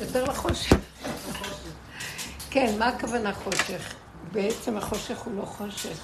יותר 0.00 0.24
לחושך. 0.24 0.76
כן, 2.50 2.74
מה 2.78 2.88
הכוונה 2.88 3.32
חושך? 3.32 3.94
בעצם 4.32 4.76
החושך 4.76 5.18
הוא 5.18 5.34
לא 5.36 5.44
חושך. 5.44 5.98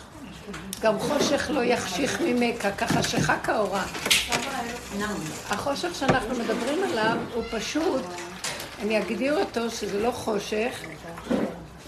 גם 0.80 0.98
חושך 0.98 1.50
לא 1.50 1.64
יחשיך 1.64 2.21
ממכה, 2.24 2.71
כחשיכה 2.71 3.38
כאורה. 3.38 3.84
החושך 5.50 5.95
שאנחנו 5.95 6.34
מדברים 6.34 6.84
עליו 6.84 7.16
הוא 7.34 7.45
פשוט, 7.50 8.03
אני 8.82 8.98
אגדיר 8.98 9.39
אותו 9.39 9.71
שזה 9.71 10.02
לא 10.02 10.11
חושך, 10.11 10.80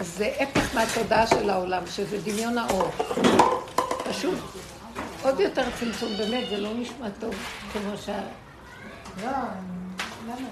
זה 0.01 0.33
הפך 0.41 0.75
מהתודעה 0.75 1.27
של 1.27 1.51
העולם, 1.51 1.83
שזה 1.87 2.19
דמיון 2.25 2.59
האור. 2.59 2.91
פשוט 4.11 4.39
עוד 5.23 5.41
יותר 5.41 5.65
צמצום, 5.81 6.17
באמת, 6.17 6.49
זה 6.51 6.57
לא 6.57 6.75
נשמע 6.75 7.09
טוב 7.21 7.35
כמו 7.73 7.97
שה... 7.97 8.21
לא, 9.23 9.31
למה? 10.27 10.49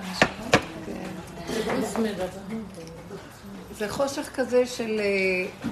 זה 3.78 3.88
חושך 3.88 4.28
כזה 4.34 4.66
של... 4.66 5.00
אה, 5.00 5.70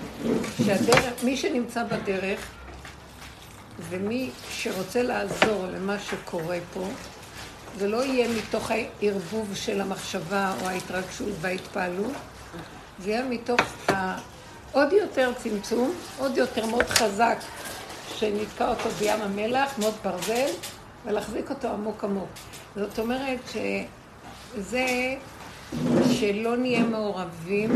שהדרך, 0.66 1.24
מי 1.24 1.36
שנמצא 1.36 1.84
בדרך 1.84 2.40
ומי 3.78 4.30
שרוצה 4.50 5.02
לעזור 5.02 5.66
למה 5.66 5.98
שקורה 5.98 6.58
פה, 6.74 6.84
זה 7.78 7.88
לא 7.88 8.04
יהיה 8.04 8.28
מתוך 8.28 8.70
הערבוב 8.70 9.54
של 9.54 9.80
המחשבה 9.80 10.54
או 10.62 10.68
ההתרגשות 10.68 11.28
וההתפעלות, 11.40 12.12
זה 12.98 13.10
יהיה 13.10 13.24
מתוך 13.24 13.60
העוד 13.88 14.92
יותר 14.92 15.32
צמצום, 15.42 15.94
עוד 16.18 16.36
יותר 16.36 16.66
מאוד 16.66 16.86
חזק, 16.86 17.38
שנתקע 18.16 18.68
אותו 18.68 18.90
בים 18.90 19.20
המלח, 19.22 19.78
מאוד 19.78 19.94
ברזל, 20.04 20.50
ולהחזיק 21.04 21.50
אותו 21.50 21.68
עמוק 21.68 22.04
עמוק. 22.04 22.28
זאת 22.76 22.98
אומרת 22.98 23.38
שזה 23.52 24.86
שלא 26.12 26.56
נהיה 26.56 26.84
מעורבים 26.84 27.70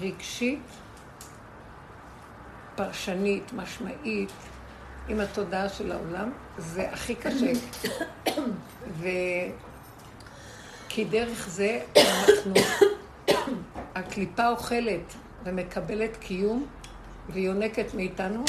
רגשית, 0.00 0.60
פרשנית, 2.74 3.52
משמעית, 3.52 4.30
עם 5.08 5.20
התודעה 5.20 5.68
של 5.68 5.92
העולם, 5.92 6.30
זה 6.58 6.90
הכי 6.92 7.14
קשה. 7.14 7.52
ו... 8.98 9.08
כי 10.88 11.04
דרך 11.04 11.48
זה 11.48 11.80
אנחנו, 11.96 12.54
הקליפה 13.94 14.48
אוכלת 14.48 15.14
ומקבלת 15.44 16.16
קיום 16.16 16.66
ויונקת 17.28 17.94
מאיתנו, 17.94 18.44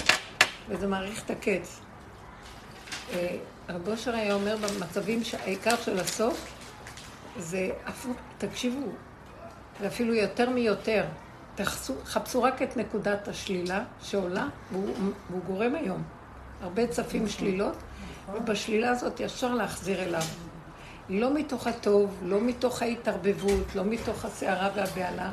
וזה 0.69 0.87
מעריך 0.87 1.25
את 1.25 1.31
הקץ. 1.31 1.79
אה, 3.13 3.35
רב 3.69 3.87
אושר 3.87 4.15
היה 4.15 4.33
אומר 4.33 4.57
במצבים 4.57 5.23
שהעיקר 5.23 5.75
של 5.85 5.99
הסוף 5.99 6.62
זה 7.37 7.69
הפוך, 7.85 8.17
תקשיבו, 8.37 8.87
זה 9.79 9.87
אפילו 9.87 10.13
יותר 10.13 10.49
מיותר. 10.49 11.05
תחסו, 11.55 11.93
חפשו 12.05 12.43
רק 12.43 12.61
את 12.61 12.77
נקודת 12.77 13.27
השלילה 13.27 13.83
שעולה, 14.01 14.47
והוא, 14.71 14.89
והוא 15.29 15.43
גורם 15.43 15.75
היום. 15.75 16.03
הרבה 16.61 16.87
צפים 16.87 17.27
שלילות, 17.27 17.75
ובשלילה 18.33 18.89
הזאת 18.89 19.19
ישר 19.19 19.53
להחזיר 19.53 20.03
אליו. 20.03 20.21
לא 21.09 21.33
מתוך 21.33 21.67
הטוב, 21.67 22.19
לא 22.23 22.41
מתוך 22.41 22.81
ההתערבבות, 22.81 23.75
לא 23.75 23.85
מתוך 23.85 24.25
הסערה 24.25 24.69
והבהלה. 24.75 25.31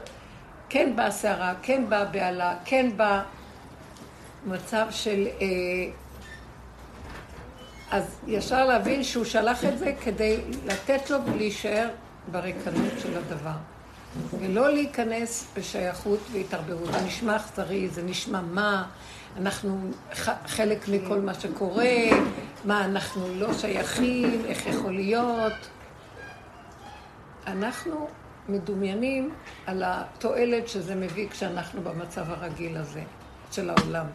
כן 0.68 0.96
באה 0.96 1.06
הסערה, 1.06 1.54
כן 1.62 1.84
באה 1.88 2.00
הבהלה, 2.00 2.56
כן 2.64 2.90
בא 2.96 3.22
מצב 4.46 4.86
של... 4.90 5.26
אה, 5.40 5.46
אז 7.90 8.20
ישר 8.26 8.66
להבין 8.66 9.04
שהוא 9.04 9.24
שלח 9.24 9.64
את 9.64 9.78
זה 9.78 9.92
כדי 10.04 10.40
לתת 10.66 11.10
לו 11.10 11.18
להישאר 11.36 11.88
בריקנות 12.30 12.92
של 12.98 13.16
הדבר. 13.16 13.56
ולא 14.40 14.72
להיכנס 14.72 15.46
בשייכות 15.56 16.18
והתערבבות. 16.32 16.92
זה 16.92 17.00
נשמע 17.06 17.36
אכזרי, 17.36 17.88
זה 17.88 18.02
נשמע 18.02 18.40
מה, 18.40 18.86
אנחנו 19.36 19.90
חלק 20.46 20.88
מכל 20.88 21.20
מה 21.20 21.34
שקורה, 21.34 21.94
מה 22.64 22.84
אנחנו 22.84 23.34
לא 23.34 23.54
שייכים, 23.54 24.44
איך 24.44 24.66
יכול 24.66 24.92
להיות. 24.92 25.52
אנחנו 27.46 28.08
מדומיינים 28.48 29.34
על 29.66 29.82
התועלת 29.86 30.68
שזה 30.68 30.94
מביא 30.94 31.28
כשאנחנו 31.28 31.82
במצב 31.82 32.30
הרגיל 32.30 32.76
הזה 32.76 33.02
של 33.52 33.70
העולם. 33.70 34.06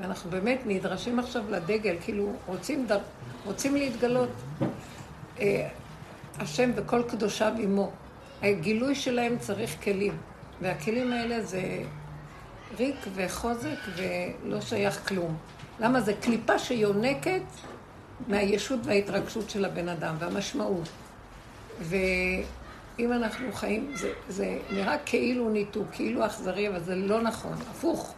ואנחנו 0.00 0.30
באמת 0.30 0.60
נדרשים 0.66 1.18
עכשיו 1.18 1.42
לדגל, 1.50 1.96
כאילו 2.04 2.32
רוצים. 2.46 2.86
רוצים 3.44 3.76
להתגלות. 3.76 4.30
אה, 5.40 5.68
השם 6.38 6.70
וכל 6.76 7.02
קדושיו 7.08 7.52
עמו. 7.58 7.90
הגילוי 8.42 8.94
שלהם 8.94 9.38
צריך 9.38 9.84
כלים, 9.84 10.16
והכלים 10.60 11.12
האלה 11.12 11.42
זה 11.42 11.62
ריק 12.78 12.96
וחוזק 13.14 13.78
ולא 13.96 14.60
שייך 14.60 15.08
כלום. 15.08 15.36
למה? 15.80 16.00
זה 16.00 16.14
קליפה 16.14 16.58
שיונקת 16.58 17.42
מהישות 18.28 18.80
וההתרגשות 18.84 19.50
של 19.50 19.64
הבן 19.64 19.88
אדם, 19.88 20.14
והמשמעות. 20.18 20.88
ואם 21.80 23.12
אנחנו 23.12 23.52
חיים, 23.52 23.92
זה, 23.94 24.12
זה 24.28 24.58
נראה 24.70 24.96
כאילו 25.06 25.50
ניתוק, 25.50 25.86
כאילו 25.92 26.26
אכזרי, 26.26 26.68
אבל 26.68 26.80
זה 26.80 26.94
לא 26.94 27.22
נכון, 27.22 27.54
הפוך. 27.70 28.14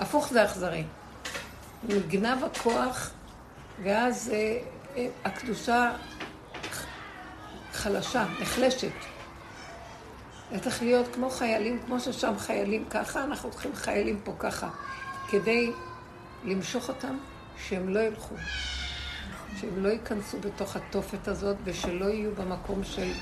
הפוך 0.00 0.28
זה 0.28 0.44
אכזרי. 0.44 0.84
נגנב 1.88 2.44
הכוח, 2.44 3.10
ואז 3.82 4.30
אה, 4.32 4.58
אה, 4.96 5.06
הקדושה 5.24 5.92
חלשה, 7.72 8.24
נחלשת. 8.40 8.92
זה 10.52 10.60
צריך 10.60 10.82
להיות 10.82 11.14
כמו 11.14 11.30
חיילים, 11.30 11.80
כמו 11.86 12.00
ששם 12.00 12.34
חיילים 12.38 12.84
ככה, 12.90 13.24
אנחנו 13.24 13.50
צריכים 13.50 13.74
חיילים 13.74 14.20
פה 14.24 14.32
ככה, 14.38 14.68
כדי 15.28 15.70
למשוך 16.44 16.88
אותם, 16.88 17.18
שהם 17.68 17.88
לא 17.88 18.00
ילכו, 18.00 18.34
שהם 19.60 19.84
לא 19.84 19.88
ייכנסו 19.88 20.40
בתוך 20.40 20.76
התופת 20.76 21.28
הזאת, 21.28 21.56
ושלא 21.64 22.04
יהיו 22.04 22.34
במקום 22.34 22.84
של 22.84 23.12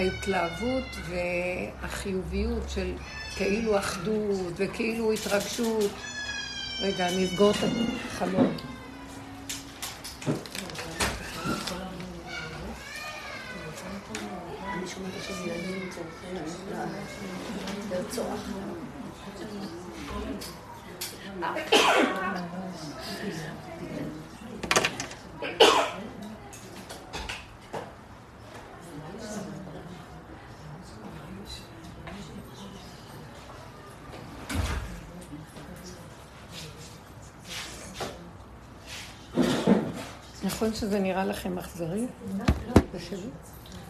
ההתלהבות 0.00 0.96
והחיוביות 1.08 2.70
של 2.70 2.92
כאילו 3.36 3.78
אחדות 3.78 4.52
וכאילו 4.56 5.12
התרגשות. 5.12 5.90
רגע, 6.80 7.08
אני 7.08 7.24
אסגור 7.24 7.50
את 7.50 7.56
החלום. 8.08 8.56
נכון 40.70 40.80
שזה 40.80 40.98
נראה 40.98 41.24
לכם 41.24 41.58
אכזרי? 41.58 42.06
לא, 42.38 42.44
זה 42.92 43.00
שלי? 43.00 43.30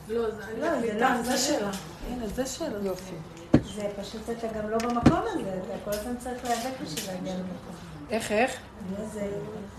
לא, 0.09 0.31
זה 0.31 0.43
לא, 0.59 0.69
לא, 1.01 1.37
שלה. 1.37 1.71
הנה, 2.09 2.27
זה 2.27 2.47
שלה. 2.47 2.79
יופי. 2.83 3.15
זה 3.75 3.89
פשוט 4.01 4.31
אתה 4.31 4.47
גם 4.59 4.71
לא 4.71 4.79
במקום 4.79 5.21
הזה, 5.27 5.61
אתה 5.65 5.75
כל 5.85 5.91
הזמן 5.91 6.13
צריך 6.19 6.45
להיאבק 6.45 6.81
בשביל 6.83 7.15
להגיע 7.15 7.33
למקום. 7.33 7.75
איך, 8.11 8.33
איך? 8.33 8.57
זה, 9.13 9.29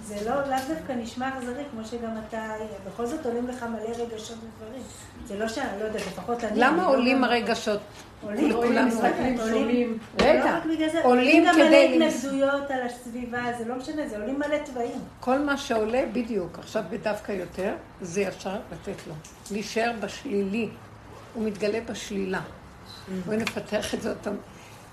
זה 0.04 0.30
לא, 0.30 0.36
לאו 0.36 0.58
דווקא 0.68 0.92
נשמע 0.92 1.30
אכזרי, 1.38 1.64
כמו 1.72 1.86
שגם 1.86 2.12
אתה, 2.28 2.54
בכל 2.88 3.06
זאת 3.06 3.26
עולים 3.26 3.48
לך 3.48 3.64
מלא 3.64 4.04
רגשות 4.04 4.38
ודברים. 4.38 4.84
זה 5.28 5.40
לא 5.40 5.48
שאני, 5.48 5.80
לא 5.80 5.86
יודעת, 5.86 6.08
לפחות 6.08 6.44
אני... 6.44 6.60
למה 6.60 6.86
עולים 6.86 7.24
הרגשות? 7.24 7.80
עולים, 8.24 8.52
עולים, 8.52 8.88
עולים. 9.40 9.98
רגע, 10.22 10.60
עולים 11.04 11.46
גם 11.48 11.56
מלא 11.56 11.76
התנגדויות 11.76 12.72
על 12.72 12.82
הסביבה, 12.82 13.42
זה 13.58 13.66
לא 13.66 13.76
משנה, 13.76 14.08
זה 14.08 14.18
עולים 14.18 14.40
מלא 14.40 14.58
תוואים. 14.66 15.00
כל 15.20 15.40
מה 15.40 15.58
שעולה, 15.58 16.04
בדיוק, 16.14 16.60
עכשיו 16.60 16.84
בדווקא 16.90 17.32
יותר, 17.32 17.74
זה 18.02 18.22
ישר 18.22 18.56
לתת 18.72 19.08
לו. 19.08 19.14
להישאר 19.52 19.92
בשלילי. 20.00 20.70
הוא 21.34 21.46
מתגלה 21.46 21.80
בשלילה. 21.90 22.42
בואי 23.26 23.38
נפתח 23.38 23.94
את 23.94 24.02
זה 24.02 24.10
עוד 24.10 24.18
פעם. 24.24 24.36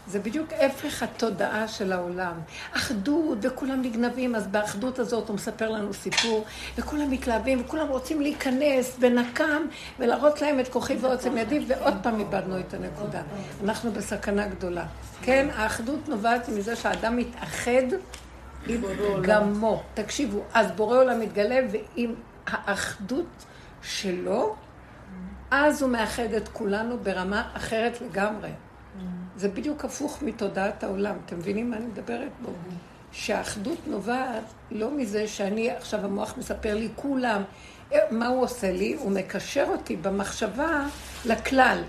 זה 0.08 0.18
בדיוק 0.18 0.52
הפך 0.52 1.02
התודעה 1.02 1.68
של 1.68 1.92
העולם. 1.92 2.32
אחדות, 2.72 3.38
וכולם 3.40 3.82
נגנבים, 3.82 4.34
אז 4.34 4.46
באחדות 4.46 4.98
הזאת 4.98 5.28
הוא 5.28 5.34
מספר 5.36 5.70
לנו 5.70 5.94
סיפור, 5.94 6.44
וכולם 6.78 7.10
מתלהבים, 7.10 7.60
וכולם 7.60 7.88
רוצים 7.88 8.20
להיכנס 8.20 8.98
בנקם, 8.98 9.62
ולהראות 9.98 10.42
להם 10.42 10.60
את 10.60 10.68
כוחי 10.68 10.96
ועוצם 11.00 11.38
ידי, 11.38 11.64
ועוד 11.68 11.94
פעם 12.02 12.20
איבדנו 12.20 12.60
את 12.60 12.74
הנקודה. 12.74 13.22
אנחנו 13.64 13.92
בסכנה 13.92 14.46
גדולה. 14.46 14.86
כן, 15.22 15.48
האחדות 15.54 16.08
נובעת 16.08 16.48
מזה 16.48 16.76
שהאדם 16.76 17.16
מתאחד 17.16 17.82
עם 18.66 18.82
גמו. 19.22 19.82
תקשיבו, 19.94 20.42
אז 20.54 20.70
בורא 20.70 20.98
עולם 20.98 21.20
מתגלה, 21.20 21.60
ועם 21.70 22.14
האחדות 22.46 23.44
שלו, 23.82 24.56
אז 25.50 25.82
הוא 25.82 25.90
מאחד 25.90 26.32
את 26.36 26.48
כולנו 26.48 26.98
ברמה 26.98 27.50
אחרת 27.54 28.00
לגמרי. 28.00 28.50
זה 29.38 29.48
בדיוק 29.48 29.84
הפוך 29.84 30.22
מתודעת 30.22 30.84
העולם. 30.84 31.16
אתם 31.26 31.38
מבינים 31.38 31.70
מה 31.70 31.76
אני 31.76 31.86
מדברת 31.86 32.30
בו? 32.42 32.50
שהאחדות 33.12 33.78
נובעת 33.86 34.44
לא 34.70 34.90
מזה 34.90 35.28
שאני, 35.28 35.70
עכשיו 35.70 36.04
המוח 36.04 36.34
מספר 36.38 36.74
לי 36.74 36.88
כולם, 36.96 37.42
מה 38.10 38.26
הוא 38.26 38.42
עושה 38.42 38.72
לי? 38.72 38.94
הוא 38.94 39.10
מקשר 39.10 39.66
אותי 39.68 39.96
במחשבה 39.96 40.86
לכלל. 41.24 41.82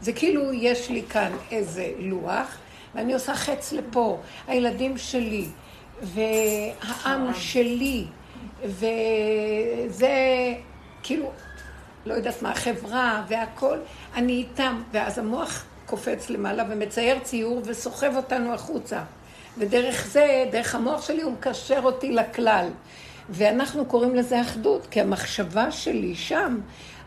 זה 0.00 0.12
כאילו 0.12 0.52
יש 0.52 0.90
לי 0.90 1.02
כאן 1.02 1.32
איזה 1.50 1.92
לוח, 1.98 2.56
ואני 2.94 3.14
עושה 3.14 3.34
חץ 3.34 3.72
לפה, 3.72 4.20
הילדים 4.46 4.98
שלי, 4.98 5.46
והעם 6.02 7.34
שלי, 7.34 8.04
וזה 8.64 10.14
כאילו, 11.02 11.30
לא 12.06 12.14
יודעת 12.14 12.42
מה, 12.42 12.50
החברה 12.50 13.24
והכל, 13.28 13.78
אני 14.14 14.32
איתם, 14.32 14.82
ואז 14.92 15.18
המוח 15.18 15.64
קופץ 15.86 16.30
למעלה 16.30 16.64
ומצייר 16.68 17.18
ציור 17.18 17.62
וסוחב 17.64 18.16
אותנו 18.16 18.54
החוצה. 18.54 19.02
ודרך 19.58 20.06
זה, 20.06 20.44
דרך 20.52 20.74
המוח 20.74 21.02
שלי, 21.02 21.22
הוא 21.22 21.32
מקשר 21.32 21.80
אותי 21.84 22.12
לכלל. 22.12 22.68
ואנחנו 23.30 23.86
קוראים 23.86 24.14
לזה 24.14 24.40
אחדות, 24.40 24.86
כי 24.90 25.00
המחשבה 25.00 25.70
שלי 25.70 26.14
שם, 26.14 26.60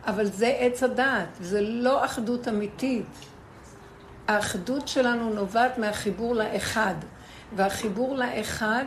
אבל 0.07 0.25
זה 0.25 0.47
עץ 0.59 0.83
הדעת, 0.83 1.27
זה 1.41 1.61
לא 1.61 2.05
אחדות 2.05 2.47
אמיתית. 2.47 3.05
האחדות 4.27 4.87
שלנו 4.87 5.33
נובעת 5.33 5.77
מהחיבור 5.77 6.35
לאחד, 6.35 6.95
והחיבור 7.55 8.15
לאחד 8.15 8.85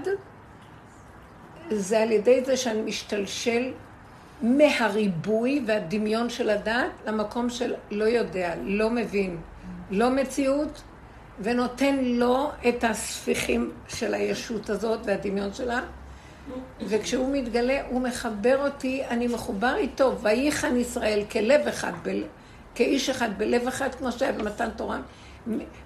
זה 1.70 2.02
על 2.02 2.12
ידי 2.12 2.44
זה 2.44 2.56
שאני 2.56 2.82
משתלשל 2.82 3.72
מהריבוי 4.42 5.62
והדמיון 5.66 6.30
של 6.30 6.50
הדעת 6.50 6.90
למקום 7.06 7.50
של 7.50 7.74
לא 7.90 8.04
יודע, 8.04 8.54
לא 8.62 8.90
מבין, 8.90 9.36
לא 9.92 10.10
מציאות, 10.10 10.82
ונותן 11.40 11.96
לו 12.04 12.50
את 12.68 12.84
הספיחים 12.84 13.70
של 13.88 14.14
הישות 14.14 14.70
הזאת 14.70 15.00
והדמיון 15.04 15.54
שלה, 15.54 15.80
וכשהוא 16.80 17.36
מתגלה, 17.36 17.80
הוא 17.88 18.00
מחבר 18.00 18.64
אותי, 18.64 19.02
אני 19.10 19.26
מחובר 19.26 19.74
איתו, 19.76 20.18
וייחן 20.22 20.76
ישראל 20.76 21.22
כלב 21.30 21.68
אחד, 21.68 21.92
ב... 22.02 22.20
כאיש 22.74 23.10
אחד 23.10 23.38
בלב 23.38 23.66
אחד, 23.68 23.94
כמו 23.94 24.12
שהיה 24.12 24.32
במתן 24.32 24.68
תורה, 24.76 25.00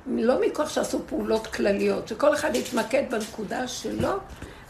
לא 0.06 0.40
מכוח 0.46 0.68
שעשו 0.68 1.00
פעולות 1.06 1.46
כלליות, 1.46 2.08
שכל 2.08 2.34
אחד 2.34 2.54
יתמקד 2.54 3.02
בנקודה 3.10 3.68
שלו, 3.68 4.12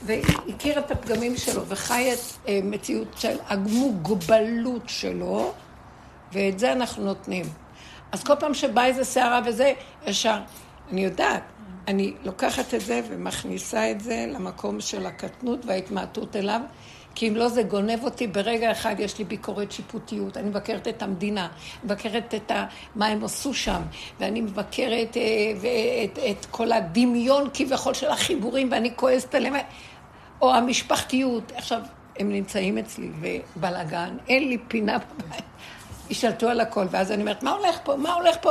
והכיר 0.03 0.79
את 0.79 0.91
הפגמים 0.91 1.37
שלו, 1.37 1.67
וחי 1.67 2.13
את 2.13 2.49
אה, 2.49 2.61
מציאות 2.65 3.09
של 3.17 3.37
המוגבלות 3.49 4.83
שלו, 4.87 5.53
ואת 6.33 6.59
זה 6.59 6.73
אנחנו 6.73 7.05
נותנים. 7.05 7.66
אז 8.13 8.25
כל 8.25 8.35
פעם 8.41 8.55
שבאה 8.55 8.87
איזה 8.87 9.05
סערה 9.05 9.41
וזה, 9.47 9.73
ישר, 10.07 10.39
אני 10.93 11.05
יודעת, 11.05 11.43
אני 11.89 12.15
לוקחת 12.25 12.75
את 12.75 12.81
זה 12.81 13.01
ומכניסה 13.09 13.91
את 13.91 14.01
זה 14.01 14.27
למקום 14.29 14.81
של 14.81 15.07
הקטנות 15.07 15.65
וההתמעטות 15.65 16.37
אליו, 16.37 16.61
כי 17.15 17.29
אם 17.29 17.37
לא 17.37 17.49
זה 17.49 17.63
גונב 17.63 18.05
אותי, 18.05 18.27
ברגע 18.27 18.71
אחד 18.73 18.95
יש 18.99 19.19
לי 19.19 19.25
ביקורת 19.25 19.73
שיפוטיות, 19.73 20.37
אני 20.37 20.49
מבקרת 20.49 20.89
את 20.89 21.03
המדינה, 21.03 21.49
מבקרת 21.85 22.35
את 22.35 22.51
ה, 22.51 22.67
מה 22.95 23.07
הם 23.07 23.25
עשו 23.25 23.55
שם, 23.55 23.83
ואני 24.21 24.41
מבקרת 24.41 25.17
אה, 25.17 25.23
את, 26.05 26.19
את 26.31 26.47
כל 26.51 26.73
הדמיון 26.73 27.49
כביכול 27.55 27.95
של 27.95 28.11
החיבורים, 28.11 28.69
ואני 28.73 28.97
כועסת 28.97 29.35
עליהם, 29.35 29.55
או 30.41 30.55
המשפחתיות. 30.55 31.53
עכשיו, 31.57 31.81
הם 32.19 32.33
נמצאים 32.33 32.79
אצלי, 32.79 33.11
ובלאגן, 33.21 34.17
אין 34.29 34.49
לי 34.49 34.59
פינה 34.69 34.99
בבית. 34.99 35.45
השתלטו 36.11 36.49
על 36.49 36.61
הכל, 36.61 36.87
ואז 36.91 37.13
אני 37.13 37.21
אומרת, 37.21 37.43
מה 37.43 37.51
הולך 37.51 37.79
פה? 37.85 37.97
מה 37.97 38.13
הולך 38.13 38.37
פה? 38.41 38.51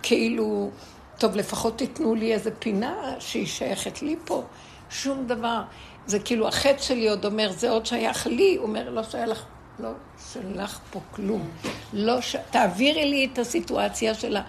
וכאילו, 0.00 0.70
טוב, 1.18 1.36
לפחות 1.36 1.78
תיתנו 1.78 2.14
לי 2.14 2.32
איזה 2.32 2.50
פינה 2.50 3.14
שהיא 3.18 3.46
שייכת 3.46 4.02
לי 4.02 4.16
פה. 4.24 4.42
שום 4.90 5.26
דבר. 5.26 5.62
זה 6.06 6.18
כאילו 6.18 6.48
החטא 6.48 6.82
שלי 6.82 7.08
עוד 7.08 7.24
אומר, 7.24 7.52
זה 7.52 7.70
עוד 7.70 7.86
שייך 7.86 8.26
לי. 8.26 8.56
הוא 8.56 8.66
אומר, 8.66 8.90
לא 8.90 9.02
שייך, 9.02 9.44
לא 9.78 9.90
שלך 10.32 10.78
פה 10.90 11.00
כלום. 11.10 11.48
לא 11.92 12.20
ש... 12.20 12.36
תעבירי 12.50 13.10
לי 13.10 13.28
את 13.32 13.38
הסיטואציה 13.38 14.14
של 14.14 14.36
ה... 14.36 14.42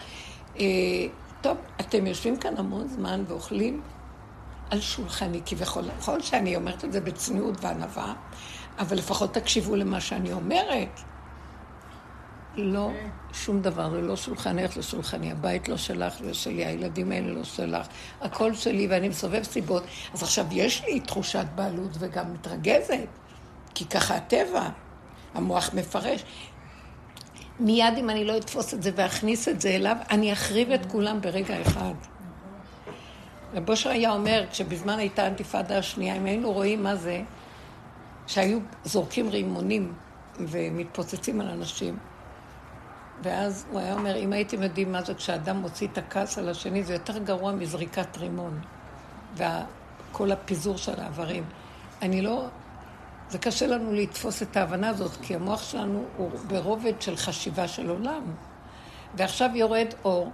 אה, 0.59 0.65
טוב, 1.41 1.57
אתם 1.79 2.07
יושבים 2.07 2.38
כאן 2.38 2.57
המון 2.57 2.88
זמן 2.88 3.24
ואוכלים 3.27 3.81
על 4.69 4.81
שולחני 4.81 5.41
כביכול. 5.45 5.83
נכון 5.97 6.21
שאני 6.21 6.56
אומרת 6.56 6.85
את 6.85 6.91
זה 6.94 7.01
בצניעות 7.01 7.56
וענווה, 7.62 8.13
אבל 8.79 8.97
לפחות 8.97 9.33
תקשיבו 9.33 9.75
למה 9.75 10.01
שאני 10.01 10.33
אומרת. 10.33 11.00
לא 12.56 12.92
שום 13.33 13.62
דבר, 13.62 13.89
זה 13.89 14.01
לא 14.01 14.15
שולחנך, 14.15 14.74
זה 14.74 14.83
שולחני. 14.83 15.31
הבית 15.31 15.69
לא 15.69 15.77
שלך, 15.77 16.13
זה 16.24 16.33
שלי, 16.33 16.65
הילדים 16.65 17.12
האלה 17.12 17.33
לא 17.33 17.44
שלך. 17.44 17.88
הכל 18.21 18.53
שלי, 18.53 18.88
ואני 18.88 19.09
מסובב 19.09 19.44
סיבות. 19.44 19.83
אז 20.13 20.24
עכשיו 20.24 20.45
יש 20.51 20.83
לי 20.86 21.00
תחושת 21.00 21.45
בעלות 21.56 21.92
וגם 22.00 22.33
מתרגזת, 22.33 23.07
כי 23.75 23.86
ככה 23.86 24.15
הטבע, 24.15 24.69
המוח 25.33 25.74
מפרש. 25.74 26.24
מיד 27.59 27.94
אם 27.98 28.09
אני 28.09 28.25
לא 28.25 28.38
אתפוס 28.38 28.74
את 28.74 28.83
זה 28.83 28.92
ואכניס 28.95 29.48
את 29.48 29.62
זה 29.62 29.69
אליו, 29.69 29.98
אני 30.09 30.33
אחריב 30.33 30.71
את 30.71 30.86
כולם 30.86 31.21
ברגע 31.21 31.62
אחד. 31.62 31.94
רב 33.53 33.69
היה 33.86 34.12
אומר, 34.12 34.45
כשבזמן 34.51 35.00
הייתה 35.00 35.21
האינתיפאדה 35.24 35.77
השנייה, 35.77 36.15
אם 36.15 36.25
היינו 36.25 36.51
רואים 36.51 36.83
מה 36.83 36.95
זה, 36.95 37.21
שהיו 38.27 38.59
זורקים 38.83 39.30
רימונים 39.30 39.94
ומתפוצצים 40.39 41.42
על 41.42 41.48
אנשים, 41.48 41.98
ואז 43.23 43.65
הוא 43.71 43.79
היה 43.79 43.94
אומר, 43.94 44.15
אם 44.15 44.33
הייתם 44.33 44.63
יודעים 44.63 44.91
מה 44.91 45.01
זה 45.01 45.13
כשאדם 45.13 45.57
מוציא 45.57 45.88
את 45.88 45.97
הכעס 45.97 46.38
על 46.38 46.50
השני, 46.50 46.83
זה 46.83 46.94
יותר 46.94 47.18
גרוע 47.18 47.51
מזריקת 47.51 48.18
רימון. 48.18 48.59
וכל 49.35 50.31
הפיזור 50.31 50.77
של 50.77 51.00
האיברים. 51.00 51.44
אני 52.01 52.21
לא... 52.21 52.45
זה 53.29 53.38
קשה 53.38 53.68
לנו 53.68 53.94
לתפוס 53.94 54.41
את 54.41 54.57
ההבנה 54.57 54.89
הזאת, 54.89 55.12
כי 55.21 55.35
המוח 55.35 55.63
שלנו 55.63 56.03
הוא 56.18 56.31
ברובד 56.47 57.01
של 57.01 57.15
חשיבה 57.15 57.68
של 57.68 57.89
עולם. 57.89 58.23
ועכשיו 59.15 59.50
יורד 59.53 59.88
אור 60.06 60.31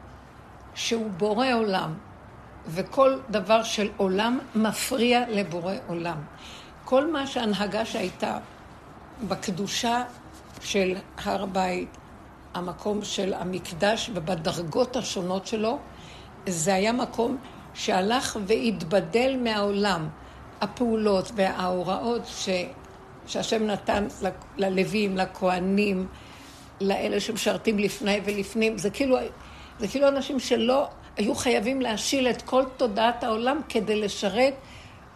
שהוא 0.76 1.12
בורא 1.18 1.54
עולם, 1.54 1.94
וכל 2.68 3.20
דבר 3.30 3.64
של 3.64 3.90
עולם 3.98 4.40
מפריע 4.56 5.24
לבורא 5.30 5.74
עולם. 5.88 6.18
כל 6.86 7.12
מה 7.12 7.28
שההנהגה 7.28 7.86
שהייתה 7.86 8.38
בקדושה 9.28 10.04
של 10.62 10.96
הר 11.24 11.46
בית, 11.46 11.98
המקום 12.58 13.04
של 13.04 13.34
המקדש 13.34 14.10
ובדרגות 14.14 14.96
השונות 14.96 15.48
שלו, 15.48 15.78
זה 16.48 16.74
היה 16.74 16.92
מקום 16.92 17.38
שהלך 17.74 18.40
והתבדל 18.46 19.38
מהעולם. 19.44 20.10
הפעולות 20.62 21.32
וההוראות 21.36 22.22
ש... 22.26 22.50
שהשם 23.28 23.68
נתן 23.68 24.08
ללווים, 24.58 25.18
לכהנים, 25.18 26.08
לאלה 26.82 27.20
שמשרתים 27.20 27.80
לפני 27.80 28.20
ולפנים, 28.26 28.78
זה 28.78 28.90
כאילו, 28.90 29.18
זה 29.80 29.88
כאילו 29.88 30.08
אנשים 30.08 30.40
שלא 30.40 30.88
היו 31.18 31.36
חייבים 31.36 31.82
להשיל 31.82 32.28
את 32.28 32.42
כל 32.42 32.64
תודעת 32.78 33.24
העולם 33.24 33.60
כדי 33.70 34.02
לשרת 34.02 34.54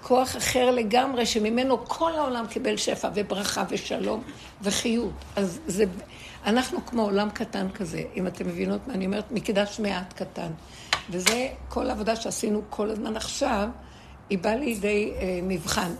כוח 0.01 0.37
אחר 0.37 0.71
לגמרי, 0.71 1.25
שממנו 1.25 1.85
כל 1.85 2.11
העולם 2.15 2.45
קיבל 2.47 2.77
שפע 2.77 3.09
וברכה 3.15 3.63
ושלום 3.69 4.23
וחיות. 4.61 5.11
אז 5.35 5.59
זה, 5.67 5.85
אנחנו 6.45 6.85
כמו 6.85 7.01
עולם 7.01 7.29
קטן 7.29 7.69
כזה, 7.69 8.03
אם 8.15 8.27
אתם 8.27 8.47
מבינות 8.47 8.87
מה 8.87 8.93
אני 8.93 9.05
אומרת, 9.05 9.31
מקדש 9.31 9.79
מעט 9.79 10.13
קטן. 10.13 10.51
וזה 11.09 11.47
כל 11.69 11.89
העבודה 11.89 12.15
שעשינו 12.15 12.61
כל 12.69 12.89
הזמן 12.89 13.17
עכשיו, 13.17 13.69
היא 14.29 14.39
באה 14.39 14.55
לידי 14.55 15.13
אה, 15.15 15.39
מבחן. 15.43 15.91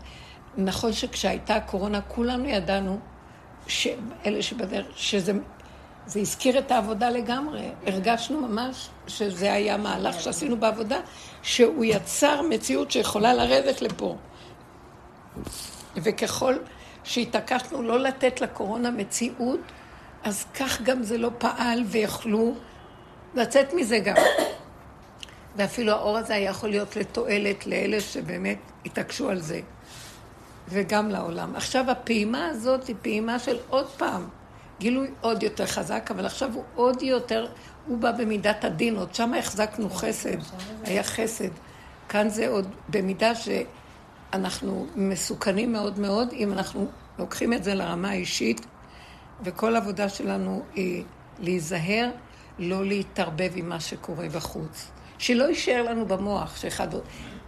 נכון 0.58 0.94
שכשהייתה 0.94 1.56
הקורונה, 1.56 2.02
כולנו 2.02 2.46
ידענו, 2.46 3.00
אלה 4.26 4.42
שבדרך, 4.42 4.86
שזה 4.96 5.34
זה 6.06 6.20
הזכיר 6.20 6.60
את 6.60 6.72
העבודה 6.72 7.10
לגמרי. 7.10 7.70
הרגשנו 7.88 8.42
ממש 8.48 8.90
שזה 9.08 9.54
היה 9.54 9.78
מהלך 9.78 10.22
שעשינו 10.22 10.58
בעבודה, 10.58 11.00
שהוא 11.42 11.86
יצר 11.86 12.42
מציאות 12.42 12.92
שיכולה 12.92 13.34
לרדת 13.34 13.82
לפה. 13.82 14.16
וככל 15.96 16.56
שהתעקשנו 17.04 17.82
לא 17.82 18.00
לתת 18.00 18.42
לקורונה 18.42 18.92
מציאות, 18.92 19.60
אז 20.24 20.46
כך 20.60 20.82
גם 20.82 21.04
זה 21.04 21.18
לא 21.18 21.32
פעל 21.38 21.84
ויכלו 21.86 22.56
לצאת 23.36 23.74
מזה 23.74 24.00
גם. 24.00 24.16
ואפילו 25.56 25.92
האור 25.92 26.18
הזה 26.18 26.36
היה 26.36 26.50
יכול 26.50 26.70
להיות 26.70 26.96
לתועלת 26.96 27.68
לאלה 27.68 28.02
שבאמת 28.02 28.58
התעקשו 28.86 29.30
על 29.30 29.40
זה, 29.40 29.60
וגם 30.70 31.10
לעולם. 31.10 31.56
עכשיו 31.56 31.92
הפעימה 31.92 32.48
הזאת 32.48 32.88
היא 32.88 32.96
פעימה 33.02 33.40
של 33.40 33.58
עוד 33.70 33.88
פעם, 33.88 34.28
גילוי 34.80 35.08
עוד 35.22 35.44
יותר 35.44 35.66
חזק, 35.66 36.12
אבל 36.12 36.26
עכשיו 36.26 36.50
הוא 36.54 36.64
עוד 36.76 37.02
יותר, 37.02 37.48
הוא 37.88 37.98
בא 37.98 38.12
במידת 38.12 38.64
הדין, 38.64 38.96
עוד 38.96 39.16
שם 39.16 39.34
החזקנו 39.34 39.90
חסד, 39.90 40.38
היה 40.84 41.04
חסד. 41.04 41.50
כאן 42.10 42.30
זה 42.30 42.48
עוד 42.48 42.68
במידה 42.90 43.32
שאנחנו 43.36 44.88
מסוכנים 44.96 45.72
מאוד 45.72 46.00
מאוד, 46.00 46.34
אם 46.34 46.54
אנחנו 46.54 46.88
לוקחים 47.20 47.54
את 47.54 47.64
זה 47.64 47.74
לרמה 47.74 48.10
האישית, 48.10 48.66
וכל 49.44 49.76
העבודה 49.76 50.10
שלנו 50.10 50.64
היא 50.76 51.04
להיזהר, 51.40 52.10
לא 52.60 52.86
להתערבב 52.86 53.52
עם 53.56 53.70
מה 53.70 53.80
שקורה 53.80 54.30
בחוץ. 54.30 54.92
שלא 55.18 55.44
יישאר 55.44 55.84
לנו 55.84 56.06
במוח 56.06 56.58
שאחד... 56.58 56.88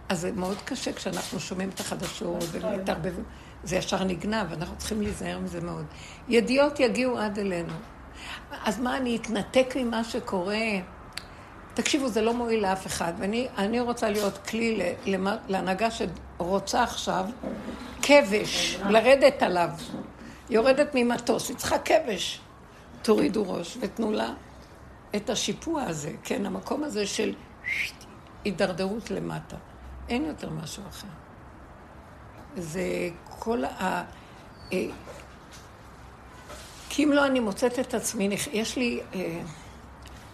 אז 0.08 0.20
זה 0.20 0.32
מאוד 0.32 0.56
קשה 0.64 0.92
כשאנחנו 0.92 1.40
שומעים 1.40 1.68
את 1.68 1.80
החדשות 1.80 2.44
ומתערבב, 2.52 3.14
זה 3.64 3.76
ישר 3.76 4.04
נגנב, 4.04 4.52
אנחנו 4.52 4.76
צריכים 4.78 5.02
להיזהר 5.02 5.38
מזה 5.38 5.60
מאוד. 5.60 5.84
ידיעות 6.28 6.80
יגיעו 6.80 7.18
עד 7.18 7.38
אלינו. 7.38 7.72
אז 8.64 8.80
מה, 8.80 8.96
אני 8.96 9.16
אתנתק 9.16 9.74
ממה 9.76 10.04
שקורה? 10.04 10.66
תקשיבו, 11.74 12.08
זה 12.08 12.22
לא 12.22 12.34
מועיל 12.34 12.62
לאף 12.62 12.86
אחד, 12.86 13.12
ואני 13.18 13.80
רוצה 13.80 14.10
להיות 14.10 14.38
כלי 14.38 14.94
להנהגה 15.48 15.88
שרוצה 15.90 16.82
עכשיו 16.82 17.24
כבש, 18.02 18.78
לרדת 18.88 19.42
עליו. 19.42 19.70
יורדת 20.50 20.90
ממטוס, 20.94 21.48
היא 21.48 21.56
צריכה 21.56 21.78
כבש. 21.78 22.40
תורידו 23.02 23.52
ראש 23.52 23.78
ותנו 23.80 24.12
לה 24.12 24.34
את 25.16 25.30
השיפוע 25.30 25.82
הזה, 25.82 26.12
כן, 26.22 26.46
המקום 26.46 26.84
הזה 26.84 27.06
של 27.06 27.34
הידרדרות 28.44 29.10
למטה. 29.10 29.56
אין 30.08 30.24
יותר 30.24 30.50
משהו 30.50 30.82
אחר. 30.88 31.08
זה 32.56 32.82
כל 33.28 33.64
ה... 33.64 34.04
אה, 34.72 34.86
כי 36.88 37.04
אם 37.04 37.12
לא, 37.12 37.26
אני 37.26 37.40
מוצאת 37.40 37.78
את 37.78 37.94
עצמי, 37.94 38.36
יש 38.52 38.76
לי... 38.76 39.00
אה, 39.14 39.42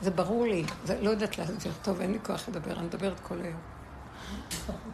זה 0.02 0.11
ברור 0.11 0.45
לי, 0.45 0.64
זה, 0.85 1.00
לא 1.00 1.11
יודעת 1.11 1.38
להסביר. 1.38 1.73
טוב, 1.83 2.00
אין 2.00 2.12
לי 2.12 2.19
כוח 2.23 2.49
לדבר, 2.49 2.73
אני 2.73 2.87
מדברת 2.87 3.21
כל 3.21 3.40
היום. 3.40 3.61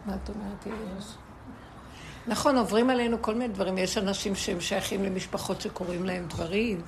מה 0.05 0.15
את 0.15 0.29
אומרת, 0.29 0.65
יש? 0.97 1.05
נכון, 2.27 2.57
עוברים 2.57 2.89
עלינו 2.89 3.21
כל 3.21 3.33
מיני 3.33 3.53
דברים. 3.53 3.77
יש 3.77 3.97
אנשים 3.97 4.35
שהם 4.35 4.61
שייכים 4.61 5.03
למשפחות 5.03 5.61
שקוראים 5.61 6.05
להם 6.05 6.25
דברים, 6.27 6.81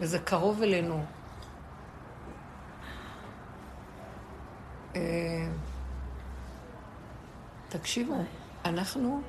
וזה 0.00 0.18
קרוב 0.18 0.62
אלינו. 0.62 1.04
אה, 4.96 5.00
תקשיבו, 7.68 8.14
אנחנו, 8.64 9.20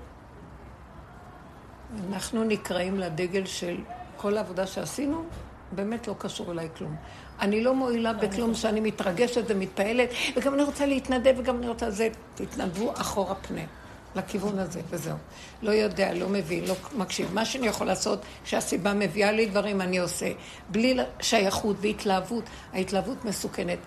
אנחנו 2.10 2.44
נקראים 2.44 3.00
לדגל 3.00 3.46
של 3.46 3.78
כל 4.18 4.38
העבודה 4.38 4.68
שעשינו, 4.68 5.24
באמת 5.72 6.08
לא 6.08 6.16
קשור 6.18 6.52
אליי 6.52 6.70
כלום. 6.78 6.96
אני 7.42 7.64
לא 7.64 7.76
מועילה 7.76 8.14
בכלום 8.14 8.54
שאני 8.54 8.80
מתרגשת 8.80 9.44
ומתפעלת, 9.48 10.10
וגם 10.36 10.54
אני 10.54 10.64
רוצה 10.64 10.86
להתנדב, 10.86 11.34
וגם 11.38 11.58
אני 11.58 11.68
רוצה 11.68 11.92
זה. 11.92 12.10
תתנדבו 12.36 12.94
אחורה 12.94 13.36
פנה, 13.36 13.62
לכיוון 14.16 14.60
הזה, 14.60 14.82
וזהו. 14.90 15.18
לא 15.62 15.72
יודע, 15.72 16.14
לא 16.14 16.30
מבין, 16.30 16.66
לא 16.66 16.76
מקשיב. 16.96 17.34
מה 17.34 17.46
שאני 17.46 17.68
יכול 17.68 17.88
לעשות, 17.88 18.22
כשהסיבה 18.44 18.94
מביאה 18.94 19.32
לי 19.32 19.46
דברים, 19.46 19.82
אני 19.82 20.00
עושה. 20.00 20.32
בלי 20.70 20.98
שייכות 21.22 21.76
והתלהבות. 21.82 22.44
ההתלהבות 22.74 23.26
מסוכנת. 23.26 23.80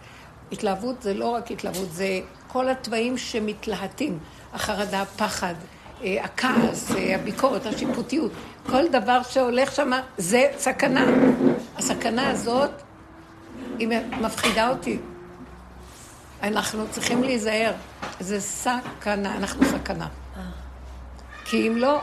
התלהבות 0.52 1.02
זה 1.02 1.14
לא 1.14 1.28
רק 1.28 1.50
התלהבות, 1.50 1.92
זה 1.92 2.20
כל 2.48 2.68
התוואים 2.68 3.18
שמתלהטים. 3.18 4.18
החרדה, 4.52 5.02
הפחד, 5.02 5.54
אה, 6.04 6.24
הכעס, 6.24 6.90
אה, 6.90 7.14
הביקורת, 7.14 7.66
השיפוטיות. 7.66 8.32
כל 8.66 8.88
דבר 8.88 9.22
שהולך 9.22 9.72
שם 9.72 9.90
זה 10.18 10.50
סכנה. 10.58 11.06
הסכנה 11.76 12.30
הזאת 12.30 12.70
היא 13.78 13.88
מפחידה 14.20 14.68
אותי. 14.68 14.98
אנחנו 16.42 16.84
צריכים 16.90 17.22
להיזהר. 17.22 17.72
זה 18.20 18.40
סכנה, 18.40 19.36
אנחנו 19.36 19.64
סכנה. 19.64 20.08
כי 21.44 21.68
אם 21.68 21.76
לא, 21.76 22.00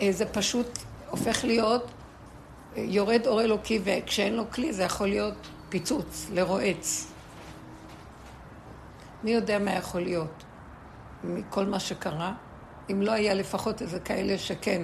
אה, 0.00 0.12
זה 0.12 0.26
פשוט 0.26 0.78
הופך 1.10 1.44
להיות, 1.44 1.90
אה, 2.76 2.82
יורד 2.86 3.26
אור 3.26 3.40
אלוקי, 3.40 3.80
וכשאין 3.84 4.34
לו 4.34 4.50
כלי 4.50 4.72
זה 4.72 4.82
יכול 4.82 5.08
להיות 5.08 5.34
פיצוץ, 5.68 6.26
לרועץ. 6.32 7.12
מי 9.24 9.30
יודע 9.30 9.58
מה 9.58 9.74
יכול 9.74 10.00
להיות 10.00 10.44
מכל 11.24 11.66
מה 11.66 11.80
שקרה? 11.80 12.32
אם 12.90 13.02
לא 13.02 13.12
היה 13.12 13.34
לפחות 13.34 13.82
איזה 13.82 14.00
כאלה 14.00 14.38
שכן, 14.38 14.82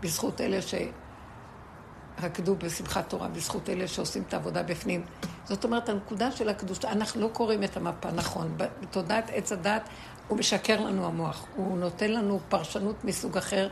בזכות 0.00 0.40
אלה 0.40 0.62
ש... 0.62 0.74
רקדו 2.22 2.54
בשמחת 2.54 3.10
תורה 3.10 3.28
בזכות 3.28 3.70
אלה 3.70 3.88
שעושים 3.88 4.22
את 4.28 4.34
העבודה 4.34 4.62
בפנים. 4.62 5.04
זאת 5.44 5.64
אומרת, 5.64 5.88
הנקודה 5.88 6.32
של 6.32 6.48
הקדושה, 6.48 6.92
אנחנו 6.92 7.20
לא 7.20 7.28
קוראים 7.32 7.64
את 7.64 7.76
המפה 7.76 8.10
נכון. 8.10 8.56
בתודעת 8.80 9.30
עץ 9.32 9.52
הדת 9.52 9.88
הוא 10.28 10.38
משקר 10.38 10.80
לנו 10.80 11.06
המוח. 11.06 11.46
הוא 11.56 11.78
נותן 11.78 12.10
לנו 12.12 12.40
פרשנות 12.48 13.04
מסוג 13.04 13.36
אחר, 13.36 13.68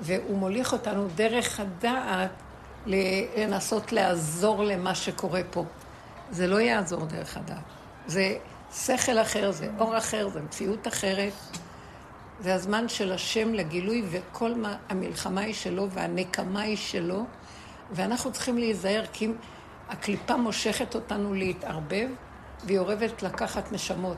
והוא 0.00 0.38
מוליך 0.38 0.72
אותנו 0.72 1.08
דרך 1.14 1.60
הדעת 1.60 2.30
לנסות 2.86 3.92
לעזור 3.92 4.64
למה 4.64 4.94
שקורה 4.94 5.40
פה. 5.50 5.64
זה 6.30 6.46
לא 6.46 6.60
יעזור 6.60 7.04
דרך 7.06 7.36
הדעת. 7.36 7.62
זה 8.06 8.36
שכל 8.72 9.18
אחר, 9.18 9.50
זה 9.50 9.68
אור 9.78 9.98
אחר, 9.98 10.28
זה 10.28 10.40
מציאות 10.40 10.88
אחרת. 10.88 11.32
זה 12.40 12.54
הזמן 12.54 12.88
של 12.88 13.12
השם 13.12 13.54
לגילוי, 13.54 14.02
וכל 14.10 14.54
מה, 14.54 14.76
המלחמה 14.88 15.40
היא 15.40 15.54
שלו 15.54 15.90
והנקמה 15.90 16.60
היא 16.60 16.76
שלו. 16.76 17.24
ואנחנו 17.90 18.32
צריכים 18.32 18.58
להיזהר, 18.58 19.04
כי 19.12 19.28
הקליפה 19.88 20.36
מושכת 20.36 20.94
אותנו 20.94 21.34
להתערבב, 21.34 22.08
והיא 22.64 22.78
אורבת 22.78 23.22
לקחת 23.22 23.72
נשמות. 23.72 24.16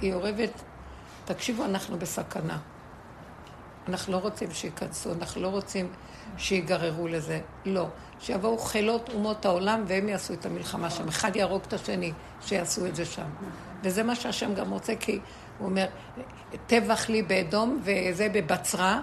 היא 0.00 0.14
אורבת, 0.14 0.62
תקשיבו, 1.24 1.64
אנחנו 1.64 1.98
בסכנה. 1.98 2.58
אנחנו 3.88 4.12
לא 4.12 4.18
רוצים 4.18 4.50
שייכנסו, 4.50 5.12
אנחנו 5.12 5.42
לא 5.42 5.48
רוצים 5.48 5.88
שיגררו 6.36 7.08
לזה. 7.08 7.40
לא. 7.64 7.86
שיבואו 8.20 8.58
חילות 8.58 9.10
אומות 9.14 9.44
העולם 9.44 9.84
והם 9.86 10.08
יעשו 10.08 10.34
את 10.34 10.46
המלחמה 10.46 10.90
שם. 10.90 11.08
אחד 11.08 11.36
יהרוג 11.36 11.62
את 11.68 11.72
השני, 11.72 12.12
שיעשו 12.40 12.86
את 12.86 12.96
זה 12.96 13.04
שם. 13.04 13.28
וזה 13.82 14.02
מה 14.02 14.16
שהשם 14.16 14.54
גם 14.54 14.70
רוצה, 14.70 14.96
כי 14.96 15.20
הוא 15.58 15.68
אומר, 15.68 15.86
טבח 16.66 17.08
לי 17.08 17.22
באדום 17.22 17.80
וזה 17.82 18.28
בבצרה. 18.28 19.00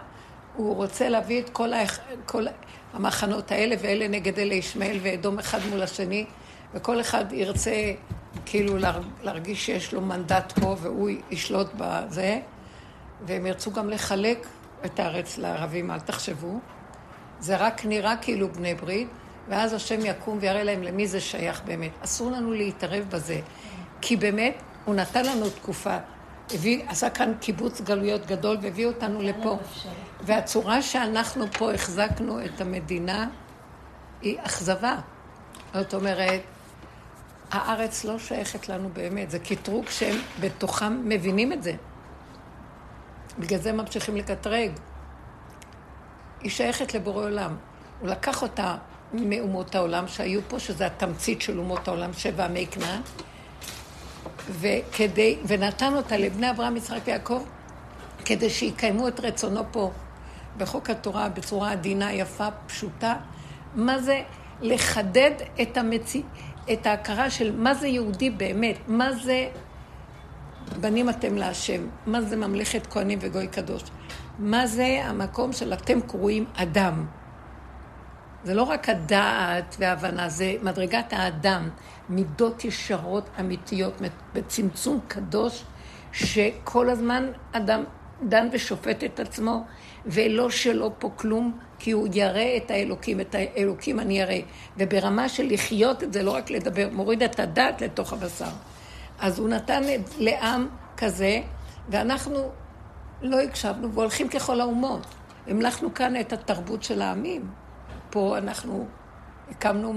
הוא 0.56 0.76
רוצה 0.76 1.10
להביא 1.10 1.42
את 1.42 1.50
כל, 1.50 1.74
ה... 1.74 1.84
כל... 2.26 2.46
המחנות 2.94 3.52
האלה 3.52 3.76
ואלה 3.82 4.08
נגד 4.08 4.40
אלה 4.40 4.54
ישמעאל 4.54 4.98
ואדום 5.02 5.40
אחד 5.40 5.60
מול 5.70 5.82
השני, 5.82 6.26
וכל 6.74 7.02
אחד 7.02 7.26
ירצה 7.34 7.94
כאילו 8.46 8.78
להרגיש 9.24 9.66
שיש 9.66 9.94
לו 9.94 10.02
מנדט 10.02 10.60
פה 10.60 10.76
והוא 10.82 11.10
ישלוט 11.32 11.68
בזה, 11.78 12.40
והם 13.26 13.46
ירצו 13.46 13.72
גם 13.72 13.90
לחלק 13.90 14.48
את 14.86 15.00
הארץ 15.00 15.38
לערבים, 15.38 15.92
אל 15.92 16.00
תחשבו. 16.00 16.60
זה 17.40 17.58
רק 17.58 17.86
נראה 17.86 18.18
כאילו 18.18 18.54
בני 18.54 18.76
ברית, 18.76 19.08
ואז 19.50 19.74
השם 19.74 20.00
יקום 20.06 20.38
ויראה 20.42 20.64
להם 20.64 20.84
למי 20.84 21.08
זה 21.08 21.22
שייך 21.22 21.62
באמת. 21.66 21.92
אסור 22.04 22.32
לנו 22.32 22.54
להתערב 22.54 23.06
בזה, 23.10 23.40
כי 24.02 24.16
באמת 24.16 24.56
הוא 24.86 24.96
נתן 24.96 25.26
לנו 25.26 25.50
תקופה 25.50 25.98
הביא, 26.54 26.84
עשה 26.88 27.10
כאן 27.10 27.34
קיבוץ 27.40 27.82
גלויות 27.82 28.26
גדול 28.26 28.58
והביא 28.62 28.86
אותנו 28.86 29.22
לפה. 29.22 29.58
והצורה 30.26 30.82
שאנחנו 30.82 31.46
פה 31.52 31.74
החזקנו 31.74 32.46
את 32.46 32.62
המדינה 32.62 33.30
היא 34.22 34.38
אכזבה. 34.42 34.96
זאת 35.74 35.94
אומרת, 35.94 36.42
הארץ 37.52 38.04
לא 38.04 38.20
שייכת 38.20 38.70
לנו 38.70 38.90
באמת, 38.94 39.32
זה 39.32 39.40
קטרוג 39.40 39.90
שהם 39.90 40.16
בתוכם 40.40 41.10
מבינים 41.10 41.54
את 41.54 41.64
זה. 41.64 41.74
בגלל 43.40 43.60
זה 43.60 43.72
ממשיכים 43.72 44.16
לקטרג. 44.16 44.72
היא 46.42 46.52
שייכת 46.52 46.94
לבורא 46.94 47.24
עולם. 47.24 47.56
הוא 48.00 48.10
לקח 48.10 48.42
אותה 48.42 48.76
מאומות 49.14 49.76
העולם 49.76 50.08
שהיו 50.08 50.42
פה, 50.48 50.60
שזה 50.60 50.86
התמצית 50.86 51.42
של 51.42 51.60
אומות 51.60 51.88
העולם, 51.88 52.14
שבע 52.14 52.46
עמי 52.46 52.68
כנען, 52.72 53.02
וכדי, 54.50 55.38
ונתן 55.48 55.94
אותה 55.94 56.18
לבני 56.18 56.50
אברהם, 56.50 56.78
יצחק 56.78 57.00
ויעקב, 57.06 57.44
כדי 58.26 58.50
שיקיימו 58.50 59.08
את 59.08 59.20
רצונו 59.20 59.64
פה 59.72 59.92
בחוק 60.58 60.90
התורה 60.90 61.30
בצורה 61.30 61.72
עדינה, 61.72 62.14
יפה, 62.14 62.48
פשוטה. 62.66 63.16
מה 63.76 64.00
זה 64.00 64.22
לחדד 64.62 65.32
את, 65.62 65.78
המציא, 65.78 66.22
את 66.74 66.88
ההכרה 66.88 67.30
של 67.30 67.56
מה 67.58 67.74
זה 67.74 67.88
יהודי 67.88 68.30
באמת, 68.30 68.78
מה 68.88 69.14
זה 69.14 69.50
בנים 70.80 71.10
אתם 71.10 71.36
להשם, 71.36 71.88
מה 72.06 72.22
זה 72.22 72.36
ממלכת 72.36 72.88
כהנים 72.88 73.20
וגוי 73.22 73.48
קדוש, 73.48 73.84
מה 74.40 74.68
זה 74.68 75.02
המקום 75.04 75.54
של 75.54 75.74
אתם 75.74 76.02
קרואים 76.02 76.46
אדם. 76.56 77.06
זה 78.44 78.54
לא 78.54 78.64
רק 78.64 78.90
הדעת 78.90 79.76
וההבנה, 79.80 80.30
זה 80.30 80.54
מדרגת 80.62 81.14
האדם, 81.14 81.70
מידות 82.10 82.66
ישרות 82.66 83.30
אמיתיות, 83.40 84.02
בצמצום 84.34 85.00
קדוש, 85.08 85.64
שכל 86.12 86.90
הזמן 86.90 87.26
אדם 87.52 87.84
דן 88.24 88.48
ושופט 88.52 89.04
את 89.04 89.20
עצמו, 89.20 89.66
ולא 90.06 90.50
שלא 90.50 90.92
פה 91.00 91.10
כלום, 91.16 91.58
כי 91.80 91.92
הוא 91.92 92.08
ירא 92.14 92.58
את 92.58 92.72
האלוקים, 92.72 93.20
את 93.20 93.36
האלוקים 93.36 94.00
אני 94.00 94.20
ירא. 94.20 94.36
וברמה 94.78 95.30
של 95.30 95.48
לחיות 95.54 96.04
את 96.04 96.14
זה, 96.14 96.24
לא 96.24 96.32
רק 96.32 96.50
לדבר, 96.50 96.90
מוריד 96.92 97.24
את 97.24 97.40
הדעת 97.40 97.82
לתוך 97.82 98.14
הבשר. 98.14 98.50
אז 99.20 99.40
הוא 99.40 99.50
נתן 99.50 99.84
לעם 100.18 100.68
כזה, 100.98 101.42
ואנחנו 101.90 102.52
לא 103.22 103.42
הקשבנו 103.42 103.94
והולכים 103.94 104.28
ככל 104.28 104.62
האומות. 104.62 105.08
המלכנו 105.48 105.94
כאן 105.94 106.20
את 106.20 106.34
התרבות 106.34 106.84
של 106.84 107.02
העמים. 107.02 107.48
פה 108.10 108.38
אנחנו 108.38 108.88
הקמנו 109.52 109.94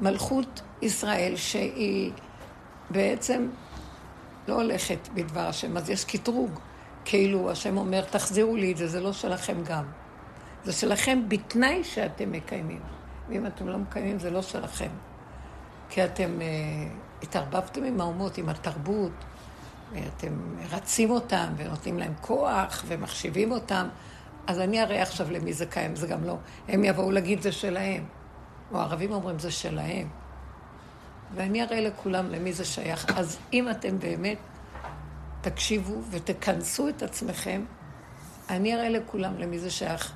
מלכות 0.00 0.62
ישראל 0.82 1.36
שהיא 1.36 2.12
בעצם 2.90 3.48
לא 4.48 4.54
הולכת 4.54 5.08
בדבר 5.14 5.40
השם, 5.40 5.76
אז 5.76 5.90
יש 5.90 6.04
קטרוג. 6.04 6.60
כאילו 7.04 7.50
השם 7.50 7.76
אומר, 7.76 8.04
תחזירו 8.04 8.56
לי 8.56 8.72
את 8.72 8.76
זה, 8.76 8.88
זה 8.88 9.00
לא 9.00 9.12
שלכם 9.12 9.64
גם. 9.64 9.84
זה 10.64 10.72
שלכם 10.72 11.28
בתנאי 11.28 11.84
שאתם 11.84 12.32
מקיימים. 12.32 12.80
ואם 13.28 13.46
אתם 13.46 13.68
לא 13.68 13.78
מקיימים, 13.78 14.18
זה 14.18 14.30
לא 14.30 14.42
שלכם. 14.42 14.90
כי 15.88 16.04
אתם 16.04 16.38
uh, 16.38 17.22
התערבבתם 17.22 17.84
עם 17.84 18.00
האומות, 18.00 18.38
עם 18.38 18.48
התרבות, 18.48 19.12
ואתם 19.92 20.32
רצים 20.70 21.10
אותם, 21.10 21.46
ונותנים 21.56 21.98
להם 21.98 22.12
כוח, 22.20 22.84
ומחשיבים 22.86 23.52
אותם. 23.52 23.88
אז 24.46 24.58
אני 24.58 24.82
אראה 24.82 25.02
עכשיו 25.02 25.30
למי 25.30 25.52
זה 25.52 25.66
קיים, 25.66 25.96
זה 25.96 26.06
גם 26.06 26.24
לא. 26.24 26.36
הם 26.68 26.84
יבואו 26.84 27.10
להגיד 27.10 27.40
זה 27.40 27.52
שלהם. 27.52 28.04
או 28.72 28.78
הערבים 28.78 29.12
אומרים 29.12 29.38
זה 29.38 29.50
שלהם. 29.50 30.08
ואני 31.34 31.62
אראה 31.62 31.80
לכולם 31.80 32.30
למי 32.30 32.52
זה 32.52 32.64
שייך. 32.64 33.06
אז 33.16 33.38
אם 33.52 33.70
אתם 33.70 33.98
באמת 33.98 34.38
תקשיבו 35.42 36.02
ותכנסו 36.10 36.88
את 36.88 37.02
עצמכם, 37.02 37.64
אני 38.50 38.74
אראה 38.74 38.88
לכולם 38.88 39.38
למי 39.38 39.58
זה 39.58 39.70
שייך. 39.70 40.12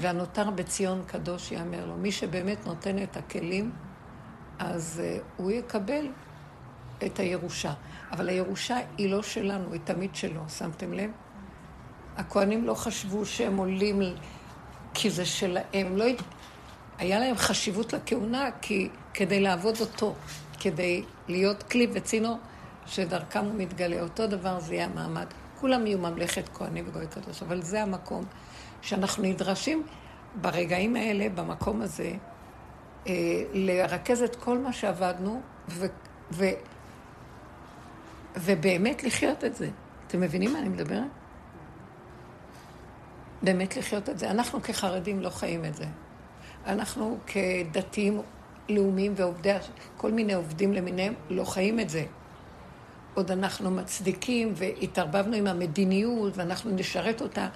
והנותר 0.00 0.50
בציון 0.50 1.02
קדוש 1.06 1.52
יאמר 1.52 1.86
לו. 1.86 1.96
מי 1.96 2.12
שבאמת 2.12 2.66
נותן 2.66 3.02
את 3.02 3.16
הכלים, 3.16 3.72
אז 4.58 5.02
uh, 5.02 5.22
הוא 5.36 5.50
יקבל 5.50 6.06
את 7.06 7.18
הירושה. 7.18 7.72
אבל 8.12 8.28
הירושה 8.28 8.76
היא 8.98 9.10
לא 9.10 9.22
שלנו, 9.22 9.72
היא 9.72 9.80
תמיד 9.84 10.14
שלו, 10.14 10.40
שמתם 10.48 10.92
לב? 10.92 11.10
הכוהנים 12.16 12.64
לא 12.64 12.74
חשבו 12.74 13.26
שהם 13.26 13.56
עולים 13.56 14.02
כי 14.94 15.10
זה 15.10 15.26
שלהם. 15.26 15.96
לא... 15.96 16.04
היה 16.98 17.18
להם 17.18 17.36
חשיבות 17.36 17.92
לכהונה 17.92 18.48
כי... 18.60 18.88
כדי 19.14 19.40
לעבוד 19.40 19.80
אותו, 19.80 20.14
כדי 20.60 21.04
להיות 21.28 21.62
כלי 21.62 21.86
וצינור 21.92 22.38
שדרכם 22.88 23.44
הוא 23.44 23.54
מתגלה. 23.54 24.02
אותו 24.02 24.26
דבר 24.26 24.60
זה 24.60 24.74
יהיה 24.74 24.84
המעמד. 24.84 25.26
כולם 25.60 25.86
יהיו 25.86 25.98
ממלכת 25.98 26.48
כהנים 26.54 26.84
וגוי 26.88 27.06
קדוש, 27.06 27.42
אבל 27.42 27.62
זה 27.62 27.82
המקום 27.82 28.24
שאנחנו 28.82 29.22
נדרשים 29.22 29.86
ברגעים 30.34 30.96
האלה, 30.96 31.28
במקום 31.28 31.82
הזה, 31.82 32.12
אה, 33.06 33.12
לרכז 33.52 34.22
את 34.22 34.36
כל 34.36 34.58
מה 34.58 34.72
שעבדנו 34.72 35.40
ו, 35.68 35.86
ו, 36.32 36.44
ובאמת 38.36 39.04
לחיות 39.04 39.44
את 39.44 39.56
זה. 39.56 39.68
אתם 40.06 40.20
מבינים 40.20 40.52
מה 40.52 40.58
אני 40.58 40.68
מדברת? 40.68 41.04
באמת 43.42 43.76
לחיות 43.76 44.08
את 44.08 44.18
זה. 44.18 44.30
אנחנו 44.30 44.62
כחרדים 44.62 45.20
לא 45.20 45.30
חיים 45.30 45.64
את 45.64 45.74
זה. 45.74 45.84
אנחנו 46.66 47.18
כדתיים 47.26 48.22
לאומיים 48.68 49.12
ועובדי, 49.16 49.56
כל 49.96 50.12
מיני 50.12 50.34
עובדים 50.34 50.72
למיניהם, 50.72 51.14
לא 51.30 51.44
חיים 51.44 51.80
את 51.80 51.90
זה. 51.90 52.04
עוד 53.18 53.30
אנחנו 53.30 53.70
מצדיקים 53.70 54.52
והתערבבנו 54.56 55.36
עם 55.36 55.46
המדיניות 55.46 56.36
ואנחנו 56.36 56.70
נשרת 56.70 57.20
אותה 57.20 57.48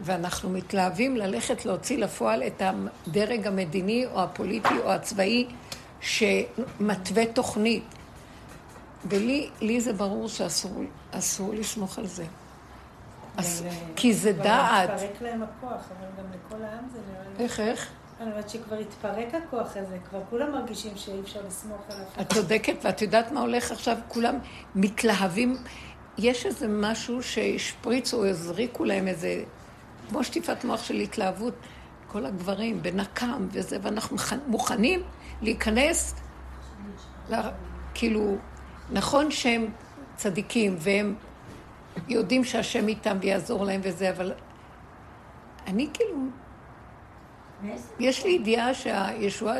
ואנחנו 0.00 0.50
מתלהבים 0.50 1.16
ללכת 1.16 1.64
להוציא 1.64 1.98
לפועל 1.98 2.42
את 2.42 2.62
הדרג 2.62 3.46
המדיני 3.46 4.06
או 4.06 4.22
הפוליטי 4.22 4.78
או 4.84 4.92
הצבאי 4.92 5.46
שמתווה 6.00 7.26
תוכנית. 7.26 7.84
ולי 9.08 9.50
לי 9.60 9.80
זה 9.80 9.92
ברור 9.92 10.28
שאסור 10.28 11.54
לסמוך 11.54 11.98
על 11.98 12.06
זה. 12.06 12.24
אס, 13.36 13.62
כי 13.96 14.14
זה 14.14 14.32
דעת. 14.32 14.90
התפרק 14.90 15.22
להם 15.22 15.42
הכוח, 15.42 15.70
אבל 15.98 16.06
גם 16.18 16.24
לכל 16.30 16.64
העם 16.64 16.84
זה 16.92 16.98
נראה 17.10 17.22
לי... 17.38 17.44
איך, 17.44 17.60
איך? 17.60 17.88
אני 18.20 18.30
אומרת 18.30 18.50
שכבר 18.50 18.76
התפרק 18.76 19.34
הכוח 19.34 19.76
הזה, 19.76 19.96
כבר 20.10 20.20
כולם 20.30 20.52
מרגישים 20.52 20.92
שאי 20.96 21.20
אפשר 21.20 21.40
לסמוך 21.46 21.80
על 21.90 21.96
אף 22.02 22.14
אחד. 22.14 22.20
את 22.20 22.32
צודקת, 22.32 22.74
ואת 22.82 23.02
יודעת 23.02 23.32
מה 23.32 23.40
הולך 23.40 23.72
עכשיו? 23.72 23.96
כולם 24.08 24.38
מתלהבים. 24.74 25.56
יש 26.18 26.46
איזה 26.46 26.68
משהו 26.68 27.22
שהשפריצו 27.22 28.26
הזריקו 28.26 28.84
להם 28.84 29.08
איזה, 29.08 29.42
כמו 30.08 30.24
שטיפת 30.24 30.64
מוח 30.64 30.82
של 30.82 30.94
התלהבות, 30.94 31.54
כל 32.06 32.26
הגברים 32.26 32.82
בנקם 32.82 33.46
וזה, 33.50 33.78
ואנחנו 33.82 34.16
מוכנים 34.46 35.02
להיכנס, 35.42 36.14
לה, 37.28 37.50
כאילו, 37.94 38.36
נכון 38.92 39.30
שהם 39.30 39.66
צדיקים 40.16 40.76
והם 40.78 41.14
יודעים 42.08 42.44
שהשם 42.44 42.88
איתם 42.88 43.16
ויעזור 43.20 43.64
להם 43.64 43.80
וזה, 43.84 44.10
אבל 44.10 44.32
אני 45.66 45.88
כאילו 45.94 46.16
יש 47.98 48.24
לי 48.24 48.30
ידיעה 48.30 48.74
שהישועה 48.74 49.56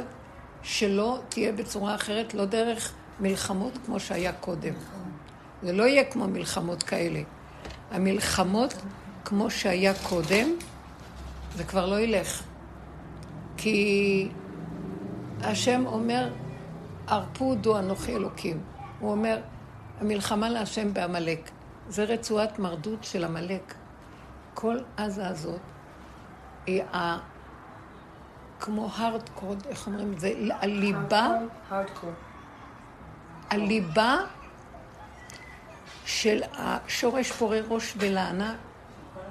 שלו 0.62 1.18
תהיה 1.28 1.52
בצורה 1.52 1.94
אחרת, 1.94 2.34
לא 2.34 2.44
דרך 2.44 2.92
מלחמות 3.20 3.78
כמו 3.86 4.00
שהיה 4.00 4.32
קודם. 4.32 4.74
זה 5.62 5.72
לא 5.72 5.82
יהיה 5.82 6.04
כמו 6.04 6.28
מלחמות 6.28 6.82
כאלה. 6.82 7.20
המלחמות 7.90 8.74
כמו 9.24 9.50
שהיה 9.50 9.92
קודם, 10.08 10.48
זה 11.54 11.64
כבר 11.64 11.86
לא 11.86 12.00
ילך. 12.00 12.42
כי 13.56 14.28
השם 15.40 15.86
אומר, 15.86 16.30
ערפו 17.06 17.54
דו 17.54 17.78
אנוכי 17.78 18.16
אלוקים. 18.16 18.60
הוא 19.00 19.10
אומר, 19.10 19.40
המלחמה 20.00 20.50
להשם 20.50 20.94
בעמלק. 20.94 21.50
זה 21.88 22.04
רצועת 22.04 22.58
מרדות 22.58 23.04
של 23.04 23.24
עמלק. 23.24 23.74
כל 24.54 24.76
עזה 24.96 25.28
הזאת 25.28 25.60
כמו 28.60 28.88
הארדקור, 28.96 29.54
איך 29.68 29.86
אומרים 29.86 30.12
את 30.12 30.20
זה? 30.20 30.32
הליבה, 30.60 31.30
הליבה 33.50 34.16
של 36.04 36.42
השורש 36.52 37.32
פורה 37.32 37.60
ראש 37.68 37.94
ולענה 37.96 38.54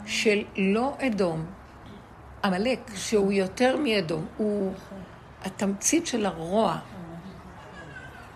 של 0.06 0.44
לא 0.58 0.96
אדום, 1.00 1.46
עמלק, 2.44 2.80
שהוא 2.96 3.32
יותר 3.32 3.78
מאדום, 3.78 4.26
הוא 4.38 4.74
התמצית 5.46 6.08
של 6.08 6.26
הרוע. 6.26 6.78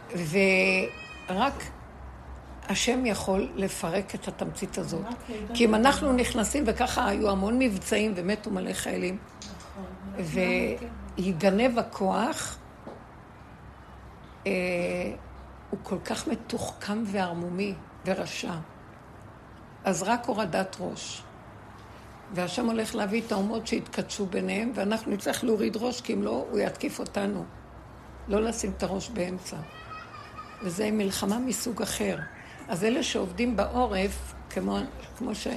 ורק 0.10 1.64
השם 2.70 3.06
יכול 3.06 3.50
לפרק 3.56 4.16
את 4.16 4.28
התמצית 4.28 4.78
הזאת. 4.78 5.06
כי 5.54 5.66
אם 5.66 5.76
אנחנו 5.76 6.14
נכנסים, 6.14 6.64
וככה 6.68 7.08
היו 7.08 7.30
המון 7.30 7.60
מבצעים 7.60 8.14
ומתו 8.16 8.52
מלא 8.52 8.74
חיילים, 8.74 9.18
ויגנב 10.16 11.80
הכוח, 11.80 12.58
אה, 14.48 14.52
הוא 15.70 15.80
כל 15.84 15.98
כך 16.06 16.28
מתוחכם 16.28 17.04
וערמומי 17.06 17.74
ורשע. 18.06 18.54
אז 19.84 20.04
רק 20.04 20.26
הורדת 20.26 20.78
ראש. 20.80 21.24
והשם 22.34 22.66
הולך 22.66 22.96
להביא 22.96 23.22
את 23.28 23.32
האומות 23.32 23.68
שיתקדשו 23.68 24.26
ביניהם, 24.26 24.72
ואנחנו 24.76 25.12
נצטרך 25.12 25.44
להוריד 25.44 25.78
ראש, 25.78 26.02
כי 26.02 26.14
אם 26.14 26.24
לא, 26.24 26.46
הוא 26.52 26.60
יתקיף 26.60 27.00
אותנו. 27.00 27.46
לא 28.28 28.42
לשים 28.42 28.72
את 28.78 28.84
הראש 28.84 29.10
באמצע. 29.10 29.58
וזה 30.64 30.92
מלחמה 30.92 31.40
מסוג 31.40 31.82
אחר. 31.82 32.18
אז 32.68 32.84
אלה 32.84 33.04
שעובדים 33.04 33.56
בעורף, 33.56 34.34
כמו, 34.50 34.78
כמו 35.18 35.36
ש... 35.36 35.48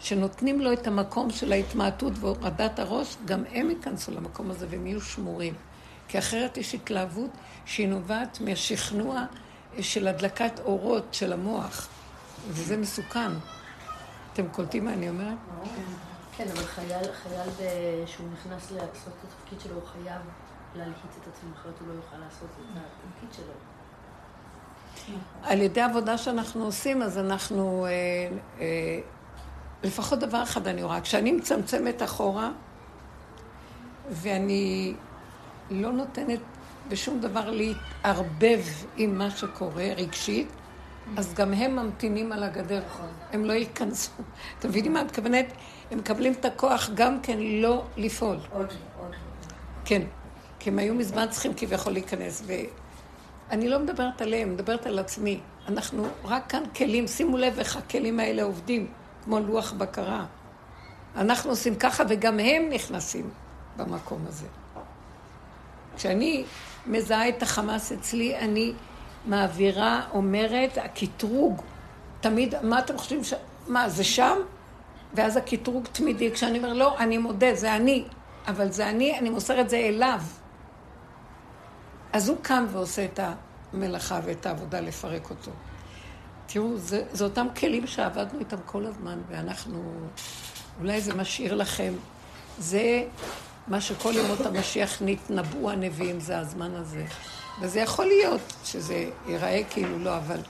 שנותנים 0.00 0.60
לו 0.60 0.72
את 0.72 0.86
המקום 0.86 1.30
של 1.30 1.52
ההתמעטות 1.52 2.12
והורדת 2.20 2.78
הראש, 2.78 3.16
גם 3.24 3.44
הם 3.52 3.70
ייכנסו 3.70 4.12
למקום 4.12 4.50
הזה 4.50 4.66
והם 4.70 4.86
יהיו 4.86 5.00
שמורים. 5.00 5.54
כי 6.08 6.18
אחרת 6.18 6.56
יש 6.56 6.74
התלהבות 6.74 7.30
שהיא 7.64 7.88
נובעת 7.88 8.40
מהשכנוע 8.40 9.24
של 9.80 10.08
הדלקת 10.08 10.60
אורות 10.64 11.04
של 11.12 11.32
המוח, 11.32 11.88
וזה 12.48 12.76
מסוכן. 12.76 13.30
אתם 14.32 14.48
קולטים 14.48 14.84
מה 14.84 14.92
אני 14.92 15.08
אומרת? 15.08 15.36
כן, 16.36 16.44
אבל 16.52 16.64
חייל, 16.64 17.12
חייל 17.12 17.48
שהוא 18.06 18.26
נכנס 18.32 18.70
לעשות 18.70 19.12
את 19.18 19.24
התפקיד 19.24 19.60
שלו, 19.60 19.74
הוא 19.74 19.82
חייב 19.84 20.22
להלחיץ 20.74 21.10
את 21.22 21.28
עצמו, 21.28 21.50
אחרת 21.54 21.74
הוא 21.80 21.88
לא 21.88 21.92
יוכל 21.92 22.16
לעשות 22.16 22.48
את 22.60 22.76
התפקיד 22.76 23.28
שלו. 23.32 23.52
על 25.42 25.60
ידי 25.60 25.80
עבודה 25.80 26.18
שאנחנו 26.18 26.64
עושים, 26.64 27.02
אז 27.02 27.18
אנחנו... 27.18 27.86
אה, 27.86 27.90
אה, 28.60 29.00
לפחות 29.82 30.18
דבר 30.18 30.42
אחד 30.42 30.66
אני 30.66 30.82
רואה, 30.82 31.00
כשאני 31.00 31.32
מצמצמת 31.32 32.02
אחורה, 32.02 32.50
ואני 34.10 34.94
לא 35.70 35.92
נותנת 35.92 36.40
בשום 36.88 37.20
דבר 37.20 37.50
להתערבב 37.50 38.60
עם 38.96 39.18
מה 39.18 39.30
שקורה 39.30 39.84
רגשית, 39.96 40.48
אז 41.16 41.34
גם 41.34 41.52
הם 41.52 41.76
ממתינים 41.76 42.32
על 42.32 42.42
הגדר, 42.42 42.82
הם 43.32 43.44
לא 43.44 43.52
ייכנסו. 43.52 44.10
אתם 44.58 44.68
מבינים 44.68 44.92
מה 44.92 45.00
את 45.00 45.06
מתכוונת? 45.06 45.46
הם 45.90 45.98
מקבלים 45.98 46.32
את 46.32 46.44
הכוח 46.44 46.90
גם 46.94 47.20
כן 47.20 47.38
לא 47.38 47.84
לפעול. 47.96 48.36
כן, 49.84 50.02
כי 50.58 50.70
הם 50.70 50.78
היו 50.78 50.94
מזמן 50.94 51.26
צריכים 51.30 51.52
כביכול 51.56 51.92
להיכנס. 51.92 52.42
ואני 52.46 53.68
לא 53.68 53.78
מדברת 53.78 54.22
עליהם, 54.22 54.52
מדברת 54.52 54.86
על 54.86 54.98
עצמי. 54.98 55.40
אנחנו 55.68 56.06
רק 56.24 56.50
כאן 56.50 56.62
כלים, 56.76 57.06
שימו 57.06 57.36
לב 57.36 57.58
איך 57.58 57.76
הכלים 57.76 58.20
האלה 58.20 58.42
עובדים. 58.42 58.86
כמו 59.24 59.40
לוח 59.40 59.72
בקרה. 59.72 60.24
אנחנו 61.16 61.50
עושים 61.50 61.76
ככה 61.76 62.04
וגם 62.08 62.38
הם 62.38 62.68
נכנסים 62.70 63.30
במקום 63.76 64.24
הזה. 64.28 64.46
כשאני 65.96 66.44
מזהה 66.86 67.28
את 67.28 67.42
החמאס 67.42 67.92
אצלי, 67.92 68.38
אני 68.38 68.72
מעבירה, 69.26 70.02
אומרת, 70.12 70.78
הקטרוג, 70.78 71.62
תמיד, 72.20 72.54
מה 72.62 72.78
אתם 72.78 72.98
חושבים 72.98 73.24
ש... 73.24 73.34
מה, 73.66 73.88
זה 73.88 74.04
שם? 74.04 74.36
ואז 75.14 75.36
הקטרוג 75.36 75.86
תמידי, 75.92 76.30
כשאני 76.32 76.58
אומר, 76.58 76.72
לא, 76.72 76.98
אני 76.98 77.18
מודה, 77.18 77.54
זה 77.54 77.76
אני, 77.76 78.04
אבל 78.46 78.72
זה 78.72 78.88
אני, 78.88 79.18
אני 79.18 79.30
מוסר 79.30 79.60
את 79.60 79.70
זה 79.70 79.76
אליו. 79.76 80.20
אז 82.12 82.28
הוא 82.28 82.36
קם 82.42 82.66
ועושה 82.72 83.04
את 83.04 83.20
המלאכה 83.72 84.20
ואת 84.24 84.46
העבודה 84.46 84.80
לפרק 84.80 85.30
אותו. 85.30 85.50
תראו, 86.50 86.76
זה, 86.76 87.04
זה 87.12 87.24
אותם 87.24 87.46
כלים 87.56 87.86
שעבדנו 87.86 88.38
איתם 88.38 88.56
כל 88.66 88.86
הזמן, 88.86 89.18
ואנחנו, 89.28 89.92
אולי 90.80 91.00
זה 91.00 91.14
משאיר 91.14 91.54
לכם, 91.54 91.92
זה 92.58 93.04
מה 93.66 93.80
שכל 93.80 94.12
ימות 94.16 94.40
המשיח 94.40 95.02
נתנבאו 95.02 95.70
הנביאים, 95.70 96.20
זה 96.20 96.38
הזמן 96.38 96.74
הזה. 96.74 97.04
וזה 97.60 97.80
יכול 97.80 98.06
להיות 98.06 98.40
שזה 98.64 99.10
ייראה 99.26 99.60
כאילו 99.70 99.98
לא, 99.98 100.16
אבל 100.16 100.40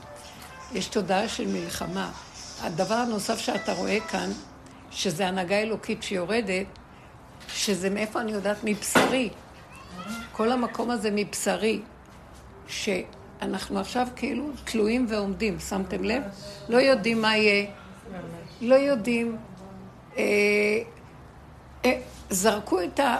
יש 0.73 0.87
תודעה 0.87 1.27
של 1.27 1.47
מלחמה. 1.47 2.11
הדבר 2.61 2.95
הנוסף 2.95 3.37
שאתה 3.37 3.73
רואה 3.73 3.99
כאן, 3.99 4.29
שזה 4.91 5.27
הנהגה 5.27 5.55
אלוקית 5.55 6.03
שיורדת, 6.03 6.65
שזה 7.47 7.89
מאיפה 7.89 8.21
אני 8.21 8.31
יודעת? 8.31 8.57
מבשרי. 8.63 9.29
כל 10.31 10.51
המקום 10.51 10.91
הזה 10.91 11.09
מבשרי, 11.11 11.81
שאנחנו 13.41 13.79
עכשיו 13.79 14.07
כאילו 14.15 14.49
תלויים 14.63 15.05
ועומדים, 15.09 15.59
שמתם 15.59 16.03
לב? 16.03 16.23
לא 16.69 16.77
יודעים 16.77 17.21
מה 17.21 17.37
יהיה, 17.37 17.65
לא 18.61 18.75
יודעים. 18.75 19.37
אה, 20.17 20.23
אה, 21.85 21.99
זרקו 22.29 22.83
את, 22.83 22.99
ה, 22.99 23.17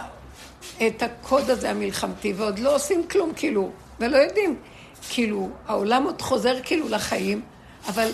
את 0.86 1.02
הקוד 1.02 1.50
הזה 1.50 1.70
המלחמתי 1.70 2.32
ועוד 2.32 2.58
לא 2.58 2.74
עושים 2.74 3.08
כלום 3.08 3.32
כאילו, 3.36 3.70
ולא 4.00 4.16
יודעים. 4.16 4.56
כאילו, 5.10 5.50
העולם 5.66 6.04
עוד 6.04 6.22
חוזר 6.22 6.56
כאילו 6.62 6.88
לחיים, 6.88 7.42
אבל 7.88 8.08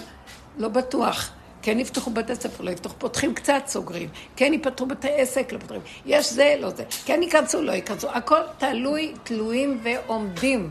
לא 0.59 0.69
בטוח. 0.69 1.31
כן 1.63 1.81
יפתחו 1.81 2.11
בתי 2.11 2.35
ספר, 2.35 2.65
לא 2.65 2.71
יפתחו, 2.71 2.95
פותחים 2.99 3.35
קצת, 3.35 3.63
סוגרים. 3.67 4.09
כן 4.37 4.55
יפתחו 4.55 4.87
בתי 4.87 5.09
עסק, 5.11 5.53
לא 5.53 5.59
פותחים. 5.59 5.81
יש 6.07 6.33
זה, 6.33 6.57
לא 6.61 6.71
זה. 6.71 6.85
כן 7.05 7.23
ייכנסו, 7.23 7.63
לא 7.63 7.73
ייכנסו. 7.73 8.11
הכל 8.11 8.41
תלוי, 8.59 9.15
תלויים 9.25 9.81
ועומדים. 9.83 10.71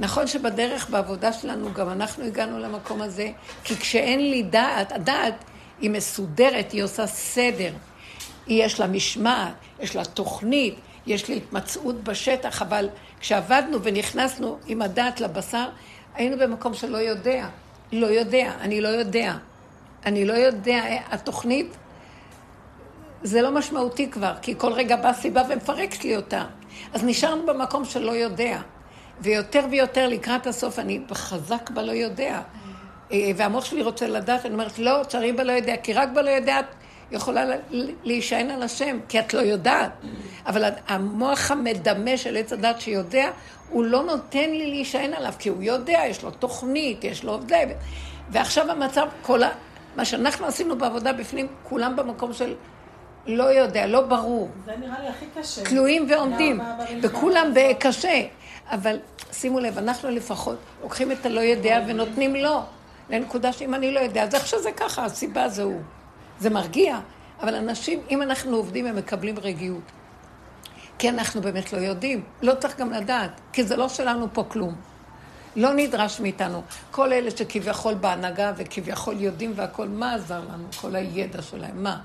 נכון 0.00 0.26
שבדרך, 0.26 0.90
בעבודה 0.90 1.32
שלנו, 1.32 1.72
גם 1.72 1.88
אנחנו 1.90 2.24
הגענו 2.24 2.58
למקום 2.58 3.02
הזה, 3.02 3.30
כי 3.64 3.76
כשאין 3.76 4.30
לי 4.30 4.42
דעת, 4.42 4.92
הדעת 4.92 5.44
היא 5.80 5.90
מסודרת, 5.90 6.72
היא 6.72 6.82
עושה 6.82 7.06
סדר. 7.06 7.72
יש 8.46 8.80
לה 8.80 8.86
משמעת, 8.86 9.52
יש 9.80 9.96
לה 9.96 10.04
תוכנית, 10.04 10.74
יש 11.06 11.28
לי 11.28 11.36
התמצאות 11.36 12.04
בשטח, 12.04 12.62
אבל 12.62 12.88
כשעבדנו 13.20 13.82
ונכנסנו 13.82 14.58
עם 14.66 14.82
הדעת 14.82 15.20
לבשר, 15.20 15.68
היינו 16.14 16.38
במקום 16.38 16.74
שלא 16.74 16.98
יודע. 16.98 17.48
לא 17.92 18.06
יודע, 18.06 18.52
אני 18.60 18.80
לא 18.80 18.88
יודע. 18.88 19.34
אני 20.06 20.24
לא 20.24 20.32
יודע, 20.32 20.82
התוכנית, 21.10 21.76
זה 23.22 23.42
לא 23.42 23.50
משמעותי 23.50 24.10
כבר, 24.10 24.34
כי 24.42 24.54
כל 24.58 24.72
רגע 24.72 24.96
באה 24.96 25.14
סיבה 25.14 25.42
ומפרקת 25.48 26.04
לי 26.04 26.16
אותה. 26.16 26.44
אז 26.94 27.04
נשארנו 27.04 27.46
במקום 27.46 27.84
שלא 27.84 28.12
יודע. 28.12 28.60
ויותר 29.20 29.64
ויותר 29.70 30.08
לקראת 30.08 30.46
הסוף 30.46 30.78
אני 30.78 31.00
חזק 31.12 31.70
בלא 31.70 31.92
יודע. 31.92 32.40
אה, 33.12 33.30
והמוח 33.36 33.64
שלי 33.64 33.82
רוצה 33.82 34.08
לדעת, 34.08 34.46
אני 34.46 34.54
אומרת, 34.54 34.78
לא, 34.78 35.00
צריך 35.08 35.34
בלא 35.36 35.52
יודע, 35.52 35.76
כי 35.76 35.92
רק 35.92 36.08
בלא 36.14 36.30
יודע 36.30 36.60
יכולה 37.12 37.44
להישען 38.02 38.50
על 38.50 38.62
השם, 38.62 38.98
כי 39.08 39.20
את 39.20 39.34
לא 39.34 39.40
יודעת. 39.40 39.90
אבל 40.46 40.64
המוח 40.88 41.50
המדמה 41.50 42.16
של 42.16 42.36
עץ 42.36 42.52
הדת 42.52 42.80
שיודע, 42.80 43.30
הוא 43.70 43.84
לא 43.84 44.04
נותן 44.04 44.50
לי 44.50 44.66
להישען 44.66 45.14
עליו, 45.14 45.32
כי 45.38 45.48
הוא 45.48 45.62
יודע, 45.62 46.00
יש 46.06 46.22
לו 46.22 46.30
תוכנית, 46.30 47.04
יש 47.04 47.24
לו 47.24 47.38
זה. 47.48 47.64
ועכשיו 48.30 48.70
המצב, 48.70 49.08
כל 49.22 49.42
ה... 49.42 49.48
מה 49.96 50.04
שאנחנו 50.04 50.46
עשינו 50.46 50.78
בעבודה 50.78 51.12
בפנים, 51.12 51.46
כולם 51.62 51.96
במקום 51.96 52.32
של 52.32 52.54
לא 53.26 53.44
יודע, 53.44 53.86
לא 53.86 54.00
ברור. 54.00 54.48
זה 54.64 54.72
נראה 54.80 55.00
לי 55.00 55.08
הכי 55.08 55.26
קשה. 55.40 55.64
תלויים 55.64 56.06
ועומדים, 56.10 56.60
וכולם 57.02 57.52
בקשה. 57.54 58.22
אבל 58.70 58.98
שימו 59.32 59.60
לב, 59.60 59.78
אנחנו 59.78 60.10
לפחות 60.10 60.58
לוקחים 60.82 61.12
את 61.12 61.26
הלא 61.26 61.40
יודע 61.40 61.84
ונותנים 61.88 62.36
לו. 62.36 62.62
לנקודה 63.10 63.52
שאם 63.52 63.74
אני 63.74 63.90
לא 63.94 64.00
יודע, 64.00 64.22
אז 64.22 64.34
איך 64.34 64.46
שזה 64.46 64.72
ככה, 64.72 65.04
הסיבה 65.04 65.48
זה 65.48 65.62
הוא. 65.62 65.80
זה 66.38 66.50
מרגיע, 66.50 66.98
אבל 67.40 67.54
אנשים, 67.54 68.00
אם 68.10 68.22
אנחנו 68.22 68.56
עובדים, 68.56 68.86
הם 68.86 68.96
מקבלים 68.96 69.38
רגיעות. 69.38 69.82
כי 70.98 71.08
אנחנו 71.08 71.40
באמת 71.40 71.72
לא 71.72 71.78
יודעים. 71.78 72.22
לא 72.42 72.54
צריך 72.54 72.78
גם 72.78 72.92
לדעת, 72.92 73.40
כי 73.52 73.64
זה 73.64 73.76
לא 73.76 73.88
שלנו 73.88 74.26
פה 74.32 74.44
כלום. 74.48 74.74
לא 75.56 75.72
נדרש 75.74 76.20
מאיתנו. 76.20 76.62
כל 76.90 77.12
אלה 77.12 77.30
שכביכול 77.30 77.94
בהנהגה 77.94 78.52
וכביכול 78.56 79.20
יודעים 79.20 79.52
והכול, 79.56 79.88
מה 79.88 80.14
עזר 80.14 80.40
לנו? 80.40 80.68
כל 80.80 80.96
הידע 80.96 81.42
שלהם, 81.42 81.82
מה? 81.82 82.00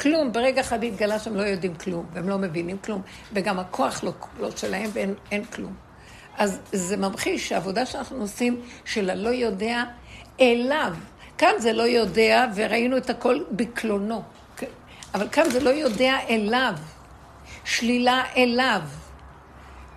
כלום. 0.00 0.32
ברגע 0.32 0.60
אחד 0.60 0.84
התגלה 0.84 1.18
שהם 1.18 1.36
לא 1.36 1.42
יודעים 1.42 1.74
כלום, 1.74 2.06
והם 2.12 2.28
לא 2.28 2.38
מבינים 2.38 2.78
כלום, 2.78 3.02
וגם 3.32 3.58
הכוח 3.58 4.04
לא, 4.04 4.12
לא 4.40 4.50
שלהם 4.50 4.90
ואין 4.92 5.44
כלום. 5.44 5.74
אז 6.36 6.60
זה 6.72 6.96
ממחיש 6.96 7.48
שהעבודה 7.48 7.86
שאנחנו 7.86 8.20
עושים 8.20 8.60
של 8.84 9.10
הלא 9.10 9.28
יודע 9.28 9.82
אליו, 10.40 10.94
כאן 11.38 11.52
זה 11.58 11.72
לא 11.72 11.82
יודע, 11.82 12.46
וראינו 12.54 12.96
את 12.96 13.10
הכל 13.10 13.38
בקלונו. 13.50 14.22
אבל 15.14 15.28
כאן 15.32 15.50
זה 15.50 15.60
לא 15.60 15.70
יודע 15.70 16.16
אליו. 16.28 16.74
שלילה 17.64 18.22
אליו. 18.36 18.80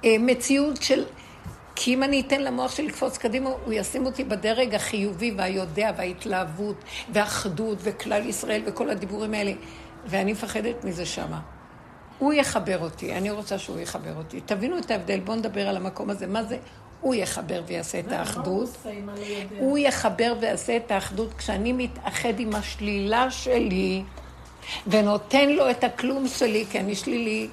אה, 0.06 0.16
מציאות 0.20 0.82
של... 0.82 1.04
כי 1.76 1.94
אם 1.94 2.04
אני 2.04 2.22
אתן 2.22 2.42
למוח 2.42 2.76
שלי 2.76 2.88
לקפוץ 2.88 3.18
קדימה, 3.18 3.50
הוא 3.66 3.74
ישים 3.74 4.06
אותי 4.06 4.24
בדרג 4.24 4.76
החיובי 4.76 5.34
והיודע 5.38 5.92
וההתלהבות 5.98 6.84
והאחדות 7.14 7.78
וכלל 7.82 8.26
ישראל 8.26 8.62
וכל 8.66 8.90
הדיבורים 8.90 9.34
האלה. 9.34 9.52
ואני 10.06 10.32
מפחדת 10.32 10.84
מזה 10.84 11.06
שמה. 11.06 11.40
הוא 12.20 12.34
יחבר 12.34 12.84
אותי, 12.84 13.14
אני 13.14 13.32
רוצה 13.32 13.58
שהוא 13.58 13.80
יחבר 13.80 14.18
אותי. 14.18 14.42
תבינו 14.46 14.78
את 14.78 14.92
ההבדל, 14.92 15.20
בואו 15.20 15.38
נדבר 15.38 15.68
על 15.68 15.78
המקום 15.78 16.10
הזה. 16.10 16.28
מה 16.28 16.44
זה 16.44 16.58
הוא 17.02 17.16
יחבר 17.16 17.64
ויעשה 17.68 18.00
את 18.00 18.12
האחדות. 18.12 18.70
הוא 19.60 19.78
יחבר 19.78 20.34
ויעשה 20.42 20.78
את 20.78 20.92
האחדות 20.92 21.34
כשאני 21.34 21.74
מתאחד 21.74 22.40
עם 22.40 22.56
השלילה 22.56 23.32
שלי 23.32 24.04
ונותן 24.88 25.50
לו 25.50 25.70
את 25.70 25.84
הכלום 25.84 26.28
שלי, 26.28 26.66
כי 26.72 26.80
אני 26.80 26.96
שלילי. 26.96 27.48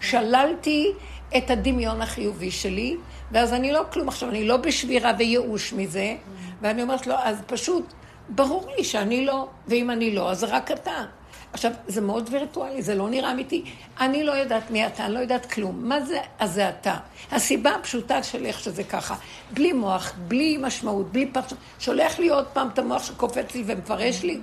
שללתי 0.00 0.92
את 1.36 1.50
הדמיון 1.50 2.02
החיובי 2.02 2.50
שלי, 2.50 2.96
ואז 3.32 3.52
אני 3.52 3.72
לא 3.72 3.82
כלום. 3.92 4.08
עכשיו, 4.08 4.28
אני 4.28 4.48
לא 4.48 4.56
בשבירה 4.56 5.12
וייאוש 5.18 5.72
מזה, 5.72 6.14
ואני 6.62 6.82
אומרת 6.82 7.06
לו, 7.06 7.14
אז 7.14 7.36
פשוט, 7.46 7.92
ברור 8.28 8.70
לי 8.76 8.84
שאני 8.84 9.26
לא, 9.26 9.48
ואם 9.68 9.90
אני 9.90 10.14
לא, 10.14 10.30
אז 10.30 10.44
רק 10.44 10.70
אתה. 10.70 11.04
עכשיו, 11.52 11.72
זה 11.86 12.00
מאוד 12.00 12.28
וירטואלי, 12.32 12.82
זה 12.82 12.94
לא 12.94 13.08
נראה 13.08 13.32
אמיתי. 13.32 13.64
אני 14.00 14.24
לא 14.24 14.32
יודעת 14.32 14.70
מי 14.70 14.86
אתה, 14.86 15.04
אני 15.04 15.14
לא 15.14 15.18
יודעת 15.18 15.52
כלום. 15.52 15.88
מה 15.88 16.00
זה, 16.00 16.18
אז 16.38 16.52
זה 16.52 16.68
אתה. 16.68 16.96
הסיבה 17.30 17.70
הפשוטה 17.70 18.22
של 18.22 18.46
איך 18.46 18.60
שזה 18.60 18.84
ככה. 18.84 19.14
בלי 19.50 19.72
מוח, 19.72 20.12
בלי 20.28 20.58
משמעות, 20.60 21.12
בלי 21.12 21.26
פרשנות. 21.26 21.60
שולח 21.78 22.18
לי 22.18 22.28
עוד 22.28 22.46
פעם 22.46 22.68
את 22.68 22.78
המוח 22.78 23.02
שקופץ 23.04 23.54
לי 23.54 23.62
ומפרש 23.66 24.22
לי. 24.22 24.40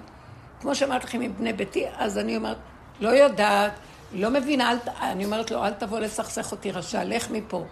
כמו 0.62 0.75
שאמרתי 0.75 1.06
לכם 1.06 1.21
עם 1.21 1.34
בני 1.38 1.54
ביתי, 1.54 1.86
אז 1.97 2.17
אני 2.17 2.38
אומרת, 2.38 2.58
לא 2.99 3.10
יודעת, 3.10 3.71
לא 4.13 4.30
מבינה, 4.30 4.71
אל, 4.71 4.78
אני 5.02 5.25
אומרת 5.25 5.52
לו, 5.52 5.65
אל 5.65 5.73
תבוא 5.73 5.99
לסכסך 5.99 6.52
אותי 6.52 6.71
רשע, 6.71 7.04
לך 7.04 7.32
מפה. 7.32 7.63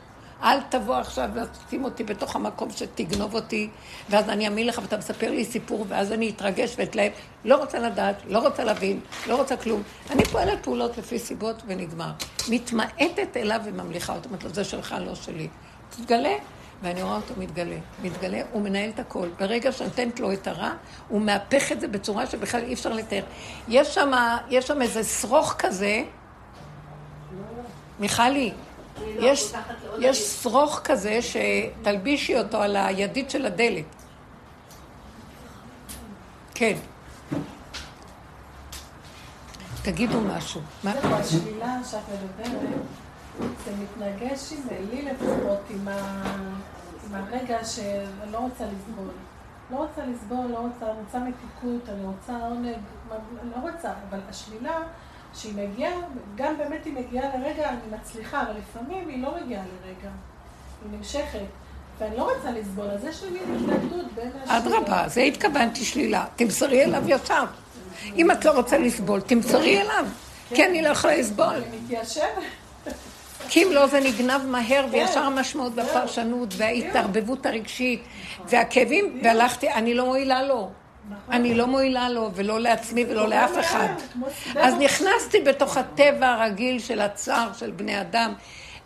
אל 0.44 0.62
תבוא 0.70 0.96
עכשיו 0.96 1.30
ותשים 1.36 1.84
אותי 1.84 2.04
בתוך 2.04 2.36
המקום 2.36 2.70
שתגנוב 2.72 3.36
אותי, 3.36 3.70
ואז 4.10 4.30
אני 4.30 4.48
אאמין 4.48 4.68
לך 4.68 4.80
ואתה 4.82 4.98
מספר 4.98 5.32
לי 5.32 5.46
סיפור, 5.46 5.86
ואז 5.88 6.12
אני 6.12 6.30
אתרגש 6.30 6.76
ואתלהב. 6.78 7.12
לא 7.46 7.56
רוצה 7.56 7.80
לדעת, 7.80 8.16
לא 8.28 8.40
רוצה 8.40 8.64
להבין, 8.64 9.00
לא 9.28 9.36
רוצה 9.36 9.58
כלום. 9.58 9.84
אני 10.12 10.26
פועלת 10.26 10.64
פעולות 10.64 10.98
לפי 10.98 11.20
סיבות 11.20 11.64
ונגמר. 11.68 12.12
מתמעטת 12.50 13.38
אליו 13.38 13.62
וממליכה 13.64 14.16
אותו. 14.16 14.30
אומרת 14.30 14.44
לו, 14.44 14.50
זה 14.50 14.64
שלך, 14.64 14.96
לא 15.06 15.16
שלי. 15.16 15.48
תתגלה. 15.90 16.34
ואני 16.82 17.04
רואה 17.04 17.16
אותו 17.16 17.34
מתגלה. 17.38 17.78
מתגלה, 18.04 18.42
הוא 18.52 18.62
מנהל 18.62 18.90
את 18.90 19.00
הכל. 19.00 19.28
ברגע 19.40 19.72
שנותנת 19.72 20.20
לו 20.20 20.34
את 20.34 20.48
הרע, 20.48 20.72
הוא 21.08 21.22
מהפך 21.22 21.72
את 21.72 21.82
זה 21.82 21.88
בצורה 21.88 22.26
שבכלל 22.26 22.64
אי 22.64 22.74
אפשר 22.74 22.94
לתאר. 22.94 23.24
יש 23.68 23.98
שם 24.60 24.82
איזה 24.82 25.04
שרוך 25.04 25.56
כזה, 25.60 26.04
מיכלי, 28.00 28.52
יש, 29.06 29.54
יש 30.00 30.18
שרוך 30.18 30.82
כזה 30.84 31.20
שתלבישי 31.22 32.40
אותו 32.40 32.58
על 32.58 32.76
הידית 32.76 33.30
של 33.30 33.46
הדלת. 33.46 33.86
כן. 36.56 36.78
תגידו 39.82 40.22
משהו. 40.22 40.62
מה? 40.84 40.92
השלילה 40.92 41.80
שאת 41.92 42.00
מדברת, 42.10 42.60
זה 43.66 43.72
מתנגש 43.82 44.54
עם 44.54 44.78
לי 44.92 45.02
לפחות, 45.02 45.60
עם, 45.70 45.88
הרגע 47.14 47.66
שאני 47.66 48.32
לא 48.32 48.38
רוצה 48.38 48.66
לסבול. 48.66 49.12
לא 49.72 49.78
רוצה 49.78 50.02
לסבול, 50.06 50.46
לא 50.52 50.58
רוצה, 50.58 50.86
רוצה 50.86 51.20
מתיקות, 51.20 51.90
אני 51.90 52.06
רוצה 52.06 52.38
עונג, 52.48 52.76
לא 53.44 53.62
רוצה, 53.62 53.92
אבל 54.10 54.20
השלילה... 54.30 54.80
שהיא 55.38 55.54
מגיעה, 55.56 55.92
גם 56.36 56.58
באמת 56.58 56.86
היא 56.86 56.94
מגיעה 56.94 57.38
לרגע, 57.38 57.70
אני 57.70 57.98
מצליחה, 58.02 58.42
אבל 58.42 58.52
לפעמים 58.60 59.08
היא 59.08 59.24
לא 59.24 59.36
מגיעה 59.42 59.64
לרגע. 59.64 60.10
היא 60.84 60.98
נמשכת. 60.98 61.40
ואני 62.00 62.18
לא 62.18 62.32
רוצה 62.36 62.52
לסבול, 62.52 62.86
אז 62.86 63.04
יש 63.04 63.24
לי 63.24 63.40
התנגדות 63.40 64.06
בין 64.16 64.28
השלילה. 64.44 64.58
אדרבה, 64.58 65.04
זה 65.08 65.22
התכוונתי 65.22 65.86
שלילה. 65.86 66.26
תמסרי 66.36 66.84
אליו 66.84 67.04
ישר. 67.08 67.44
אם 68.16 68.32
את 68.32 68.46
לא 68.46 68.52
רוצה 68.52 68.78
לסבול, 68.78 69.22
תמסרי 69.22 69.82
אליו. 69.82 70.06
כי 70.50 70.66
אני 70.66 70.82
לא 70.82 70.90
יכולה 70.90 71.18
לסבול. 71.18 71.46
אני 71.46 71.78
מתיישבת. 71.84 72.44
כי 73.50 73.64
אם 73.64 73.72
לא, 73.72 73.88
זה 73.88 74.00
נגנב 74.00 74.42
מהר, 74.46 74.86
וישר 74.92 75.20
המשמעות 75.20 75.74
והפרשנות, 75.76 76.50
וההתערבבות 76.58 77.46
הרגשית, 77.46 78.04
והכאבים, 78.46 79.20
והלכתי, 79.24 79.74
אני 79.74 79.94
לא 79.94 80.06
מועילה 80.06 80.44
לו. 80.44 80.70
אני 81.32 81.56
לא 81.56 81.68
מועילה 81.68 82.10
לו, 82.10 82.32
ולא 82.34 82.60
לעצמי 82.60 83.06
ולא 83.10 83.28
לאף 83.28 83.52
אחד. 83.60 83.88
אז 84.56 84.74
נכנסתי 84.80 85.42
בתוך 85.42 85.78
הטבע 85.78 86.28
הרגיל 86.28 86.80
של 86.80 87.02
הצער 87.02 87.54
של 87.54 87.72
בני 87.72 88.02
אדם. 88.02 88.34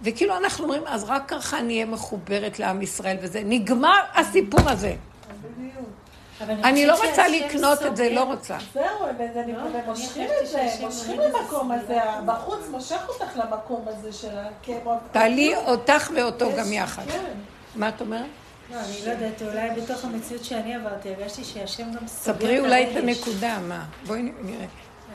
וכאילו 0.01 0.37
אנחנו 0.37 0.63
אומרים, 0.63 0.83
אז 0.87 1.03
רק 1.03 1.23
ככה 1.27 1.59
אני 1.59 1.73
אהיה 1.73 1.85
מחוברת 1.85 2.59
לעם 2.59 2.81
ישראל, 2.81 3.17
וזה 3.21 3.41
נגמר 3.45 3.99
הסיפור 4.15 4.69
הזה. 4.69 4.95
אני 6.41 6.85
לא 6.85 7.07
רוצה 7.07 7.27
לקנות 7.27 7.85
את 7.85 7.97
זה, 7.97 8.09
לא 8.09 8.23
רוצה. 8.23 8.57
זהו, 8.73 8.83
ומושכים 9.85 10.29
את 10.41 10.47
זה, 10.47 10.67
מושכים 10.81 11.19
למקום 11.19 11.71
הזה, 11.71 11.99
בחוץ 12.25 12.59
מושך 12.71 13.09
אותך 13.09 13.37
למקום 13.37 13.85
הזה 13.87 14.13
של 14.13 14.37
הכאב. 14.37 14.97
תעלי 15.11 15.55
אותך 15.55 16.11
ואותו 16.15 16.49
גם 16.57 16.73
יחד. 16.73 17.03
כן. 17.07 17.23
מה 17.75 17.89
את 17.89 18.01
אומרת? 18.01 18.25
לא, 18.71 18.79
אני 18.79 19.05
לא 19.05 19.11
יודעת, 19.11 19.41
אולי 19.41 19.69
בתוך 19.81 20.05
המציאות 20.05 20.43
שאני 20.43 20.75
עברתי, 20.75 21.09
הרגשתי 21.09 21.43
שהשם 21.43 21.83
גם 21.83 22.07
סוגר 22.07 22.07
ספרי 22.07 22.59
אולי 22.59 22.91
את. 22.91 22.95
הנקודה, 22.95 23.59
מה? 23.59 23.85
בואי 24.07 24.31
נראה. 24.41 24.65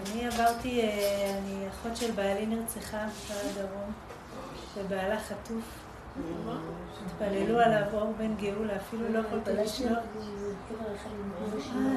אני 0.03 0.27
עברתי, 0.27 0.81
אה, 0.81 1.38
אני 1.38 1.69
אחות 1.69 1.97
של 1.97 2.11
בעלי 2.11 2.47
נרצחה 2.47 3.07
בדרום, 3.29 3.92
ובעלה 4.77 5.21
חטוף. 5.21 5.62
התפללו 7.07 7.61
עליו 7.61 7.83
אור 7.92 8.12
בן 8.19 8.35
גאולה, 8.37 8.77
אפילו 8.77 9.12
לא 9.12 9.19
יכולתי 9.19 9.51
לשלוח. 9.53 9.92
אה, 9.92 9.99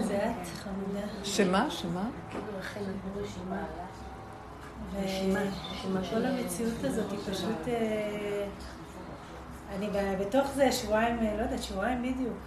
זה 0.02 0.16
את, 0.16 0.48
חמודה. 0.64 1.08
שמה? 1.24 1.72
שמה? 1.72 2.10
וכל 5.94 6.26
המציאות 6.26 6.84
הזאת 6.84 7.12
היא 7.12 7.20
פשוט... 7.32 7.68
אני 9.76 9.90
בתוך 10.20 10.48
זה 10.56 10.72
שבועיים, 10.72 11.20
אה, 11.20 11.38
לא 11.38 11.42
יודעת, 11.42 11.64
שבועיים 11.64 12.02
בדיוק. 12.02 12.38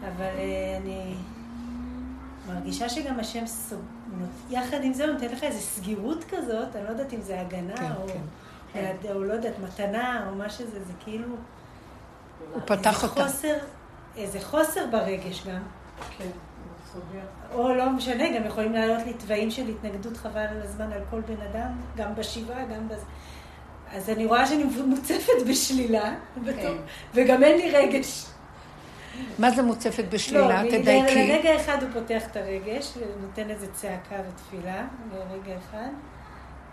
אבל 0.00 0.38
אה, 0.38 0.78
אני 0.82 1.14
מרגישה 2.48 2.88
שגם 2.88 3.20
השם 3.20 3.46
סוג... 3.46 3.80
יחד 4.50 4.78
עם 4.82 4.92
זה 4.92 5.04
הוא 5.04 5.12
נותן 5.12 5.26
לך 5.26 5.44
איזו 5.44 5.60
סגירות 5.60 6.24
כזאת, 6.24 6.76
אני 6.76 6.84
לא 6.84 6.88
יודעת 6.88 7.12
אם 7.12 7.20
זה 7.20 7.40
הגנה 7.40 7.76
כן, 7.76 7.92
או... 7.96 8.06
כן. 8.72 8.94
או 9.14 9.24
לא 9.24 9.32
יודעת, 9.32 9.54
מתנה 9.58 10.26
או 10.28 10.34
מה 10.34 10.50
שזה, 10.50 10.84
זה 10.84 10.92
כאילו... 11.00 11.28
הוא 12.54 12.62
פתח 12.64 12.94
איזה 12.94 13.06
אותה. 13.06 13.24
חוסר, 13.24 13.54
איזה 14.16 14.40
חוסר 14.40 14.86
ברגש 14.90 15.46
גם. 15.46 15.62
כן, 16.18 16.30
סוגר. 16.92 17.24
או 17.54 17.74
לא 17.74 17.90
משנה, 17.90 18.38
גם 18.38 18.46
יכולים 18.46 18.72
לעלות 18.72 19.06
לי 19.06 19.14
תוואים 19.14 19.50
של 19.50 19.68
התנגדות 19.68 20.16
חבל 20.16 20.40
על 20.40 20.62
הזמן 20.62 20.92
על 20.92 21.02
כל 21.10 21.20
בן 21.20 21.46
אדם, 21.50 21.70
גם 21.96 22.14
בשבעה, 22.14 22.64
גם 22.64 22.88
בזה. 22.88 23.04
אז 23.96 24.10
אני 24.10 24.26
רואה 24.26 24.46
שאני 24.46 24.64
מוצפת 24.86 25.42
בשלילה, 25.50 26.14
בתור- 26.44 26.74
וגם 27.14 27.44
אין 27.44 27.56
לי 27.58 27.70
רגש. 27.70 28.24
מה 29.38 29.50
זה 29.50 29.62
מוצפת 29.62 30.04
בשלילה? 30.10 30.62
לא, 30.62 30.70
תדייקי. 30.70 31.28
לרגע 31.28 31.56
אחד 31.56 31.82
הוא 31.82 31.90
פותח 31.92 32.22
את 32.30 32.36
הרגש, 32.36 32.92
ונותן 32.96 33.50
איזה 33.50 33.66
צעקה 33.72 34.14
ותפילה, 34.28 34.84
לרגע 35.12 35.58
אחד. 35.70 35.88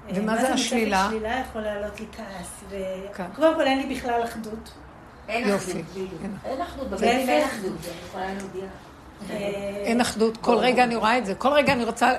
ומה 0.10 0.26
מה 0.36 0.42
זה 0.42 0.54
השלילה? 0.54 1.04
מוצפת 1.04 1.20
שלילה 1.20 1.40
יכול 1.50 1.62
לעלות 1.62 2.00
לי 2.00 2.06
כעס. 2.12 2.50
ו- 2.70 2.76
כן. 3.16 3.24
קודם 3.36 3.56
כל 3.56 3.62
אין 3.62 3.88
לי 3.88 3.96
בכלל 3.96 4.24
אחדות. 4.24 4.72
אין 5.30 5.50
יופי. 5.50 5.72
אחדות. 5.72 5.86
אין. 6.24 6.32
אין 6.46 6.62
אחדות, 6.62 6.88
בבית 6.90 7.04
אין 7.04 7.44
אחדות, 7.46 7.72
אני 7.86 8.08
יכולה 8.10 8.26
להודיע. 8.34 8.64
אה, 9.30 9.36
אין 9.86 10.02
אחדות, 10.02 10.38
כל 10.38 10.56
רגע 10.58 10.84
אני 10.84 10.96
רואה 10.96 11.18
את 11.18 11.26
זה, 11.26 11.36
כל 11.36 11.50
רגע 11.50 11.74
אני 11.74 11.84
רוצה... 11.84 12.12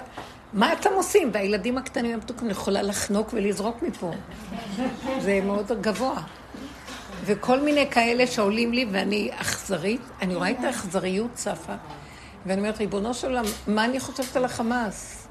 מה 0.52 0.72
אתם 0.72 0.90
עושים? 0.94 1.30
והילדים 1.32 1.78
הקטנים 1.78 2.14
המתוקים, 2.14 2.50
יכולה 2.50 2.82
לחנוק 2.82 3.30
ולזרוק 3.32 3.82
מפה. 3.82 4.12
זה 5.20 5.40
מאוד 5.44 5.72
גבוה. 5.80 6.22
וכל 7.24 7.60
מיני 7.60 7.90
כאלה 7.90 8.26
שעולים 8.26 8.72
לי 8.72 8.86
ואני 8.92 9.30
אכזרית, 9.34 10.00
אני 10.22 10.34
רואה 10.34 10.50
את 10.50 10.64
האכזריות 10.64 11.30
צפה, 11.34 11.74
ואני 12.46 12.60
אומרת, 12.60 12.78
ריבונו 12.78 13.14
של 13.14 13.26
עולם, 13.26 13.44
מה 13.66 13.84
אני 13.84 14.00
חושבת 14.00 14.36
על 14.36 14.44
החמאס? 14.44 15.28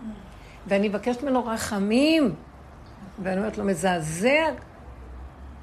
ואני 0.67 0.89
מבקשת 0.89 1.23
ממנו 1.23 1.45
רחמים, 1.45 2.35
ואני 3.23 3.37
אומרת 3.37 3.57
לו, 3.57 3.63
מזעזע. 3.63 4.45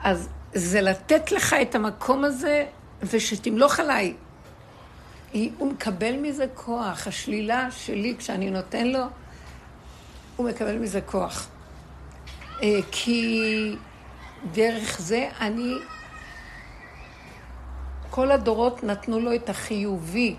אז 0.03 0.29
זה 0.55 0.81
לתת 0.81 1.33
לך 1.33 1.57
את 1.63 1.75
המקום 1.75 2.25
הזה, 2.25 2.65
ושתמלוך 3.03 3.81
עליי. 3.81 4.15
היא, 5.33 5.51
הוא 5.59 5.73
מקבל 5.73 6.17
מזה 6.17 6.47
כוח. 6.55 7.07
השלילה 7.07 7.71
שלי, 7.71 8.15
כשאני 8.19 8.51
נותן 8.51 8.87
לו, 8.87 9.05
הוא 10.43 10.51
מקבל 10.51 10.79
מזה 10.79 11.01
כוח. 11.01 11.49
אה, 12.63 12.79
כי 12.93 13.77
דרך 14.53 15.01
זה 15.01 15.29
אני... 15.41 15.75
כל 18.11 18.31
הדורות 18.31 18.85
נתנו 18.85 19.21
לו 19.21 19.35
את 19.35 19.49
החיובי, 19.49 20.37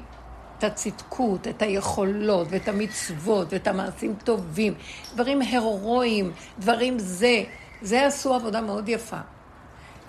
את 0.58 0.64
הצדקות, 0.64 1.48
את 1.48 1.62
היכולות, 1.62 2.48
ואת 2.50 2.68
המצוות, 2.68 3.48
ואת 3.54 3.68
המעשים 3.68 4.16
טובים, 4.24 4.74
דברים 5.14 5.42
הירואיים, 5.42 6.32
דברים 6.60 7.00
זה. 7.00 7.44
זה 7.82 8.06
עשו 8.06 8.34
עבודה 8.34 8.62
מאוד 8.62 8.90
יפה. 8.90 9.20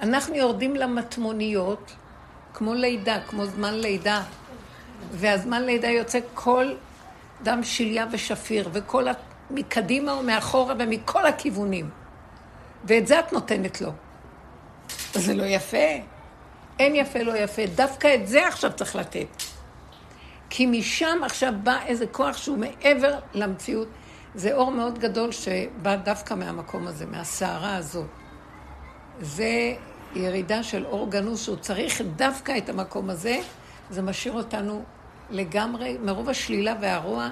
אנחנו 0.03 0.35
יורדים 0.35 0.77
למטמוניות, 0.77 1.93
כמו 2.55 2.75
לידה, 2.75 3.21
כמו 3.21 3.47
זמן 3.47 3.75
לידה. 3.75 4.23
והזמן 5.13 5.63
לידה 5.63 5.89
יוצא 5.89 6.19
כל 6.35 6.73
דם 7.43 7.61
שליה 7.63 8.07
ושפיר, 8.11 8.69
וכל. 8.73 9.05
מקדימה 9.51 10.15
ומאחורה 10.15 10.75
ומכל 10.79 11.27
הכיוונים. 11.27 11.91
ואת 12.85 13.07
זה 13.07 13.19
את 13.19 13.33
נותנת 13.33 13.81
לו. 13.81 13.91
זה 15.15 15.35
לא 15.35 15.43
יפה. 15.43 15.87
אין 16.79 16.95
יפה 16.95 17.23
לא 17.23 17.37
יפה. 17.37 17.63
דווקא 17.75 18.15
את 18.15 18.29
זה 18.29 18.49
עכשיו 18.49 18.73
צריך 18.73 18.97
לתת. 18.97 19.27
כי 20.51 20.67
משם 20.67 21.19
עכשיו 21.25 21.53
בא 21.63 21.79
איזה 21.87 22.07
כוח 22.07 22.37
שהוא 22.37 22.59
מעבר 22.59 23.19
למציאות. 23.35 23.89
זה 24.35 24.55
אור 24.55 24.71
מאוד 24.71 24.99
גדול 24.99 25.33
שבא 25.33 25.97
דווקא 25.97 26.35
מהמקום 26.35 26.87
הזה, 26.87 27.07
מהסערה 27.07 27.77
הזאת. 27.77 28.07
זה 29.21 29.75
ירידה 30.15 30.63
של 30.63 30.87
אור 30.87 31.11
גנוז 31.11 31.41
שהוא 31.41 31.57
צריך 31.57 32.01
דווקא 32.17 32.59
את 32.59 32.69
המקום 32.69 33.11
הזה, 33.11 33.39
זה 33.91 34.03
משאיר 34.03 34.35
אותנו 34.35 34.83
לגמרי, 35.31 35.99
מרוב 35.99 36.29
השלילה 36.29 36.75
והרוע, 36.81 37.29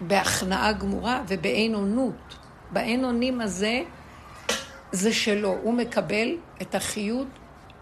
בהכנעה 0.00 0.72
גמורה 0.72 1.22
ובאין 1.28 1.74
אונות. 1.74 2.36
באין 2.70 3.04
אונים 3.04 3.40
הזה, 3.40 3.82
זה 4.92 5.12
שלו. 5.12 5.56
הוא 5.62 5.74
מקבל 5.74 6.36
את 6.62 6.74
החיות 6.74 7.28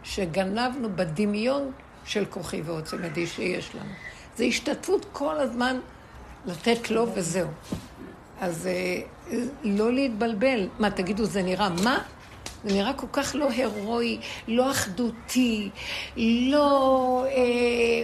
שגנבנו 0.02 0.88
בדמיון 0.96 1.70
של 2.04 2.24
כוחי 2.24 2.62
ועוצם 2.64 3.04
ידי 3.04 3.26
שיש 3.26 3.74
לנו. 3.74 3.92
זה 4.36 4.44
השתתפות 4.44 5.06
כל 5.12 5.38
הזמן 5.38 5.80
לתת 6.46 6.90
לו 6.90 7.06
וזהו. 7.14 7.48
אז 8.40 8.66
אה, 8.66 9.00
לא 9.64 9.92
להתבלבל. 9.92 10.68
מה, 10.78 10.90
תגידו, 10.90 11.24
זה 11.24 11.42
נראה 11.42 11.68
מה? 11.84 11.98
זה 12.64 12.74
נראה 12.74 12.92
כל 12.92 13.06
כך 13.12 13.34
לא 13.34 13.50
הירואי, 13.50 14.18
לא 14.48 14.70
אחדותי, 14.70 15.70
לא 16.16 17.24
אה, 17.28 18.02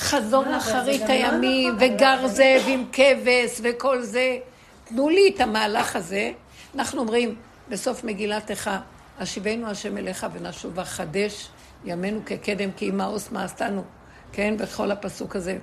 חזון 0.00 0.48
לא, 0.48 0.56
אחרית 0.56 1.00
לא 1.00 1.12
הימים, 1.12 1.74
נכון, 1.76 1.94
וגר 1.94 2.26
זאב 2.26 2.62
עם 2.66 2.84
כבש 2.92 3.60
וכל 3.62 4.02
זה. 4.02 4.38
תנו 4.84 5.08
לי 5.08 5.32
את 5.34 5.40
המהלך 5.40 5.96
הזה. 5.96 6.32
אנחנו 6.74 7.00
אומרים 7.00 7.34
בסוף 7.68 8.04
מגילת 8.04 8.50
איכה, 8.50 8.80
השיבנו 9.18 9.66
השם 9.66 9.98
אליך 9.98 10.26
ונשובה 10.32 10.84
חדש 10.84 11.48
ימינו 11.84 12.20
כקדם 12.26 12.70
כי 12.76 12.90
מעוז 12.90 13.28
מעשתנו, 13.32 13.84
כן? 14.32 14.56
בכל 14.56 14.90
הפסוק 14.90 15.36
הזה. 15.36 15.58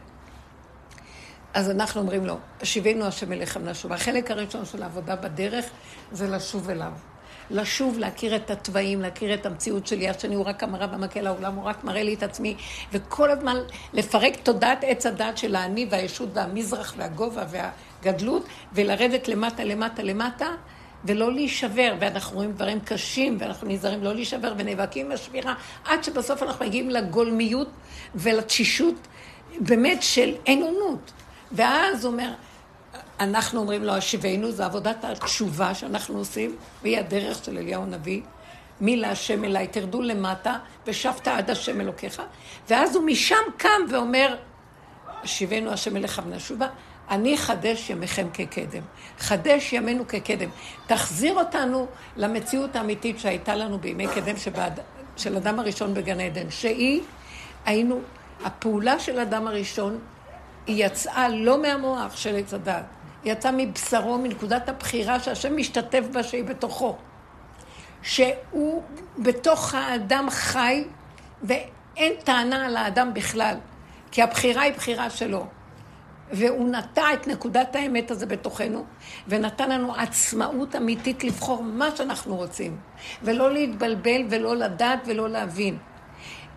אז 1.54 1.70
אנחנו 1.70 2.02
אומרים 2.02 2.26
לו, 2.26 2.38
השיבנו 2.62 3.06
השם 3.06 3.32
אליך 3.32 3.58
ונשוב. 3.62 3.94
החלק 3.94 4.32
הראשון 4.32 4.66
של 4.66 4.84
העבודה 4.84 5.16
בדרך 5.16 5.66
זה 6.12 6.28
לשוב 6.28 6.70
אליו. 6.70 6.92
לשוב, 7.52 8.00
להכיר 8.00 8.36
את 8.36 8.52
התוואים, 8.52 9.02
להכיר 9.02 9.34
את 9.34 9.46
המציאות 9.46 9.88
שלי, 9.88 10.10
השני 10.10 10.36
הוא 10.36 10.46
רק 10.46 10.64
המראה 10.64 10.88
במקל 10.88 11.28
העולם, 11.28 11.56
הוא 11.56 11.64
רק 11.64 11.84
מראה 11.84 12.04
לי 12.04 12.14
את 12.14 12.24
עצמי, 12.24 12.56
וכל 12.92 13.32
הזמן 13.32 13.58
לפרק 13.94 14.36
תודעת 14.44 14.80
עץ 14.82 15.06
הדת 15.06 15.38
של 15.38 15.56
האני 15.56 15.88
והישות 15.90 16.30
והמזרח 16.34 16.94
והגובה 16.98 17.46
והגדלות, 17.50 18.48
ולרדת 18.74 19.28
למטה, 19.28 19.64
למטה, 19.64 20.04
למטה, 20.04 20.48
ולא 21.06 21.34
להישבר, 21.34 21.94
ואנחנו 22.00 22.36
רואים 22.36 22.52
דברים 22.52 22.80
קשים, 22.80 23.38
ואנחנו 23.40 23.68
נזהרים 23.68 24.04
לא 24.04 24.16
להישבר, 24.16 24.54
ונאבקים 24.58 25.06
עם 25.06 25.12
השבירה, 25.12 25.54
עד 25.86 26.04
שבסוף 26.04 26.44
אנחנו 26.44 26.66
מגיעים 26.66 26.90
לגולמיות 26.90 27.70
ולתשישות, 28.16 28.96
באמת 29.60 30.04
של 30.04 30.34
אין 30.46 30.62
אונות. 30.64 31.12
ואז 31.52 32.06
הוא 32.06 32.14
אומר, 32.14 32.32
אנחנו 33.20 33.60
אומרים 33.60 33.84
לו, 33.84 33.94
השיבנו, 33.94 34.52
זה 34.52 34.66
עבודת 34.66 35.04
התשובה 35.04 35.74
שאנחנו 35.74 36.18
עושים, 36.18 36.56
והיא 36.82 37.00
הדרך 37.00 37.46
של 37.46 37.58
אליהו 37.58 37.84
הנביא. 37.84 38.22
מי 38.82 38.98
להשם 38.98 39.44
אליי, 39.44 39.68
תרדו 39.68 40.02
למטה, 40.02 40.58
ושבת 40.88 41.28
עד 41.28 41.50
השם 41.50 41.82
אלוקיך. 41.82 42.22
ואז 42.70 42.96
הוא 42.96 43.04
משם 43.04 43.36
קם 43.58 43.82
ואומר, 43.92 44.36
השיבנו 45.24 45.72
השם 45.72 45.98
אליך 45.98 46.22
ונשובה, 46.26 46.68
אני 47.10 47.38
חדש 47.38 47.90
ימיכם 47.90 48.28
כקדם. 48.34 48.84
חדש 49.20 49.74
ימינו 49.74 50.08
כקדם. 50.08 50.50
תחזיר 50.88 51.36
אותנו 51.36 51.88
למציאות 52.16 52.76
האמיתית 52.76 53.20
שהייתה 53.20 53.56
לנו 53.56 53.80
בימי 53.80 54.08
קדם 54.08 54.38
שבעד, 54.38 54.80
של 55.18 55.38
אדם 55.38 55.60
הראשון 55.60 55.94
בגן 55.94 56.20
עדן, 56.20 56.50
שהיא, 56.50 57.02
היינו, 57.66 58.00
הפעולה 58.46 59.00
של 59.00 59.20
אדם 59.20 59.48
הראשון, 59.48 60.00
היא 60.68 60.86
יצאה 60.86 61.30
לא 61.30 61.62
מהמוח 61.62 62.16
של 62.16 62.36
עץ 62.36 62.54
הדת, 62.54 62.84
יצאה 63.28 63.52
מבשרו, 63.52 64.18
מנקודת 64.18 64.70
הבחירה 64.70 65.20
שהשם 65.20 65.58
משתתף 65.58 66.04
בה 66.12 66.24
שהיא 66.24 66.44
בתוכו. 66.44 66.96
שהוא 68.02 68.84
בתוך 69.18 69.74
האדם 69.74 70.28
חי 70.30 70.84
ואין 71.44 72.14
טענה 72.24 72.66
על 72.66 72.78
האדם 72.78 73.14
בכלל, 73.14 73.56
כי 74.12 74.22
הבחירה 74.22 74.62
היא 74.62 74.74
בחירה 74.74 75.10
שלו. 75.10 75.46
והוא 76.32 76.70
נטע 76.70 77.14
את 77.14 77.28
נקודת 77.28 77.76
האמת 77.76 78.12
הזה 78.12 78.26
בתוכנו, 78.26 78.86
ונתן 79.28 79.70
לנו 79.70 79.96
עצמאות 79.96 80.76
אמיתית 80.76 81.24
לבחור 81.24 81.64
מה 81.64 81.96
שאנחנו 81.96 82.36
רוצים, 82.36 82.78
ולא 83.24 83.54
להתבלבל 83.54 84.22
ולא 84.30 84.56
לדעת 84.56 85.00
ולא 85.06 85.30
להבין. 85.30 85.78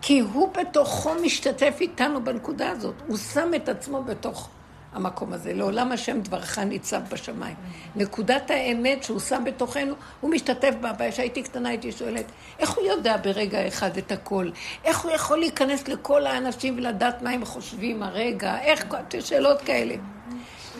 כי 0.01 0.19
הוא 0.19 0.53
בתוכו 0.53 1.11
משתתף 1.23 1.77
איתנו 1.81 2.23
בנקודה 2.23 2.69
הזאת, 2.69 2.95
הוא 3.07 3.17
שם 3.17 3.51
את 3.55 3.69
עצמו 3.69 4.03
בתוך 4.03 4.49
המקום 4.93 5.33
הזה. 5.33 5.53
לעולם 5.53 5.91
השם 5.91 6.21
דברך 6.21 6.59
ניצב 6.59 7.01
בשמיים. 7.09 7.55
נקודת 7.95 8.51
האמת 8.51 9.03
שהוא 9.03 9.19
שם 9.19 9.43
בתוכנו, 9.45 9.93
הוא 10.21 10.31
משתתף 10.31 10.73
בה. 10.81 11.11
כשהייתי 11.11 11.43
קטנה 11.43 11.69
הייתי 11.69 11.91
שואלת, 11.91 12.25
איך 12.59 12.69
הוא 12.69 12.85
יודע 12.85 13.17
ברגע 13.17 13.67
אחד 13.67 13.97
את 13.97 14.11
הכל? 14.11 14.49
איך 14.83 14.99
הוא 14.99 15.11
יכול 15.11 15.39
להיכנס 15.39 15.87
לכל 15.87 16.27
האנשים 16.27 16.77
ולדעת 16.77 17.21
מה 17.21 17.29
הם 17.29 17.45
חושבים 17.45 18.03
הרגע? 18.03 18.59
איך, 18.61 18.85
שאלות 19.19 19.61
כאלה. 19.61 19.95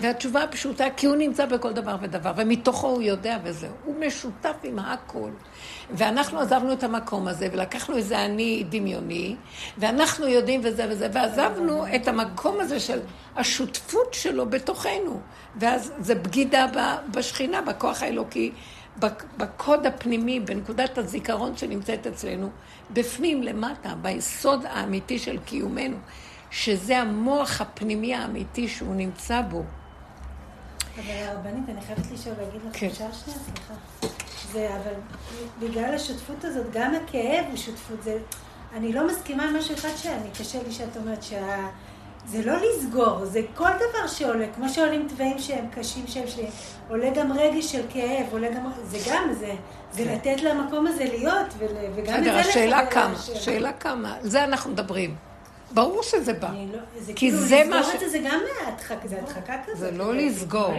והתשובה 0.01 0.43
הפשוטה, 0.43 0.85
כי 0.97 1.05
הוא 1.05 1.15
נמצא 1.15 1.45
בכל 1.45 1.73
דבר 1.73 1.95
ודבר, 2.01 2.31
ומתוכו 2.35 2.87
הוא 2.87 3.01
יודע 3.01 3.37
וזהו. 3.43 3.71
הוא 3.85 3.95
משותף 3.99 4.55
עם 4.63 4.79
הכל. 4.79 5.29
ואנחנו 5.93 6.39
עזבנו 6.39 6.73
את 6.73 6.83
המקום 6.83 7.27
הזה, 7.27 7.47
ולקחנו 7.51 7.97
איזה 7.97 8.25
אני 8.25 8.63
דמיוני, 8.69 9.35
ואנחנו 9.77 10.27
יודעים 10.27 10.61
וזה 10.63 10.85
וזה, 10.89 11.07
ועזבנו 11.13 11.95
את 11.95 12.07
המקום 12.07 12.59
הזה 12.59 12.79
של 12.79 12.99
השותפות 13.35 14.13
שלו 14.13 14.49
בתוכנו. 14.49 15.19
ואז 15.55 15.93
זה 15.99 16.15
בגידה 16.15 16.65
בשכינה, 17.11 17.61
בכוח 17.61 18.03
האלוקי, 18.03 18.51
בקוד 19.37 19.85
הפנימי, 19.85 20.39
בנקודת 20.39 20.97
הזיכרון 20.97 21.57
שנמצאת 21.57 22.07
אצלנו, 22.07 22.49
בפנים, 22.93 23.43
למטה, 23.43 23.95
ביסוד 24.01 24.65
האמיתי 24.65 25.19
של 25.19 25.37
קיומנו, 25.45 25.97
שזה 26.51 26.99
המוח 26.99 27.61
הפנימי 27.61 28.15
האמיתי 28.15 28.67
שהוא 28.67 28.95
נמצא 28.95 29.41
בו. 29.41 29.63
אבל 30.95 31.13
הרבנית, 31.27 31.69
אני 31.69 31.81
חייבת 31.81 32.11
לשאול, 32.13 32.35
להגיד 32.41 32.61
לך, 32.69 32.79
כן. 32.79 32.87
אפשר 32.87 33.05
שנייה? 33.11 33.39
סליחה. 33.39 33.73
זה, 34.51 34.69
אבל 34.75 34.93
בגלל 35.59 35.95
השותפות 35.95 36.43
הזאת, 36.43 36.65
גם 36.71 36.93
הכאב 36.95 37.45
הוא 37.49 37.57
שותפות. 37.57 38.03
זה, 38.03 38.17
אני 38.73 38.93
לא 38.93 39.07
מסכימה 39.07 39.43
עם 39.43 39.57
משהו 39.57 39.75
אחד 39.75 39.89
שאני, 39.97 40.29
קשה 40.39 40.59
לי 40.67 40.71
שאת 40.71 40.97
אומרת 40.97 41.23
שה... 41.23 41.67
זה 42.25 42.45
לא 42.45 42.53
לסגור, 42.57 43.25
זה 43.25 43.41
כל 43.55 43.69
דבר 43.75 44.07
שעולה, 44.07 44.45
כמו 44.55 44.69
שעולים 44.69 45.07
תוואים 45.09 45.39
שהם 45.39 45.65
קשים 45.75 46.07
שהם 46.07 46.27
שלי, 46.27 46.45
עולה 46.89 47.09
גם 47.09 47.31
רגש 47.31 47.71
של 47.71 47.81
כאב, 47.89 48.25
עולה 48.31 48.49
גם, 48.49 48.71
זה 48.83 48.97
גם, 49.09 49.33
זה, 49.33 49.53
זה 49.91 50.03
כן. 50.03 50.13
לתת 50.13 50.43
למקום 50.43 50.87
הזה 50.87 51.03
להיות, 51.03 51.47
ול, 51.57 51.67
וגם 51.95 52.19
את 52.19 52.23
זה 52.23 52.29
בסדר, 52.29 52.49
השאלה 52.49 52.81
לחבר 52.81 52.91
כמה, 52.91 53.13
לשם. 53.13 53.35
שאלה 53.35 53.73
כמה, 53.73 54.15
על 54.15 54.29
זה 54.29 54.43
אנחנו 54.43 54.71
מדברים. 54.71 55.30
ברור 55.73 56.03
שזה 56.03 56.33
בא. 56.33 56.47
לא, 56.47 56.77
כי 57.05 57.13
כאילו, 57.15 57.37
זה 57.37 57.63
מה 57.69 57.79
לסגור 57.79 57.91
ש- 57.91 57.95
את 57.95 57.99
זה, 57.99 58.09
זה 58.09 58.17
גם 58.19 58.39
הדחקה 58.67 58.95
כזאת. 59.03 59.77
זה 59.77 59.91
לא 59.91 60.15
לסגור, 60.15 60.73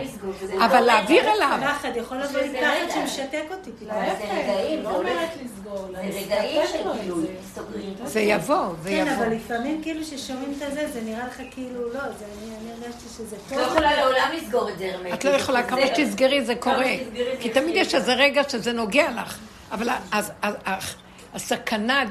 לא 0.58 0.64
אבל 0.64 0.80
לא 0.80 0.86
להעביר. 0.86 1.32
אליו. 1.32 1.58
פחד, 1.62 1.88
יכול 1.96 2.16
לבוא 2.18 2.40
לי 2.40 2.48
שזה 2.48 2.58
פחד. 2.60 3.00
שמשתק 3.00 3.42
אותי. 3.50 3.70
פתאום. 3.80 3.88
זה 4.18 4.24
רגעים, 4.32 4.82
לא. 4.82 4.90
אומרת 4.96 5.28
לסגור, 5.44 5.86
זה 5.92 6.18
רגעים 6.20 6.62
של 6.72 6.84
לו 6.84 6.94
את 6.94 7.00
גילוי, 7.00 7.22
זה. 7.22 7.28
סוגרים. 7.54 7.94
זה 8.04 8.20
יבוא, 8.20 8.56
זה 8.82 8.88
כן, 8.90 9.08
אבל 9.08 9.22
יבוא. 9.26 9.36
לפעמים 9.36 9.82
כאילו 9.82 10.04
ששומעים 10.04 10.54
את 10.58 10.72
הזה, 10.72 10.88
זה 10.92 11.00
נראה 11.00 11.26
לך 11.26 11.42
כאילו 11.50 11.88
לא, 11.92 12.00
זה, 12.00 12.24
אני, 12.24 12.50
אני 12.60 12.72
הרגשתי 12.72 13.08
שזה 13.16 13.36
את 13.36 13.40
טוב. 13.48 13.58
לא 13.58 13.62
יכולה 13.64 13.96
לעולם 14.00 14.28
לסגור 14.36 14.68
את 14.70 14.78
זה 14.78 14.90
הרמטית. 14.94 15.14
את 15.14 15.24
לא 15.24 15.30
יכולה, 15.30 15.62
כמה 15.62 15.80
זה- 15.80 15.94
שתסגרי 15.94 16.44
זה 16.44 16.54
קורה. 16.54 16.92
כי 17.40 17.48
תמיד. 17.50 17.76
יש 17.76 17.94
איזה 17.94 18.14
רגע 18.14 18.42
שזה 18.48 18.72
נוגע 18.72 19.10
לך. 19.10 19.38
אבל 19.72 19.88
אז, 20.12 20.32
אז, 20.42 20.54
אז, 20.64 20.94
הסכנה, 21.34 22.02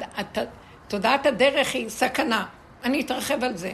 תודעת 0.87 1.25
הדרך 1.25 1.73
היא 1.73 1.89
סכנה. 1.89 2.45
אני 2.83 3.01
אתרחב 3.01 3.43
על 3.43 3.57
זה. 3.57 3.73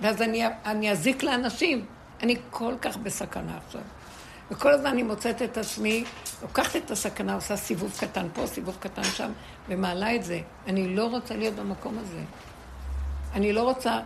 ואז 0.00 0.22
אני, 0.22 0.42
אני 0.64 0.90
אזיק 0.90 1.22
לאנשים. 1.22 1.84
אני 2.22 2.36
כל 2.50 2.74
כך 2.80 2.96
בסכנה 2.96 3.58
עכשיו. 3.66 3.80
וכל 4.50 4.72
הזמן 4.72 4.86
אני 4.86 5.02
מוצאת 5.02 5.42
את 5.42 5.58
עצמי, 5.58 6.04
לוקחת 6.42 6.76
את 6.76 6.90
הסכנה, 6.90 7.34
עושה 7.34 7.56
סיבוב 7.56 7.96
קטן 8.00 8.26
פה, 8.34 8.46
סיבוב 8.46 8.76
קטן 8.80 9.04
שם, 9.04 9.32
ומעלה 9.68 10.14
את 10.14 10.24
זה. 10.24 10.40
אני 10.66 10.96
לא 10.96 11.06
רוצה 11.06 11.36
להיות 11.36 11.54
במקום 11.54 11.98
הזה. 11.98 12.20
אני 13.34 13.52
לא 13.52 13.62
רוצה 13.62 14.00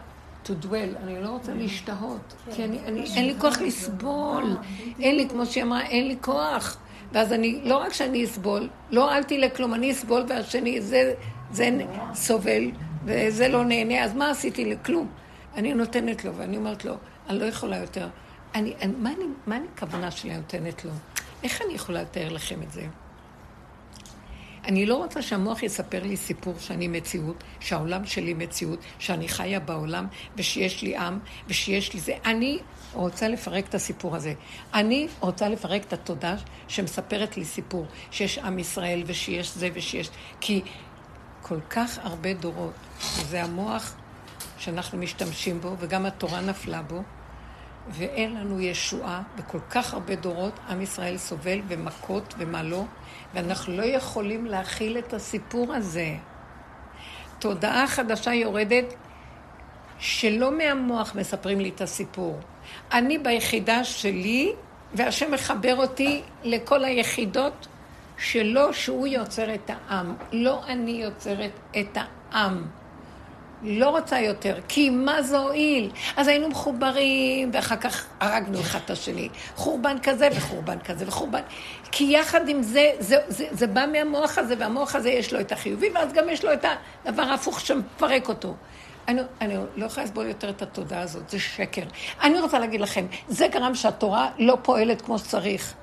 to 0.45 0.49
dwell, 0.49 0.99
אני 1.03 1.23
לא 1.23 1.29
רוצה 1.29 1.55
להשתהות. 1.55 2.35
כי 2.55 2.65
אני, 2.65 2.79
אני, 2.87 3.05
אין 3.17 3.27
לי 3.27 3.35
כוח 3.39 3.61
לסבול. 3.61 4.57
אין 5.01 5.17
לי, 5.17 5.29
כמו 5.29 5.47
שהיא 5.47 5.65
אמרה, 5.65 5.83
אין 5.83 6.09
לי 6.09 6.17
כוח. 6.21 6.77
ואז 7.13 7.33
אני, 7.33 7.61
לא 7.65 7.77
רק 7.77 7.93
שאני 7.93 8.25
אסבול, 8.25 8.69
לא 8.91 9.05
הועלתי 9.05 9.39
לכלום, 9.39 9.75
אני 9.75 9.93
אסבול 9.93 10.25
והשני, 10.29 10.81
זה, 10.81 11.15
זה 11.51 11.71
סובל 12.15 12.71
וזה 13.05 13.49
לא 13.49 13.65
נהנה, 13.65 14.05
אז 14.05 14.15
מה 14.15 14.31
עשיתי 14.31 14.65
לכלום? 14.65 15.11
אני 15.55 15.75
נותנת 15.75 16.25
לו, 16.25 16.35
ואני 16.35 16.57
אומרת 16.57 16.85
לו, 16.85 16.95
אני 17.29 17.39
לא 17.39 17.45
יכולה 17.45 17.77
יותר. 17.77 18.09
אני, 18.55 18.75
אני, 18.83 18.93
מה, 18.99 19.11
אני, 19.11 19.25
מה 19.47 19.57
אני 19.57 19.67
הכוונה 19.75 20.11
שלי 20.11 20.37
נותנת 20.37 20.85
לו? 20.85 20.91
איך 21.43 21.63
אני 21.63 21.75
יכולה 21.75 22.03
לתאר 22.03 22.29
לכם 22.29 22.63
את 22.63 22.73
זה? 22.73 22.87
אני 24.65 24.87
לא 24.87 24.97
רוצה 24.97 25.23
שהמוח 25.23 25.63
יספר 25.63 26.03
לי 26.03 26.17
סיפור 26.17 26.55
שאני 26.59 26.89
מציאות, 26.89 27.45
שהעולם 27.61 28.07
שלי 28.07 28.35
מציאות, 28.35 28.79
שאני 28.99 29.29
חיה 29.29 29.61
בעולם, 29.61 30.07
ושיש 30.37 30.83
לי 30.83 30.97
עם, 30.97 31.19
ושיש 31.49 31.95
לי 31.95 32.01
זה. 32.01 32.15
אני 32.25 32.59
רוצה 32.93 33.29
לפרק 33.29 33.69
את 33.69 33.75
הסיפור 33.75 34.17
הזה. 34.17 34.35
אני 34.75 35.09
רוצה 35.21 35.49
לפרק 35.49 35.85
את 35.85 35.93
התודעה 35.93 36.37
שמספרת 36.69 37.37
לי 37.37 37.45
סיפור, 37.45 37.87
שיש 38.11 38.39
עם 38.39 38.59
ישראל, 38.59 39.03
ושיש 39.07 39.55
זה 39.55 39.69
ושיש... 39.75 40.11
כי 40.41 40.63
כל 41.51 41.61
כך 41.71 41.99
הרבה 42.03 42.35
דורות, 42.35 42.73
זה 43.01 43.43
המוח 43.43 43.95
שאנחנו 44.59 44.99
משתמשים 44.99 45.61
בו, 45.61 45.77
וגם 45.79 46.07
התורה 46.07 46.41
נפלה 46.41 46.83
בו, 46.83 47.03
ואין 47.89 48.35
לנו 48.35 48.61
ישועה, 48.61 49.23
וכל 49.37 49.59
כך 49.71 49.95
הרבה 49.95 50.15
דורות 50.15 50.53
עם 50.69 50.83
ישראל 50.83 51.19
סובל 51.19 51.61
ומכות 51.69 52.35
ומה 52.39 52.63
לא, 52.63 52.85
ואנחנו 53.35 53.77
לא 53.77 53.83
יכולים 53.83 54.47
להכיל 54.47 54.99
את 54.99 55.15
הסיפור 55.15 55.75
הזה. 55.75 56.15
תודעה 57.39 57.87
חדשה 57.87 58.35
יורדת 58.35 58.95
שלא 59.99 60.59
מהמוח 60.59 61.15
מספרים 61.15 61.61
לי 61.61 61.69
את 61.69 61.81
הסיפור. 61.81 62.39
אני 62.93 63.19
ביחידה 63.19 63.85
שלי, 63.85 64.53
והשם 64.95 65.31
מחבר 65.31 65.77
אותי 65.77 66.23
לכל 66.45 66.85
היחידות 66.85 67.69
שלו, 68.21 68.75
שהוא 68.75 69.07
יוצר 69.07 69.55
את 69.55 69.71
העם. 69.71 70.15
לא 70.33 70.61
אני 70.67 70.91
יוצרת 70.91 71.51
את 71.81 71.99
העם. 72.31 72.65
לא 73.63 73.91
רוצה 73.91 74.19
יותר, 74.19 74.59
כי 74.69 74.91
מה 74.91 75.23
זה 75.23 75.39
הועיל? 75.39 75.91
אז 76.17 76.29
היינו 76.29 76.49
מחוברים, 76.49 77.51
ואחר 77.53 77.77
כך 77.77 78.07
הרגנו 78.21 78.61
אחד 78.61 78.79
את 78.85 78.91
השני. 78.91 79.29
חורבן 79.57 79.97
כזה 80.03 80.29
וחורבן 80.37 80.79
כזה 80.79 81.05
וחורבן. 81.09 81.41
כי 81.93 82.05
יחד 82.05 82.49
עם 82.49 82.63
זה, 82.63 82.91
זה, 82.99 83.17
זה, 83.29 83.47
זה 83.51 83.67
בא 83.67 83.87
מהמוח 83.93 84.39
הזה, 84.39 84.55
והמוח 84.59 84.95
הזה 84.95 85.11
יש 85.11 85.33
לו 85.33 85.41
את 85.41 85.53
החיובי, 85.53 85.91
ואז 85.95 86.13
גם 86.13 86.29
יש 86.29 86.45
לו 86.45 86.53
את 86.53 86.65
הדבר 87.05 87.23
ההפוך 87.23 87.61
שמפרק 87.61 88.29
אותו. 88.29 88.55
אני, 89.09 89.21
אני 89.41 89.57
לא 89.77 89.87
יכולה 89.87 90.07
לסבול 90.07 90.27
יותר 90.27 90.51
את 90.51 90.63
התודעה 90.63 91.01
הזאת, 91.01 91.31
זה 91.31 91.41
שקר. 91.41 91.83
אני 92.23 92.41
רוצה 92.41 92.59
להגיד 92.59 92.81
לכם, 92.81 93.07
זה 93.29 93.49
גרם 93.49 93.75
שהתורה 93.75 94.29
לא 94.39 94.59
פועלת 94.63 95.03
כמו 95.03 95.19
שצריך. 95.19 95.75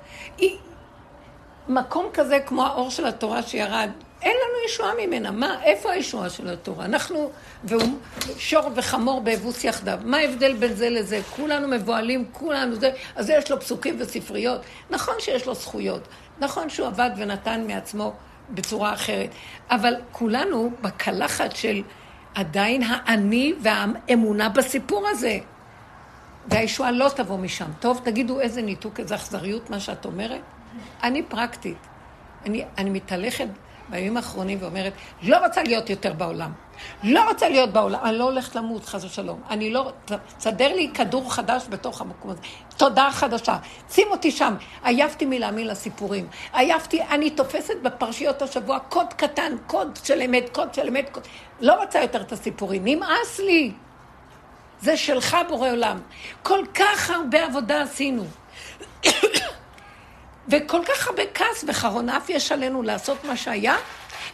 מקום 1.68 2.06
כזה 2.12 2.40
כמו 2.46 2.66
האור 2.66 2.90
של 2.90 3.06
התורה 3.06 3.42
שירד, 3.42 3.90
אין 4.22 4.36
לנו 4.36 4.64
ישועה 4.66 4.92
ממנה. 5.06 5.30
מה, 5.30 5.62
איפה 5.62 5.92
הישועה 5.92 6.30
של 6.30 6.48
התורה? 6.48 6.84
אנחנו, 6.84 7.30
והוא 7.64 7.98
שור 8.38 8.70
וחמור 8.74 9.20
באבוס 9.20 9.64
יחדיו. 9.64 9.98
מה 10.04 10.16
ההבדל 10.16 10.56
בין 10.56 10.74
זה 10.74 10.90
לזה? 10.90 11.20
כולנו 11.36 11.68
מבוהלים, 11.68 12.24
כולנו 12.32 12.74
זה, 12.74 12.90
אז 13.16 13.30
יש 13.30 13.50
לו 13.50 13.60
פסוקים 13.60 13.96
וספריות. 13.98 14.60
נכון 14.90 15.14
שיש 15.18 15.46
לו 15.46 15.54
זכויות, 15.54 16.08
נכון 16.38 16.70
שהוא 16.70 16.86
עבד 16.86 17.10
ונתן 17.16 17.64
מעצמו 17.66 18.12
בצורה 18.50 18.94
אחרת, 18.94 19.30
אבל 19.70 19.94
כולנו 20.12 20.70
בקלחת 20.82 21.56
של 21.56 21.82
עדיין 22.34 22.82
האני 22.86 23.54
והאמונה 23.60 24.48
בסיפור 24.48 25.08
הזה. 25.08 25.38
והישועה 26.46 26.90
לא 26.90 27.08
תבוא 27.16 27.38
משם. 27.38 27.70
טוב, 27.80 28.00
תגידו 28.04 28.40
איזה 28.40 28.62
ניתוק, 28.62 29.00
איזה 29.00 29.14
אכזריות 29.14 29.70
מה 29.70 29.80
שאת 29.80 30.04
אומרת. 30.04 30.40
אני 31.02 31.22
פרקטית. 31.22 31.76
אני, 32.46 32.64
אני 32.78 32.90
מתהלכת 32.90 33.46
בימים 33.88 34.16
האחרונים 34.16 34.58
ואומרת, 34.60 34.92
לא 35.22 35.46
רוצה 35.46 35.62
להיות 35.62 35.90
יותר 35.90 36.12
בעולם. 36.12 36.52
לא 37.02 37.28
רוצה 37.28 37.48
להיות 37.48 37.70
בעולם, 37.72 38.00
אני 38.04 38.18
לא 38.18 38.24
הולכת 38.24 38.56
למות, 38.56 38.84
חס 38.84 39.04
ושלום. 39.04 39.40
אני 39.50 39.70
לא... 39.70 39.92
תסדר 40.38 40.74
לי 40.74 40.90
כדור 40.94 41.32
חדש 41.32 41.66
בתוך 41.70 42.00
המקום 42.00 42.30
הזה. 42.30 42.40
תודעה 42.76 43.12
חדשה. 43.12 43.56
שים 43.90 44.06
אותי 44.10 44.30
שם. 44.30 44.54
עייפתי 44.84 45.26
מלהאמין 45.26 45.66
לסיפורים. 45.66 46.28
עייפתי, 46.52 47.02
אני 47.02 47.30
תופסת 47.30 47.74
בפרשיות 47.82 48.42
השבוע 48.42 48.78
קוד 48.78 49.12
קטן, 49.12 49.52
קוד 49.66 49.98
של 50.04 50.22
אמת, 50.22 50.48
קוד 50.52 50.74
של 50.74 50.88
אמת. 50.88 51.08
קוד... 51.10 51.22
לא 51.60 51.74
רוצה 51.82 52.00
יותר 52.00 52.20
את 52.20 52.32
הסיפורים. 52.32 52.84
נמאס 52.84 53.38
לי. 53.38 53.72
זה 54.80 54.96
שלך, 54.96 55.36
בורא 55.48 55.70
עולם. 55.70 56.00
כל 56.42 56.64
כך 56.74 57.10
הרבה 57.10 57.44
עבודה 57.44 57.82
עשינו. 57.82 58.24
וכל 60.48 60.80
כך 60.88 61.06
הרבה 61.06 61.22
כעס 61.34 61.64
וחרון 61.68 62.08
אף 62.08 62.30
יש 62.30 62.52
עלינו 62.52 62.82
לעשות 62.82 63.24
מה 63.24 63.36
שהיה, 63.36 63.76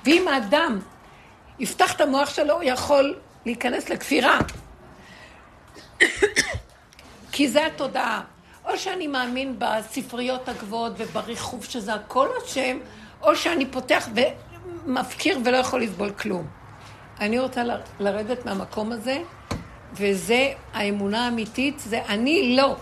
ואם 0.05 0.29
האדם 0.29 0.79
יפתח 1.59 1.93
את 1.93 2.01
המוח 2.01 2.31
שלו, 2.35 2.55
הוא 2.55 2.63
יכול 2.63 3.17
להיכנס 3.47 3.89
לכפירה. 3.89 4.39
כי 7.33 7.49
זה 7.49 7.67
התודעה. 7.67 8.21
או 8.65 8.79
שאני 8.79 9.07
מאמין 9.07 9.57
בספריות 9.59 10.49
הגבוהות 10.49 10.93
ובריחוף 10.97 11.65
שזה 11.71 11.95
הכל 11.95 12.29
השם, 12.45 12.79
או 13.23 13.37
שאני 13.37 13.67
פותח 13.67 14.09
ומפקיר 14.87 15.39
ולא 15.45 15.57
יכול 15.57 15.83
לסבול 15.83 16.11
כלום. 16.11 16.47
אני 17.21 17.39
רוצה 17.39 17.63
לרדת 18.01 18.47
מהמקום 18.47 18.93
הזה, 18.93 19.19
וזה 19.93 20.53
האמונה 20.73 21.25
האמיתית, 21.25 21.79
זה 21.79 22.03
אני 22.09 22.57
לא. 22.57 22.77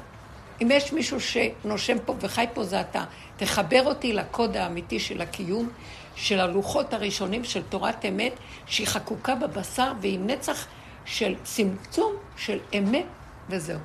אם 0.63 0.69
יש 0.71 0.93
מישהו 0.93 1.19
שנושם 1.21 1.97
פה 2.05 2.15
וחי 2.21 2.47
פה, 2.55 2.65
זה 2.65 2.81
אתה. 2.81 3.05
תחבר 3.37 3.83
אותי 3.85 4.13
לקוד 4.13 4.57
האמיתי 4.57 5.01
של 5.01 5.21
הקיום, 5.21 5.69
של 6.15 6.41
הלוחות 6.41 6.95
הראשונים 6.95 7.45
של 7.45 7.63
תורת 7.63 8.05
אמת, 8.05 8.33
שהיא 8.67 8.87
חקוקה 8.87 9.35
בבשר 9.35 9.93
והיא 10.01 10.19
נצח 10.19 10.67
של 11.05 11.35
צמצום, 11.43 12.13
של 12.37 12.59
אמת, 12.79 13.05
וזהו. 13.49 13.79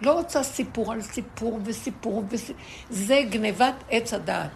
לא 0.00 0.12
רוצה 0.12 0.42
סיפור 0.42 0.92
על 0.92 1.02
סיפור 1.02 1.60
וסיפור 1.64 2.24
וסיפור. 2.30 2.64
זה 2.90 3.20
גנבת 3.30 3.74
עץ 3.90 4.14
הדעת. 4.14 4.50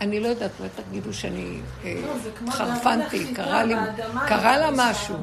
אני 0.00 0.20
לא 0.20 0.28
יודעת, 0.28 0.50
אולי 0.58 0.70
תגידו 0.76 1.14
שאני 1.14 1.60
אה, 1.84 1.94
לא, 2.06 2.52
חרפנתי, 2.52 3.34
קרה 4.28 4.58
לה 4.58 4.70
משהו, 4.72 5.16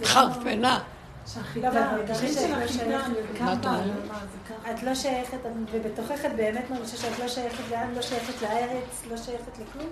לא- 0.00 0.06
חרפנה. 0.06 0.80
שהחיטה, 1.26 1.68
לא, 2.08 2.14
של 2.68 2.90
לא 2.90 2.96
החיטה 2.96 3.78
את 4.70 4.82
לא 4.82 4.94
שייכת, 4.94 5.38
ובתוכך 5.72 6.24
את 6.24 6.36
באמת 6.36 6.70
מרגישה 6.70 6.96
שאת 6.96 7.18
לא 7.18 7.28
שייכת 7.28 7.70
לאן, 7.70 7.94
לא 7.94 8.02
שייכת 8.02 8.42
לארץ, 8.42 9.02
לא 9.10 9.16
שייכת 9.16 9.52
לכלום? 9.52 9.88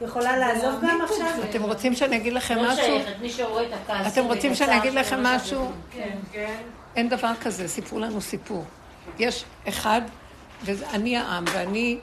יכולה 0.00 0.36
לעזוב 0.36 0.74
גם 0.82 1.00
עכשיו? 1.04 1.26
אתם 1.50 1.62
רוצים 1.62 1.94
שאני 1.94 2.16
אגיד 2.16 2.32
לכם 2.32 2.56
לא 2.56 2.72
משהו? 2.72 2.84
שייכת, 2.84 3.20
מי 3.20 3.30
שרואה 3.30 3.62
את 3.62 3.72
הכעס. 3.72 4.12
אתם 4.12 4.24
רוצים 4.24 4.54
שאני 4.54 4.78
אגיד 4.78 4.94
לכם 4.94 5.20
לא 5.20 5.36
משהו? 5.36 5.70
כן, 5.90 6.16
כן. 6.32 6.56
אין 6.96 7.08
דבר 7.08 7.32
כזה, 7.42 7.68
סיפרו 7.68 7.98
לנו 7.98 8.20
סיפור. 8.20 8.64
יש 9.18 9.44
אחד, 9.68 10.02
ואני 10.64 11.16
העם, 11.16 11.44
ואני 11.52 11.98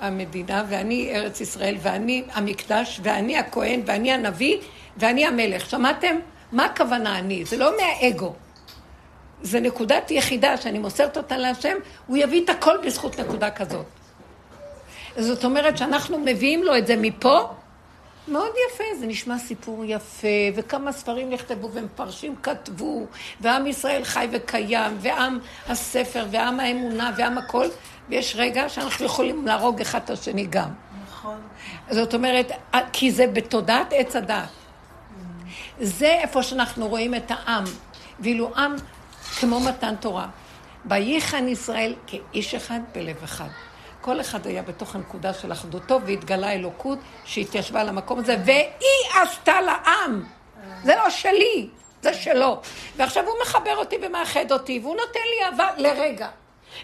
המדינה, 0.00 0.64
ואני 0.68 1.12
ארץ 1.14 1.40
ישראל, 1.40 1.76
ואני 1.82 2.24
המקדש, 2.32 3.00
ואני 3.02 3.38
הכהן, 3.38 3.82
ואני 3.86 4.12
הנביא, 4.12 4.56
ואני 4.96 5.26
המלך. 5.26 5.70
שמעתם? 5.70 6.16
מה 6.52 6.64
הכוונה 6.64 7.18
אני? 7.18 7.44
זה 7.44 7.56
לא 7.56 7.72
מהאגו. 7.76 8.32
זה 9.42 9.60
נקודת 9.60 10.10
יחידה 10.10 10.56
שאני 10.56 10.78
מוסרת 10.78 11.16
אותה 11.16 11.36
להשם, 11.36 11.76
הוא 12.06 12.16
יביא 12.16 12.44
את 12.44 12.48
הכל 12.48 12.76
בזכות 12.86 13.20
נקודה 13.20 13.50
כזאת. 13.50 13.86
זאת 15.18 15.44
אומרת 15.44 15.78
שאנחנו 15.78 16.18
מביאים 16.18 16.62
לו 16.62 16.78
את 16.78 16.86
זה 16.86 16.96
מפה, 16.96 17.40
מאוד 18.28 18.50
יפה, 18.68 18.84
זה 19.00 19.06
נשמע 19.06 19.38
סיפור 19.38 19.84
יפה, 19.84 20.28
וכמה 20.54 20.92
ספרים 20.92 21.30
נכתבו 21.30 21.70
ומפרשים 21.72 22.36
כתבו, 22.42 23.06
ועם 23.40 23.66
ישראל 23.66 24.04
חי 24.04 24.28
וקיים, 24.32 24.96
ועם 25.00 25.38
הספר, 25.68 26.26
ועם 26.30 26.60
האמונה, 26.60 27.12
ועם 27.16 27.38
הכל, 27.38 27.66
ויש 28.08 28.36
רגע 28.38 28.68
שאנחנו 28.68 29.06
יכולים 29.06 29.46
להרוג 29.46 29.80
אחד 29.80 30.00
את 30.04 30.10
השני 30.10 30.46
גם. 30.50 30.68
נכון. 31.08 31.36
זאת 31.90 32.14
אומרת, 32.14 32.52
כי 32.92 33.10
זה 33.10 33.26
בתודעת 33.26 33.86
עץ 33.90 34.16
הדת. 34.16 34.61
זה 35.82 36.06
איפה 36.06 36.42
שאנחנו 36.42 36.88
רואים 36.88 37.14
את 37.14 37.30
העם, 37.30 37.64
ואילו 38.20 38.56
עם 38.56 38.76
כמו 39.40 39.60
מתן 39.60 39.94
תורה. 39.96 40.26
וייחן 40.84 41.48
ישראל 41.48 41.94
כאיש 42.06 42.54
אחד 42.54 42.80
בלב 42.92 43.16
אחד. 43.24 43.48
כל 44.00 44.20
אחד 44.20 44.46
היה 44.46 44.62
בתוך 44.62 44.94
הנקודה 44.94 45.34
של 45.34 45.52
אחדותו, 45.52 46.00
והתגלה 46.06 46.52
אלוקות 46.52 46.98
שהתיישבה 47.24 47.84
למקום 47.84 48.18
הזה, 48.18 48.36
והיא 48.44 49.22
עשתה 49.22 49.60
לעם. 49.60 50.24
זה 50.84 50.94
לא 50.96 51.10
שלי, 51.10 51.68
זה 52.02 52.14
שלו. 52.14 52.60
ועכשיו 52.96 53.26
הוא 53.26 53.34
מחבר 53.42 53.76
אותי 53.76 53.96
ומאחד 54.02 54.52
אותי, 54.52 54.80
והוא 54.82 54.96
נותן 54.96 55.20
לי 55.36 55.44
אהבה 55.44 55.68
לרגע. 55.76 56.28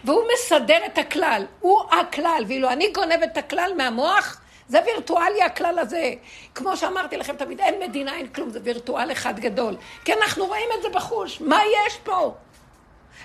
והוא 0.04 0.22
מסדר 0.34 0.78
את 0.86 0.98
הכלל, 0.98 1.44
הוא 1.60 1.80
הכלל, 2.00 2.44
ואילו 2.48 2.70
אני 2.70 2.92
גונב 2.94 3.22
את 3.24 3.36
הכלל 3.36 3.72
מהמוח, 3.76 4.40
זה 4.68 4.78
וירטואלי 4.86 5.42
הכלל 5.42 5.78
הזה. 5.78 6.12
כמו 6.54 6.76
שאמרתי 6.76 7.16
לכם 7.16 7.36
תמיד, 7.36 7.60
אין 7.60 7.74
מדינה, 7.88 8.14
אין 8.14 8.28
כלום, 8.28 8.50
זה 8.50 8.60
וירטואל 8.62 9.12
אחד 9.12 9.40
גדול. 9.40 9.76
כי 10.04 10.12
אנחנו 10.12 10.46
רואים 10.46 10.68
את 10.78 10.82
זה 10.82 10.88
בחוש, 10.88 11.40
מה 11.40 11.60
יש 11.86 11.98
פה? 12.04 12.34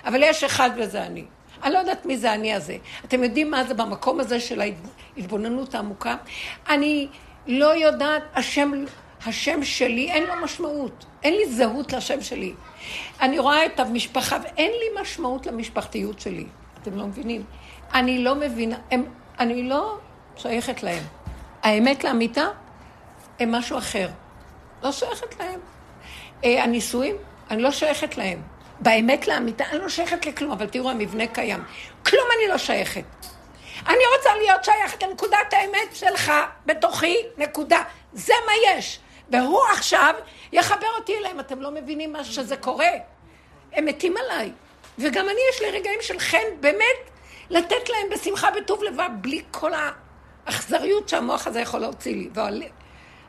אבל 0.04 0.22
יש 0.22 0.44
אחד 0.44 0.70
וזה 0.76 1.06
אני. 1.06 1.24
אני 1.62 1.74
לא 1.74 1.78
יודעת 1.78 2.06
מי 2.06 2.16
זה 2.16 2.34
אני 2.34 2.54
הזה. 2.54 2.76
אתם 3.04 3.24
יודעים 3.24 3.50
מה 3.50 3.64
זה 3.64 3.74
במקום 3.74 4.20
הזה 4.20 4.40
של 4.40 4.62
ההתבוננות 5.16 5.74
העמוקה? 5.74 6.16
אני 6.68 7.08
לא 7.46 7.76
יודעת, 7.76 8.22
השם, 8.34 8.84
השם 9.26 9.64
שלי 9.64 10.10
אין 10.10 10.24
לו 10.24 10.34
משמעות. 10.42 11.04
אין 11.22 11.34
לי 11.34 11.52
זהות 11.52 11.92
לשם 11.92 12.20
שלי. 12.20 12.54
אני 13.20 13.38
רואה 13.38 13.66
את 13.66 13.80
המשפחה 13.80 14.38
ואין 14.42 14.70
לי 14.70 15.00
משמעות 15.02 15.46
למשפחתיות 15.46 16.20
שלי. 16.20 16.46
אתם 16.82 16.96
לא 16.96 17.06
מבינים? 17.06 17.44
אני 17.94 18.24
לא 18.24 18.34
מבינה, 18.34 18.76
הם, 18.90 19.04
אני 19.38 19.68
לא 19.68 19.98
שייכת 20.36 20.82
להם. 20.82 21.02
האמת 21.64 22.04
לאמיתה 22.04 22.46
הם 23.40 23.52
משהו 23.52 23.78
אחר. 23.78 24.08
לא 24.82 24.92
שייכת 24.92 25.40
להם. 25.40 25.60
אה, 26.44 26.64
הנישואים, 26.64 27.16
אני 27.50 27.62
לא 27.62 27.70
שייכת 27.70 28.16
להם. 28.16 28.42
באמת 28.80 29.28
לאמיתה, 29.28 29.64
אני 29.70 29.78
לא 29.78 29.88
שייכת 29.88 30.26
לכלום, 30.26 30.52
אבל 30.52 30.66
תראו, 30.66 30.90
המבנה 30.90 31.26
קיים. 31.26 31.64
כלום 32.06 32.26
אני 32.38 32.48
לא 32.48 32.58
שייכת. 32.58 33.04
אני 33.86 34.02
רוצה 34.16 34.36
להיות 34.36 34.64
שייכת 34.64 35.02
לנקודת 35.02 35.52
האמת 35.52 35.94
שלך 35.96 36.32
בתוכי, 36.66 37.16
נקודה. 37.38 37.82
זה 38.12 38.34
מה 38.46 38.52
יש. 38.66 39.00
והוא 39.30 39.60
עכשיו 39.72 40.14
יחבר 40.52 40.86
אותי 40.98 41.16
אליהם. 41.18 41.40
אתם 41.40 41.62
לא 41.62 41.70
מבינים 41.70 42.12
מה 42.12 42.24
שזה 42.24 42.56
קורה. 42.56 42.90
הם 43.72 43.84
מתים 43.84 44.14
עליי. 44.16 44.52
וגם 44.98 45.24
אני, 45.24 45.40
יש 45.50 45.62
לי 45.62 45.70
רגעים 45.70 45.98
של 46.02 46.18
חן, 46.18 46.46
באמת, 46.60 47.10
לתת 47.50 47.88
להם 47.88 48.10
בשמחה 48.10 48.50
בטוב 48.50 48.82
לבב, 48.82 49.10
בלי 49.20 49.42
כל 49.50 49.72
האכזריות 50.46 51.08
שהמוח 51.08 51.46
הזה 51.46 51.60
יכול 51.60 51.80
להוציא 51.80 52.14
לי. 52.14 52.28
ועל... 52.34 52.62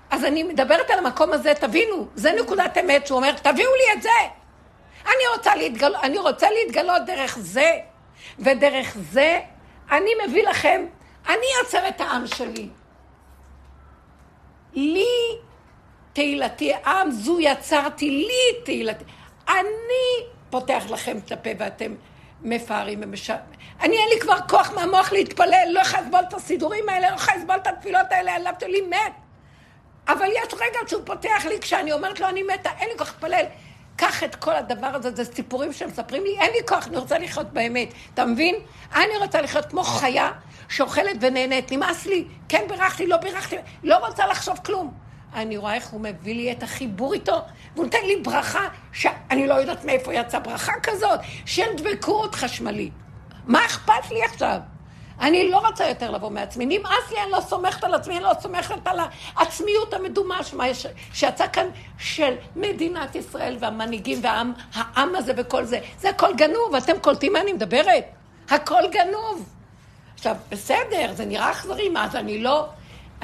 אז 0.09 0.25
אני 0.25 0.43
מדברת 0.43 0.89
על 0.89 0.99
המקום 0.99 1.33
הזה, 1.33 1.53
תבינו, 1.53 2.07
זה 2.15 2.31
נקודת 2.41 2.77
אמת 2.77 3.07
שהוא 3.07 3.17
אומר, 3.17 3.31
תביאו 3.31 3.71
לי 3.75 3.97
את 3.97 4.01
זה. 4.01 4.09
אני 5.05 5.37
רוצה, 5.37 5.55
להתגל... 5.55 5.95
אני 5.95 6.17
רוצה 6.17 6.47
להתגלות 6.51 7.01
דרך 7.05 7.37
זה, 7.41 7.71
ודרך 8.39 8.97
זה 9.11 9.39
אני 9.91 10.11
מביא 10.27 10.47
לכם, 10.47 10.85
אני 11.29 11.45
יוצר 11.59 11.87
את 11.87 12.01
העם 12.01 12.27
שלי. 12.27 12.69
לי 14.73 15.37
תהילתי, 16.13 16.73
עם 16.85 17.11
זו 17.11 17.39
יצרתי, 17.39 18.09
לי 18.09 18.63
תהילתי. 18.63 19.03
אני 19.49 20.27
פותח 20.49 20.83
לכם 20.89 21.17
את 21.17 21.31
הפה 21.31 21.49
ואתם 21.57 21.95
מפארים 22.41 22.99
ומשם. 23.03 23.35
אני 23.81 23.97
אין 23.97 24.09
לי 24.13 24.19
כבר 24.19 24.37
כוח 24.49 24.71
מהמוח 24.71 25.11
להתפלל, 25.11 25.67
לא 25.71 25.79
יכולה 25.79 26.01
לסבול 26.01 26.19
את 26.27 26.33
הסידורים 26.33 26.89
האלה, 26.89 27.09
לא 27.09 27.15
יכולה 27.15 27.37
לסבול 27.37 27.55
את 27.55 27.67
התפילות 27.67 28.07
האלה, 28.11 28.35
הלב 28.35 28.55
שלי 28.61 28.81
מת. 28.81 29.13
אבל 30.07 30.25
יש 30.25 30.53
רגע 30.53 30.79
שהוא 30.87 31.01
פותח 31.05 31.45
לי 31.45 31.59
כשאני 31.59 31.91
אומרת 31.91 32.19
לו 32.19 32.27
אני 32.27 32.43
מתה, 32.43 32.69
אין 32.79 32.89
לי 32.89 32.97
כוח 32.97 33.07
להתפלל. 33.07 33.45
קח 33.95 34.23
את 34.23 34.35
כל 34.35 34.55
הדבר 34.55 34.87
הזה, 34.87 35.15
זה 35.15 35.25
סיפורים 35.35 35.73
שמספרים 35.73 36.23
לי, 36.23 36.39
אין 36.39 36.51
לי 36.51 36.67
כוח, 36.67 36.87
אני 36.87 36.97
רוצה 36.97 37.17
לחיות 37.17 37.53
באמת. 37.53 37.89
אתה 38.13 38.25
מבין? 38.25 38.55
אני 38.95 39.17
רוצה 39.19 39.41
לחיות 39.41 39.65
כמו 39.65 39.83
חיה 39.83 40.31
שאוכלת 40.69 41.15
ונהנית. 41.21 41.71
נמאס 41.71 42.05
לי, 42.05 42.25
כן 42.49 42.65
בירכתי, 42.69 43.07
לא 43.07 43.17
בירכתי, 43.17 43.55
לא 43.83 44.07
רוצה 44.07 44.27
לחשוב 44.27 44.57
כלום. 44.65 45.04
אני 45.35 45.57
רואה 45.57 45.73
איך 45.75 45.87
הוא 45.87 46.01
מביא 46.01 46.35
לי 46.35 46.51
את 46.51 46.63
החיבור 46.63 47.13
איתו, 47.13 47.41
והוא 47.75 47.85
נותן 47.85 47.97
לי 48.05 48.15
ברכה, 48.15 48.67
שאני 48.93 49.47
לא 49.47 49.53
יודעת 49.53 49.85
מאיפה 49.85 50.13
יצאה 50.13 50.39
ברכה 50.39 50.71
כזאת, 50.83 51.19
של 51.45 51.65
דבקות 51.77 52.35
חשמלית. 52.35 52.93
מה 53.45 53.65
אכפת 53.65 54.11
לי 54.11 54.23
עכשיו? 54.23 54.57
אני 55.21 55.51
לא 55.51 55.57
רוצה 55.67 55.87
יותר 55.87 56.11
לבוא 56.11 56.29
מעצמי. 56.29 56.65
נמאס 56.65 57.11
לי, 57.11 57.17
אני 57.23 57.31
לא 57.31 57.41
סומכת 57.41 57.83
על 57.83 57.93
עצמי, 57.95 58.15
אני 58.15 58.23
לא 58.23 58.31
סומכת 58.41 58.87
על 58.87 58.99
העצמיות 59.35 59.93
המדומה 59.93 60.39
יש- 60.67 60.85
שיצא 61.13 61.47
כאן 61.53 61.65
של 61.97 62.33
מדינת 62.55 63.15
ישראל 63.15 63.57
והמנהיגים 63.59 64.19
והעם 64.21 64.53
העם 64.73 65.15
הזה 65.15 65.33
וכל 65.37 65.63
זה. 65.65 65.79
זה 65.99 66.09
הכל 66.09 66.33
גנוב, 66.37 66.75
אתם 66.77 66.99
קולטים 67.01 67.33
מה 67.33 67.41
אני 67.41 67.53
מדברת? 67.53 68.03
הכל 68.49 68.81
גנוב. 68.91 69.49
עכשיו, 70.15 70.35
בסדר, 70.49 71.13
זה 71.13 71.25
נראה 71.25 71.51
אכזרי, 71.51 71.89
מה, 71.89 72.05
אז 72.05 72.15
אני 72.15 72.43
לא, 72.43 72.65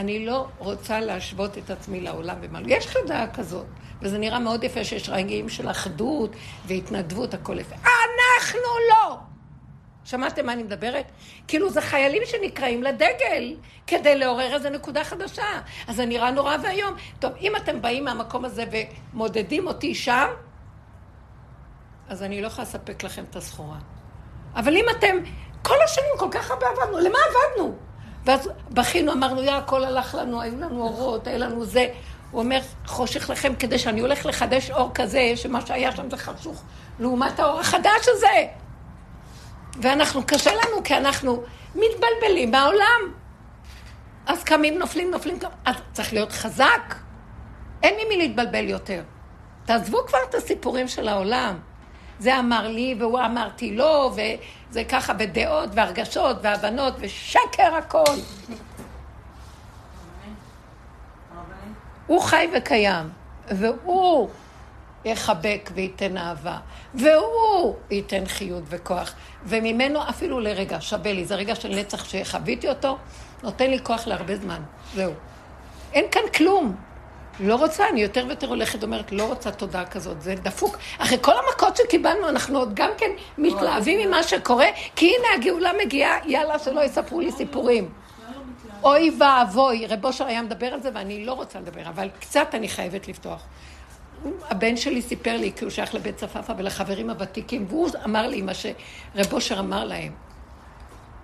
אני 0.02 0.26
לא 0.26 0.47
רוצה 0.58 0.99
להשוות 0.99 1.58
את 1.58 1.70
עצמי 1.70 2.02
לעולם 2.02 2.38
ומעלה. 2.41 2.66
יש 2.70 2.86
תודעה 2.86 3.34
כזאת, 3.34 3.66
וזה 4.02 4.18
נראה 4.18 4.39
מאוד 4.39 4.64
יפה 4.64 4.84
שיש 4.84 5.10
רגעים 5.10 5.49
של 5.49 5.70
אחדות 5.70 6.36
והתנדבות, 6.66 7.34
הכל 7.34 7.60
יפה. 7.60 7.76
אנחנו 7.76 8.60
לא! 8.89 9.18
שמעתם 10.06 10.45
מה 10.45 10.54
אני 10.54 10.64
מדברת? 10.64 11.12
כאילו 11.47 11.70
זה 11.70 11.82
חיילים 11.82 12.22
שנקראים 12.26 12.84
לדגל 12.84 13.56
כדי 13.88 14.16
לעורר 14.18 14.54
איזו 14.54 14.70
נקודה 14.70 15.04
חדשה. 15.04 15.62
אז 15.88 15.95
זה 15.95 16.06
נראה 16.06 16.32
נורא 16.32 16.58
ואיום. 16.64 16.93
טוב, 17.20 17.32
אם 17.41 17.56
אתם 17.56 17.82
באים 17.82 18.06
מהמקום 18.06 18.45
הזה 18.45 18.64
ומודדים 19.14 19.68
אותי 19.68 19.95
שם, 19.95 20.28
אז 22.10 22.24
אני 22.24 22.41
לא 22.41 22.47
יכולה 22.47 22.68
לספק 22.68 23.04
לכם 23.04 23.24
את 23.30 23.36
הסחורה. 23.36 23.78
אבל 24.56 24.76
אם 24.76 24.86
אתם, 24.97 25.16
כל 25.62 25.82
השנים 25.84 26.12
כל 26.18 26.28
כך 26.32 26.52
הרבה 26.52 26.66
עבדנו, 26.68 26.97
למה 26.97 27.18
עבדנו? 27.30 27.91
ואז 28.26 28.50
בכינו, 28.70 29.12
אמרנו, 29.14 29.44
יא, 29.44 29.52
הכל 29.52 29.84
הלך 29.84 30.16
לנו, 30.16 30.42
היו 30.42 30.60
לנו 30.60 30.82
אורות, 30.82 31.28
היה 31.28 31.38
לנו 31.38 31.66
זה. 31.66 31.88
הוא 32.32 32.42
אומר, 32.42 32.60
חושך 32.86 33.30
לכם 33.30 33.56
כדי 33.56 33.80
שאני 33.80 34.02
הולך 34.02 34.26
לחדש 34.26 34.72
אור 34.72 34.92
כזה, 34.94 35.34
שמה 35.36 35.66
שהיה 35.66 35.96
שם 35.96 36.10
זה 36.10 36.18
חשוך, 36.18 36.64
לעומת 37.00 37.40
האור 37.40 37.60
החדש 37.60 38.08
הזה. 38.08 38.48
ואנחנו, 39.82 40.22
קשה 40.28 40.52
לנו, 40.52 40.84
כי 40.84 40.98
אנחנו 40.98 41.44
מתבלבלים 41.76 42.52
מהעולם. 42.52 43.02
אז 44.26 44.44
קמים, 44.44 44.80
נופלים, 44.80 45.12
נופלים. 45.12 45.40
אז 45.66 45.76
צריך 45.92 46.14
להיות 46.14 46.32
חזק. 46.32 46.96
אין 47.84 47.96
ממי 48.06 48.18
להתבלבל 48.18 48.70
יותר. 48.70 49.04
תעזבו 49.66 49.98
כבר 50.08 50.20
את 50.30 50.36
הסיפורים 50.36 50.88
של 50.88 51.08
העולם. 51.08 51.60
זה 52.20 52.40
אמר 52.40 52.68
לי, 52.68 52.96
והוא 53.00 53.20
אמרתי 53.20 53.76
לו, 53.76 54.12
וזה 54.72 54.84
ככה 54.84 55.14
בדעות 55.14 55.70
והרגשות 55.74 56.38
והבנות, 56.42 56.94
ושקר 57.00 57.76
הכל. 57.78 58.16
הוא 62.08 62.22
חי 62.22 62.48
וקיים, 62.58 63.10
והוא 63.48 64.30
יחבק 65.06 65.70
וייתן 65.74 66.18
אהבה, 66.18 66.58
והוא 66.94 67.76
ייתן 67.92 68.26
חיות 68.26 68.64
וכוח, 68.68 69.14
וממנו 69.46 70.10
אפילו 70.10 70.40
לרגע 70.40 70.78
שווה 70.82 71.14
לי, 71.14 71.26
זה 71.26 71.36
רגע 71.36 71.56
של 71.56 71.70
נצח 71.70 72.04
שחוויתי 72.04 72.70
אותו, 72.70 72.98
נותן 73.44 73.70
לי 73.70 73.80
כוח 73.84 74.08
להרבה 74.08 74.36
זמן, 74.36 74.62
זהו. 74.96 75.14
אין 75.94 76.06
כאן 76.12 76.22
כלום. 76.36 76.76
לא 77.40 77.56
רוצה, 77.56 77.90
אני 77.90 78.02
יותר 78.02 78.26
ויותר 78.28 78.48
הולכת, 78.48 78.84
אומרת, 78.84 79.12
לא 79.12 79.24
רוצה 79.24 79.52
תודה 79.52 79.86
כזאת, 79.86 80.22
זה 80.22 80.36
דפוק. 80.36 80.78
אחרי 80.98 81.18
כל 81.22 81.32
המכות 81.32 81.78
שקיבלנו, 81.78 82.30
אנחנו 82.30 82.60
עוד 82.60 82.76
גם 82.76 82.90
כן 82.98 83.12
מתלהבים 83.38 84.08
ממה 84.08 84.24
שקורה, 84.24 84.68
כי 84.96 85.06
הנה 85.16 85.28
הגאולה 85.36 85.72
מגיעה, 85.86 86.18
יאללה, 86.26 86.60
שלא 86.60 86.84
יספרו 86.84 87.20
לי 87.20 87.32
סיפורים. 87.32 87.90
אוי 88.84 89.12
ואבוי, 89.20 89.88
רב 89.88 90.06
אושר 90.06 90.26
היה 90.26 90.42
מדבר 90.42 90.68
על 90.68 90.82
זה 90.82 90.90
ואני 90.94 91.26
לא 91.26 91.34
רוצה 91.34 91.60
לדבר, 91.60 91.82
אבל 91.88 92.10
קצת 92.20 92.48
אני 92.54 92.70
חייבת 92.70 93.08
לפתוח. 93.08 93.44
הבן 94.50 94.78
שלי 94.78 95.02
סיפר 95.02 95.38
לי, 95.38 95.52
כי 95.56 95.64
הוא 95.64 95.72
שייך 95.72 95.96
לבית 95.96 96.16
צפאפא 96.18 96.54
ולחברים 96.58 97.10
הוותיקים, 97.10 97.66
והוא 97.70 97.90
אמר 98.06 98.28
לי 98.28 98.42
מה 98.42 98.54
שרב 98.54 99.34
אושר 99.34 99.60
אמר 99.60 99.86
להם. 99.86 100.12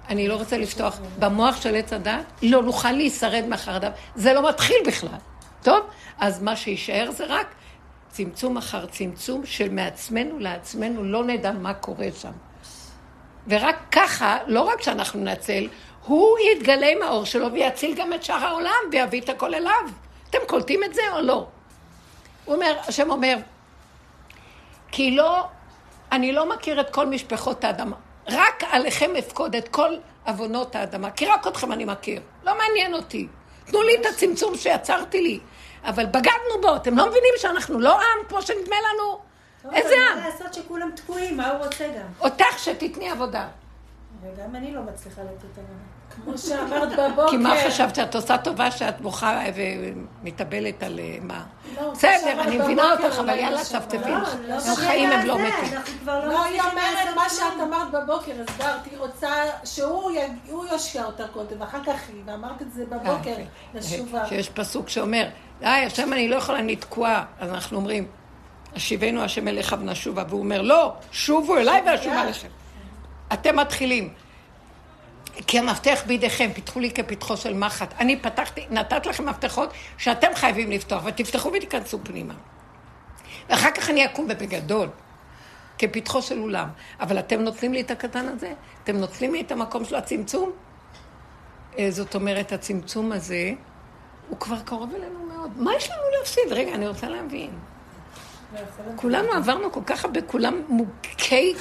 אני 0.09 0.27
לא 0.27 0.35
רוצה 0.35 0.57
לפתוח. 0.57 0.99
במוח 1.19 1.61
של 1.61 1.75
עץ 1.75 1.93
הדת, 1.93 2.25
לא 2.41 2.63
נוכל 2.63 2.91
להישרד 2.91 3.43
מהחרדה. 3.47 3.89
זה 4.15 4.33
לא 4.33 4.49
מתחיל 4.49 4.77
בכלל. 4.87 5.17
טוב? 5.63 5.85
אז 6.19 6.41
מה 6.41 6.55
שיישאר 6.55 7.11
זה 7.11 7.25
רק 7.27 7.47
צמצום 8.09 8.57
אחר 8.57 8.85
צמצום 8.85 9.45
של 9.45 9.69
מעצמנו 9.69 10.39
לעצמנו, 10.39 11.03
לא 11.03 11.23
נדע 11.23 11.51
מה 11.51 11.73
קורה 11.73 12.07
שם. 12.21 12.31
ורק 13.47 13.75
ככה, 13.91 14.37
לא 14.47 14.61
רק 14.61 14.81
שאנחנו 14.81 15.23
נצל, 15.23 15.67
הוא 16.05 16.37
יתגלה 16.39 16.87
עם 16.87 17.01
האור 17.01 17.25
שלו 17.25 17.51
ויציל 17.51 17.95
גם 17.95 18.13
את 18.13 18.23
שאר 18.23 18.45
העולם 18.45 18.73
ויביא 18.91 19.21
את 19.21 19.29
הכל 19.29 19.53
אליו. 19.53 19.83
אתם 20.29 20.37
קולטים 20.47 20.83
את 20.83 20.93
זה 20.93 21.01
או 21.13 21.21
לא? 21.21 21.47
הוא 22.45 22.55
אומר, 22.55 22.77
השם 22.87 23.11
אומר, 23.11 23.37
כי 24.91 25.11
לא, 25.11 25.43
אני 26.11 26.31
לא 26.31 26.49
מכיר 26.49 26.81
את 26.81 26.89
כל 26.89 27.05
משפחות 27.05 27.63
האדמה. 27.63 27.95
רק 28.27 28.63
עליכם 28.71 29.15
אפקוד 29.19 29.55
את 29.55 29.67
כל 29.67 29.95
עוונות 30.25 30.75
האדמה, 30.75 31.11
כי 31.11 31.25
רק 31.25 31.47
אתכם 31.47 31.71
אני 31.71 31.85
מכיר. 31.85 32.21
לא 32.43 32.57
מעניין 32.57 32.93
אותי. 32.93 33.27
תנו 33.67 33.81
לי 33.81 33.95
את 34.01 34.05
הצמצום 34.05 34.55
שיצרתי 34.57 35.21
לי. 35.21 35.39
אבל 35.83 36.05
בגדנו 36.05 36.61
בו, 36.61 36.75
אתם 36.75 36.97
לא 36.97 37.03
מבינים 37.03 37.33
שאנחנו 37.37 37.79
לא 37.79 37.95
עם 37.95 38.27
כמו 38.29 38.41
שנדמה 38.41 38.75
לנו? 38.75 39.19
טוב, 39.61 39.73
איזה 39.73 39.95
עם? 40.11 40.19
מה 40.19 40.29
לעשות 40.29 40.53
שכולם 40.53 40.91
תקועים, 40.95 41.37
מה 41.37 41.51
הוא 41.51 41.65
רוצה 41.65 41.87
גם? 41.87 42.07
אותך 42.19 42.59
שתתני 42.59 43.09
עבודה. 43.09 43.47
וגם 44.21 44.55
אני 44.55 44.71
לא 44.71 44.81
מצליחה 44.81 45.21
לתת 45.21 45.43
עבודה. 45.57 45.96
כמו 46.15 46.37
שאמרת 46.37 46.89
בבוקר. 46.99 47.29
כי 47.29 47.37
מה 47.37 47.55
חשבת? 47.67 47.99
את 47.99 48.15
עושה 48.15 48.37
טובה 48.37 48.71
שאת 48.71 49.01
בוכה 49.01 49.39
ומתאבלת 49.55 50.83
על 50.83 50.99
אה, 50.99 51.17
מה? 51.21 51.43
לא, 51.75 51.91
בסדר, 51.91 52.41
אני 52.41 52.57
מבינה 52.57 52.91
אותך, 52.91 53.19
אבל 53.19 53.37
יאללה. 53.37 53.63
צפצפי. 53.63 53.97
לא, 54.09 54.15
הם 54.15 54.49
לא 54.49 54.75
חיים, 54.75 55.11
הם 55.11 55.27
לא 55.27 55.33
הזה, 55.33 55.43
מתים. 55.43 55.79
לא 56.05 56.27
לא, 56.27 56.43
היא 56.43 56.61
אומרת, 56.61 57.15
מה. 57.15 57.29
שאת 57.29 57.61
אמרת 57.63 57.91
בבוקר, 57.91 58.31
הסברתי, 58.47 58.89
היא 58.89 58.97
רוצה 58.99 59.29
שהוא 59.63 60.11
יושיע 60.71 61.05
אותה 61.05 61.27
קודם, 61.27 61.61
ואחר 61.61 61.83
כך 61.83 62.09
היא, 62.13 62.21
ואמרת 62.25 62.61
את 62.61 62.73
זה 62.73 62.85
בבוקר, 62.85 63.29
אה, 63.29 63.43
לשובה. 63.73 64.27
שיש 64.27 64.49
פסוק 64.49 64.89
שאומר, 64.89 65.27
די, 65.59 65.67
השם 65.67 66.13
אני 66.13 66.27
לא 66.29 66.35
יכולה, 66.35 66.59
אני 66.59 66.75
תקועה. 66.75 67.25
אז 67.39 67.49
אנחנו 67.49 67.77
אומרים, 67.77 68.07
השיבנו 68.75 69.23
השם 69.23 69.47
אליך 69.47 69.75
ונשובה, 69.79 70.23
והוא 70.29 70.39
אומר, 70.39 70.61
לא, 70.61 70.93
שובו 71.11 71.57
אליי 71.57 71.81
ואשובה 71.85 72.25
לכם. 72.25 72.47
אתם 73.33 73.55
מתחילים. 73.55 74.13
כי 75.47 75.59
המפתח 75.59 76.03
בידיכם, 76.07 76.49
פיתחו 76.53 76.79
לי 76.79 76.91
כפתחו 76.91 77.37
של 77.37 77.53
מחט. 77.53 77.93
אני 77.99 78.19
פתחתי, 78.19 78.65
נתת 78.69 79.05
לכם 79.05 79.29
מפתחות 79.29 79.73
שאתם 79.97 80.27
חייבים 80.35 80.71
לפתוח, 80.71 81.03
ותפתחו 81.05 81.51
ותיכנסו 81.53 81.99
פנימה. 82.03 82.33
ואחר 83.49 83.71
כך 83.71 83.89
אני 83.89 84.05
אקום 84.05 84.27
ובגדול, 84.29 84.89
כפתחו 85.77 86.21
של 86.21 86.39
אולם. 86.39 86.69
אבל 86.99 87.19
אתם 87.19 87.41
נותנים 87.41 87.73
לי 87.73 87.81
את 87.81 87.91
הקטן 87.91 88.27
הזה? 88.27 88.53
אתם 88.83 88.97
נותנים 88.97 89.33
לי 89.33 89.41
את 89.41 89.51
המקום 89.51 89.85
של 89.85 89.95
הצמצום? 89.95 90.51
אה, 91.79 91.91
זאת 91.91 92.15
אומרת, 92.15 92.51
הצמצום 92.51 93.11
הזה, 93.11 93.51
הוא 94.29 94.39
כבר 94.39 94.59
קרוב 94.59 94.95
אלינו 94.95 95.25
מאוד. 95.33 95.51
מה 95.57 95.75
יש 95.75 95.91
לנו 95.91 96.01
להפסיד? 96.19 96.51
רגע, 96.51 96.73
אני 96.73 96.87
רוצה 96.87 97.09
להבין. 97.09 97.49
כולנו 98.95 99.33
עברנו 99.33 99.71
כל 99.71 99.81
כך 99.85 100.05
הרבה, 100.05 100.21
כולם 100.21 100.61
מוכי 100.67 101.53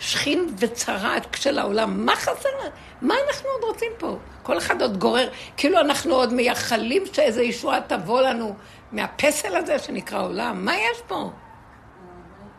שכין 0.00 0.54
וצרת 0.58 1.36
של 1.36 1.58
העולם. 1.58 2.06
מה 2.06 2.16
חסר? 2.16 2.48
מה 3.02 3.14
אנחנו 3.28 3.48
עוד 3.48 3.64
רוצים 3.64 3.92
פה? 3.98 4.16
כל 4.42 4.58
אחד 4.58 4.82
עוד 4.82 4.98
גורר, 4.98 5.28
כאילו 5.56 5.80
אנחנו 5.80 6.14
עוד 6.14 6.32
מייחלים 6.32 7.02
שאיזו 7.12 7.40
ישועה 7.40 7.80
תבוא 7.80 8.20
לנו 8.20 8.54
מהפסל 8.92 9.56
הזה 9.56 9.78
שנקרא 9.78 10.22
עולם. 10.22 10.64
מה 10.64 10.76
יש 10.76 11.02
פה? 11.06 11.30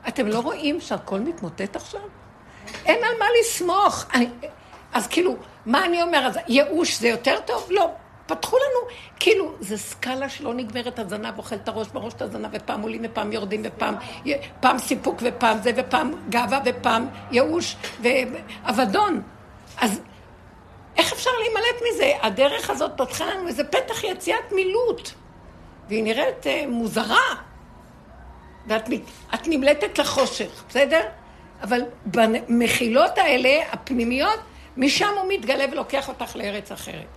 אתם 0.07 0.27
לא 0.27 0.39
רואים 0.39 0.81
שהכל 0.81 1.19
מתמוטט 1.19 1.75
עכשיו? 1.75 2.01
אין 2.85 3.03
על 3.03 3.17
מה 3.19 3.25
לסמוך. 3.39 4.05
אני, 4.13 4.29
אז 4.93 5.07
כאילו, 5.07 5.35
מה 5.65 5.85
אני 5.85 6.01
אומר? 6.01 6.27
אז 6.27 6.37
ייאוש 6.47 6.99
זה 6.99 7.07
יותר 7.07 7.39
טוב? 7.45 7.67
לא. 7.69 7.89
פתחו 8.25 8.57
לנו, 8.57 8.95
כאילו, 9.19 9.51
זה 9.59 9.77
סקאלה 9.77 10.29
שלא 10.29 10.53
נגמרת, 10.53 10.99
הזנב 10.99 11.37
אוכל 11.37 11.55
את 11.55 11.67
הראש 11.67 11.87
בראש 11.87 12.13
את 12.13 12.21
הזנב, 12.21 12.49
ופעם 12.51 12.81
עולים 12.81 13.01
ופעם 13.03 13.31
יורדים, 13.31 13.61
ופעם 13.63 13.95
פעם 14.59 14.77
סיפוק 14.77 15.21
ופעם 15.21 15.61
זה, 15.61 15.71
ופעם 15.75 16.13
גאווה 16.29 16.59
ופעם 16.65 17.07
ייאוש 17.31 17.75
ואבדון. 18.01 19.21
אז 19.77 20.01
איך 20.97 21.13
אפשר 21.13 21.29
להימלט 21.39 21.81
מזה? 21.89 22.11
הדרך 22.21 22.69
הזאת 22.69 22.91
פתחה 22.97 23.25
לנו 23.25 23.47
איזה 23.47 23.63
פתח 23.63 24.03
יציאת 24.03 24.51
מילוט, 24.51 25.09
והיא 25.87 26.03
נראית 26.03 26.47
אה, 26.47 26.63
מוזרה. 26.67 27.35
ואת 28.67 28.89
נמלטת 29.47 29.99
לחושך, 29.99 30.63
בסדר? 30.69 31.01
אבל 31.63 31.81
במחילות 32.05 33.17
האלה, 33.17 33.59
הפנימיות, 33.71 34.39
משם 34.77 35.13
הוא 35.17 35.33
מתגלה 35.33 35.65
ולוקח 35.71 36.09
אותך 36.09 36.35
לארץ 36.35 36.71
אחרת. 36.71 37.07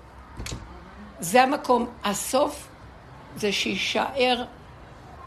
זה 1.25 1.43
המקום. 1.43 1.87
הסוף 2.05 2.69
זה 3.37 3.53
שיישאר, 3.53 4.45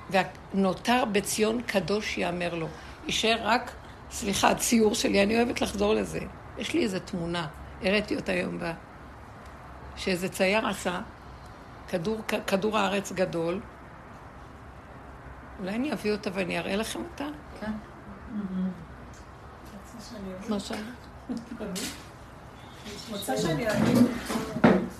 ונותר 0.09 1.03
בציון 1.11 1.61
קדוש 1.61 2.17
יאמר 2.17 2.55
לו. 2.55 2.67
יישאר 3.05 3.37
רק, 3.41 3.71
סליחה, 4.11 4.49
הציור 4.49 4.95
שלי, 4.95 5.23
אני 5.23 5.37
אוהבת 5.37 5.61
לחזור 5.61 5.93
לזה. 5.93 6.19
יש 6.57 6.73
לי 6.73 6.83
איזו 6.83 6.99
תמונה, 6.99 7.47
הראיתי 7.81 8.15
אותה 8.15 8.31
היום 8.31 8.59
בה, 8.59 8.73
שאיזה 9.95 10.29
צייר 10.29 10.67
עשה, 10.67 11.01
כדור, 11.89 12.21
כדור 12.47 12.77
הארץ 12.77 13.11
גדול, 13.11 13.61
אולי 15.59 15.75
אני 15.75 15.93
אביא 15.93 16.11
אותה 16.11 16.29
ואני 16.33 16.59
אראה 16.59 16.75
לכם 16.75 16.99
אותה? 17.11 17.27
כן. 17.59 17.71
מה 20.49 20.59
שאלה? 20.59 20.79
רוצה 23.11 23.37
שאני 23.37 23.71
אגיד? 23.71 23.97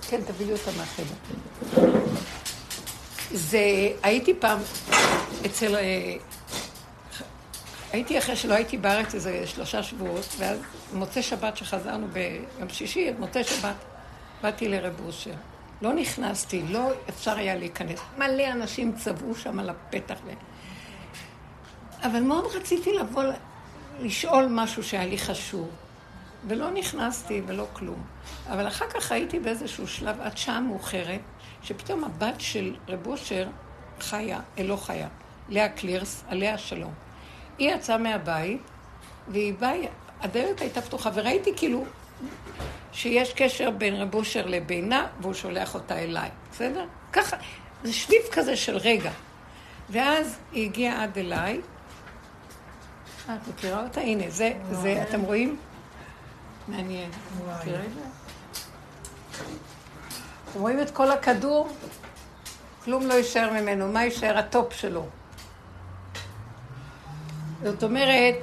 כן, 0.08 0.20
תביא 0.26 0.46
לי 0.46 0.52
אותה 0.52 0.70
מהחדר. 0.76 1.14
זה, 3.32 3.60
הייתי 4.02 4.34
פעם 4.34 4.58
אצל... 5.46 5.76
אה, 5.76 6.14
הייתי 7.92 8.18
אחרי 8.18 8.36
שלא 8.36 8.54
הייתי 8.54 8.78
בארץ 8.78 9.14
איזה 9.14 9.46
שלושה 9.46 9.82
שבועות, 9.82 10.26
ואז 10.38 10.58
מוצאי 10.92 11.22
שבת 11.22 11.56
שחזרנו 11.56 12.06
ביום 12.08 12.68
שישי, 12.68 13.10
מוצאי 13.18 13.44
שבת, 13.44 13.74
באתי 14.42 14.68
לרב 14.68 14.94
אושר. 15.06 15.34
לא 15.82 15.92
נכנסתי, 15.92 16.62
לא 16.68 16.90
אפשר 17.08 17.38
היה 17.38 17.56
להיכנס. 17.56 18.00
מלא 18.18 18.52
אנשים 18.52 18.92
צבעו 18.96 19.34
שם 19.34 19.58
על 19.58 19.70
הפתח. 19.70 20.18
אבל 22.02 22.20
מאוד 22.20 22.44
רציתי 22.54 22.92
לבוא 22.92 23.22
לשאול 24.00 24.46
משהו 24.50 24.82
שהיה 24.82 25.06
לי 25.06 25.18
חשוב. 25.18 25.68
ולא 26.46 26.70
נכנסתי 26.70 27.42
ולא 27.46 27.66
כלום. 27.72 28.04
אבל 28.46 28.68
אחר 28.68 28.84
כך 28.90 29.12
הייתי 29.12 29.38
באיזשהו 29.38 29.88
שלב, 29.88 30.20
עד 30.20 30.36
שעה 30.38 30.60
מאוחרת, 30.60 31.20
שפתאום 31.62 32.04
הבת 32.04 32.40
של 32.40 32.74
רב 32.88 33.06
אושר 33.06 33.48
חיה, 34.00 34.40
אה, 34.58 34.62
לא 34.62 34.76
חיה, 34.76 35.08
לאה 35.48 35.68
קלירס, 35.68 36.24
עליה 36.28 36.54
השלום. 36.54 36.92
היא 37.58 37.74
יצאה 37.74 37.98
מהבית, 37.98 38.60
והיא 39.28 39.54
באה, 39.54 39.76
הדלת 40.20 40.60
הייתה 40.60 40.82
פתוחה, 40.82 41.10
וראיתי 41.14 41.52
כאילו 41.56 41.84
שיש 42.92 43.32
קשר 43.32 43.70
בין 43.70 43.94
רב 43.94 44.14
אושר 44.14 44.46
לבינה, 44.46 45.06
והוא 45.20 45.34
שולח 45.34 45.74
אותה 45.74 45.98
אליי, 45.98 46.30
בסדר? 46.52 46.84
ככה, 47.12 47.36
זה 47.84 47.92
שביב 47.92 48.22
כזה 48.32 48.56
של 48.56 48.76
רגע. 48.76 49.10
ואז 49.90 50.38
היא 50.52 50.64
הגיעה 50.64 51.02
עד 51.02 51.18
אליי. 51.18 51.60
אה, 53.28 53.36
את 53.36 53.48
מכירה 53.48 53.84
אותה? 53.84 54.00
הנה, 54.00 54.30
זה, 54.30 54.52
זה, 54.70 55.02
אתם 55.02 55.20
רואים? 55.20 55.56
מעניין. 56.68 57.10
זה? 57.64 57.80
אתם 60.50 60.60
רואים 60.60 60.80
את 60.80 60.90
כל 60.90 61.10
הכדור? 61.10 61.68
כלום 62.84 63.06
לא 63.06 63.14
יישאר 63.14 63.52
ממנו. 63.60 63.92
מה 63.92 64.04
יישאר? 64.04 64.38
ה 64.38 64.47
top 64.47 64.72
שלו. 64.72 65.06
זאת 67.62 67.82
אומרת, 67.82 68.34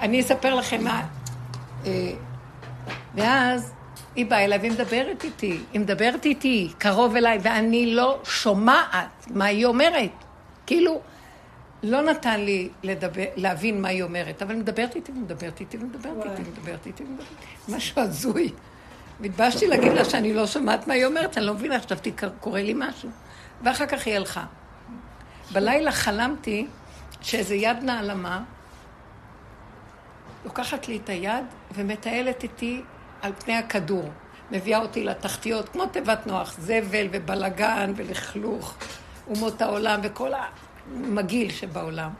אני 0.00 0.20
אספר 0.20 0.54
לכם 0.54 0.84
מה... 0.84 1.06
אה, 1.86 2.12
ואז 3.14 3.72
היא 4.14 4.26
באה 4.26 4.44
אליי 4.44 4.58
והיא 4.58 4.72
מדברת 4.72 5.24
איתי. 5.24 5.60
היא 5.72 5.80
מדברת 5.80 6.24
איתי 6.24 6.72
קרוב 6.78 7.16
אליי, 7.16 7.38
ואני 7.42 7.94
לא 7.94 8.18
שומעת 8.24 9.26
מה 9.30 9.44
היא 9.44 9.66
אומרת. 9.66 10.10
כאילו, 10.66 11.00
לא 11.82 12.02
נתן 12.02 12.40
לי 12.40 12.68
לדבר, 12.82 13.24
להבין 13.36 13.82
מה 13.82 13.88
היא 13.88 14.02
אומרת, 14.02 14.42
אבל 14.42 14.54
מדברת 14.54 14.96
איתי 14.96 15.12
ומדברת 15.12 15.60
איתי 15.60 15.76
ומדברת 15.76 16.26
איתי 16.26 16.42
ומדברת 16.50 16.86
איתי 16.86 17.02
ומדברת 17.04 17.36
איתי. 17.36 17.74
משהו 17.76 18.02
הזוי. 18.02 18.52
והתביישתי 19.20 19.66
להגיד 19.66 19.92
לה 19.92 20.04
שאני 20.04 20.34
לא 20.34 20.46
שומעת 20.46 20.86
מה 20.86 20.94
היא 20.94 21.04
אומרת, 21.04 21.38
אני 21.38 21.46
לא 21.46 21.54
מבינה, 21.54 21.80
חשבתי, 21.80 22.12
קורה 22.40 22.62
לי 22.62 22.74
משהו. 22.76 23.10
ואחר 23.62 23.86
כך 23.86 24.06
היא 24.06 24.16
הלכה. 24.16 24.44
בלילה 25.52 25.92
חלמתי 25.92 26.66
שאיזה 27.20 27.54
יד 27.54 27.76
נעלמה 27.82 28.42
לוקחת 30.44 30.88
לי 30.88 30.96
את 30.96 31.08
היד 31.08 31.44
ומטיילת 31.74 32.42
איתי 32.42 32.82
על 33.22 33.32
פני 33.38 33.54
הכדור. 33.54 34.10
מביאה 34.50 34.78
אותי 34.78 35.04
לתחתיות, 35.04 35.68
כמו 35.68 35.86
תיבת 35.86 36.26
נוח, 36.26 36.54
זבל 36.58 37.06
ובלגן 37.12 37.92
ולכלוך, 37.96 38.74
אומות 39.26 39.62
העולם 39.62 40.00
וכל 40.02 40.32
המגעיל 40.94 41.50
שבעולם. 41.50 42.10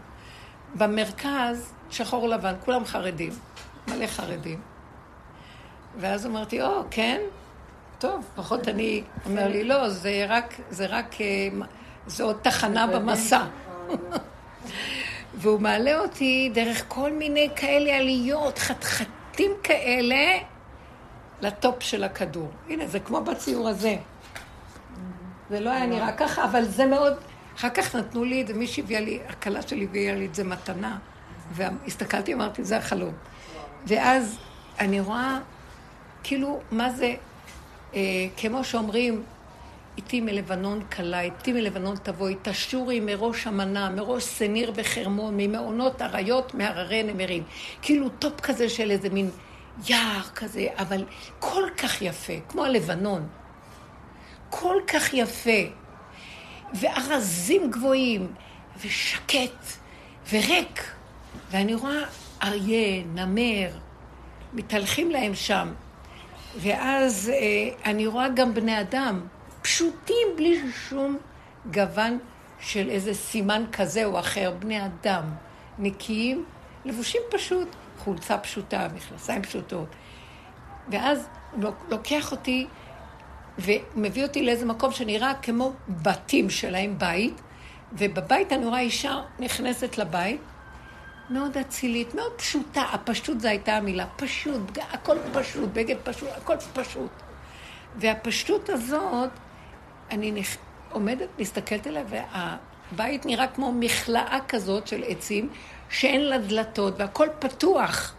במרכז, 0.74 1.72
שחור 1.90 2.28
לבן, 2.28 2.54
כולם 2.64 2.84
חרדים, 2.84 3.32
מלא 3.88 4.06
חרדים. 4.06 4.60
ואז 5.98 6.26
אמרתי, 6.26 6.62
או, 6.62 6.82
כן? 6.90 7.20
טוב, 7.98 8.24
לפחות 8.32 8.68
אני, 8.68 9.02
אומר 9.26 9.48
לי, 9.48 9.64
לא, 9.64 9.88
זה 9.88 10.26
רק, 10.28 10.54
זה 10.70 10.86
רק, 10.86 11.20
אה, 11.20 11.48
זה 12.06 12.24
עוד 12.24 12.36
תחנה 12.42 12.86
במסע. 12.86 13.44
והוא 15.34 15.60
מעלה 15.60 15.98
אותי 15.98 16.50
דרך 16.54 16.84
כל 16.88 17.12
מיני 17.12 17.48
כאלה 17.56 17.96
עליות, 17.96 18.58
חתחתים 18.58 19.50
כאלה, 19.62 20.38
לטופ 21.40 21.82
של 21.82 22.04
הכדור. 22.04 22.50
הנה, 22.68 22.86
זה 22.86 23.00
כמו 23.00 23.20
בציור 23.20 23.68
הזה. 23.68 23.96
זה 25.50 25.60
לא 25.60 25.70
היה 25.70 25.86
נראה 25.86 26.12
ככה, 26.12 26.44
אבל 26.44 26.64
זה 26.64 26.86
מאוד... 26.86 27.14
אחר 27.62 27.70
כך 27.70 27.94
נתנו 27.94 28.24
לי 28.24 28.42
את 28.42 28.46
זה, 28.46 28.54
מישהי 28.54 28.82
הביאה 28.82 29.00
לי, 29.00 29.18
הכלה 29.28 29.62
שלי 29.62 29.84
הביאה 29.84 30.14
לי 30.14 30.26
את 30.26 30.34
זה 30.34 30.44
מתנה, 30.44 30.98
והסתכלתי, 31.52 32.34
אמרתי, 32.34 32.64
זה 32.64 32.76
החלום. 32.76 33.12
ואז 33.86 34.38
אני 34.78 35.00
רואה, 35.00 35.38
כאילו, 36.22 36.60
מה 36.70 36.90
זה, 36.90 37.14
אה, 37.94 38.00
כמו 38.36 38.64
שאומרים, 38.64 39.22
אתי 39.96 40.20
מלבנון 40.20 40.84
כלה, 40.84 41.20
אתי 41.20 41.52
מלבנון 41.52 41.96
תבואי, 41.96 42.36
תשורי 42.42 43.00
מראש 43.00 43.46
אמנה, 43.46 43.90
מראש 43.90 44.24
שניר 44.24 44.72
וחרמון, 44.74 45.34
ממעונות 45.36 46.02
אריות, 46.02 46.54
מהררי 46.54 47.02
נמרים. 47.02 47.42
כאילו 47.82 48.08
נוף 48.08 48.40
כזה 48.40 48.68
של 48.68 48.90
איזה 48.90 49.10
מין 49.10 49.30
יער 49.88 50.22
כזה, 50.34 50.66
אבל 50.76 51.04
כל 51.38 51.64
כך 51.76 52.02
יפה, 52.02 52.32
כמו 52.48 52.64
הלבנון. 52.64 53.28
כל 54.50 54.76
כך 54.86 55.14
יפה. 55.14 55.81
וארזים 56.80 57.70
גבוהים, 57.70 58.32
ושקט, 58.80 59.64
וריק. 60.32 60.92
ואני 61.50 61.74
רואה 61.74 62.02
אריה, 62.42 63.02
נמר, 63.14 63.70
מתהלכים 64.52 65.10
להם 65.10 65.34
שם. 65.34 65.72
ואז 66.56 67.32
אה, 67.34 67.90
אני 67.90 68.06
רואה 68.06 68.28
גם 68.28 68.54
בני 68.54 68.80
אדם, 68.80 69.20
פשוטים, 69.62 70.28
בלי 70.36 70.60
שום 70.88 71.18
גוון 71.70 72.18
של 72.60 72.90
איזה 72.90 73.14
סימן 73.14 73.64
כזה 73.72 74.04
או 74.04 74.18
אחר, 74.18 74.54
בני 74.58 74.86
אדם, 74.86 75.24
נקיים, 75.78 76.44
לבושים 76.84 77.20
פשוט, 77.30 77.68
חולצה 77.98 78.38
פשוטה, 78.38 78.88
מכנסיים 78.94 79.42
פשוטות. 79.42 79.88
ואז 80.88 81.28
לוקח 81.88 82.32
אותי 82.32 82.66
ומביא 83.62 84.22
אותי 84.22 84.42
לאיזה 84.42 84.66
מקום 84.66 84.92
שנראה 84.92 85.34
כמו 85.42 85.72
בתים 85.88 86.50
שלהם, 86.50 86.98
בית, 86.98 87.40
ובבית 87.92 88.52
אני 88.52 88.66
רואה 88.66 88.80
אישה 88.80 89.20
נכנסת 89.38 89.98
לבית, 89.98 90.40
מאוד 91.30 91.56
אצילית, 91.56 92.14
מאוד 92.14 92.32
פשוטה, 92.36 92.82
הפשוט 92.82 93.40
זו 93.40 93.48
הייתה 93.48 93.76
המילה, 93.76 94.06
פשוט, 94.16 94.78
הכל 94.90 95.16
פשוט, 95.32 95.70
בגד 95.72 95.96
פשוט, 96.04 96.28
הכל 96.36 96.56
פשוט. 96.72 97.10
והפשטות 97.96 98.68
הזאת, 98.68 99.30
אני 100.10 100.30
נכ... 100.30 100.56
עומדת, 100.90 101.28
מסתכלת 101.38 101.86
עליה, 101.86 102.04
והבית 102.08 103.26
נראה 103.26 103.46
כמו 103.46 103.72
מכלאה 103.72 104.38
כזאת 104.48 104.86
של 104.86 105.02
עצים, 105.06 105.48
שאין 105.90 106.20
לה 106.20 106.38
דלתות, 106.38 106.94
והכל 106.98 107.28
פתוח. 107.38 108.14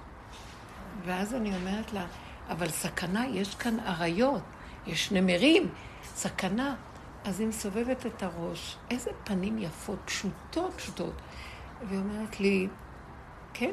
ואז 1.06 1.34
אני 1.34 1.56
אומרת 1.56 1.94
לה, 1.94 2.06
אבל 2.50 2.70
סכנה, 2.70 3.26
יש 3.28 3.56
כאן 3.56 3.80
אריות. 3.80 4.42
יש 4.88 5.12
נמרים, 5.12 5.70
סכנה. 6.04 6.76
אז 7.26 7.40
היא 7.40 7.48
מסובבת 7.48 8.06
את 8.06 8.24
הראש, 8.24 8.76
איזה 8.92 9.12
פנים 9.24 9.58
יפות, 9.58 10.00
פשוטות, 10.06 10.74
פשוטות. 10.76 11.14
והיא 11.88 12.00
אומרת 12.00 12.40
לי, 12.40 12.68
כן, 13.54 13.72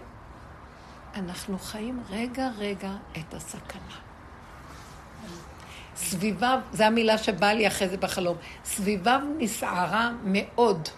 אנחנו 1.14 1.58
חיים 1.58 2.00
רגע-רגע 2.10 2.92
את 3.18 3.34
הסכנה. 3.34 3.96
סביביו, 5.96 6.58
זו 6.72 6.84
המילה 6.84 7.18
שבאה 7.18 7.54
לי 7.54 7.66
אחרי 7.66 7.88
זה 7.88 7.96
בחלום, 7.96 8.36
סביביו 8.64 9.20
נסערה 9.38 10.10
מאוד. 10.24 10.88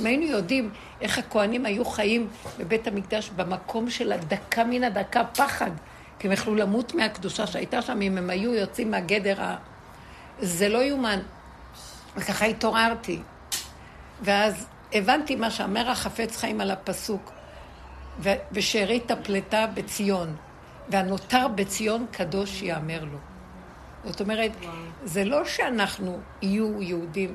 אם 0.00 0.06
היינו 0.06 0.24
יודעים 0.26 0.70
איך 1.00 1.18
הכוהנים 1.18 1.66
היו 1.66 1.84
חיים 1.84 2.28
בבית 2.58 2.86
המקדש 2.86 3.30
במקום 3.36 3.90
של 3.90 4.12
הדקה 4.12 4.64
מן 4.64 4.84
הדקה 4.84 5.24
פחד, 5.24 5.70
כי 6.20 6.26
הם 6.26 6.32
יכלו 6.32 6.54
למות 6.54 6.94
מהקדושה 6.94 7.46
שהייתה 7.46 7.82
שם, 7.82 8.02
אם 8.02 8.18
הם 8.18 8.30
היו 8.30 8.54
יוצאים 8.54 8.90
מהגדר 8.90 9.42
ה... 9.42 9.56
זה 10.40 10.68
לא 10.68 10.78
יאומן. 10.78 11.18
וככה 12.16 12.44
התעוררתי. 12.44 13.20
ואז 14.22 14.66
הבנתי 14.92 15.36
מה 15.36 15.50
שאמר 15.50 15.90
החפץ 15.90 16.36
חיים 16.36 16.60
על 16.60 16.70
הפסוק, 16.70 17.32
ו- 18.18 18.34
ושארית 18.52 19.10
הפלטה 19.10 19.66
בציון, 19.74 20.36
והנותר 20.88 21.48
בציון 21.48 22.06
קדוש 22.10 22.62
יאמר 22.62 23.04
לו. 23.04 23.18
זאת 24.04 24.20
אומרת, 24.20 24.52
זה 25.04 25.24
לא 25.24 25.44
שאנחנו 25.44 26.18
יהיו 26.42 26.82
יהודים, 26.82 27.34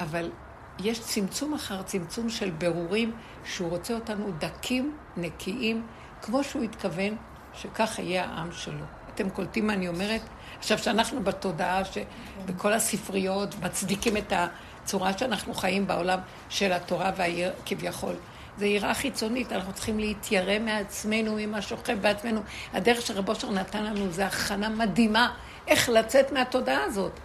אבל 0.00 0.30
יש 0.78 1.00
צמצום 1.00 1.54
אחר 1.54 1.82
צמצום 1.82 2.28
של 2.28 2.50
ברורים, 2.50 3.12
שהוא 3.44 3.70
רוצה 3.70 3.94
אותנו 3.94 4.32
דקים, 4.38 4.96
נקיים, 5.16 5.86
כמו 6.22 6.44
שהוא 6.44 6.62
התכוון 6.62 7.16
שככה 7.56 8.02
יהיה 8.02 8.24
העם 8.24 8.52
שלו. 8.52 8.84
אתם 9.14 9.30
קולטים 9.30 9.66
מה 9.66 9.72
אני 9.72 9.88
אומרת? 9.88 10.20
עכשיו, 10.58 10.78
שאנחנו 10.78 11.24
בתודעה 11.24 11.82
שבכל 11.84 12.72
הספריות 12.72 13.54
מצדיקים 13.62 14.16
את 14.16 14.32
הצורה 14.36 15.18
שאנחנו 15.18 15.54
חיים 15.54 15.86
בעולם 15.86 16.18
של 16.48 16.72
התורה 16.72 17.10
והעיר 17.16 17.52
כביכול, 17.66 18.14
זה 18.56 18.66
יראה 18.66 18.94
חיצונית, 18.94 19.52
אנחנו 19.52 19.72
צריכים 19.72 19.98
להתיירא 19.98 20.58
מעצמנו, 20.58 21.36
ממה 21.38 21.62
שוכב 21.62 21.98
בעצמנו. 22.00 22.40
הדרך 22.72 23.02
שרב 23.02 23.28
אושר 23.28 23.50
נתן 23.50 23.84
לנו 23.84 24.10
זה 24.10 24.26
הכנה 24.26 24.68
מדהימה 24.68 25.32
איך 25.68 25.88
לצאת 25.88 26.32
מהתודעה 26.32 26.84
הזאת. 26.84 27.20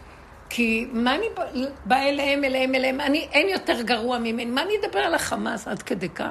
כי 0.50 0.88
מה 0.94 1.16
אני 1.16 1.26
באה 1.86 2.10
אליהם, 2.10 2.44
אליהם, 2.44 2.76
אליהם, 2.76 3.02
אני, 3.02 3.28
אין 3.32 3.50
יותר 3.50 3.82
גרוע 3.82 4.20
ממני. 4.20 4.46
מה 4.46 4.62
אני 4.62 4.74
אדבר 4.84 5.00
על 5.00 5.16
החמאס 5.16 5.68
עד 5.68 5.82
כדי 5.82 6.10
כך? 6.10 6.30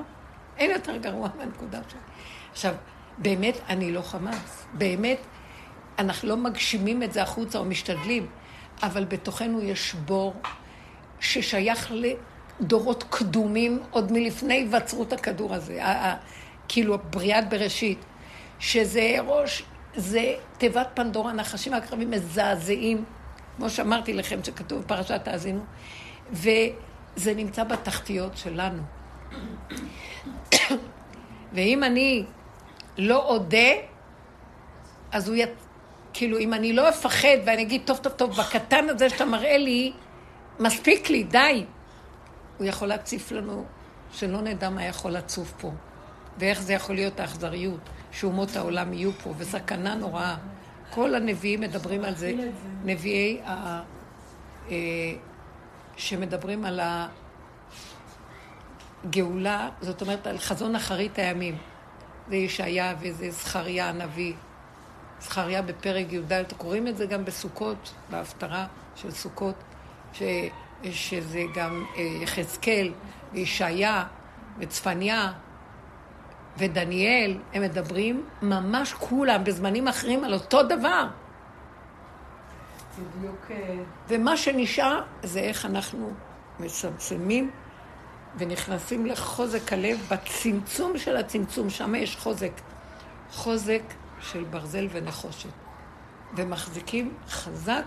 אין 0.58 0.70
יותר 0.70 0.96
גרוע 0.96 1.28
מהנקודה 1.38 1.78
שלי. 1.88 2.00
עכשיו, 2.52 2.74
באמת, 3.18 3.58
אני 3.68 3.92
לא 3.92 4.02
חמאס. 4.02 4.66
באמת, 4.72 5.18
אנחנו 5.98 6.28
לא 6.28 6.36
מגשימים 6.36 7.02
את 7.02 7.12
זה 7.12 7.22
החוצה 7.22 7.58
או 7.58 7.64
משתדלים, 7.64 8.26
אבל 8.82 9.04
בתוכנו 9.04 9.62
יש 9.62 9.94
בור 9.94 10.34
ששייך 11.20 11.92
לדורות 12.60 13.04
קדומים, 13.10 13.82
עוד 13.90 14.12
מלפני 14.12 14.54
היווצרות 14.54 15.12
הכדור 15.12 15.54
הזה, 15.54 15.82
כאילו 16.68 16.98
בריאת 17.10 17.48
בראשית, 17.48 18.04
שזה 18.58 19.16
ראש, 19.26 19.62
זה 19.96 20.34
תיבת 20.58 20.88
פנדורה, 20.94 21.32
נחשים 21.32 21.74
הקרבים 21.74 22.10
מזעזעים, 22.10 23.04
כמו 23.56 23.70
שאמרתי 23.70 24.12
לכם, 24.12 24.44
שכתוב 24.44 24.82
בפרשת 24.82 25.28
האזינו, 25.28 25.64
וזה 26.32 27.34
נמצא 27.36 27.64
בתחתיות 27.64 28.36
שלנו. 28.36 28.82
ואם 31.54 31.84
אני 31.84 32.24
לא 32.98 33.24
אודה, 33.24 33.68
אז 35.12 35.28
הוא 35.28 35.36
י... 35.36 35.42
כאילו, 36.12 36.38
אם 36.38 36.54
אני 36.54 36.72
לא 36.72 36.88
אפחד 36.88 37.38
ואני 37.46 37.62
אגיד, 37.62 37.82
טוב, 37.84 37.98
טוב, 37.98 38.12
טוב, 38.12 38.36
בקטן 38.36 38.88
הזה 38.88 39.10
שאתה 39.10 39.24
מראה 39.24 39.58
לי, 39.58 39.92
מספיק 40.60 41.10
לי, 41.10 41.22
די. 41.22 41.64
הוא 42.58 42.66
יכול 42.66 42.88
להציף 42.88 43.32
לנו, 43.32 43.64
שלא 44.12 44.40
נדע 44.40 44.70
מה 44.70 44.84
יכול 44.84 45.10
לצוף 45.10 45.52
פה, 45.60 45.70
ואיך 46.38 46.62
זה 46.62 46.72
יכול 46.72 46.94
להיות 46.94 47.20
האכזריות, 47.20 47.80
שאומות 48.12 48.56
העולם 48.56 48.92
יהיו 48.92 49.12
פה, 49.12 49.34
וסכנה 49.38 49.94
נוראה. 49.94 50.36
כל 50.90 51.14
הנביאים 51.14 51.60
מדברים 51.60 52.04
על 52.04 52.14
זה, 52.14 52.32
נביאי 52.84 53.40
ה... 53.44 53.82
אה, 54.70 54.76
שמדברים 55.96 56.64
על 56.64 56.80
הגאולה, 59.04 59.68
זאת 59.80 60.02
אומרת, 60.02 60.26
על 60.26 60.38
חזון 60.38 60.76
אחרית 60.76 61.18
הימים. 61.18 61.58
זה 62.28 62.36
ישעיה 62.36 62.94
וזה 63.00 63.30
זכריה 63.30 63.88
הנביא. 63.88 64.34
זכריה 65.20 65.62
בפרק 65.62 66.12
י"ד, 66.12 66.52
קוראים 66.56 66.88
את 66.88 66.96
זה 66.96 67.06
גם 67.06 67.24
בסוכות, 67.24 67.94
בהפטרה 68.10 68.66
של 68.94 69.10
סוכות, 69.10 69.54
ש, 70.12 70.22
שזה 70.90 71.42
גם 71.54 71.84
אה, 71.96 72.02
יחזקאל 72.22 72.92
וישעיה 73.32 74.04
וצפניה 74.58 75.32
ודניאל, 76.58 77.38
הם 77.52 77.62
מדברים 77.62 78.26
ממש 78.42 78.92
כולם 78.92 79.44
בזמנים 79.44 79.88
אחרים 79.88 80.24
על 80.24 80.34
אותו 80.34 80.62
דבר. 80.62 81.06
בדיוק... 82.98 83.50
אה, 83.50 83.76
ומה 84.08 84.36
שנשאר 84.36 85.02
זה 85.22 85.40
איך 85.40 85.66
אנחנו 85.66 86.10
מצמצמים 86.60 87.50
ונכנסים 88.38 89.06
לחוזק 89.06 89.72
הלב 89.72 89.98
בצמצום 90.10 90.98
של 90.98 91.16
הצמצום, 91.16 91.70
שם 91.70 91.94
יש 91.94 92.16
חוזק. 92.16 92.52
חוזק 93.32 93.82
של 94.20 94.44
ברזל 94.44 94.88
ונחושת. 94.90 95.48
ומחזיקים 96.36 97.14
חזק, 97.28 97.84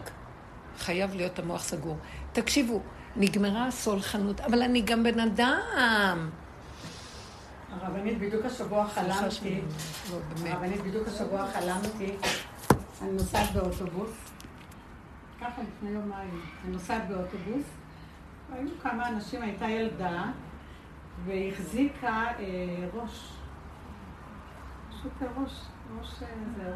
חייב 0.77 1.15
להיות 1.15 1.39
המוח 1.39 1.63
סגור. 1.63 1.97
תקשיבו, 2.31 2.81
נגמרה 3.15 3.67
הסולחנות, 3.67 4.39
אבל 4.39 4.61
אני 4.61 4.81
גם 4.81 5.03
בן 5.03 5.19
אדם. 5.19 6.29
הרבנית, 7.71 8.19
בדיוק 8.19 8.45
השבוע 8.45 8.87
חלמתי, 8.87 9.61
לא, 10.11 10.17
הרבנית, 10.49 10.81
בדיוק 10.81 11.07
השבוע 11.07 11.47
חלמתי, 11.51 12.15
אני 13.01 13.11
נוסעת 13.11 13.51
באוטובוס, 13.53 14.09
ככה 15.41 15.61
לפני 15.61 15.89
יומיים, 15.89 16.41
אני 16.63 16.71
נוסעת 16.71 17.07
באוטובוס, 17.07 17.65
היו 18.51 18.69
כמה 18.83 19.09
אנשים, 19.09 19.41
הייתה 19.41 19.65
ילדה, 19.65 20.23
והחזיקה 21.25 22.23
אה, 22.39 22.87
ראש, 22.93 23.33
פשוט 24.89 25.11
ראש, 25.37 25.61
ראש 25.99 26.23
אה, 26.23 26.27
זהו, 26.57 26.73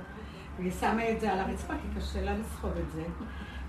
והיא 0.57 0.71
שמה 0.71 1.09
את 1.09 1.19
זה 1.19 1.33
על 1.33 1.39
הרצפה, 1.39 1.73
כי 1.73 1.99
קשה 1.99 2.21
לה 2.21 2.37
לסחוב 2.37 2.71
את 2.77 2.91
זה. 2.91 3.03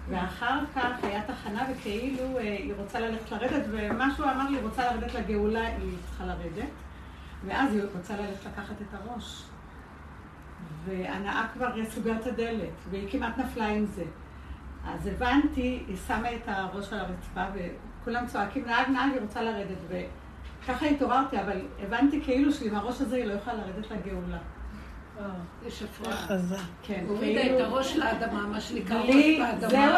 ואחר 0.08 0.60
כך 0.74 1.04
היה 1.04 1.22
תחנה 1.26 1.66
וכאילו 1.72 2.38
אה, 2.38 2.42
היא 2.42 2.74
רוצה 2.78 3.00
ללכת 3.00 3.32
לרדת, 3.32 3.66
ומשהו 3.70 4.24
אמר 4.24 4.50
לי, 4.50 4.60
רוצה 4.60 4.92
לרדת 4.92 5.14
לגאולה, 5.14 5.66
היא 5.66 5.96
צריכה 6.06 6.24
לרדת. 6.24 6.70
ואז 7.46 7.74
היא 7.74 7.82
רוצה 7.96 8.16
ללכת 8.16 8.46
לקחת 8.46 8.74
את 8.82 8.94
הראש. 8.94 9.42
והנאה 10.84 11.46
כבר 11.52 11.84
סוגרת 11.84 12.20
את 12.20 12.26
הדלת, 12.26 12.72
והיא 12.90 13.08
כמעט 13.10 13.38
נפלה 13.38 13.66
עם 13.66 13.86
זה. 13.86 14.04
אז 14.84 15.06
הבנתי, 15.06 15.84
היא 15.88 15.96
שמה 16.06 16.34
את 16.34 16.42
הראש 16.46 16.92
על 16.92 16.98
הרצפה, 16.98 17.44
וכולם 18.06 18.26
צועקים, 18.26 18.64
נהג, 18.66 18.88
נהג, 18.88 19.12
היא 19.12 19.20
רוצה 19.20 19.42
לרדת. 19.42 19.78
וככה 20.62 20.86
התעוררתי, 20.86 21.40
אבל 21.40 21.60
הבנתי 21.82 22.20
כאילו 22.24 22.52
שעם 22.52 22.74
הראש 22.74 23.00
הזה 23.00 23.16
היא 23.16 23.24
לא 23.24 23.32
יכולה 23.32 23.56
לרדת 23.56 23.90
לגאולה. 23.90 24.38
יש 25.66 25.82
הפרעה. 25.82 26.26
כן, 26.82 27.04
הורידה 27.08 27.40
כאילו... 27.40 27.56
את 27.58 27.64
הראש 27.64 27.96
לאדמה, 27.96 28.46
מה 28.46 28.60
שנקרא 28.60 28.96
ראש 28.96 29.38
באדמה. 29.38 29.68
זהו, 29.68 29.96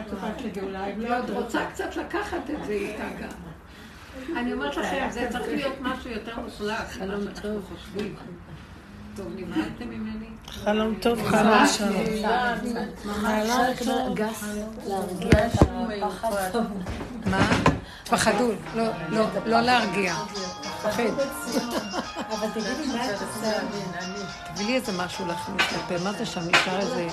את 0.00 0.10
הופעת 0.10 0.42
לגאולה, 0.42 0.86
אם 0.86 1.00
היא 1.00 1.08
לא 1.08 1.18
עוד 1.18 1.30
רוצה 1.30 1.66
קצת 1.70 1.96
לקחת 1.96 2.50
את 2.50 2.64
זה 2.64 2.72
איתה 2.72 3.08
גם. 3.20 3.28
אני 4.38 4.52
אומרת 4.52 4.76
לכם, 4.76 5.06
זה 5.10 5.28
צריך 5.30 5.48
להיות 5.48 5.80
משהו 5.80 6.10
יותר 6.10 6.40
מוחלט 6.40 6.96
ממה 7.00 7.18
שאנחנו 7.34 7.62
חושבים. 7.62 8.14
טוב, 9.16 9.26
נמהלתם 9.36 9.88
ממני? 9.88 10.26
חלום 10.48 10.94
טוב, 10.94 11.28
חלום 11.28 11.66
שלום. 11.66 12.02
לקבל 13.22 14.14
גס, 14.14 14.44
להרגיע 14.86 15.46
את 15.46 15.62
הפחד. 16.02 16.58
מה? 17.26 17.48
פחדו, 18.08 18.50
לא, 18.74 18.84
לא, 19.08 19.26
לא 19.46 19.60
להרגיע. 19.60 20.14
פחד. 20.82 21.02
אבל 22.30 22.48
תגידי, 22.54 22.86
מה 22.86 23.10
את 23.10 23.22
עושה? 23.22 23.52
תביא 24.54 24.66
לי 24.66 24.74
איזה 24.74 24.92
משהו 25.04 25.26
להכניס 25.26 25.72
לפה, 25.72 26.04
מה 26.04 26.12
זה 26.12 26.26
שם? 26.26 26.40
נשאר 26.40 26.80
איזה... 26.80 27.08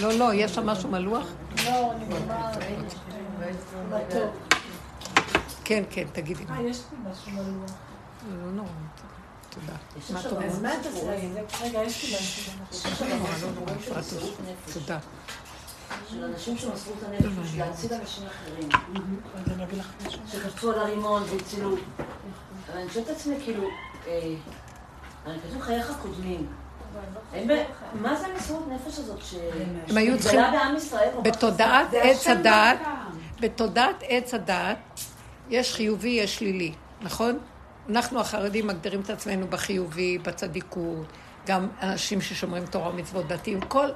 לא, 0.00 0.12
לא, 0.12 0.34
יש 0.34 0.54
שם 0.54 0.66
משהו 0.66 0.90
מלוח? 0.90 1.26
לא, 1.64 1.92
אני 1.92 2.04
ממש... 2.04 2.56
מתוק. 3.90 4.58
כן, 5.64 5.82
כן, 5.90 6.04
תגידי. 6.12 6.44
אה, 6.50 6.62
יש 6.62 6.80
לי 6.92 7.10
משהו 7.10 7.32
מלוח. 7.32 7.70
לא 8.44 8.52
נורא. 8.52 8.68
תודה. 9.60 9.78
מה 10.12 10.20
את 10.20 10.32
אומרת? 10.32 10.50
אז 10.50 10.62
מה 10.62 10.74
את 10.74 10.86
עושה? 10.86 11.12
רגע, 11.64 11.82
יש 11.82 12.04
לי. 12.04 12.16
לא 13.10 13.16
לא 13.96 14.02
תודה. 14.72 14.98
של 16.10 16.24
אנשים 16.24 16.58
שמסרו 16.58 16.92
את 16.98 17.08
הנפש, 17.08 17.54
להציל 17.58 17.92
אנשים 17.94 18.24
אחרים. 18.26 18.68
משהו. 20.06 20.20
שקפצו 20.32 20.72
על 20.72 20.78
הרימון 20.78 21.22
והצילו. 21.22 21.70
אבל 22.72 22.78
אני 22.78 22.90
שואלת 22.92 23.10
את 23.10 23.16
עצמי, 23.16 23.34
כאילו, 23.44 23.62
אה, 24.06 24.34
אני 25.26 25.38
כתוב 25.40 25.62
חייך 25.62 25.92
קודמים. 26.02 26.46
ב- 27.48 27.62
מה 27.94 28.16
זה 28.16 28.26
המסירות 28.26 28.68
נפש 28.68 28.98
הזאת 28.98 29.18
הם 29.88 29.96
היו 29.96 30.18
צריכים- 30.18 30.40
שמתגלה 30.40 30.50
בעם 30.58 30.76
ישראל? 30.76 31.08
בתודעת? 31.22 31.86
עץ 31.92 32.26
הדעת, 32.26 32.78
בתודעת 33.40 33.96
עץ 34.08 34.34
הדעת, 34.34 34.78
יש 35.50 35.74
חיובי, 35.74 36.08
יש 36.08 36.36
שלילי, 36.36 36.72
נכון? 37.02 37.38
אנחנו 37.88 38.20
החרדים 38.20 38.66
מגדירים 38.66 39.00
את 39.00 39.10
עצמנו 39.10 39.46
בחיובי, 39.46 40.18
בצדיקות, 40.18 41.06
גם 41.46 41.68
אנשים 41.82 42.20
ששומרים 42.20 42.66
תורה 42.66 42.88
ומצוות 42.90 43.28
דתיים, 43.28 43.60
כל... 43.60 43.86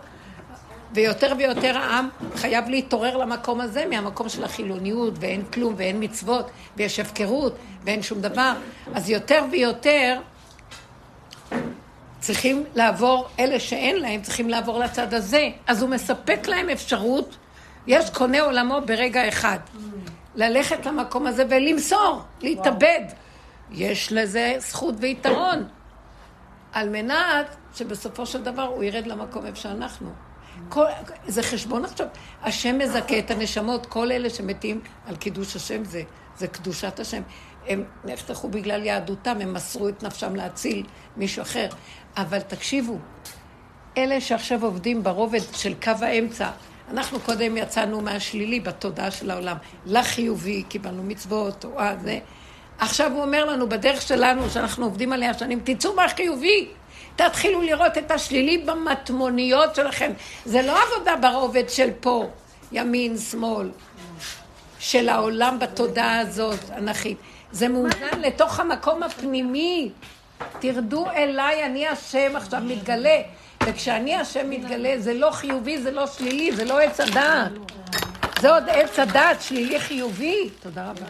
ויותר 0.94 1.32
ויותר 1.38 1.78
העם 1.78 2.08
חייב 2.34 2.68
להתעורר 2.68 3.16
למקום 3.16 3.60
הזה, 3.60 3.86
מהמקום 3.90 4.28
של 4.28 4.44
החילוניות, 4.44 5.14
ואין 5.20 5.44
כלום, 5.44 5.74
ואין 5.76 6.04
מצוות, 6.04 6.50
ויש 6.76 7.00
הפקרות, 7.00 7.56
ואין 7.84 8.02
שום 8.02 8.20
דבר. 8.20 8.52
אז 8.94 9.10
יותר 9.10 9.44
ויותר 9.50 10.20
צריכים 12.20 12.64
לעבור, 12.74 13.28
אלה 13.38 13.60
שאין 13.60 13.96
להם, 13.96 14.22
צריכים 14.22 14.48
לעבור 14.48 14.78
לצד 14.78 15.14
הזה. 15.14 15.48
אז 15.66 15.82
הוא 15.82 15.90
מספק 15.90 16.48
להם 16.48 16.68
אפשרות, 16.68 17.36
יש 17.86 18.10
קונה 18.10 18.40
עולמו 18.40 18.80
ברגע 18.86 19.28
אחד. 19.28 19.58
ללכת 20.34 20.86
למקום 20.86 21.26
הזה 21.26 21.44
ולמסור, 21.48 22.22
להתאבד. 22.40 23.04
יש 23.74 24.12
לזה 24.12 24.54
זכות 24.58 24.94
ויתרון. 24.98 25.68
על 26.72 26.88
מנת 26.88 27.56
שבסופו 27.74 28.26
של 28.26 28.42
דבר 28.42 28.62
הוא 28.62 28.84
ירד 28.84 29.06
למקום 29.06 29.46
איפה 29.46 29.56
שאנחנו. 29.56 30.12
כל, 30.68 30.84
זה 31.26 31.42
חשבון 31.42 31.84
עכשיו. 31.84 32.06
השם 32.42 32.78
מזכה 32.78 33.18
את 33.18 33.30
הנשמות, 33.30 33.86
כל 33.86 34.12
אלה 34.12 34.30
שמתים 34.30 34.80
על 35.06 35.16
קידוש 35.16 35.56
השם 35.56 35.84
זה, 35.84 36.02
זה 36.36 36.46
קדושת 36.46 37.00
השם. 37.00 37.22
הם 37.68 37.84
נחתכו 38.04 38.48
בגלל 38.48 38.84
יהדותם, 38.84 39.36
הם 39.40 39.54
מסרו 39.54 39.88
את 39.88 40.02
נפשם 40.02 40.34
להציל 40.34 40.86
מישהו 41.16 41.42
אחר. 41.42 41.68
אבל 42.16 42.40
תקשיבו, 42.40 42.98
אלה 43.96 44.20
שעכשיו 44.20 44.64
עובדים 44.64 45.02
ברובד 45.02 45.40
של 45.52 45.74
קו 45.82 45.92
האמצע, 46.00 46.50
אנחנו 46.90 47.20
קודם 47.20 47.56
יצאנו 47.56 48.00
מהשלילי 48.00 48.60
בתודעה 48.60 49.10
של 49.10 49.30
העולם, 49.30 49.56
לחיובי, 49.86 50.62
קיבלנו 50.62 51.02
מצוות, 51.02 51.64
או 51.64 51.78
אה, 51.80 51.96
זה. 52.02 52.18
עכשיו 52.82 53.12
הוא 53.12 53.22
אומר 53.22 53.44
לנו, 53.44 53.68
בדרך 53.68 54.02
שלנו, 54.02 54.50
שאנחנו 54.50 54.84
עובדים 54.84 55.12
עליה 55.12 55.34
שנים, 55.34 55.60
תצאו 55.64 55.94
מהחיובי. 55.94 56.68
תתחילו 57.16 57.62
לראות 57.62 57.98
את 57.98 58.10
השלילי 58.10 58.58
במטמוניות 58.58 59.74
שלכם. 59.74 60.12
זה 60.44 60.62
לא 60.62 60.78
עבודה 60.82 61.16
ברובד 61.16 61.68
של 61.68 61.90
פה, 62.00 62.26
ימין, 62.72 63.18
שמאל, 63.18 63.70
של 64.78 65.08
העולם 65.08 65.58
בתודעה 65.58 66.18
הזאת, 66.18 66.70
אנכית. 66.78 67.18
זה 67.52 67.68
מאוזן 67.68 68.20
לתוך 68.20 68.60
המקום 68.60 69.02
הפנימי. 69.02 69.90
תרדו 70.58 71.10
אליי, 71.10 71.66
אני 71.66 71.88
השם 71.88 72.36
עכשיו 72.36 72.60
מתגלה. 72.64 73.22
וכשאני 73.66 74.14
השם 74.14 74.50
מתגלה, 74.50 74.94
זה 74.98 75.14
לא 75.14 75.30
חיובי, 75.30 75.82
זה 75.82 75.90
לא 75.90 76.06
שלילי, 76.06 76.52
זה 76.52 76.64
לא 76.64 76.80
עץ 76.80 77.00
הדעת. 77.00 77.52
זה 78.40 78.54
עוד 78.54 78.64
עץ 78.68 78.98
הדעת, 78.98 79.42
שלילי 79.42 79.80
חיובי. 79.80 80.48
תודה 80.62 80.90
רבה. 80.90 81.06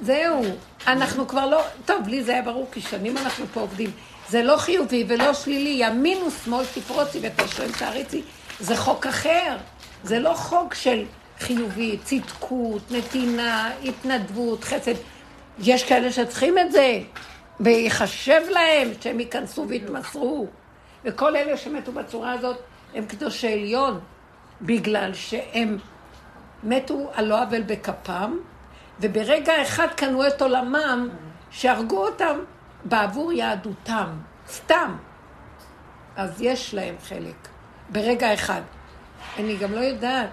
זהו, 0.00 0.42
אנחנו 0.86 1.28
כבר 1.28 1.46
לא, 1.46 1.62
טוב, 1.84 2.08
לי 2.08 2.24
זה 2.24 2.32
היה 2.32 2.42
ברור, 2.42 2.68
כי 2.72 2.80
שנים 2.80 3.18
אנחנו 3.18 3.46
פה 3.46 3.60
עובדים. 3.60 3.90
זה 4.28 4.42
לא 4.42 4.56
חיובי 4.56 5.04
ולא 5.08 5.34
שלילי, 5.34 5.76
ימין 5.86 6.18
ושמאל 6.22 6.64
תפרוצי 6.74 7.18
ותשרם 7.22 7.72
תעריצי, 7.78 8.22
זה 8.60 8.76
חוק 8.76 9.06
אחר. 9.06 9.56
זה 10.04 10.18
לא 10.18 10.34
חוק 10.34 10.74
של 10.74 11.04
חיובי, 11.38 11.98
צדקות, 12.04 12.82
נתינה, 12.90 13.70
התנדבות, 13.84 14.64
חסד. 14.64 14.94
יש 15.58 15.84
כאלה 15.84 16.12
שצריכים 16.12 16.58
את 16.58 16.72
זה, 16.72 17.00
ויחשב 17.60 18.40
להם 18.50 18.88
שהם 19.00 19.20
ייכנסו 19.20 19.68
ויתמסרו. 19.68 20.46
וכל 21.04 21.36
אלה 21.36 21.56
שמתו 21.56 21.92
בצורה 21.92 22.32
הזאת 22.32 22.56
הם 22.94 23.06
קדושי 23.06 23.52
עליון, 23.52 24.00
בגלל 24.62 25.14
שהם 25.14 25.78
מתו 26.62 27.10
על 27.14 27.24
לא 27.24 27.42
עוול 27.42 27.62
בכפם, 27.62 28.36
וברגע 29.00 29.62
אחד 29.62 29.86
קנו 29.96 30.26
את 30.26 30.42
עולמם, 30.42 31.08
שהרגו 31.50 32.06
אותם 32.06 32.38
בעבור 32.84 33.32
יהדותם, 33.32 34.08
סתם. 34.48 34.96
אז 36.16 36.40
יש 36.40 36.74
להם 36.74 36.94
חלק, 37.08 37.48
ברגע 37.88 38.34
אחד. 38.34 38.60
אני 39.38 39.56
גם 39.56 39.72
לא 39.72 39.80
יודעת, 39.80 40.28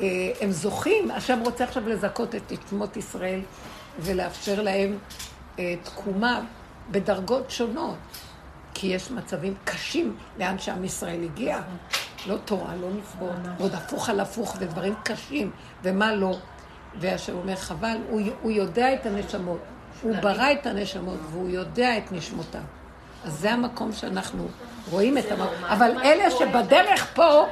אה, 0.00 0.06
הם 0.40 0.50
זוכים, 0.50 1.10
השם 1.10 1.40
רוצה 1.44 1.64
עכשיו 1.64 1.88
לזכות 1.88 2.34
את 2.34 2.52
שמות 2.70 2.96
ישראל 2.96 3.40
ולאפשר 3.98 4.62
להם 4.62 4.98
אה, 5.58 5.74
תקומה 5.82 6.40
בדרגות 6.90 7.50
שונות, 7.50 7.98
כי 8.74 8.86
יש 8.86 9.10
מצבים 9.10 9.54
קשים 9.64 10.16
לאן 10.38 10.58
שעם 10.58 10.84
ישראל 10.84 11.24
הגיע. 11.24 11.60
לא 12.26 12.36
תורה, 12.44 12.76
לא 12.76 12.88
נסבור, 12.90 13.30
ועוד 13.58 13.74
הפוך 13.74 14.08
על 14.08 14.20
הפוך, 14.20 14.56
ודברים 14.60 14.94
קשים, 15.02 15.50
ומה 15.82 16.14
לא. 16.14 16.36
והשם 17.00 17.34
אומר, 17.36 17.56
חבל, 17.56 17.96
הוא, 18.10 18.20
הוא 18.42 18.50
יודע 18.50 18.94
את 18.94 19.06
הנשמות. 19.06 19.58
הוא 20.02 20.16
ברא 20.16 20.52
את 20.52 20.66
הנשמות, 20.66 21.18
והוא 21.30 21.48
יודע 21.48 21.98
את 21.98 22.12
נשמותיו. 22.12 22.60
אז 23.24 23.32
זה 23.32 23.52
המקום 23.52 23.92
שאנחנו 23.92 24.48
רואים 24.90 25.18
את 25.18 25.32
המקום. 25.32 25.64
אבל 25.64 25.90
אלה 26.04 26.30
שבדרך 26.30 27.06
פה, 27.14 27.46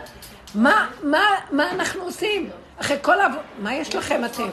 מה, 0.54 0.88
מה, 1.02 1.22
מה 1.50 1.70
אנחנו 1.70 2.02
עושים? 2.02 2.50
אחרי 2.80 2.96
כל 3.02 3.20
ה... 3.20 3.26
מה 3.58 3.74
יש 3.74 3.94
לכם 3.94 4.24
אתם? 4.24 4.48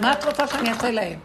מה 0.00 0.12
את 0.12 0.24
רוצה 0.24 0.46
שאני 0.46 0.70
אעשה 0.70 0.90
להם? 0.90 1.18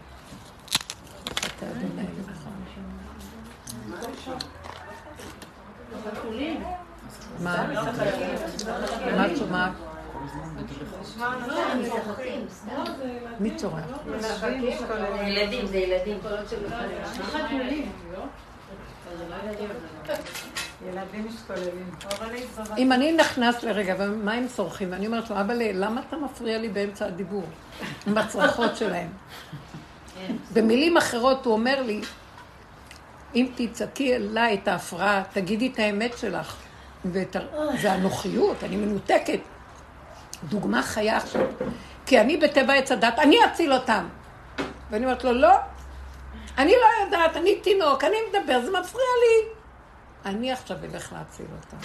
מה? 7.40 7.66
מה 9.16 9.26
את 9.26 9.36
שומעת? 9.36 9.72
מי 13.40 13.56
צורח? 13.56 13.84
ילדים, 15.26 15.66
זה 15.66 15.76
ילדים. 15.76 16.18
אם 22.78 22.92
אני 22.92 23.12
נכנס 23.12 23.62
לרגע, 23.62 23.94
ומה 23.98 24.32
הם 24.32 24.48
צורכים? 24.48 24.92
ואני 24.92 25.06
אומרת 25.06 25.30
לו, 25.30 25.40
אבא, 25.40 25.54
למה 25.54 26.00
אתה 26.08 26.16
מפריע 26.16 26.58
לי 26.58 26.68
באמצע 26.68 27.06
הדיבור? 27.06 27.44
עם 28.06 28.18
הצרחות 28.18 28.76
שלהם. 28.76 29.08
במילים 30.52 30.96
אחרות 30.96 31.46
הוא 31.46 31.54
אומר 31.54 31.82
לי, 31.82 32.00
אם 33.34 33.48
תצעקי 33.54 34.16
אליי 34.16 34.58
את 34.62 34.68
ההפרעה, 34.68 35.22
תגידי 35.32 35.70
את 35.74 35.78
האמת 35.78 36.18
שלך. 36.18 36.56
ואת. 37.04 37.36
זה 37.80 37.92
הנוחיות, 37.92 38.64
אני 38.64 38.76
מנותקת. 38.76 39.40
דוגמה 40.44 40.82
חיה 40.82 41.16
עכשיו. 41.16 41.46
כי 42.06 42.20
אני 42.20 42.36
בטבע 42.36 42.74
עץ 42.74 42.92
הדת, 42.92 43.18
אני 43.18 43.36
אציל 43.44 43.72
אותם. 43.72 44.08
ואני 44.90 45.04
אומרת 45.04 45.24
לו, 45.24 45.32
לא, 45.32 45.56
אני 46.58 46.72
לא 46.72 47.04
יודעת, 47.04 47.36
אני 47.36 47.60
תינוק, 47.60 48.04
אני 48.04 48.16
מדבר, 48.28 48.60
זה 48.64 48.70
מפריע 48.70 49.06
לי. 49.20 49.48
אני 50.24 50.52
עכשיו 50.52 50.76
אלך 50.84 51.12
להציל 51.12 51.46
אותם. 51.56 51.76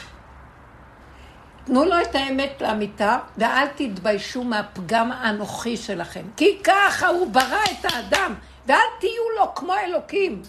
תנו 1.66 1.86
לו 1.86 2.02
את 2.02 2.16
האמת 2.16 2.62
לאמיתה, 2.62 3.20
ואל 3.38 3.68
תתביישו 3.76 4.44
מהפגם 4.44 5.12
האנוכי 5.12 5.78
שלכם. 5.78 6.26
כי 6.38 6.60
ככה 6.64 7.08
הוא 7.08 7.32
ברא 7.32 7.64
את 7.64 7.86
האדם, 7.86 8.34
ואל 8.68 8.78
תהיו 9.00 9.30
לו 9.40 9.56
כמו 9.56 9.74
אלוקים. 9.76 10.42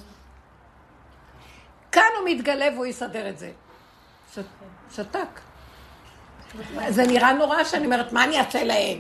כאן 1.93 2.03
הוא 2.19 2.29
מתגלה 2.31 2.69
והוא 2.75 2.87
יסדר 2.87 3.29
את 3.29 3.39
זה. 3.39 3.51
ש... 4.35 4.39
שתק. 4.95 5.41
זה 6.89 7.07
נראה 7.07 7.33
נורא 7.33 7.65
שאני 7.65 7.85
אומרת, 7.85 8.13
מה 8.13 8.25
אני 8.25 8.39
אעשה 8.39 8.65
להם? 8.65 8.99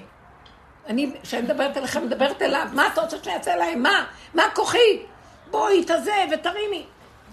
אני, 0.87 1.11
כשאני 1.23 1.43
מדברת 1.43 1.77
אליכם, 1.77 2.07
מדברת 2.07 2.43
אליו, 2.43 2.67
מה 2.73 2.87
אתה 2.87 3.01
רוצה 3.01 3.17
שאני 3.23 3.37
אעשה 3.37 3.57
להם? 3.57 3.83
מה? 3.83 4.05
מה 4.35 4.43
כוחי? 4.55 5.03
בואי, 5.51 5.85
תזה 5.85 6.25
ותרימי. 6.33 6.87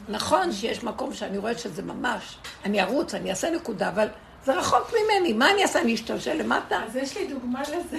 נכון 0.09 0.51
שיש 0.51 0.83
מקום 0.83 1.13
שאני 1.13 1.37
רואה 1.37 1.57
שזה 1.57 1.81
ממש, 1.81 2.37
אני 2.65 2.81
ארוץ, 2.81 3.13
אני 3.13 3.29
אעשה 3.29 3.49
נקודה, 3.49 3.89
אבל 3.89 4.07
זה 4.45 4.53
רחוק 4.53 4.91
ממני, 4.93 5.33
מה 5.33 5.51
אני 5.51 5.61
אעשה? 5.61 5.81
אני 5.81 5.93
אשתלשל 5.93 6.33
למטה? 6.33 6.83
אז 6.87 6.95
יש 6.95 7.17
לי 7.17 7.27
דוגמה 7.27 7.61
לזה. 7.61 7.97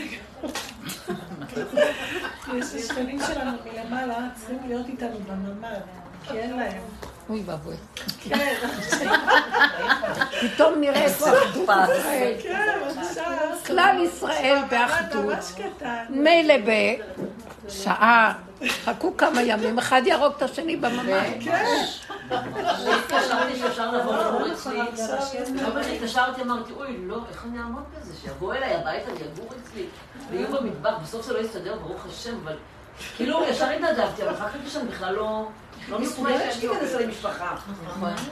יש 2.58 2.66
שכנים 2.66 3.20
שלנו 3.26 3.58
מלמעלה, 3.64 4.28
צריכים 4.34 4.58
להיות 4.66 4.86
איתנו 4.86 5.18
בממ"ד, 5.18 5.80
כי 6.28 6.38
אין 6.38 6.56
להם. 6.56 6.82
אוי 7.28 7.42
ואבוי. 7.46 7.74
כן, 8.20 8.54
פתאום 10.40 10.80
נראה 10.80 11.02
איפה 11.02 11.26
אחדות 11.26 11.68
ישראל. 11.98 12.34
כלל 13.66 13.96
ישראל 14.04 14.58
באחדות. 14.70 15.38
מילא 16.08 16.54
בשעה, 17.66 18.34
חכו 18.84 19.16
כמה 19.16 19.42
ימים, 19.42 19.78
אחד 19.78 20.02
יהרוג 20.06 20.32
את 20.36 20.42
השני 20.42 20.76
בממ"ד. 20.76 21.44
כן. 21.44 21.64
התקשרתי 22.30 23.58
שאפשר 23.58 23.90
לבוא. 23.90 24.14
כל 24.16 25.72
פעם 25.72 25.82
שהתקשרתי 25.82 26.42
אמרתי, 26.42 26.72
אוי, 26.72 26.96
לא, 27.06 27.20
איך 27.30 27.44
אני 27.50 27.58
אעמוד 27.58 27.82
בזה? 27.98 28.12
שיבואו 28.22 28.52
אליי 28.52 28.74
הביתה 28.74 29.10
ויגורו 29.12 29.48
אצלי, 29.62 29.86
ויהיו 30.30 30.48
במטבח. 30.48 30.92
בסוף 31.02 31.26
זה 31.26 31.32
לא 31.32 31.38
יסתדר, 31.38 31.78
ברוך 31.78 32.06
השם, 32.06 32.34
אבל... 32.44 32.56
כאילו, 33.16 33.44
ישר 33.50 33.70
התנדבתי, 33.70 34.22
אבל 34.22 34.34
אחר 34.34 34.48
כך 34.48 34.70
שאני 34.72 34.88
בכלל 34.88 35.14
לא... 35.14 35.48
לא 35.88 35.98
מסוגלת 35.98 36.40
להיכנס 36.62 36.94
למשפחה. 36.94 37.56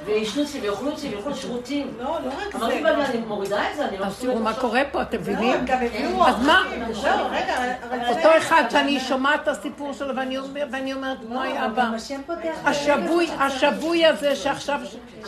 וישנו 0.05 0.43
אצלי 0.43 0.61
ויאכלו 0.61 0.95
אצלי 0.95 1.09
וילכו 1.09 1.31
לשירותים. 1.31 1.95
לא, 1.99 2.05
לא 2.05 2.31
רק 2.47 2.55
אמרתי, 2.55 2.83
זה. 2.83 2.91
אבל 2.91 3.01
אני 3.01 3.19
מורידה 3.19 3.71
את 3.71 3.77
זה, 3.77 3.89
אני 3.89 3.99
לא 3.99 4.05
אז 4.05 4.19
תראו 4.19 4.33
מסוגלת 4.35 4.55
מה. 4.55 4.61
קורה 4.61 4.83
פה, 4.93 5.03
אתם 5.03 5.17
לא, 5.17 5.23
מבינים? 5.23 5.55
הביאו 5.69 6.27
אז 6.27 6.47
מה? 6.47 6.63
לא. 7.05 8.09
אותו 8.09 8.29
אחד 8.39 8.65
שאני 8.71 9.01
שומעת 9.01 9.43
את 9.43 9.49
הסיפור 9.49 9.93
שלו 9.93 10.17
ואני 10.17 10.39
אומר- 10.39 10.67
ואני 10.73 10.93
אומרת, 10.93 11.19
וואי 11.29 11.65
אבא, 11.67 11.83
השם 11.83 12.21
פותח... 12.27 12.55
השבוי, 12.65 13.31
השבוי 13.39 14.07
הזה 14.07 14.37
שעכשיו 14.37 14.81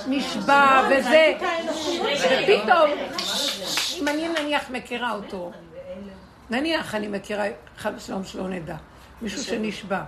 נשבע 0.07 0.83
וזה, 0.91 1.33
ופתאום, 2.43 2.91
אם 3.99 4.09
אני 4.09 4.29
נניח 4.29 4.71
מכירה 4.71 5.13
אותו, 5.13 5.51
נניח 6.51 6.95
אני 6.95 7.09
מכירה, 7.09 7.45
חד 7.79 7.93
ושלום 7.97 8.25
שלא 8.25 8.49
נדע, 8.49 8.77
מישהו 9.23 9.43
שנשבע, 9.43 10.03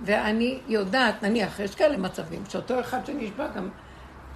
ואני 0.00 0.58
יודעת, 0.68 1.22
נניח, 1.22 1.60
יש 1.60 1.74
כאלה 1.74 1.96
מצבים, 1.96 2.42
שאותו 2.48 2.80
אחד 2.80 3.06
שנשבע 3.06 3.46
גם, 3.56 3.68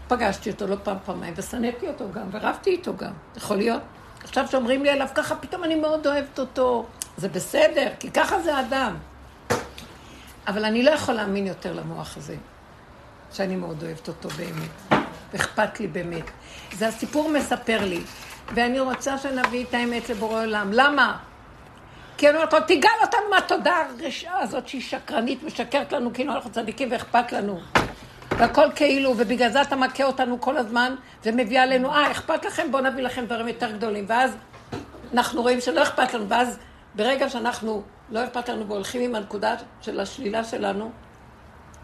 פגשתי 0.08 0.50
אותו 0.50 0.66
לא 0.66 0.76
פעם 0.82 0.96
פעמיים, 1.04 1.34
ושנאתי 1.36 1.88
אותו 1.88 2.12
גם, 2.12 2.26
ורבתי 2.30 2.70
איתו 2.70 2.96
גם, 2.96 3.12
יכול 3.36 3.56
להיות. 3.56 3.82
עכשיו 4.24 4.46
שאומרים 4.48 4.82
לי 4.82 4.90
עליו 4.90 5.08
ככה, 5.14 5.36
פתאום 5.36 5.64
אני 5.64 5.74
מאוד 5.74 6.06
אוהבת 6.06 6.38
אותו. 6.38 6.86
זה 7.16 7.28
בסדר, 7.28 7.88
כי 8.00 8.10
ככה 8.10 8.40
זה 8.40 8.60
אדם. 8.60 8.96
אבל 10.46 10.64
אני 10.64 10.82
לא 10.82 10.90
יכול 10.90 11.14
להאמין 11.14 11.46
יותר 11.46 11.72
למוח 11.72 12.16
הזה, 12.16 12.36
שאני 13.32 13.56
מאוד 13.56 13.82
אוהבת 13.82 14.08
אותו 14.08 14.28
באמת, 14.28 15.02
ואכפת 15.32 15.80
לי 15.80 15.86
באמת. 15.86 16.24
זה 16.72 16.88
הסיפור 16.88 17.30
מספר 17.30 17.84
לי, 17.84 18.00
ואני 18.54 18.80
רוצה 18.80 19.18
שנביא 19.18 19.64
את 19.64 19.74
האמת 19.74 20.10
לבורא 20.10 20.42
עולם. 20.42 20.70
למה? 20.72 21.18
כי 22.18 22.28
אני 22.28 22.36
אומרת 22.36 22.52
לו, 22.52 22.60
תיגל 22.60 22.88
אותנו 23.02 23.20
מהתודעה 23.30 23.84
הרשעה 24.00 24.40
הזאת 24.40 24.68
שהיא 24.68 24.82
שקרנית, 24.82 25.42
משקרת 25.42 25.92
לנו 25.92 26.12
כאילו 26.12 26.32
אנחנו 26.32 26.50
צדיקים 26.50 26.88
ואכפת 26.92 27.32
לנו. 27.32 27.60
והכל 28.38 28.66
כאילו, 28.74 29.14
ובגלל 29.16 29.50
זה 29.50 29.62
אתה 29.62 29.76
מכה 29.76 30.04
אותנו 30.04 30.40
כל 30.40 30.56
הזמן, 30.56 30.94
ומביא 31.24 31.60
עלינו, 31.60 31.92
אה, 31.92 32.10
אכפת 32.10 32.44
לכם? 32.44 32.70
בואו 32.70 32.82
נביא 32.82 33.02
לכם 33.02 33.24
דברים 33.24 33.48
יותר 33.48 33.72
גדולים. 33.72 34.04
ואז 34.08 34.36
אנחנו 35.14 35.42
רואים 35.42 35.60
שלא 35.60 35.82
אכפת 35.82 36.14
לנו, 36.14 36.28
ואז 36.28 36.58
ברגע 36.94 37.28
שאנחנו, 37.28 37.82
לא 38.10 38.24
אכפת 38.24 38.48
לנו 38.48 38.68
והולכים 38.68 39.00
עם 39.00 39.14
הנקודה 39.14 39.54
של 39.80 40.00
השלילה 40.00 40.44
שלנו, 40.44 40.90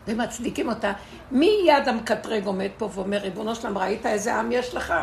ומצדיקים 0.09 0.69
אותה, 0.69 0.93
מיד 1.31 1.89
המקטרג 1.89 2.47
עומד 2.47 2.71
פה 2.79 2.89
ואומר, 2.95 3.19
ריבונו 3.19 3.55
שלם, 3.55 3.79
ראית 3.79 4.07
איזה 4.07 4.35
עם 4.35 4.53
יש 4.53 4.75
לך? 4.75 4.95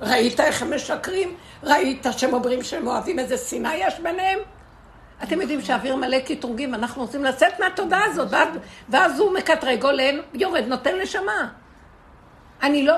ראית 0.00 0.40
איך 0.40 0.62
הם 0.62 0.74
משקרים? 0.74 1.34
ראית 1.62 2.06
שהם 2.16 2.34
אומרים 2.34 2.62
שהם 2.62 2.86
אוהבים 2.86 3.18
איזה 3.18 3.36
שנאה 3.36 3.76
יש 3.76 4.00
ביניהם? 4.00 4.38
אתם 5.24 5.40
יודעים 5.40 5.60
שהאוויר 5.60 5.96
מלא 5.96 6.18
קטרוגים, 6.18 6.74
אנחנו 6.74 7.02
רוצים 7.02 7.24
לצאת 7.24 7.60
מהתודעה 7.60 8.04
הזאת, 8.04 8.28
ואז, 8.30 8.48
ואז 8.88 9.20
הוא 9.20 9.34
מקטרג, 9.34 9.84
עולה, 9.84 10.10
יורד, 10.34 10.64
נותן 10.66 11.00
נשמה. 11.02 11.48
אני 12.62 12.86
לא, 12.86 12.94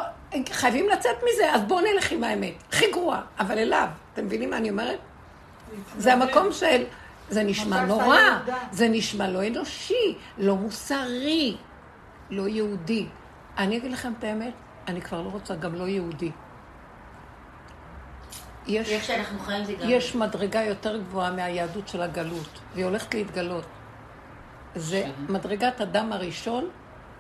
חייבים 0.51 0.89
לצאת 0.89 1.17
מזה, 1.17 1.55
אז 1.55 1.63
בואו 1.63 1.81
נלך 1.81 2.13
עם 2.13 2.25
האמת. 2.25 2.55
הכי 2.69 2.91
גרוע, 2.93 3.21
אבל 3.39 3.59
אליו. 3.59 3.89
אתם 4.13 4.25
מבינים 4.25 4.51
מה 4.51 4.57
אני 4.57 4.71
אומרת? 4.71 4.99
זה 5.99 6.13
המקום 6.13 6.53
של... 6.53 6.85
זה 7.31 7.43
נשמע 7.43 7.85
נורא, 7.85 8.19
זה 8.73 8.89
נשמע 8.89 9.29
לא 9.29 9.47
אנושי, 9.47 10.15
לא 10.39 10.57
מוסרי, 10.57 11.57
לא 12.31 12.49
יהודי. 12.49 13.07
אני 13.59 13.77
אגיד 13.77 13.93
לכם 13.93 14.13
את 14.19 14.25
האמת, 14.25 14.53
אני 14.89 15.01
כבר 15.01 15.23
לא 15.23 15.29
רוצה 15.29 15.55
גם 15.55 15.75
לא 15.75 15.89
יהודי. 15.89 16.31
יש, 18.67 18.89
איך 18.89 19.05
שאנחנו 19.05 19.39
חיים 19.39 19.65
זה 19.65 19.73
גם... 19.73 19.91
יש 19.91 20.15
מדרגה 20.15 20.63
יותר 20.63 20.97
גבוהה 20.97 21.31
מהיהדות 21.31 21.89
של 21.89 22.03
הגלות, 22.03 22.59
והיא 22.75 22.85
הולכת 22.85 23.15
להתגלות. 23.15 23.65
זה 24.75 25.05
מדרגת 25.29 25.81
אדם 25.81 26.13
הראשון, 26.13 26.69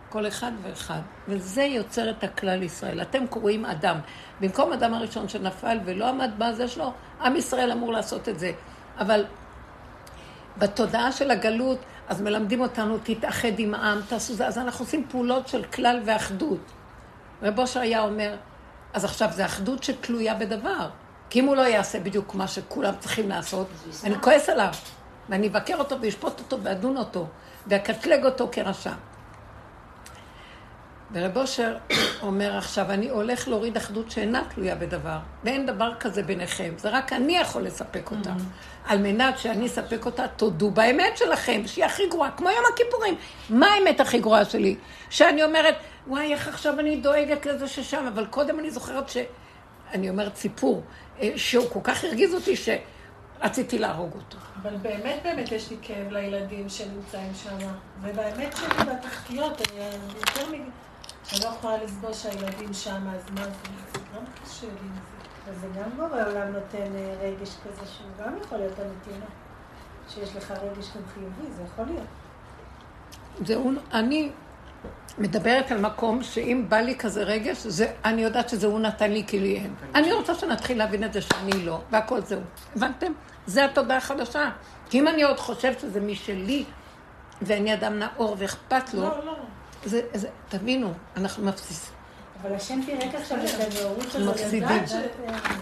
כל 0.09 0.27
אחד 0.27 0.53
ואחד. 0.63 1.01
וזה 1.29 1.63
יוצר 1.63 2.11
את 2.11 2.25
הכלל 2.25 2.63
ישראל. 2.63 3.03
אתם 3.03 3.27
קוראים 3.27 3.65
אדם. 3.65 3.97
במקום 4.41 4.73
אדם 4.73 4.95
הראשון 4.95 5.29
שנפל 5.29 5.79
ולא 5.85 6.09
עמד 6.09 6.31
בזה 6.39 6.69
שלו, 6.69 6.93
עם 7.21 7.37
ישראל 7.37 7.73
אמור 7.73 7.93
לעשות 7.93 8.29
את 8.29 8.39
זה. 8.39 8.53
אבל 8.99 9.25
בתודעה 10.59 11.13
של 11.13 11.31
הגלות, 11.31 11.79
אז 12.09 12.23
מלמדים 12.23 12.61
אותנו, 12.61 12.99
תתאחד 13.03 13.59
עם 13.59 13.75
העם, 13.75 14.01
תעשו 14.09 14.35
זה. 14.35 14.47
אז 14.47 14.59
אנחנו 14.59 14.85
עושים 14.85 15.07
פעולות 15.09 15.49
של 15.49 15.65
כלל 15.65 16.01
ואחדות. 16.05 16.61
רב 17.43 17.59
אושר 17.59 17.81
היה 17.81 18.01
אומר, 18.01 18.37
אז 18.93 19.05
עכשיו 19.05 19.29
זה 19.33 19.45
אחדות 19.45 19.83
שתלויה 19.83 20.35
בדבר. 20.35 20.89
כי 21.31 21.41
אם 21.41 21.45
הוא 21.45 21.57
לא 21.57 21.63
יעשה 21.63 22.01
בדיוק 22.01 22.35
מה 22.35 22.49
שכולם 22.49 22.95
צריכים 23.01 23.29
לעשות, 23.29 23.67
אני 24.05 24.15
כועס 24.21 24.49
עליו, 24.49 24.73
ואני 25.29 25.49
אבקר 25.49 25.77
אותו 25.77 25.97
ואשפוט 26.01 26.39
אותו 26.39 26.59
ואדון 26.63 26.97
אותו, 26.97 27.27
ואקטלג 27.67 28.25
אותו 28.25 28.49
כרשע. 28.53 28.93
ורב 31.13 31.37
אושר 31.37 31.77
אומר 32.23 32.57
עכשיו, 32.57 32.91
אני 32.91 33.09
הולך 33.09 33.49
להוריד 33.49 33.77
אחדות 33.77 34.11
שאינה 34.11 34.43
תלויה 34.55 34.75
בדבר, 34.75 35.19
ואין 35.45 35.67
דבר 35.67 35.95
כזה 36.01 36.23
ביניכם, 36.23 36.75
זה 36.77 36.89
רק 36.91 37.13
אני 37.13 37.37
יכול 37.39 37.63
לספק 37.63 38.11
אותה. 38.11 38.33
על 38.87 38.99
מנת 38.99 39.39
שאני 39.39 39.67
אספק 39.67 40.07
אותה, 40.07 40.29
תודו 40.29 40.71
באמת 40.71 41.17
שלכם, 41.17 41.63
שהיא 41.67 41.85
הכי 41.85 42.09
גרועה, 42.09 42.31
כמו 42.31 42.51
יום 42.51 42.65
הכיפורים. 42.75 43.15
מה 43.51 43.67
האמת 43.67 44.01
הכי 44.01 44.19
גרועה 44.21 44.45
שלי? 44.45 44.77
שאני 45.11 45.45
אומרת, 45.45 45.75
וואי, 46.07 46.33
איך 46.33 46.49
עכשיו 46.49 46.81
אני 46.81 46.97
דואגת 46.97 47.47
לזה 47.47 47.69
ששם, 47.69 48.07
אבל 48.15 48.27
קודם 48.27 48.59
אני 48.61 48.71
זוכרת 48.71 49.09
ש... 49.09 49.17
אני 49.93 50.11
אומרת 50.11 50.37
סיפור, 50.37 50.83
אה, 51.21 51.33
שהוא 51.37 51.71
כל 51.71 51.81
כך 51.83 52.05
הרגיז 52.05 52.35
אותי 52.35 52.55
שרציתי 52.57 53.79
להרוג 53.79 54.15
אותו. 54.15 54.39
אבל 54.63 54.77
באמת 54.77 55.21
באמת 55.25 55.53
יש 55.53 55.71
לי 55.71 55.77
כאב 55.83 56.09
לילדים 56.13 56.69
שנמצאים 56.69 57.33
שם. 57.35 57.57
ובאמת 58.03 58.57
שלי 58.57 58.85
בתחתיות, 58.93 59.61
אני 59.61 59.81
יותר 60.17 60.51
מ... 60.51 60.55
אני 61.33 61.41
לא 61.45 61.49
יכולה 61.49 61.85
לסבול 61.85 62.13
שהילדים 62.13 62.73
שם, 62.73 63.09
אז 63.09 63.31
מה 63.35 63.45
זה? 63.45 63.51
זה 63.93 63.99
גם 64.15 64.25
קשה 64.45 64.67
לי 64.67 64.73
עם 64.81 64.95
זה. 64.95 65.53
וזה 65.53 65.67
גם 65.81 65.91
בורא 65.97 66.23
עולם 66.29 66.53
נותן 66.53 66.97
אה, 66.97 67.15
רגש 67.21 67.49
כזה 67.65 67.87
שהוא 67.87 68.11
גם 68.19 68.37
יכול 68.45 68.59
להיות 68.59 68.81
אמיתי, 68.81 69.21
לא? 69.21 69.27
שיש 70.09 70.37
לך 70.37 70.51
רגש 70.51 70.87
גם 70.97 71.03
חיובי, 71.15 71.53
זה 71.57 71.63
יכול 71.63 71.85
להיות. 71.85 72.07
זהו, 73.45 73.71
אני 73.93 74.31
מדברת 75.19 75.71
על 75.71 75.79
מקום 75.81 76.23
שאם 76.23 76.65
בא 76.69 76.77
לי 76.77 76.97
כזה 76.97 77.23
רגש, 77.23 77.57
זה, 77.67 77.93
אני 78.05 78.23
יודעת 78.23 78.49
שזה 78.49 78.67
הוא 78.67 78.81
נתן 78.81 79.11
לי 79.13 79.25
כי 79.27 79.39
לי 79.39 79.57
אין. 79.57 79.75
אני 79.95 80.13
רוצה 80.13 80.35
שנתחיל 80.35 80.79
להבין 80.79 81.05
את 81.05 81.13
זה 81.13 81.21
שאני 81.21 81.53
לא, 81.67 81.81
והכל 81.91 82.21
זהו. 82.23 82.41
הבנתם? 82.77 83.13
זה 83.47 83.65
התודעה 83.65 83.97
החדשה. 83.97 84.51
כי 84.91 84.99
אם 85.01 85.09
אני 85.09 85.23
עוד 85.23 85.39
חושב 85.41 85.73
שזה 85.81 86.01
משלי, 86.01 86.65
ואני 87.43 87.75
אדם 87.75 87.99
נאור 87.99 88.37
ואכפת 88.39 88.95
לו, 88.95 89.03
לא, 89.03 89.25
לא. 89.25 89.35
זה, 89.85 90.01
זה, 90.15 90.29
תבינו, 90.49 90.93
אנחנו 91.17 91.45
מפסיסים. 91.45 91.95
אבל 92.43 92.55
השם 92.55 92.81
פירק 92.87 93.15
עכשיו 93.15 93.39
את 93.45 93.51
הנאורות 93.73 94.15
הזו. 94.15 94.33
לדעת 94.57 94.89
ש- 94.89 94.93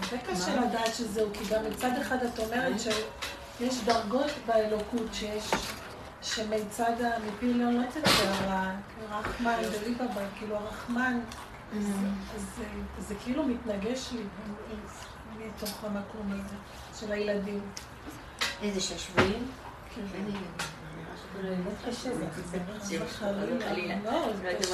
זה 0.09 0.17
קשה 0.31 0.55
לדעת 0.61 0.95
שזהו, 0.95 1.27
כי 1.33 1.53
גם 1.53 1.61
מצד 1.71 1.91
אחד 2.01 2.17
את 2.23 2.39
אומרת 2.39 2.79
שיש 2.79 3.75
דרגות 3.85 4.31
באלוקות 4.45 5.07
שיש, 5.13 5.51
שמצד 6.25 7.01
ה... 7.01 7.09
מפי 7.27 7.53
לא 7.53 7.71
לא 7.71 7.81
תצא 7.89 8.09
הרחמן, 9.11 9.53
דליבבה, 9.83 10.05
כאילו 10.39 10.55
הרחמן, 10.55 11.19
אז 11.77 11.83
זה- 12.57 12.63
זה 13.07 13.15
כאילו 13.23 13.43
מתנגש 13.43 14.09
לי 14.11 14.21
מתוך 15.47 15.83
המקום 15.83 16.31
הזה 16.31 16.55
של 16.99 17.11
הילדים. 17.11 17.59
איזה? 18.61 18.79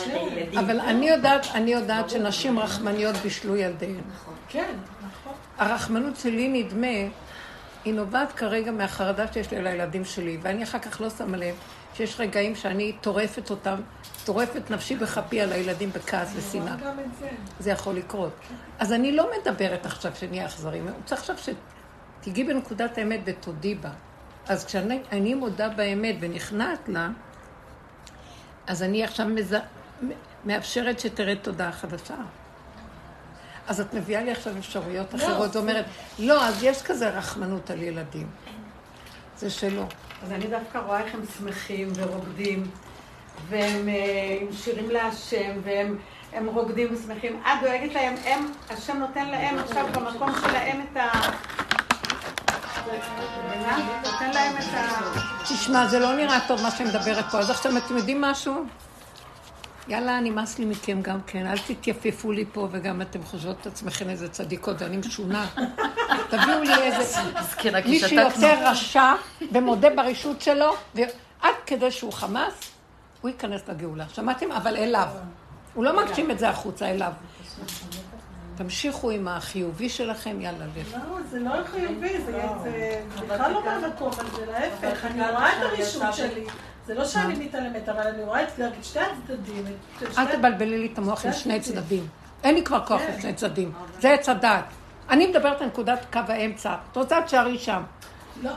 כן. 0.06 0.12
הילדים. 0.32 0.60
אבל 0.60 0.80
אני 0.80 1.10
יודעת, 1.10 1.46
אני 1.54 1.72
יודעת 1.72 2.10
שנשים 2.10 2.60
רחמניות 2.60 3.16
בישלו 3.16 3.56
ילדיהן. 3.56 4.02
נכון. 4.14 4.34
כן, 4.50 4.74
נכון. 5.02 5.34
הרחמנות 5.58 6.16
שלי 6.16 6.64
נדמה, 6.64 6.88
היא 7.86 7.94
נובעת 7.94 8.32
כרגע 8.32 8.72
מהחרדה 8.72 9.34
שיש 9.34 9.52
לי 9.52 9.58
על 9.58 9.68
הילדים 9.68 10.06
שלי, 10.06 10.38
ואני 10.42 10.64
אחר 10.64 10.80
כך 10.80 11.02
לא 11.02 11.10
שמה 11.10 11.38
לב 11.38 11.56
שיש 11.94 12.20
רגעים 12.20 12.56
שאני 12.56 12.94
טורפת 13.02 13.50
אותם, 13.50 13.82
טורפת 14.26 14.72
נפשי 14.72 14.96
בכפי 14.96 15.42
על 15.42 15.52
הילדים 15.52 15.90
בכעס 15.90 16.34
ושנאה. 16.36 16.76
זה. 17.60 17.72
יכול 17.72 17.96
לקרות. 17.96 18.32
אז 18.80 18.94
אני 18.94 19.12
לא 19.12 19.30
מדברת 19.40 19.86
עכשיו 19.86 20.12
שנהיה 20.16 20.46
אכזרים, 20.46 20.88
אני 20.88 20.96
רוצה 20.98 21.16
עכשיו 21.16 21.36
שתיגעי 21.38 22.44
בנקודת 22.44 22.98
האמת 22.98 23.20
ותודי 23.26 23.76
בה. 23.76 23.90
אז 24.48 24.66
כשאני 24.66 25.00
אני 25.12 25.34
מודה 25.34 25.70
באמת 25.70 26.16
ונכנעת 26.20 26.90
לה, 26.90 27.10
אז 28.68 28.84
אני 28.84 29.04
עכשיו 29.04 29.28
מז... 29.28 29.56
מאפשרת 30.46 31.00
שתרד 31.00 31.38
תודעה 31.42 31.72
חדשה. 31.72 32.16
אז 33.68 33.82
את 33.82 33.94
מביאה 33.94 34.24
לי 34.24 34.32
עכשיו 34.32 34.58
אפשרויות 34.58 35.16
אחרות, 35.16 35.56
ואומרת, 35.56 35.86
לא, 36.20 36.46
אז 36.46 36.64
יש 36.64 36.82
כזה 36.82 37.10
רחמנות 37.10 37.70
על 37.70 37.82
ילדים. 37.82 38.28
זה 39.38 39.50
שלא. 39.50 39.84
אז 40.24 40.32
אני 40.32 40.48
דווקא 40.48 40.78
רואה 40.78 41.00
איך 41.00 41.16
הם 41.16 41.22
שמחים 41.38 41.92
ורוקדים, 41.96 42.72
והם 43.50 43.90
אה, 43.90 44.54
שירים 44.54 44.90
להשם, 44.90 45.52
והם 45.64 45.98
הם 46.34 46.48
רוקדים 46.48 46.94
ושמחים. 46.94 47.42
את 47.44 47.52
דואגת 47.62 47.94
להם, 47.94 48.16
הם, 48.26 48.52
השם 48.70 48.98
נותן 48.98 49.28
להם 49.28 49.60
עכשיו 49.60 49.86
במקום 49.94 50.32
שלהם 50.42 50.82
את 50.92 50.98
ה... 50.98 51.10
נותן 54.04 54.32
להם 54.34 54.58
את 54.58 54.74
ה... 54.74 54.88
תשמע, 55.44 55.88
זה 55.88 56.00
לא 56.00 56.16
נראה 56.16 56.40
טוב 56.48 56.62
מה 56.64 56.72
שמדברת 56.72 57.26
פה, 57.32 57.40
אז 57.40 57.50
עכשיו 57.50 57.78
אתם 57.78 57.98
יודעים 57.98 58.22
משהו? 58.22 58.66
יאללה, 59.92 60.20
נמאס 60.20 60.60
לי 60.60 60.66
מכם 60.66 61.02
גם 61.02 61.20
כן, 61.28 61.48
אל 61.48 61.58
תתייפפו 61.58 62.32
לי 62.32 62.46
פה, 62.54 62.68
וגם 62.72 63.02
אתם 63.02 63.24
חושבות 63.24 63.56
את 63.62 63.68
עצמכם 63.68 64.10
איזה 64.10 64.30
צדיקות, 64.30 64.82
אני 64.82 64.98
משונה. 64.98 65.48
תביאו 66.32 66.64
לי 66.64 66.74
איזה... 66.74 67.22
מי. 67.86 68.00
שיותר 68.00 68.68
רשע 68.68 69.14
ומודה 69.52 69.90
ברשות 69.96 70.42
שלו, 70.42 70.76
ועד 70.96 71.56
כדי 71.66 71.92
שהוא 71.92 72.14
חמאס, 72.14 72.54
הוא 73.22 73.30
ייכנס 73.30 73.62
לגאולה. 73.70 74.06
שמעתם? 74.14 74.52
אבל 74.52 74.76
אליו. 74.76 75.08
הוא 75.74 75.84
לא 75.84 76.04
מגשים 76.04 76.32
את 76.32 76.40
זה 76.40 76.50
החוצה, 76.50 76.90
אליו. 76.90 77.12
תמשיכו 78.56 79.12
עם 79.12 79.28
החיובי 79.28 79.90
שלכם, 79.90 80.42
יאללה, 80.42 80.66
לך. 80.78 80.94
לא, 80.94 81.18
זה 81.30 81.40
לא 81.40 81.52
חיובי, 81.72 82.22
זה 82.26 82.32
זה 82.64 83.02
בכלל 83.28 83.52
לא 83.52 83.66
מהמקום 83.66 84.10
הזה, 84.18 84.46
להפך, 84.52 85.06
אני 85.06 85.22
רואה 85.22 85.50
את 85.58 85.64
הרישות 85.64 86.14
שלי. 86.14 86.46
זה 86.86 86.94
לא 86.94 87.06
שאני 87.06 87.46
מתעלמת, 87.46 87.90
אבל 87.90 88.08
אני 88.08 88.24
רואה 88.24 88.44
את 88.44 88.50
שתי 88.84 89.00
הצדדים. 89.00 89.64
את 90.04 90.12
שתי- 90.12 90.22
אל 90.22 90.36
תבלבלי 90.36 90.78
לי 90.78 90.90
את 90.94 90.98
המוח 90.98 91.26
עם 91.26 91.34
שני 91.34 91.60
צדדים. 91.60 92.08
אין 92.44 92.56
לי 92.56 92.64
כבר 92.64 92.86
כוח 92.86 93.02
לשני 93.18 93.34
צדדים. 93.34 93.72
זה 94.00 94.10
עץ 94.14 94.30
הדעת. 94.30 94.66
אני 95.10 95.28
מדברת 95.28 95.62
על 95.62 95.68
נקודת 95.68 96.06
קו 96.14 96.20
האמצע. 96.28 96.76
את 96.92 96.98
רוצה 96.98 97.22
תשארי 97.22 97.58
שם. 97.60 97.84
לא, 98.44 98.52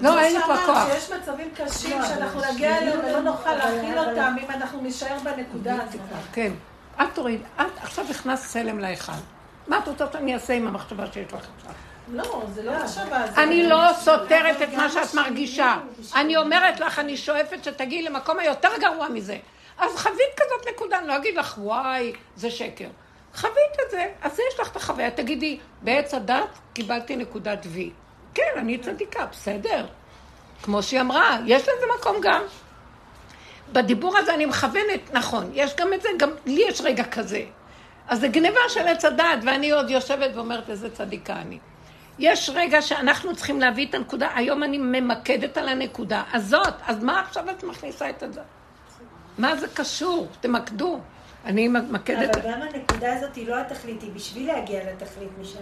לא, 0.00 0.20
אין 0.20 0.32
לי 0.36 0.42
כבר 0.44 0.56
כוח. 0.66 0.88
שיש 0.92 1.10
מצבים 1.12 1.48
קשים 1.54 1.98
שאנחנו 2.08 2.40
נגיע 2.52 2.78
אליהם 2.78 2.98
ולא 3.04 3.20
נוכל 3.20 3.54
להכיל 3.54 3.98
אותם 3.98 4.34
אם 4.44 4.50
אנחנו 4.50 4.80
נישאר 4.80 5.16
בנקודה 5.24 5.74
הזאת. 5.74 6.00
כן. 6.32 6.52
אל 7.00 7.06
תוריד. 7.14 7.40
את 7.60 7.66
עכשיו 7.82 8.04
הכנסת 8.10 8.46
צלם 8.52 8.78
להיכל. 8.78 9.12
מה 9.68 9.78
את 9.78 9.88
רוצה 9.88 10.04
שאני 10.12 10.34
אעשה 10.34 10.54
עם 10.54 10.66
המחשבה 10.66 11.04
שיש 11.12 11.32
לך 11.32 11.46
עכשיו? 11.56 11.72
לא, 12.12 12.42
זה 12.54 12.62
לא 12.62 12.72
מחשבה. 12.84 13.24
אני 13.36 13.68
לא 13.68 13.82
סותרת 13.98 14.62
את 14.62 14.74
מה 14.74 14.90
שאת 14.90 15.14
מרגישה. 15.14 15.76
אני 16.16 16.36
אומרת 16.36 16.80
לך, 16.80 16.98
אני 16.98 17.16
שואפת 17.16 17.64
שתגיעי 17.64 18.02
למקום 18.02 18.38
היותר 18.38 18.68
גרוע 18.80 19.08
מזה. 19.08 19.38
אז 19.78 19.96
חווית 19.96 20.34
כזאת 20.36 20.74
נקודה, 20.74 20.98
אני 20.98 21.08
לא 21.08 21.16
אגיד 21.16 21.36
לך, 21.36 21.54
וואי, 21.58 22.12
זה 22.36 22.50
שקר. 22.50 22.88
חווית 23.34 23.76
את 23.86 23.90
זה, 23.90 24.06
אז 24.22 24.32
יש 24.32 24.60
לך 24.60 24.70
את 24.70 24.76
החוויה. 24.76 25.10
תגידי, 25.10 25.58
בעץ 25.82 26.14
הדת 26.14 26.58
קיבלתי 26.72 27.16
נקודת 27.16 27.66
וי. 27.66 27.90
כן, 28.34 28.52
אני 28.56 28.78
צדיקה, 28.78 29.26
בסדר. 29.26 29.86
כמו 30.62 30.82
שהיא 30.82 31.00
אמרה, 31.00 31.38
יש 31.46 31.62
לזה 31.62 31.86
מקום 31.98 32.16
גם. 32.20 32.42
בדיבור 33.72 34.18
הזה 34.18 34.34
אני 34.34 34.46
מכוונת, 34.46 35.12
נכון, 35.12 35.50
יש 35.54 35.76
גם 35.76 35.94
את 35.94 36.02
זה, 36.02 36.08
גם 36.18 36.30
לי 36.46 36.64
יש 36.68 36.80
רגע 36.80 37.04
כזה. 37.04 37.42
אז 38.08 38.20
זה 38.20 38.28
גניבה 38.28 38.60
של 38.68 38.88
עץ 38.88 39.04
הדעת, 39.04 39.38
ואני 39.42 39.70
עוד 39.70 39.90
יושבת 39.90 40.30
ואומרת 40.34 40.70
איזה 40.70 40.90
צדיקה 40.90 41.36
אני. 41.36 41.58
יש 42.18 42.50
רגע 42.54 42.82
שאנחנו 42.82 43.36
צריכים 43.36 43.60
להביא 43.60 43.86
את 43.86 43.94
הנקודה, 43.94 44.28
היום 44.34 44.62
אני 44.62 44.78
ממקדת 44.78 45.56
על 45.56 45.68
הנקודה 45.68 46.22
הזאת, 46.32 46.74
אז 46.86 47.04
מה 47.04 47.20
עכשיו 47.20 47.50
את 47.50 47.64
מכניסה 47.64 48.10
את 48.10 48.22
זה? 48.30 48.40
מה 49.38 49.56
זה 49.56 49.66
קשור? 49.74 50.28
תמקדו. 50.40 51.00
אני 51.44 51.68
ממקדת... 51.68 52.36
אבל 52.36 52.50
גם 52.52 52.62
הנקודה 52.62 53.16
הזאת 53.16 53.34
היא 53.34 53.48
לא 53.48 53.60
התכלית, 53.60 54.02
היא 54.02 54.10
בשביל 54.14 54.46
להגיע 54.46 54.80
לתכלית 54.92 55.28
משם. 55.40 55.58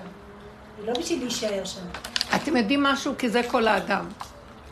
היא 0.79 0.87
לא 0.87 0.93
בשביל 0.99 1.19
להישאר 1.19 1.65
שם. 1.65 1.81
אתם 2.37 2.57
יודעים 2.57 2.83
משהו? 2.83 3.15
כי 3.19 3.29
זה 3.29 3.43
כל 3.49 3.69
האדם. 3.69 4.09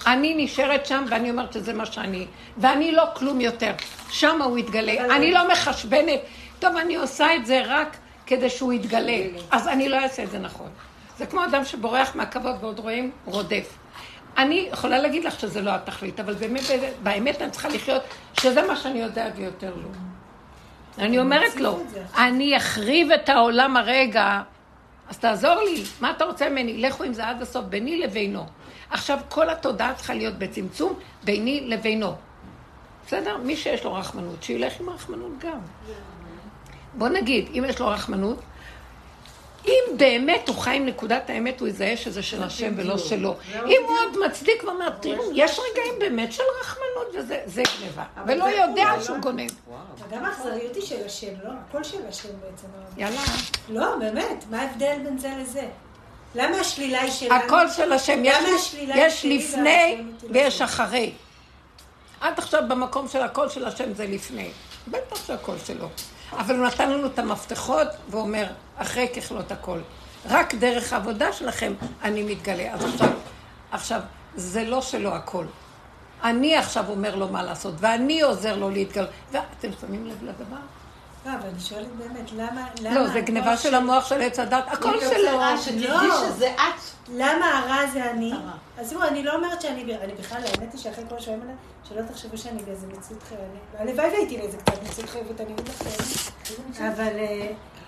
אני 0.07 0.45
נשארת 0.45 0.87
שם 0.87 1.05
ואני 1.11 1.31
אומרת 1.31 1.53
שזה 1.53 1.73
מה 1.73 1.87
שאני, 1.87 2.27
ואני 2.59 2.93
לא 2.93 3.05
כלום 3.14 3.41
יותר. 3.41 3.73
שם 4.11 4.43
הוא 4.43 4.59
יתגלה. 4.59 5.16
אני 5.16 5.33
לא 5.33 5.49
מחשבנת, 5.53 6.20
טוב, 6.63 6.77
אני 6.77 6.97
עושה 6.97 7.37
את 7.37 7.47
זה 7.47 7.63
רק 7.67 7.97
כדי 8.27 8.51
שהוא 8.51 8.73
יתגלה, 8.73 9.19
אז 9.51 9.69
אני 9.69 9.89
לא 9.89 9.97
אעשה 9.97 10.23
את 10.23 10.31
זה 10.31 10.39
נכון. 10.39 10.69
זה 11.19 11.27
כמו 11.27 11.45
אדם 11.45 11.65
שבורח 11.65 12.17
מהכבוד 12.17 12.57
ועוד 12.61 12.79
רואים, 12.79 13.11
רודף. 13.25 13.79
אני 14.39 14.69
יכולה 14.73 14.99
להגיד 14.99 15.25
לך 15.25 15.41
שזה 15.41 15.61
לא 15.61 15.71
התכלית, 15.71 16.21
אבל 16.21 16.35
באמת, 16.35 16.63
באמת 17.03 17.43
אני 17.43 17.51
צריכה 17.51 17.69
לחיות 17.69 18.03
שזה 18.41 18.67
מה 18.67 18.77
שאני 18.77 18.99
יודעת 18.99 19.33
ויותר 19.37 19.75
לא. 19.77 19.89
אני 20.99 21.19
אומרת 21.19 21.57
לו, 21.57 21.81
אני 22.17 22.57
אחריב 22.57 23.13
את 23.13 23.29
העולם 23.29 23.77
הרגע, 23.77 24.43
אז 25.09 25.19
תעזור 25.19 25.55
לי, 25.55 25.85
מה 26.01 26.11
אתה 26.11 26.25
רוצה 26.25 26.49
ממני? 26.49 26.79
לכו 26.79 27.05
עם 27.05 27.13
זה 27.13 27.29
עד 27.29 27.43
הסוף, 27.43 27.65
ביני 27.65 27.99
לבינו. 27.99 28.47
עכשיו, 28.91 29.19
כל 29.29 29.51
התודעה 29.51 29.95
צריכה 29.95 30.15
להיות 30.15 30.35
בצמצום 30.35 30.95
ביני 31.25 31.61
לבינו. 31.67 32.15
בסדר? 33.07 33.37
מי 33.37 33.57
שיש 33.57 33.85
לו 33.85 33.95
רחמנות, 33.95 34.43
שילך 34.43 34.81
עם 34.81 34.91
רחמנות 34.91 35.33
גם. 35.39 35.59
בוא 36.95 37.09
נגיד, 37.09 37.49
אם 37.55 37.64
יש 37.68 37.80
לו 37.80 37.88
רחמנות, 37.88 38.38
אם 39.66 39.82
באמת 39.97 40.49
הוא 40.49 40.57
חי 40.57 40.76
עם 40.76 40.86
נקודת 40.86 41.30
האמת, 41.30 41.61
הוא 41.61 41.68
יזהה 41.68 41.97
שזה 41.97 42.22
של 42.22 42.43
השם 42.43 42.72
ולא 42.76 42.99
שלו. 42.99 43.36
אם 43.55 43.82
הוא 43.88 43.99
עוד 43.99 44.26
מצדיק 44.26 44.64
ואומר, 44.64 44.88
תראו, 45.01 45.24
יש 45.34 45.59
רגעים 45.70 45.95
באמת 45.99 46.32
של 46.32 46.43
רחמנות, 46.61 47.09
וזה 47.14 47.62
גניבה. 47.78 48.05
ולא 48.26 48.45
יודע 48.45 48.93
שהוא 49.05 49.18
גונב. 49.18 49.51
גם 50.11 50.24
האכזריות 50.24 50.76
היא 50.76 50.82
של 50.82 51.07
השם, 51.07 51.32
לא? 51.45 51.51
הכל 51.68 51.84
של 51.84 52.07
השם 52.09 52.28
בעצם. 52.28 52.66
יאללה. 52.97 53.20
לא, 53.68 53.97
באמת, 53.97 54.45
מה 54.51 54.62
ההבדל 54.62 54.97
בין 55.05 55.18
זה 55.18 55.30
לזה? 55.40 55.66
למה 56.34 56.57
השלילה 56.57 57.01
היא 57.01 57.11
שלנו? 57.11 57.34
הכל 57.34 57.70
של 57.70 57.93
השם. 57.93 58.22
יש 58.95 59.24
לפני 59.24 60.03
ויש 60.30 60.62
אחרי. 60.62 61.12
עד 62.20 62.38
עכשיו 62.38 62.62
במקום 62.68 63.09
של 63.09 63.22
הכל 63.22 63.49
של 63.49 63.64
השם 63.64 63.95
זה 63.95 64.07
לפני. 64.07 64.51
בטח 64.88 65.26
שהכל 65.26 65.55
שלו. 65.66 65.88
אבל 66.39 66.57
הוא 66.57 66.66
נתן 66.66 66.91
לנו 66.91 67.07
את 67.07 67.18
המפתחות 67.18 67.89
ואומר, 68.11 68.47
אחרי 68.76 69.09
ככלות 69.16 69.53
הכל. 69.53 69.78
רק 70.28 70.55
דרך 70.55 70.93
העבודה 70.93 71.33
שלכם 71.33 71.72
אני 72.03 72.22
מתגלה. 72.22 72.74
אז 72.74 72.85
עכשיו, 72.85 73.09
עכשיו, 73.70 74.01
זה 74.37 74.64
לא 74.64 74.80
שלו 74.80 75.14
הכל. 75.14 75.45
אני 76.24 76.57
עכשיו 76.57 76.89
אומר 76.89 77.14
לו 77.14 77.28
מה 77.28 77.43
לעשות, 77.43 77.74
ואני 77.78 78.20
עוזר 78.20 78.57
לו 78.57 78.70
להתגלות. 78.70 79.11
ואתם 79.33 79.68
שמים 79.80 80.07
לב 80.07 80.22
לדבר? 80.22 80.57
לא, 81.27 81.31
אבל 81.35 81.49
אני 81.49 81.61
שואלת 81.61 81.89
באמת, 81.89 82.33
למה... 82.37 82.66
לא, 82.81 83.09
זה 83.09 83.20
גניבה 83.20 83.57
של 83.57 83.75
המוח 83.75 84.07
של 84.07 84.23
עץ 84.23 84.39
הדת, 84.39 84.64
הכל 84.66 85.01
שלו. 85.01 85.41
שתדעי 85.62 86.11
שזה 86.27 86.51
את. 86.51 86.81
למה 87.09 87.59
הרע 87.59 87.87
זה 87.87 88.11
אני? 88.11 88.33
אז 88.79 88.91
תראו, 88.91 89.03
אני 89.03 89.23
לא 89.23 89.35
אומרת 89.35 89.61
שאני... 89.62 89.97
אני 89.97 90.12
בכלל, 90.12 90.41
האמת 90.45 90.73
היא 90.73 90.81
שאחרי 90.81 91.05
כל 91.09 91.20
שואלים 91.20 91.43
עליי, 91.43 91.55
שלא 91.89 92.03
תחשבו 92.03 92.39
שאני 92.39 92.62
באיזה 92.62 92.87
מציאות 92.87 93.23
חייבת. 93.23 93.45
הלוואי 93.79 94.09
והייתי 94.09 94.39
לאיזה 94.39 94.57
קצת 94.57 94.83
מציאות 94.83 95.11
חייבת, 95.11 95.41
אני 95.41 95.53
אגיד 95.53 95.68
לכם. 95.68 96.85
אבל 96.89 97.12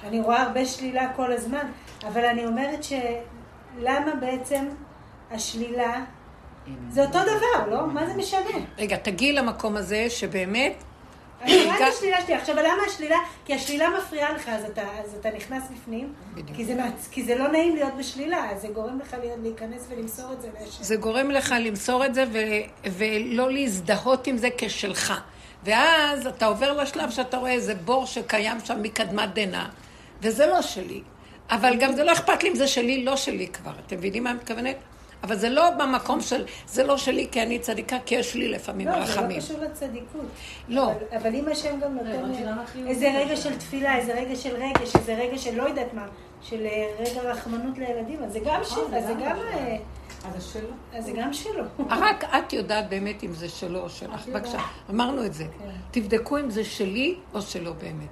אני 0.04 0.20
רואה 0.20 0.42
הרבה 0.42 0.66
שלילה 0.66 1.12
כל 1.16 1.32
הזמן. 1.32 1.66
אבל 2.06 2.24
אני 2.24 2.46
אומרת 2.46 2.84
שלמה 2.84 4.14
בעצם 4.20 4.68
השלילה... 5.30 6.00
זה 6.90 7.04
אותו 7.04 7.18
דבר, 7.22 7.70
לא? 7.70 7.86
מה 7.86 8.06
זה 8.06 8.14
משנה? 8.14 8.50
רגע, 8.78 8.96
תגיעי 8.96 9.32
למקום 9.32 9.76
הזה 9.76 10.06
שבאמת... 10.10 10.84
השלילה 11.94 12.22
שלי. 12.26 12.34
עכשיו, 12.34 12.56
למה 12.56 12.82
השלילה? 12.86 13.18
כי 13.44 13.54
השלילה 13.54 13.88
מפריעה 13.98 14.32
לך, 14.32 14.48
אז 14.48 14.64
אתה, 14.64 14.82
אז 15.04 15.14
אתה 15.20 15.30
נכנס 15.30 15.62
בפנים. 15.70 16.12
כי 16.56 16.64
זה, 16.64 16.74
כי 17.10 17.24
זה 17.24 17.34
לא 17.34 17.48
נעים 17.48 17.74
להיות 17.74 17.94
בשלילה, 17.98 18.50
אז 18.50 18.62
זה 18.62 18.68
גורם 18.68 18.98
לך 18.98 19.16
להיות, 19.20 19.38
להיכנס 19.42 19.86
ולמסור 19.88 20.32
את 20.32 20.42
זה 20.42 20.48
לשם. 20.60 20.82
זה 20.82 20.96
גורם 20.96 21.30
לך 21.30 21.54
למסור 21.60 22.04
את 22.04 22.14
זה 22.14 22.24
ו, 22.32 22.38
ולא 22.84 23.52
להזדהות 23.52 24.26
עם 24.26 24.36
זה 24.36 24.48
כשלך. 24.58 25.14
ואז 25.64 26.26
אתה 26.26 26.46
עובר 26.46 26.72
לשלב 26.72 27.10
שאתה 27.10 27.36
רואה 27.36 27.52
איזה 27.52 27.74
בור 27.74 28.06
שקיים 28.06 28.56
שם 28.64 28.82
מקדמת 28.82 29.34
דנא, 29.34 29.64
וזה 30.22 30.46
לא 30.46 30.62
שלי. 30.62 31.02
אבל 31.50 31.76
גם 31.80 31.96
זה 31.96 32.04
לא 32.04 32.12
אכפת 32.12 32.42
לי 32.42 32.48
אם 32.48 32.54
זה 32.54 32.68
שלי, 32.68 33.04
לא 33.04 33.16
שלי 33.16 33.46
כבר. 33.46 33.72
אתם 33.86 33.96
מבינים 33.96 34.24
מה 34.24 34.30
אני 34.30 34.38
מתכוונת? 34.38 34.76
אבל 35.24 35.36
זה 35.36 35.48
לא 35.48 35.70
במקום 35.70 36.20
של, 36.20 36.44
זה 36.66 36.84
לא 36.84 36.96
שלי 36.96 37.28
כי 37.32 37.42
אני 37.42 37.58
צדיקה, 37.58 37.96
כי 38.06 38.14
יש 38.14 38.34
לי 38.34 38.48
לפעמים 38.48 38.88
לא, 38.88 38.92
רחמים. 38.92 39.36
לא, 39.36 39.40
זה 39.40 39.54
לא 39.54 39.58
קשור 39.58 39.70
לצדיקות. 39.70 40.26
לא. 40.68 40.92
אבל, 40.92 41.18
אבל 41.20 41.34
אם 41.34 41.48
השם 41.48 41.80
גם 41.80 41.94
נותן 41.94 42.32
איזה 42.86 43.10
רגע 43.18 43.36
של 43.36 43.56
תפילה, 43.58 43.96
איזה 43.96 44.14
רגע 44.14 44.36
של 44.36 44.56
רגש, 44.56 44.96
איזה 44.96 45.14
רגע 45.14 45.38
של 45.38 45.56
לא 45.56 45.62
יודעת 45.62 45.94
מה, 45.94 46.06
של 46.42 46.66
אה, 46.66 46.86
רגע 46.98 47.22
רחמנות 47.22 47.78
לילדים, 47.78 48.22
אז 48.22 48.32
זה 48.32 48.38
גם 48.44 48.60
שלו, 48.64 48.96
אז 48.96 49.06
זה 49.06 49.14
גם... 49.14 49.36
אה, 49.36 49.76
אז 50.28 50.42
זה 50.42 50.52
שלו. 50.52 50.68
אז 50.92 51.04
זה 51.04 51.12
גם 51.12 51.32
שלו. 51.32 51.64
רק 51.90 52.24
את 52.24 52.52
יודעת 52.52 52.88
באמת 52.88 53.24
אם 53.24 53.32
זה 53.32 53.48
שלו 53.48 53.80
או 53.80 53.90
שלך. 53.90 54.28
בבקשה, 54.28 54.58
אמרנו 54.90 55.26
את 55.26 55.34
זה. 55.34 55.44
כן. 55.44 55.70
תבדקו 55.90 56.38
אם 56.38 56.50
זה 56.50 56.64
שלי 56.64 57.16
או 57.34 57.42
שלו 57.42 57.74
באמת. 57.74 58.08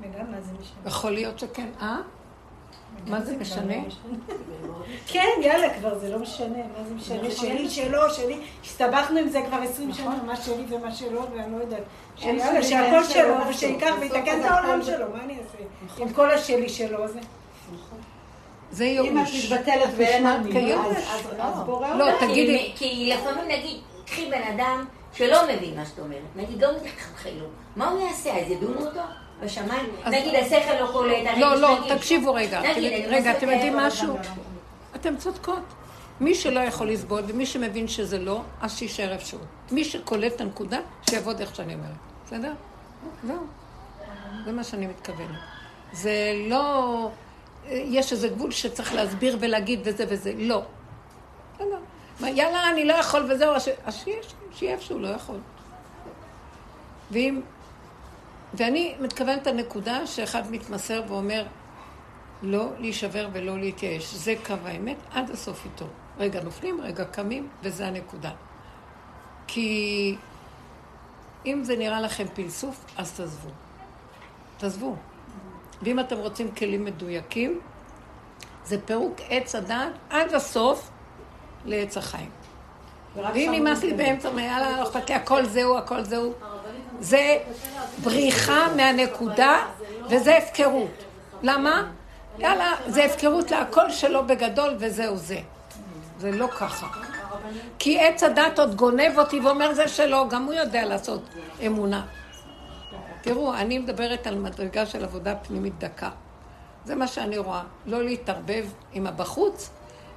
וגם 0.00 0.30
מה 0.30 0.40
זה 0.40 0.52
משנה. 0.52 0.76
יכול 0.86 1.10
להיות 1.10 1.38
שכן. 1.38 1.68
אה? 1.80 1.96
מה 3.06 3.20
זה 3.20 3.36
משנה? 3.36 3.74
כן, 5.06 5.26
יאללה, 5.42 5.74
כבר 5.74 5.98
זה 5.98 6.10
לא 6.10 6.18
משנה, 6.18 6.46
מה 6.78 6.84
זה 6.88 6.94
משנה? 6.94 7.30
שלי, 7.30 7.68
שלו, 7.70 8.10
שלי. 8.10 8.36
הסתבכנו 8.64 9.18
עם 9.18 9.28
זה 9.28 9.40
כבר 9.48 9.56
עשרים 9.56 9.92
שנה, 9.92 10.22
מה 10.26 10.36
שלי 10.36 10.64
ומה 10.68 10.92
שלו, 10.94 11.22
ואני 11.36 11.52
לא 11.52 11.60
יודעת. 11.60 11.82
שיאללה, 12.16 12.62
שהכל 12.62 13.04
שלו, 13.04 13.34
ושייקח 13.48 13.94
ויתקן 14.00 14.40
את 14.40 14.50
העולם 14.50 14.82
שלו, 14.82 15.06
מה 15.12 15.24
אני 15.24 15.32
אעשה? 15.38 16.02
עם 16.02 16.12
כל 16.12 16.30
השלי 16.30 16.68
שלו, 16.68 17.08
זה... 17.08 17.18
זה 18.72 18.84
אם 18.84 19.18
את 19.22 19.28
ייאוש. 19.28 19.52
מתבטלת 19.52 19.88
ואין 19.96 20.26
כיום. 20.52 20.86
אז- 20.86 21.26
אז 21.38 21.60
בורא 21.66 21.94
לא. 21.94 22.04
תגידי, 22.20 22.72
כי- 22.76 23.12
לפעמים 23.16 23.44
נגיד, 23.48 23.76
קחי 24.06 24.30
בן 24.30 24.42
אדם 24.54 24.84
שלא 25.12 25.38
מבין 25.44 25.76
מה 25.76 25.86
שאת 25.86 25.98
אומרת, 25.98 26.18
נגיד 26.36 26.62
לא 26.62 26.68
לו, 27.38 27.46
מה 27.76 27.88
הוא 27.88 28.00
יעשה? 28.08 28.36
אז 28.40 28.50
ידונו 28.50 28.86
אותו? 28.86 29.00
בשמיים? 29.44 29.86
נגיד 30.06 30.34
השכל 30.34 30.80
לא 30.80 30.92
קולט, 30.92 31.16
הרגש 31.26 31.38
לא, 31.40 31.56
לא, 31.56 31.80
נגיד- 31.80 31.96
תקשיבו 31.96 32.34
רגע. 32.34 32.60
נגיד, 32.60 32.72
אתם- 32.92 33.04
אני 33.04 33.06
רגע, 33.16 33.32
אתם 33.36 33.50
יודעים 33.50 33.76
משהו? 33.76 34.14
אבל- 34.14 34.22
אתם 34.96 35.16
צודקות. 35.16 35.62
מי 36.20 36.34
שלא 36.34 36.60
יכול 36.60 36.90
לסבול 36.90 37.22
ומי 37.26 37.46
שמבין 37.46 37.88
שזה 37.88 38.18
לא, 38.18 38.40
אז 38.60 38.78
שיישאר 38.78 39.12
איפשהו. 39.12 39.38
מי 39.72 39.84
שקולט 39.84 40.32
את 40.36 40.40
הנקודה, 40.40 40.78
שיעבוד 41.10 41.40
איך 41.40 41.54
שאני 41.56 41.74
אומרת. 41.74 41.90
בסדר? 42.26 42.52
זהו. 43.24 43.36
זה 44.44 44.52
מה 44.52 44.64
שאני 44.64 44.86
מתכוונת. 44.86 45.38
זה 45.92 46.12
לא... 46.48 47.10
יש 47.68 48.12
איזה 48.12 48.28
גבול 48.28 48.50
שצריך 48.50 48.94
להסביר 48.94 49.36
ולהגיד 49.40 49.80
וזה 49.84 50.04
וזה. 50.08 50.32
לא. 50.36 50.62
בסדר. 51.54 51.78
יאללה, 52.34 52.70
אני 52.70 52.84
לא 52.84 52.92
יכול 52.94 53.32
וזהו, 53.32 53.54
אז 53.84 54.04
שיהיה 54.54 54.72
איפשהו, 54.74 54.98
לא 54.98 55.08
יכול. 55.08 55.36
ואם... 57.10 57.40
ואני 58.54 58.94
מתכוונת 59.00 59.46
לנקודה 59.46 60.06
שאחד 60.06 60.50
מתמסר 60.50 61.02
ואומר, 61.08 61.46
לא 62.42 62.68
להישבר 62.78 63.28
ולא 63.32 63.58
להתייאש. 63.58 64.14
זה 64.14 64.34
קו 64.46 64.54
האמת 64.64 64.96
עד 65.12 65.30
הסוף 65.30 65.64
איתו. 65.64 65.86
רגע 66.18 66.42
נופלים, 66.42 66.80
רגע 66.80 67.04
קמים, 67.04 67.48
וזה 67.62 67.86
הנקודה. 67.86 68.30
כי 69.46 70.16
אם 71.46 71.64
זה 71.64 71.76
נראה 71.76 72.00
לכם 72.00 72.24
פלסוף, 72.34 72.84
אז 72.96 73.12
תעזבו. 73.12 73.50
תעזבו. 74.58 74.96
ואם 75.82 76.00
אתם 76.00 76.16
רוצים 76.16 76.50
כלים 76.54 76.84
מדויקים, 76.84 77.60
זה 78.64 78.80
פירוק 78.80 79.16
עץ 79.28 79.54
הדעת 79.54 79.92
עד 80.10 80.34
הסוף 80.34 80.90
לעץ 81.64 81.96
החיים. 81.96 82.30
ואם 83.16 83.52
נמאס 83.54 83.82
לי 83.82 83.92
באמצע, 83.92 84.28
יאללה, 84.28 84.76
לא 84.76 84.82
אכפת 84.82 85.10
לי, 85.10 85.14
הכל 85.14 85.44
זהו, 85.44 85.78
הכל 85.78 86.02
זהו. 86.02 86.32
זה 87.00 87.38
בריחה 88.02 88.66
מהנקודה, 88.76 89.66
וזה 90.10 90.36
הפקרות. 90.36 91.04
למה? 91.42 91.90
יאללה, 92.38 92.72
זה 92.86 93.04
הפקרות 93.04 93.50
להכל 93.50 93.90
שלו 93.90 94.26
בגדול, 94.26 94.74
וזהו 94.78 95.16
זה. 95.16 95.38
זה 96.18 96.30
לא 96.30 96.46
ככה. 96.46 96.86
כי 97.78 98.00
עץ 98.00 98.22
הדת 98.22 98.58
עוד 98.58 98.74
גונב 98.74 99.18
אותי 99.18 99.40
ואומר 99.40 99.74
זה 99.74 99.88
שלו, 99.88 100.28
גם 100.28 100.44
הוא 100.44 100.54
יודע 100.54 100.84
לעשות 100.84 101.22
אמונה. 101.66 102.06
תראו, 103.20 103.54
אני 103.54 103.78
מדברת 103.78 104.26
על 104.26 104.38
מדרגה 104.38 104.86
של 104.86 105.04
עבודה 105.04 105.34
פנימית 105.36 105.78
דקה. 105.78 106.10
זה 106.84 106.94
מה 106.94 107.06
שאני 107.06 107.38
רואה. 107.38 107.62
לא 107.86 108.04
להתערבב 108.04 108.66
עם 108.92 109.06
הבחוץ, 109.06 109.70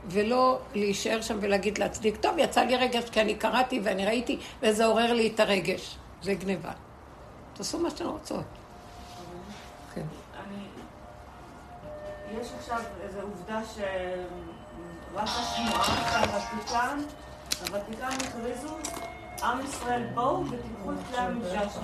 ולא 0.07 0.59
להישאר 0.75 1.21
שם 1.21 1.37
ולהגיד 1.41 1.77
להצדיק, 1.77 2.17
טוב, 2.17 2.37
יצא 2.37 2.61
לי 2.61 2.75
רגש 2.75 3.09
כי 3.09 3.21
אני 3.21 3.35
קראתי 3.35 3.79
ואני 3.83 4.05
ראיתי, 4.05 4.37
וזה 4.61 4.85
עורר 4.85 5.13
לי 5.13 5.31
את 5.35 5.39
הרגש. 5.39 5.97
זה 6.23 6.33
גניבה. 6.33 6.71
תעשו 7.53 7.79
מה 7.79 7.89
שאתם 7.89 8.05
רוצות. 8.05 8.45
כן. 9.93 10.05
יש 12.31 12.47
עכשיו 12.59 12.81
איזו 13.01 13.21
עובדה 13.21 13.61
שרק 13.75 15.27
השמועה 15.27 15.83
שהוותיקן, 15.83 16.99
הוותיקן 17.61 18.27
הכריזו, 18.27 18.77
עם 19.43 19.65
ישראל 19.65 20.03
בואו 20.13 20.45
ותיקחו 20.45 20.91
את 20.91 20.97
כלי 21.09 21.17
המקדש 21.17 21.77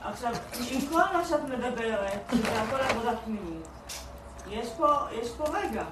עכשיו, 0.00 0.32
עם 0.70 0.80
כל 0.88 1.02
מה 1.12 1.24
שאת 1.24 1.40
מדברת, 1.42 2.20
זה 2.42 2.62
הכל 2.62 2.76
עבודה 2.76 3.16
פנימית, 3.24 3.66
יש 4.50 4.68
פה, 4.76 4.94
יש 5.12 5.28
פה 5.30 5.44
רגע, 5.44 5.84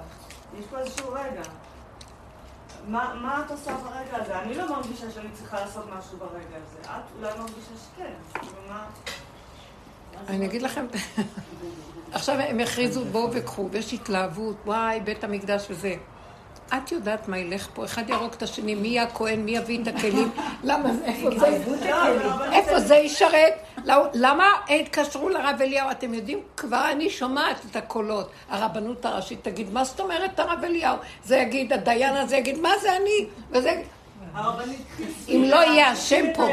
יש 0.59 0.65
פה 0.65 0.79
איזשהו 0.79 1.11
רגע. 1.11 1.41
מה, 2.87 3.13
מה 3.21 3.43
את 3.45 3.51
עושה 3.51 3.75
ברגע 3.75 4.23
הזה? 4.23 4.39
אני 4.39 4.55
לא 4.55 4.69
מרגישה 4.69 5.11
שאני 5.11 5.29
צריכה 5.33 5.59
לעשות 5.59 5.85
משהו 5.97 6.17
ברגע 6.17 6.57
הזה. 6.65 6.79
את 6.81 7.03
אולי 7.19 7.39
מרגישה 7.39 7.71
שכן. 7.85 8.11
מה... 8.69 8.85
אני 10.27 10.45
אגיד 10.45 10.61
לכם, 10.61 10.85
עכשיו 12.11 12.35
הם 12.35 12.59
הכריזו 12.59 13.05
בואו 13.05 13.29
וקחו, 13.33 13.69
ויש 13.71 13.93
התלהבות, 13.93 14.55
וואי, 14.65 14.99
בית 14.99 15.23
המקדש 15.23 15.67
וזה. 15.69 15.95
את 16.73 16.91
יודעת 16.91 17.27
מה 17.27 17.37
ילך 17.37 17.67
פה, 17.73 17.85
אחד 17.85 18.09
יהרוג 18.09 18.33
את 18.33 18.43
השני, 18.43 18.75
מי 18.75 18.87
יהיה 18.87 19.03
הכהן, 19.03 19.39
מי 19.39 19.51
יביא 19.51 19.81
את 19.83 19.87
הכלים, 19.87 20.31
למה 20.63 20.89
איפה 21.05 21.29
זה, 21.39 21.47
איפה 22.51 22.79
זה 22.79 22.95
ישרת, 22.95 23.53
למה 24.13 24.45
התקשרו 24.69 25.29
לרב 25.29 25.61
אליהו, 25.61 25.91
אתם 25.91 26.13
יודעים, 26.13 26.39
כבר 26.57 26.91
אני 26.91 27.09
שומעת 27.09 27.65
את 27.71 27.75
הקולות, 27.75 28.31
הרבנות 28.49 29.05
הראשית 29.05 29.39
תגיד, 29.43 29.73
מה 29.73 29.83
זאת 29.83 29.99
אומרת 29.99 30.39
הרב 30.39 30.63
אליהו, 30.63 30.97
זה 31.25 31.37
יגיד, 31.37 31.73
הדיין 31.73 32.15
הזה 32.15 32.37
יגיד, 32.37 32.59
מה 32.59 32.71
זה 32.81 32.95
אני, 32.95 33.25
וזה, 33.51 33.81
אם 35.27 35.43
לא 35.47 35.55
יהיה 35.55 35.91
השם 35.91 36.25
פה, 36.35 36.47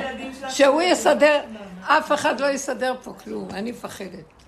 שהוא 0.49 0.83
יסדר, 0.83 1.41
אף 1.83 2.13
אחד 2.13 2.41
לא 2.41 2.47
יסדר 2.47 2.95
פה 3.03 3.13
כלום, 3.25 3.49
אני 3.51 3.71
מפחדת. 3.71 4.44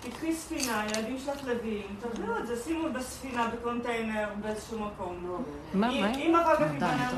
תקחי 0.00 0.34
ספינה, 0.34 0.84
ילדים 0.86 1.18
שלך 1.18 1.44
לוויים, 1.46 1.96
תביאו 2.00 2.38
את 2.38 2.46
זה, 2.46 2.56
שימו 2.64 2.88
בספינה 2.92 3.48
בקונטיינר 3.48 4.28
באיזשהו 4.40 4.78
מקום. 4.78 5.42
מה, 5.74 6.00
מה? 6.00 6.14
אם 6.14 6.36
אחר 6.36 6.56
כך 6.56 6.66
יתמנה 6.74 7.10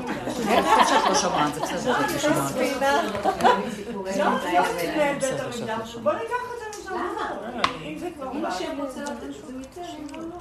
איך 0.49 0.89
שאת 0.89 1.09
לא 1.09 1.15
שומעת, 1.15 1.53
זה 1.53 1.61
בסדר, 1.61 3.09
את 3.19 3.25
לא 3.25 3.31
בוא 6.03 6.13
ניקח 6.13 6.35
את 6.53 6.59
זה 6.59 6.81
משם. 6.81 6.95
אם 7.83 7.97
זה 7.97 8.09
כבר 8.15 8.25
בא. 8.25 8.57
אם 8.73 8.81
רוצה 8.81 9.03
לתת 9.03 9.21
זה 9.47 9.53
ייתן, 9.59 9.81
אם 9.99 10.07
לא, 10.15 10.21
לא. 10.21 10.35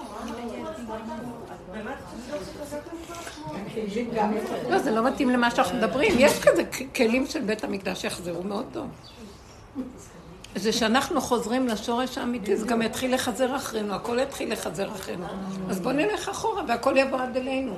לא, 4.71 4.79
זה 4.79 4.91
לא 4.91 5.05
מתאים 5.05 5.31
למה 5.31 5.51
שאנחנו 5.51 5.79
מדברים. 5.79 6.15
יש 6.19 6.41
כזה 6.41 6.63
כלים 6.97 7.27
של 7.27 7.41
בית 7.41 7.65
המקדש 7.65 8.03
שיחזרו 8.03 8.43
מאוד 8.43 8.67
טוב. 8.73 8.87
זה 10.55 10.73
שאנחנו 10.73 11.21
חוזרים 11.21 11.69
לשורש 11.69 12.19
האמיתי, 12.19 12.57
זה 12.57 12.67
גם 12.67 12.83
יתחיל 12.83 13.15
לחזר 13.15 13.57
אחרינו, 13.57 13.95
הכל 13.95 14.19
יתחיל 14.19 14.53
לחזר 14.53 14.93
אחרינו. 14.93 15.27
אז 15.71 15.81
בואו 15.81 15.95
נלך 15.95 16.29
אחורה 16.29 16.63
והכל 16.69 16.95
יבוא 16.97 17.19
עד 17.19 17.37
אלינו. 17.37 17.75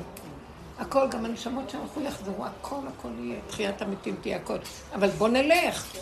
הכל, 0.78 1.09
גם 1.11 1.24
הנשמות 1.24 1.70
שהלכו 1.70 2.01
יחזרו, 2.01 2.44
הכל, 2.44 2.77
הכל 2.89 3.09
יהיה, 3.20 3.40
תחיית 3.47 3.82
המתים 3.82 4.16
תהיה 4.20 4.36
הכל. 4.36 4.57
אבל 4.94 5.09
בואו 5.09 5.31
נלך. 5.31 5.97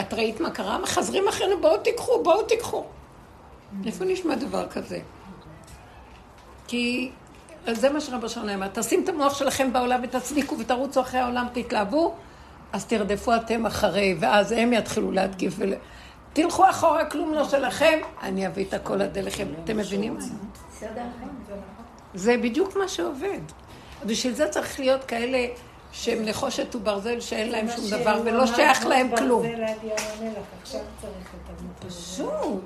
את 0.00 0.14
ראית 0.14 0.40
מה 0.40 0.50
קרה? 0.50 0.78
מחזרים 0.78 1.28
אחרינו, 1.28 1.60
בואו 1.60 1.78
תיקחו, 1.78 2.22
בואו 2.22 2.42
תיקחו. 2.42 2.84
איפה 3.86 4.04
נשמע 4.04 4.34
דבר 4.34 4.68
כזה? 4.68 5.00
כי 6.68 7.10
זה 7.72 7.90
מה 7.90 8.00
שרבו 8.00 8.28
שלנו 8.28 8.54
אמר, 8.54 8.68
תשים 8.68 9.04
את 9.04 9.08
המוח 9.08 9.34
שלכם 9.34 9.72
בעולם 9.72 10.00
ותצדיקו 10.02 10.58
ותרוצו 10.58 11.00
אחרי 11.00 11.20
העולם, 11.20 11.46
תתלהבו, 11.52 12.14
אז 12.72 12.84
תרדפו 12.84 13.36
אתם 13.36 13.66
אחרי, 13.66 14.16
ואז 14.20 14.52
הם 14.52 14.72
יתחילו 14.72 15.12
להתקיף. 15.12 15.54
ול... 15.58 15.74
תלכו 16.32 16.70
אחורה, 16.70 17.04
כלום 17.04 17.34
לא 17.34 17.48
שלכם, 17.48 17.98
אני 18.22 18.46
אביא 18.46 18.64
את 18.64 18.74
הכל 18.74 19.02
עד 19.02 19.18
אליכם. 19.18 19.46
אתם 19.64 19.76
מבינים? 19.76 20.18
זה 22.14 22.36
בדיוק 22.36 22.76
מה 22.76 22.88
שעובד. 22.88 23.40
בשביל 24.06 24.34
זה 24.34 24.48
צריך 24.48 24.80
להיות 24.80 25.04
כאלה 25.04 25.46
שהם 25.92 26.24
נחושת 26.24 26.74
וברזל 26.74 27.20
שאין 27.20 27.50
להם 27.50 27.66
שום 27.76 28.00
דבר 28.00 28.20
ולא 28.24 28.46
שייך 28.46 28.86
להם 28.86 29.16
כלום. 29.16 29.46
פשוט. 31.88 32.62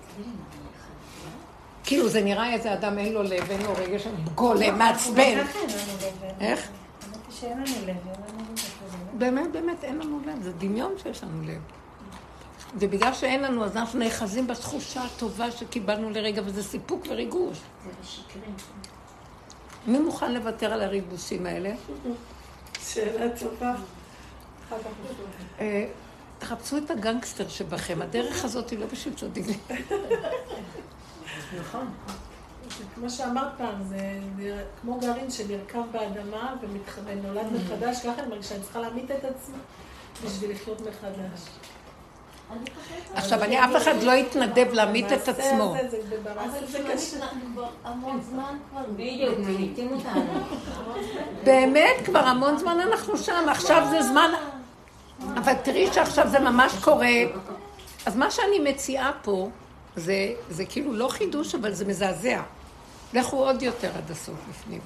כאילו 1.85 2.09
זה 2.09 2.22
נראה 2.22 2.52
איזה 2.52 2.72
אדם 2.72 2.98
אין 2.98 3.12
לו 3.12 3.22
לב, 3.22 3.51
אין 3.51 3.62
לו 3.62 3.72
רגש, 3.76 4.06
גולם, 4.35 4.78
מעצבן. 4.78 5.39
איך? 6.40 6.68
שאין 7.31 7.52
לנו 7.52 7.86
לב, 7.86 7.97
באמת, 9.19 9.53
באמת, 9.53 9.85
אין 9.85 9.99
לנו 9.99 10.20
לב. 10.27 10.43
זה 10.43 10.53
דמיון 10.53 10.93
שיש 11.03 11.23
לנו 11.23 11.43
לב. 11.43 11.61
ובגלל 12.78 13.15
שאין 13.15 13.43
לנו, 13.43 13.65
אז 13.65 13.77
אנחנו 13.77 13.99
נאחזים 13.99 14.47
בתחושה 14.47 15.05
הטובה 15.05 15.51
שקיבלנו 15.51 16.11
לרגע, 16.11 16.43
וזה 16.45 16.62
סיפוק 16.62 17.07
וריגוש. 17.09 17.61
מי 19.86 19.99
מוכן 19.99 20.35
לוותר 20.35 20.73
על 20.73 20.82
הריגושים 20.82 21.47
האלה? 21.47 21.74
שאלה 22.81 23.39
טובה. 23.39 23.74
אה, 25.61 25.86
תחפשו 26.39 26.77
את 26.78 26.91
הגנגסטר 26.91 27.49
שבכם, 27.49 28.03
הדרך 28.03 28.45
הזאת 28.45 28.70
היא 28.70 28.78
לא 28.78 28.86
בשביל 28.86 29.15
צדיקים. 29.15 29.61
נכון. 31.61 31.86
כמו 32.94 33.10
שאמרת 33.10 33.52
פעם, 33.59 33.82
זה 33.88 33.98
כמו 34.80 35.01
גרעין 35.01 35.30
שנרקב 35.30 35.82
באדמה 35.92 36.55
ונולד 37.05 37.46
מחדש, 37.52 38.01
ככה 38.01 38.22
אני 38.22 38.28
מרגישה, 38.28 38.55
אני 38.55 38.62
צריכה 38.62 38.80
להמית 38.80 39.10
את 39.10 39.24
עצמי 39.24 39.56
בשביל 40.24 40.51
לחיות 40.51 40.80
מחדש. 40.80 41.40
עכשיו, 43.14 43.42
אני, 43.42 43.64
אף 43.64 43.76
אחד 43.76 44.02
לא 44.02 44.12
יתנדב 44.12 44.72
להמית 44.72 45.12
את 45.12 45.28
עצמו. 45.28 45.74
באמת, 51.44 51.94
כבר 52.05 52.18
המון 52.18 52.59
זמן 52.59 52.80
אנחנו 52.80 53.18
שם, 53.18 53.48
עכשיו 53.48 53.86
זה 53.90 54.02
זמן... 54.02 54.30
אבל 55.36 55.55
תראי 55.55 55.92
שעכשיו 55.92 56.28
זה 56.28 56.38
ממש 56.38 56.72
קורה. 56.80 57.09
אז 58.06 58.16
מה 58.16 58.30
שאני 58.30 58.59
מציעה 58.59 59.12
פה, 59.22 59.48
זה, 59.96 60.14
זה 60.51 60.64
כאילו 60.64 60.92
לא 60.92 61.09
חידוש, 61.09 61.55
אבל 61.55 61.72
זה 61.72 61.84
מזעזע. 61.84 62.40
לכו 63.15 63.36
עוד 63.36 63.62
יותר 63.62 63.91
עד 63.97 64.11
הסוף 64.11 64.39
בפנים. 64.51 64.81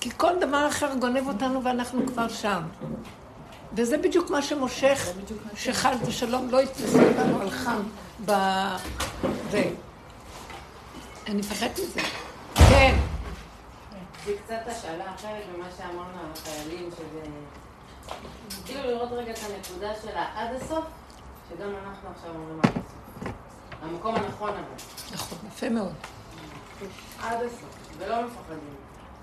כי 0.00 0.10
כל 0.16 0.32
דבר 0.40 0.68
אחר 0.68 0.94
גונב 0.94 1.28
אותנו 1.28 1.64
ואנחנו 1.64 2.06
כבר 2.06 2.28
שם. 2.28 2.62
וזה 3.72 3.98
בדיוק 3.98 4.30
מה 4.30 4.42
שמושך, 4.42 5.08
שחל 5.56 5.94
ושלום 6.06 6.50
לא 6.50 6.62
יתפסו 6.62 6.98
אותנו 6.98 7.40
על 7.40 7.50
חם 7.50 7.82
ב... 8.24 8.32
ו... 9.50 9.56
אני 11.26 11.36
מפחדת 11.36 11.78
מזה. 11.78 12.00
כן. 12.54 12.96
זה 14.24 14.32
קצת 14.44 14.60
השאלה 14.66 15.04
אחרת 15.14 15.42
ממה 15.56 15.66
שאמרנו 15.76 16.20
על 16.20 16.30
החיילים, 16.32 16.90
שזה... 16.90 17.20
כאילו 18.64 18.80
לראות 18.90 19.12
רגע 19.12 19.32
את 19.32 19.38
הנקודה 19.38 19.92
שלה 20.02 20.26
עד 20.34 20.48
הסוף, 20.54 20.84
שגם 21.48 21.68
אנחנו 21.68 22.08
עכשיו 22.16 22.30
אומרים 22.34 22.60
עד 22.62 22.70
הסוף. 22.70 23.32
המקום 23.82 24.14
הנכון 24.14 24.50
אבל. 24.50 25.14
נכון, 25.14 25.38
יפה 25.48 25.68
מאוד. 25.68 25.92
עד 27.22 27.36
הסוף, 27.36 27.98
ולא 27.98 28.16
מפחדים. 28.22 28.58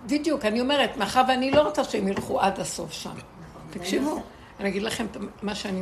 בדיוק, 0.06 0.46
אני 0.46 0.62
אומרת, 0.62 0.98
מאחר 0.98 1.22
ואני 1.28 1.52
לא 1.52 1.62
רוצה 1.62 1.84
שהם 1.84 2.08
ילכו 2.08 2.42
עד 2.42 2.60
הסוף 2.60 2.92
שם. 2.92 3.16
תקשיבו, 3.70 4.22
אני 4.60 4.70
אגיד 4.70 4.84
לכם 4.84 5.06
מה 5.42 5.56
שאני 5.56 5.82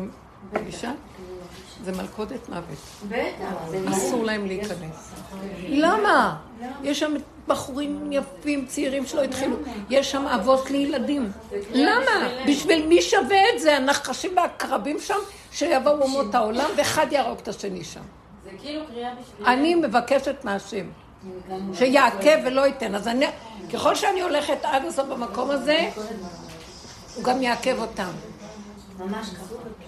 מרגישה, 0.54 0.92
זה 1.84 1.92
מלכודת 1.92 2.50
מוות. 2.50 2.78
בטח. 3.10 3.92
אסור 3.92 4.24
להם 4.24 4.46
להיכנס. 4.46 5.12
למה? 5.68 6.38
יש 6.84 7.00
שם 7.00 7.14
בחורים 7.48 8.12
יפים, 8.12 8.66
צעירים 8.66 9.06
שלא 9.06 9.24
התחילו. 9.24 9.56
יש 9.90 10.12
שם 10.12 10.28
אבות 10.28 10.72
לילדים. 10.72 11.32
למה? 11.72 12.28
בשביל 12.48 12.88
מי 12.88 13.02
שווה 13.02 13.38
את 13.56 13.60
זה? 13.60 13.78
הנחשים 13.78 14.32
והקרבים 14.36 15.00
שם, 15.00 15.18
שיבואו 15.52 16.02
אומות 16.02 16.36
העולם, 16.36 16.70
ואחד 16.78 17.08
יהרוג 17.12 17.38
את 17.38 17.48
השני 17.48 17.84
שם. 17.84 18.02
זה 18.44 18.50
כאילו 18.62 18.86
קריאה 18.88 19.12
בשביל... 19.22 19.48
אני 19.48 19.76
מבקשת 19.76 20.36
מהשם. 20.44 20.86
שיעכב 21.74 22.38
ולא 22.46 22.66
ייתן. 22.68 22.96
אז 22.96 23.08
אני, 23.08 23.26
ככל 23.74 23.96
שאני 23.96 24.22
הולכת 24.22 24.58
עד 24.64 24.86
הסוף 24.86 25.08
במקום 25.08 25.52
הזה, 25.52 25.90
הוא 27.16 27.24
גם 27.24 27.42
יעכב 27.42 27.80
אותם. 27.80 28.12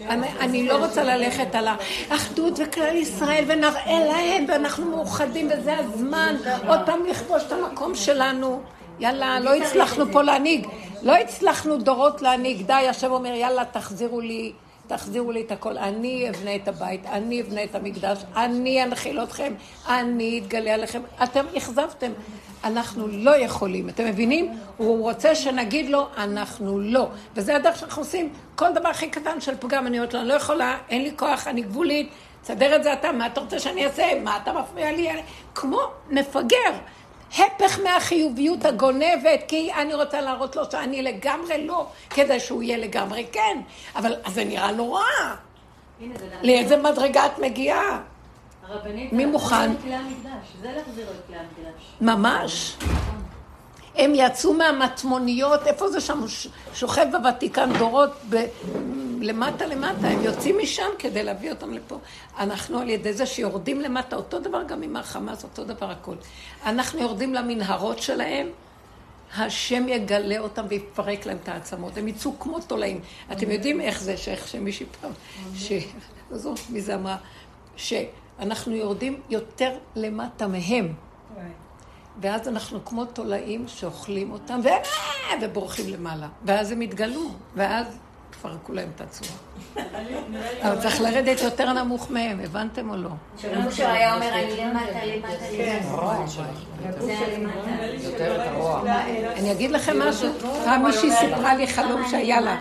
אני, 0.02 0.28
אני 0.40 0.68
לא 0.68 0.86
רוצה 0.86 1.04
ללכת 1.04 1.56
על 1.56 1.68
האחדות 2.10 2.54
וכלל 2.60 2.96
ישראל 2.96 3.44
ונראה 3.48 4.06
להם 4.08 4.46
ואנחנו 4.48 4.86
מאוחדים 4.86 5.50
וזה 5.52 5.78
הזמן 5.78 6.36
עוד 6.68 6.80
פעם 6.86 7.06
לכבוש 7.06 7.44
את 7.44 7.52
המקום 7.52 7.96
שלנו. 7.96 8.62
יאללה, 9.00 9.40
לא 9.40 9.56
הצלחנו 9.56 10.06
פה 10.12 10.22
להנהיג, 10.22 10.68
לא 11.02 11.16
הצלחנו 11.16 11.78
דורות 11.78 12.22
להנהיג. 12.22 12.66
די, 12.66 12.74
השם 12.74 13.12
אומר, 13.12 13.34
יאללה, 13.34 13.66
תחזירו 13.66 14.22
לי 14.22 14.52
תחזירו 14.90 15.32
לי 15.32 15.42
את 15.42 15.52
הכל, 15.52 15.78
אני 15.78 16.30
אבנה 16.30 16.56
את 16.56 16.68
הבית, 16.68 17.06
אני 17.06 17.42
אבנה 17.42 17.64
את 17.64 17.76
המקדש, 17.76 18.18
אני 18.36 18.84
אנחיל 18.84 19.24
אתכם, 19.24 19.54
אני 19.88 20.42
אתגלה 20.44 20.74
עליכם. 20.74 21.02
אתם 21.24 21.46
אכזבתם, 21.58 22.12
אנחנו 22.64 23.08
לא 23.08 23.38
יכולים, 23.38 23.90
אתם 23.90 24.06
מבינים? 24.06 24.54
הוא 24.78 25.02
רוצה 25.02 25.36
שנגיד 25.36 25.90
לו, 25.90 26.08
אנחנו 26.18 26.80
לא. 26.80 27.08
וזה 27.36 27.56
הדרך 27.56 27.80
שאנחנו 27.80 28.02
עושים, 28.02 28.30
כל 28.56 28.74
דבר 28.76 28.90
הכי 28.90 29.10
קטן 29.10 29.42
של 29.42 29.54
פגם, 29.60 29.88
אני 29.88 29.98
אומרת 29.98 30.14
לו, 30.14 30.20
אני 30.20 30.28
לא 30.30 30.34
יכולה, 30.34 30.78
אין 30.90 31.04
לי 31.04 31.12
כוח, 31.16 31.48
אני 31.48 31.62
גבולית, 31.62 32.10
תסדר 32.42 32.76
את 32.76 32.84
זה 32.84 32.94
אתה, 32.94 33.12
מה 33.12 33.28
אתה 33.28 33.42
רוצה 33.42 33.60
שאני 33.60 33.86
אעשה? 33.86 34.04
מה 34.24 34.38
אתה 34.44 34.54
מפריע 34.54 34.92
לי? 34.92 35.10
כמו 35.56 35.80
מפגר. 36.10 36.72
הפך 37.34 37.80
מהחיוביות 37.84 38.66
הגונבת, 38.66 39.40
כי 39.48 39.74
אני 39.74 39.94
רוצה 39.94 40.22
להראות 40.22 40.56
לו 40.56 40.72
שאני 40.72 41.02
לגמרי 41.02 41.68
לא, 41.68 41.88
כדי 42.10 42.40
שהוא 42.40 42.64
יהיה 42.64 42.78
לגמרי 42.78 43.26
כן. 43.32 43.62
אבל 43.96 44.16
זה 44.28 44.44
נראה 44.44 44.72
נורא. 44.72 45.02
לאיזה 46.44 46.78
מדרגה 46.78 47.26
את 47.26 47.40
מגיעה? 47.40 48.02
הרבנית, 48.68 49.14
מי 49.14 49.26
מוכן? 49.26 49.72
זה 49.72 49.78
כלי 49.82 49.94
המקדש, 49.94 50.48
זה 50.62 50.72
להחזיר 50.76 51.06
את 51.10 51.28
כלי 51.28 51.36
המקדש. 51.38 51.84
ממש. 52.02 52.76
הם 53.96 54.12
יצאו 54.16 54.54
מהמטמוניות, 54.54 55.68
איפה 55.68 55.90
זה 55.90 56.02
שם? 56.02 56.24
שוכב 56.74 57.06
בוותיקן 57.12 57.70
דורות, 57.78 58.12
ב... 58.30 58.46
למטה 59.22 59.66
למטה, 59.66 60.08
הם 60.08 60.24
יוצאים 60.24 60.58
משם 60.62 60.90
כדי 61.00 61.24
להביא 61.24 61.50
אותם 61.50 61.74
לפה. 61.74 62.00
אנחנו 62.40 62.80
על 62.80 62.90
ידי 62.90 63.14
זה 63.14 63.26
שיורדים 63.26 63.82
למטה, 63.82 64.16
אותו 64.16 64.40
דבר 64.40 64.64
גם 64.64 64.82
עם 64.82 64.96
החמאס, 64.96 65.44
אותו 65.44 65.64
דבר 65.64 65.92
הכל. 65.92 66.16
אנחנו 66.66 67.00
יורדים 67.00 67.34
למנהרות 67.34 68.00
שלהם, 68.00 68.48
השם 69.38 69.90
יגלה 69.90 70.40
אותם 70.40 70.66
ויפרק 70.70 71.26
להם 71.26 71.38
את 71.44 71.50
העצמות. 71.50 71.98
הם 71.98 72.08
יצאו 72.08 72.40
כמו 72.40 72.60
תולעים. 72.60 73.02
אתם 73.32 73.52
יודעים 73.52 73.82
איך 73.82 74.02
זה, 74.02 74.18
שאיך 74.18 74.48
שמישהי 74.48 74.86
פעם, 75.02 75.12
ש... 75.56 75.72
זוכרת 76.32 76.70
מי 76.70 76.82
זה 76.82 76.96
אמרה, 76.96 77.18
שאנחנו 77.76 78.76
יורדים 78.76 79.22
יותר 79.30 79.78
למטה 79.96 80.48
מהם. 80.48 80.94
ואז 82.22 82.48
אנחנו 82.48 82.86
כמו 82.86 83.06
תולעים 83.06 83.68
שאוכלים 83.68 84.32
אותם, 84.32 84.60
ו... 84.64 84.68
ובורחים 85.42 85.94
למעלה. 85.94 86.28
ואז 86.46 86.72
הם 86.72 86.82
יתגלו, 86.82 87.30
ואז 87.56 87.98
יפרקו 88.32 88.74
להם 88.74 88.90
את 88.96 89.02
הצורה. 89.02 89.32
אבל 90.62 90.82
צריך 90.82 91.02
לרדת 91.02 91.42
יותר 91.42 91.74
נמוך 91.74 92.12
מהם, 92.12 92.40
הבנתם 92.40 92.90
או 92.90 92.96
לא? 92.96 93.10
אושר 93.66 93.90
היה 93.90 94.16
אומר, 94.16 94.34
אני 94.34 94.58
למטה, 94.58 95.06
למטה, 95.06 95.34
למטה. 96.88 97.02
זה 97.02 97.18
הלמטה. 97.18 97.60
אני 99.36 99.52
אגיד 99.52 99.72
לכם 99.72 100.00
משהו, 100.00 100.30
פעם 100.64 100.86
מישהי 100.86 101.12
סיפרה 101.12 101.56
לי 101.56 101.68
חלום 101.68 102.02
שהיה 102.10 102.42
לה. 102.42 102.58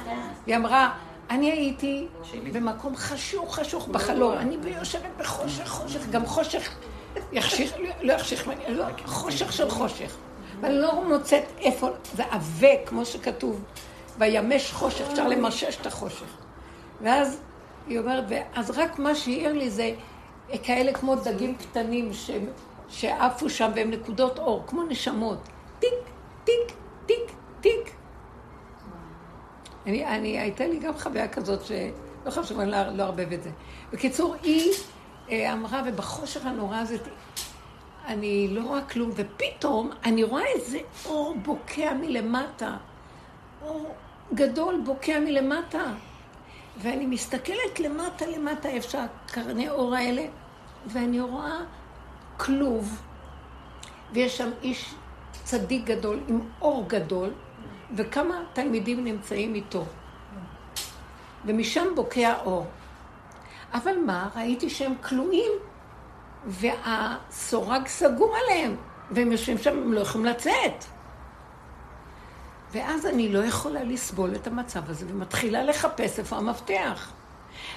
היא 0.47 0.56
אמרה, 0.56 0.90
אני 1.30 1.51
הייתי 1.51 2.06
במקום 2.52 2.97
חשוך 2.97 3.56
חשוך 3.56 3.89
בחלום, 3.89 4.32
אני 4.39 4.56
יושבת 4.78 5.10
בחושך 5.18 5.68
חושך, 5.68 6.06
גם 6.10 6.26
חושך 6.26 6.70
יחשיך, 7.32 7.74
לא 8.01 8.12
יחשיך 8.12 8.49
לא, 8.69 8.85
חושך 9.05 9.53
של 9.53 9.70
חושך. 9.70 10.16
ואני 10.61 10.74
לא 10.74 11.05
מוצאת 11.09 11.45
איפה, 11.59 11.89
זה 12.15 12.23
עבה, 12.31 12.85
כמו 12.86 13.05
שכתוב, 13.05 13.65
וימש 14.19 14.73
חושך, 14.73 15.05
אפשר 15.11 15.28
למשש 15.28 15.77
את 15.81 15.86
החושך. 15.86 16.36
ואז 17.03 17.40
היא 17.86 17.99
אומרת, 17.99 18.24
ואז 18.28 18.70
רק 18.70 18.99
מה 18.99 19.15
שהעיר 19.15 19.53
לי 19.53 19.70
זה 19.70 19.90
כאלה 20.62 20.93
כמו 20.93 21.15
דגים 21.15 21.55
קטנים. 21.55 22.11
שעפו 22.89 23.51
שם 23.51 23.70
והם 23.74 23.90
נקודות 23.90 24.39
אור, 24.39 24.65
כמו 24.66 24.82
נשמות. 24.82 25.39
טיק, 25.78 25.90
טיק, 26.45 26.73
טיק, 27.07 27.32
טיק. 27.61 27.95
אני, 29.86 30.07
אני, 30.07 30.40
הייתה 30.40 30.66
לי 30.66 30.78
גם 30.78 30.99
חוויה 30.99 31.28
כזאת 31.28 31.65
שלא 31.65 32.31
חשוב, 32.31 32.61
אני 32.61 32.70
לא, 32.70 32.89
לא 32.89 33.03
אערבב 33.03 33.32
את 33.32 33.43
זה. 33.43 33.51
בקיצור, 33.93 34.35
היא 34.43 34.73
אמרה, 35.30 35.82
ובחושך 35.86 36.46
הנורא 36.46 36.76
הזה, 36.76 36.96
אני 38.06 38.48
לא 38.50 38.60
רואה 38.60 38.82
כלום, 38.82 39.10
ופתאום 39.14 39.90
אני 40.05 40.24
רואה 40.24 40.46
איזה 40.46 40.78
אור 41.05 41.36
בוקע 41.42 41.92
מלמטה. 41.94 42.76
אור 43.62 43.94
גדול 44.34 44.80
בוקע 44.84 45.20
מלמטה. 45.20 45.84
ואני 46.78 47.06
מסתכלת 47.06 47.80
למטה 47.80 48.26
למטה, 48.26 48.68
איפה 48.68 48.88
שהקרני 48.88 49.68
אור 49.68 49.94
האלה, 49.94 50.26
ואני 50.86 51.20
רואה 51.20 51.59
כלוב, 52.36 53.02
ויש 54.12 54.38
שם 54.38 54.50
איש 54.62 54.94
צדיק 55.32 55.84
גדול 55.84 56.20
עם 56.28 56.40
אור 56.60 56.84
גדול, 56.88 57.30
וכמה 57.96 58.42
תלמידים 58.52 59.05
נמצאים 59.05 59.55
איתו. 59.55 59.84
ומשם 61.44 61.86
בוקע 61.94 62.34
אור. 62.44 62.66
אבל 63.74 63.97
מה, 64.07 64.28
ראיתי 64.36 64.70
שהם 64.70 64.95
כלואים, 65.03 65.53
והסורג 66.47 67.86
סגור 67.86 68.36
עליהם, 68.36 68.77
והם 69.11 69.32
יושבים 69.32 69.59
שם, 69.59 69.70
הם 69.70 69.93
לא 69.93 70.01
יכולים 70.01 70.27
לצאת. 70.27 70.85
ואז 72.73 73.07
אני 73.07 73.28
לא 73.28 73.45
יכולה 73.45 73.85
לסבול 73.85 74.35
את 74.35 74.47
המצב 74.47 74.90
הזה, 74.90 75.07
ומתחילה 75.09 75.62
לחפש 75.62 76.19
איפה 76.19 76.36
המפתח. 76.36 77.12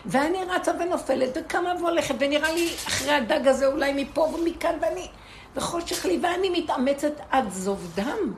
ואני 0.06 0.38
רצה 0.44 0.72
ונופלת, 0.80 1.30
וקמה 1.36 1.74
והולכת, 1.80 2.16
ונראה 2.20 2.52
לי 2.52 2.70
אחרי 2.88 3.12
הדג 3.12 3.48
הזה 3.48 3.68
אולי 3.68 4.04
מפה 4.04 4.22
ומכאן, 4.22 4.76
ואני... 4.82 5.08
וחושך 5.56 6.06
לי, 6.06 6.20
ואני 6.24 6.50
מתאמצת 6.50 7.14
עד 7.30 7.50
זוב 7.50 7.92
דם. 7.96 8.34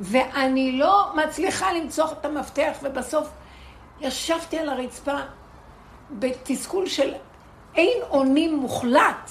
ואני 0.00 0.78
לא 0.78 1.12
מצליחה 1.16 1.72
למצוא 1.72 2.12
את 2.12 2.24
המפתח, 2.24 2.72
ובסוף 2.82 3.28
ישבתי 4.00 4.58
על 4.58 4.68
הרצפה 4.68 5.16
בתסכול 6.10 6.86
של 6.86 7.14
אין 7.74 8.02
אונים 8.10 8.56
מוחלט. 8.56 9.30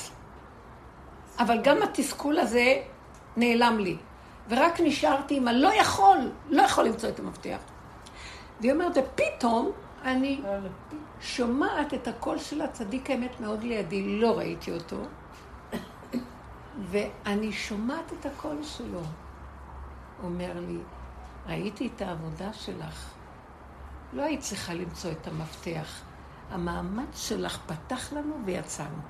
אבל 1.40 1.62
גם 1.64 1.82
התסכול 1.84 2.40
הזה 2.40 2.82
נעלם 3.38 3.80
לי. 3.80 3.98
ורק 4.50 4.80
נשארתי 4.80 5.38
עם 5.38 5.48
הלא 5.48 5.74
יכול, 5.74 6.18
לא 6.50 6.62
יכול 6.62 6.84
למצוא 6.84 7.10
את 7.10 7.20
המפתח. 7.20 7.58
והיא 8.62 8.72
אומרת, 8.72 8.92
ופתאום 8.96 9.72
אני 10.04 10.42
שומעת 11.22 11.94
את 11.94 12.08
הקול 12.08 12.40
של 12.40 12.62
הצדיק 12.62 13.10
האמת 13.10 13.40
מאוד 13.40 13.64
לידי, 13.64 14.20
לא 14.20 14.38
ראיתי 14.38 14.72
אותו, 14.72 14.98
ואני 16.92 17.52
שומעת 17.52 18.14
את 18.20 18.26
הקול 18.26 18.64
שלו. 18.64 19.02
אומר 20.24 20.52
לי, 20.68 20.78
ראיתי 21.48 21.90
את 21.96 22.02
העבודה 22.02 22.54
שלך. 22.54 23.14
לא 24.14 24.22
היית 24.22 24.40
צריכה 24.40 24.74
למצוא 24.74 25.12
את 25.12 25.28
המפתח. 25.28 26.02
המאמץ 26.52 27.28
שלך 27.28 27.58
פתח 27.66 28.14
לנו 28.14 28.36
ויצאנו. 28.46 29.02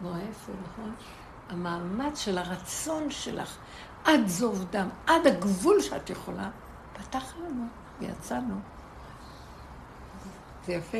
נורא 0.00 0.18
יפה, 0.30 0.52
נכון? 0.72 0.94
המאמץ 1.48 2.18
של 2.18 2.38
הרצון 2.38 3.10
שלך, 3.10 3.56
עד 4.04 4.26
זוב 4.26 4.64
דם, 4.70 4.88
עד 5.06 5.26
הגבול 5.26 5.80
שאת 5.80 6.10
יכולה, 6.10 6.50
פתח 6.92 7.34
לנו 7.36 7.64
ויצאנו. 8.00 8.54
זה 10.66 10.72
יפה? 10.72 10.98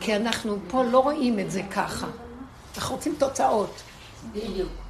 כי 0.00 0.16
אנחנו 0.20 0.56
פה 0.68 0.84
לא 0.84 0.98
רואים 0.98 1.38
את 1.38 1.50
זה 1.50 1.62
ככה. 1.70 2.06
אנחנו 2.76 2.94
רוצים 2.94 3.14
תוצאות. 3.18 3.82
בדיוק. 4.32 4.81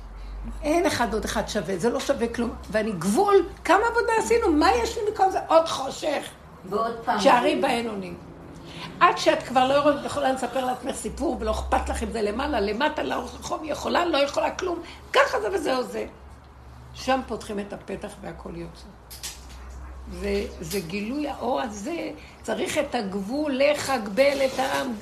אין 0.63 0.87
אחד 0.87 1.15
עוד 1.15 1.25
אחד 1.25 1.49
שווה, 1.49 1.79
זה 1.79 1.91
לא 1.91 2.01
שווה 2.01 2.29
כלום. 2.29 2.51
ואני 2.71 2.93
גבול, 2.93 3.47
כמה 3.65 3.83
עבודה 3.91 4.13
עשינו, 4.19 4.53
מה 4.53 4.71
יש 4.83 4.97
לי 4.97 5.03
מכל 5.13 5.31
זה? 5.31 5.39
עוד 5.49 5.69
חושך. 5.69 6.27
ועוד 6.65 6.95
פעם. 7.05 7.21
שערים 7.21 7.61
בהן 7.61 7.87
עונים. 7.87 8.17
עד 9.01 9.19
שאת 9.19 9.43
כבר 9.43 9.69
לא 9.69 10.05
יכולה 10.07 10.33
לספר 10.33 10.65
לעצמך 10.65 10.97
סיפור 10.97 11.37
ולא 11.41 11.51
אכפת 11.51 11.89
לך 11.89 12.03
אם 12.03 12.11
זה 12.13 12.23
למעלה, 12.23 12.61
למטה, 12.61 13.03
לאורך 13.03 13.35
רחוב, 13.35 13.61
יכולה, 13.65 14.05
לא 14.05 14.19
יכולה 14.19 14.51
כלום. 14.51 14.79
ככה 15.13 15.41
זה 15.41 15.49
וזהו 15.53 15.83
זה. 15.83 16.07
שם 16.95 17.21
פותחים 17.27 17.59
את 17.59 17.73
הפתח 17.73 18.13
והכל 18.21 18.51
יוצא. 18.55 18.87
זה, 20.13 20.45
זה 20.61 20.81
גילוי 20.81 21.29
האור 21.29 21.61
הזה, 21.61 22.11
צריך 22.43 22.79
את 22.79 22.95
הגבול, 22.95 23.53
לך 23.55 23.91
הגבל 23.91 24.39
את 24.45 24.59
העם. 24.59 24.93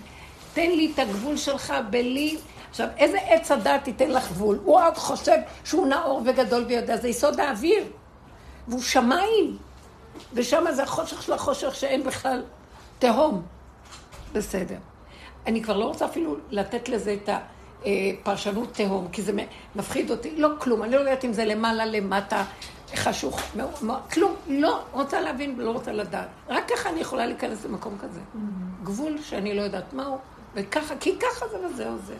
תן 0.54 0.70
לי 0.70 0.92
את 0.94 0.98
הגבול 0.98 1.36
שלך 1.36 1.74
בלי... 1.90 2.38
עכשיו, 2.70 2.88
איזה 2.96 3.18
עץ 3.18 3.50
הדת 3.50 3.86
ייתן 3.86 4.10
לך 4.10 4.30
גבול? 4.30 4.58
הוא 4.64 4.80
עוד 4.80 4.96
חושב 4.96 5.36
שהוא 5.64 5.86
נאור 5.86 6.22
וגדול 6.26 6.64
ויודע, 6.68 6.96
זה 6.96 7.08
יסוד 7.08 7.40
האוויר. 7.40 7.84
והוא 8.68 8.82
שמיים. 8.82 9.58
ושם 10.34 10.64
זה 10.72 10.82
החושך 10.82 11.22
של 11.22 11.32
החושך 11.32 11.74
שאין 11.74 12.04
בכלל 12.04 12.42
תהום. 12.98 13.42
בסדר. 14.32 14.76
אני 15.46 15.62
כבר 15.62 15.76
לא 15.76 15.84
רוצה 15.84 16.04
אפילו 16.04 16.36
לתת 16.50 16.88
לזה 16.88 17.16
את 17.24 17.28
הפרשנות 17.84 18.74
תהום, 18.74 19.08
כי 19.12 19.22
זה 19.22 19.32
מפחיד 19.74 20.10
אותי. 20.10 20.36
לא 20.36 20.48
כלום, 20.58 20.82
אני 20.82 20.92
לא 20.92 20.98
יודעת 20.98 21.24
אם 21.24 21.32
זה 21.32 21.44
למעלה, 21.44 21.86
למטה, 21.86 22.44
חשוך, 22.94 23.40
כלום. 24.12 24.34
לא 24.48 24.80
רוצה 24.92 25.20
להבין 25.20 25.54
ולא 25.58 25.70
רוצה 25.70 25.92
לדעת. 25.92 26.28
רק 26.48 26.72
ככה 26.72 26.88
אני 26.88 27.00
יכולה 27.00 27.26
להיכנס 27.26 27.64
למקום 27.64 27.98
כזה. 28.02 28.20
גבול 28.84 29.22
שאני 29.22 29.54
לא 29.54 29.62
יודעת 29.62 29.92
מהו, 29.92 30.18
וככה, 30.54 30.94
כי 31.00 31.18
ככה 31.18 31.48
זה 31.48 31.66
וזהו 31.66 31.96
זה. 32.06 32.14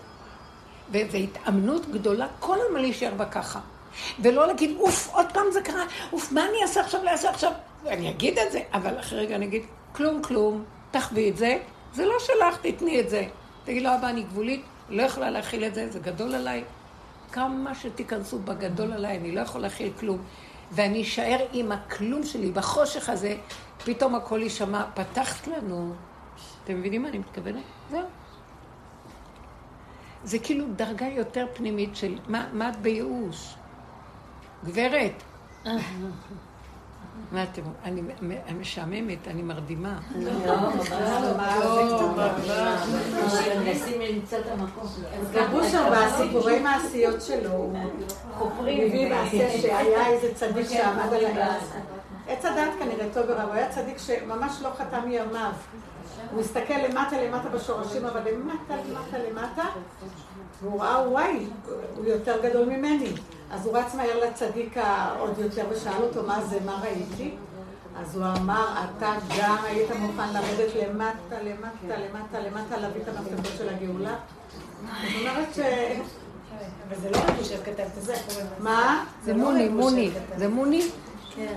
וזו 0.91 1.19
התאמנות 1.19 1.91
גדולה, 1.91 2.27
כל 2.41 2.59
הזמן 2.67 2.81
להישאר 2.81 3.15
בה 3.17 3.25
ככה. 3.25 3.61
ולא 4.23 4.47
להגיד, 4.47 4.77
אוף, 4.77 5.09
עוד 5.13 5.27
פעם 5.33 5.45
זה 5.53 5.63
קרה, 5.63 5.85
אוף, 6.13 6.33
מה 6.33 6.45
אני 6.49 6.63
אעשה 6.63 6.81
עכשיו, 6.81 7.05
לא 7.05 7.11
אעשה 7.11 7.31
עכשיו? 7.31 7.53
אני 7.87 8.11
אגיד 8.11 8.39
את 8.39 8.53
זה, 8.53 8.61
אבל 8.73 9.01
אחרי 9.01 9.19
רגע 9.19 9.37
אני 9.37 9.47
אגיד, 9.47 9.63
כלום, 9.93 10.23
כלום, 10.23 10.65
תחווי 10.91 11.31
את 11.31 11.37
זה, 11.37 11.59
זה 11.95 12.05
לא 12.05 12.15
שלך, 12.19 12.57
תתני 12.63 13.01
את 13.01 13.11
זה. 13.11 13.25
תגיד 13.65 13.83
לו, 13.83 13.95
אבא, 13.95 14.09
אני 14.09 14.23
גבולית, 14.23 14.63
לא 14.89 15.03
יכולה 15.03 15.31
להכיל 15.31 15.65
את 15.65 15.75
זה, 15.75 15.91
זה 15.91 15.99
גדול 15.99 16.35
עליי. 16.35 16.65
כמה 17.33 17.75
שתיכנסו 17.75 18.39
בגדול 18.39 18.93
עליי, 18.93 19.17
אני 19.17 19.33
לא 19.33 19.41
יכולה 19.41 19.63
להכיל 19.63 19.93
כלום. 20.01 20.19
ואני 20.73 21.03
אשאר 21.03 21.47
עם 21.53 21.73
הכלום 21.73 22.25
שלי, 22.25 22.51
בחושך 22.51 23.09
הזה, 23.09 23.37
פתאום 23.85 24.15
הכל 24.15 24.43
יישמע, 24.43 24.85
פתחת 24.95 25.47
לנו. 25.47 25.95
אתם 26.65 26.79
מבינים 26.79 27.03
מה 27.03 27.09
אני 27.09 27.19
מתכוונת? 27.19 27.63
זהו. 27.91 28.20
זה 30.25 30.39
כאילו 30.39 30.65
דרגה 30.77 31.07
יותר 31.07 31.47
פנימית 31.55 31.97
של 31.97 32.19
מה, 32.29 32.49
מה 32.53 32.69
את 32.69 32.77
בייאוש? 32.77 33.55
גברת. 34.65 35.23
מה 37.33 37.43
אתם, 37.43 37.63
אני 37.85 38.01
אני 38.47 38.59
משעממת, 38.59 39.29
אני 39.29 39.43
מרדימה. 39.43 39.99
רב 45.35 45.55
אושר 45.55 45.91
בסיפורי 45.93 46.61
מעשיות 46.61 47.23
שלו, 47.23 47.51
הוא 47.51 47.75
מביא 48.63 49.09
מעשה 49.09 49.59
שהיה 49.61 50.07
איזה 50.07 50.35
צדיק 50.35 50.69
שעמד 50.69 51.13
על 51.13 51.25
העץ. 51.25 51.63
עץ 52.29 52.45
הדעת 52.45 52.73
כנראה 52.79 53.07
טוב 53.15 53.25
ורב, 53.29 53.47
הוא 53.47 53.55
היה 53.55 53.69
צדיק 53.69 53.99
שממש 53.99 54.53
לא 54.63 54.71
חתם 54.79 55.09
מימיו. 55.09 55.53
הוא 56.33 56.41
הסתכל 56.41 56.75
למטה 56.89 57.23
למטה 57.23 57.49
בשורשים, 57.49 58.05
אבל 58.05 58.21
למטה 58.21 58.75
למטה 58.77 59.19
למטה, 59.31 59.65
והוא 60.63 60.81
ראה, 60.81 61.09
וואי, 61.09 61.47
הוא 61.97 62.05
יותר 62.05 62.37
גדול 62.43 62.69
ממני. 62.69 63.13
אז 63.51 63.67
הוא 63.67 63.79
רץ 63.79 63.95
מהר 63.95 64.21
לצדיק 64.25 64.77
העוד 64.77 65.39
יותר 65.39 65.65
ושאל 65.71 66.03
אותו 66.03 66.23
מה 66.23 66.43
זה, 66.43 66.59
מה 66.65 66.81
ראיתי? 66.83 67.35
אז 68.01 68.17
הוא 68.17 68.25
אמר, 68.37 68.67
אתה 68.85 69.13
גם 69.39 69.57
היית 69.65 69.91
מוכן 69.91 70.33
לרדת 70.33 70.75
למטה, 70.75 71.43
למטה, 71.43 71.99
למטה, 71.99 72.41
למטה, 72.41 72.77
להביא 72.77 73.03
את 73.03 73.09
המפתחות 73.09 73.53
של 73.59 73.69
הגאולה? 73.69 74.17
זאת 74.83 75.21
אומרת 75.21 75.55
ש... 75.55 75.59
אבל 76.89 76.97
זה 77.01 77.11
לא 77.11 77.17
רק 77.17 77.39
יושב 77.39 77.63
כתב 77.65 77.81
את 77.93 77.99
הסיפורים. 77.99 78.47
מה? 78.59 79.05
זה 79.25 79.35
מוני, 79.35 79.69
מוני. 79.69 80.11
זה 80.37 80.49
מוני? 80.49 80.91
כן. 81.37 81.55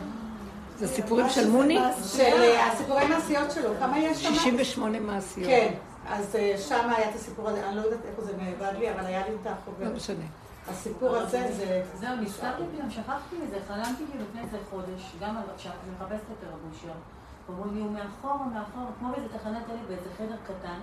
זה 0.79 0.87
סיפורים 0.87 1.29
של 1.29 1.49
מוני? 1.49 1.79
של 2.05 2.51
הסיפורי 2.71 3.07
מעשיות 3.07 3.51
שלו, 3.51 3.69
כמה 3.79 3.99
יש 3.99 4.23
שם? 4.23 4.33
68 4.33 4.99
מעשיות. 4.99 5.47
כן, 5.47 5.73
אז 6.07 6.35
אה, 6.35 6.55
שם 6.57 6.89
היה 6.89 7.09
את 7.09 7.15
הסיפור 7.15 7.49
הזה, 7.49 7.67
אני 7.67 7.75
לא 7.75 7.81
יודעת 7.81 7.99
איפה 8.05 8.21
זה 8.21 8.31
נאבד 8.37 8.73
לי, 8.79 8.91
אבל 8.91 9.05
היה 9.05 9.27
לי 9.27 9.35
את 9.35 9.45
לא 9.45 9.51
החוברת. 9.51 9.95
משנה. 9.95 10.25
הסיפור 10.67 11.15
הזה 11.15 11.47
זה... 11.57 11.83
זהו, 11.95 12.15
נזכרתי 12.15 12.63
פתאום, 12.75 12.89
שכחתי 12.89 13.35
מזה, 13.43 13.57
חלמתי 13.67 14.03
כאילו 14.09 14.23
לפני 14.29 14.41
איזה 14.41 14.57
חודש, 14.69 15.11
גם 15.21 15.37
על 15.37 15.43
עכשיו, 15.55 15.71
אני 15.83 15.91
מחפשת 15.95 16.27
את 16.39 16.43
הרב 16.47 16.59
אושר. 16.71 16.93
אומרים 17.49 17.75
לי, 17.75 17.81
הוא 17.81 17.91
מאחור, 17.91 18.31
הוא 18.31 18.51
מאחור, 18.53 18.83
כמו 18.99 19.09
באיזה 19.11 19.27
תחנת 19.37 19.67
דלק, 19.67 19.79
באיזה 19.87 20.09
חדר 20.17 20.35
קטן. 20.43 20.79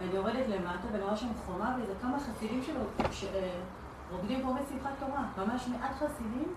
ואני 0.00 0.14
יורדת 0.14 0.48
למטה, 0.48 0.86
ואני 0.92 1.04
רואה 1.04 1.16
שם 1.16 1.26
חומה, 1.46 1.76
ואיזה 1.78 1.92
כמה 2.02 2.16
חסידים 2.20 2.62
שלו, 2.66 2.80
שרוקדים 3.10 4.42
פה 4.42 4.48
בשמחת 4.52 4.92
תורה. 4.98 5.22
ממש 5.38 5.68
מעט 5.68 5.92
חסידים, 5.96 6.54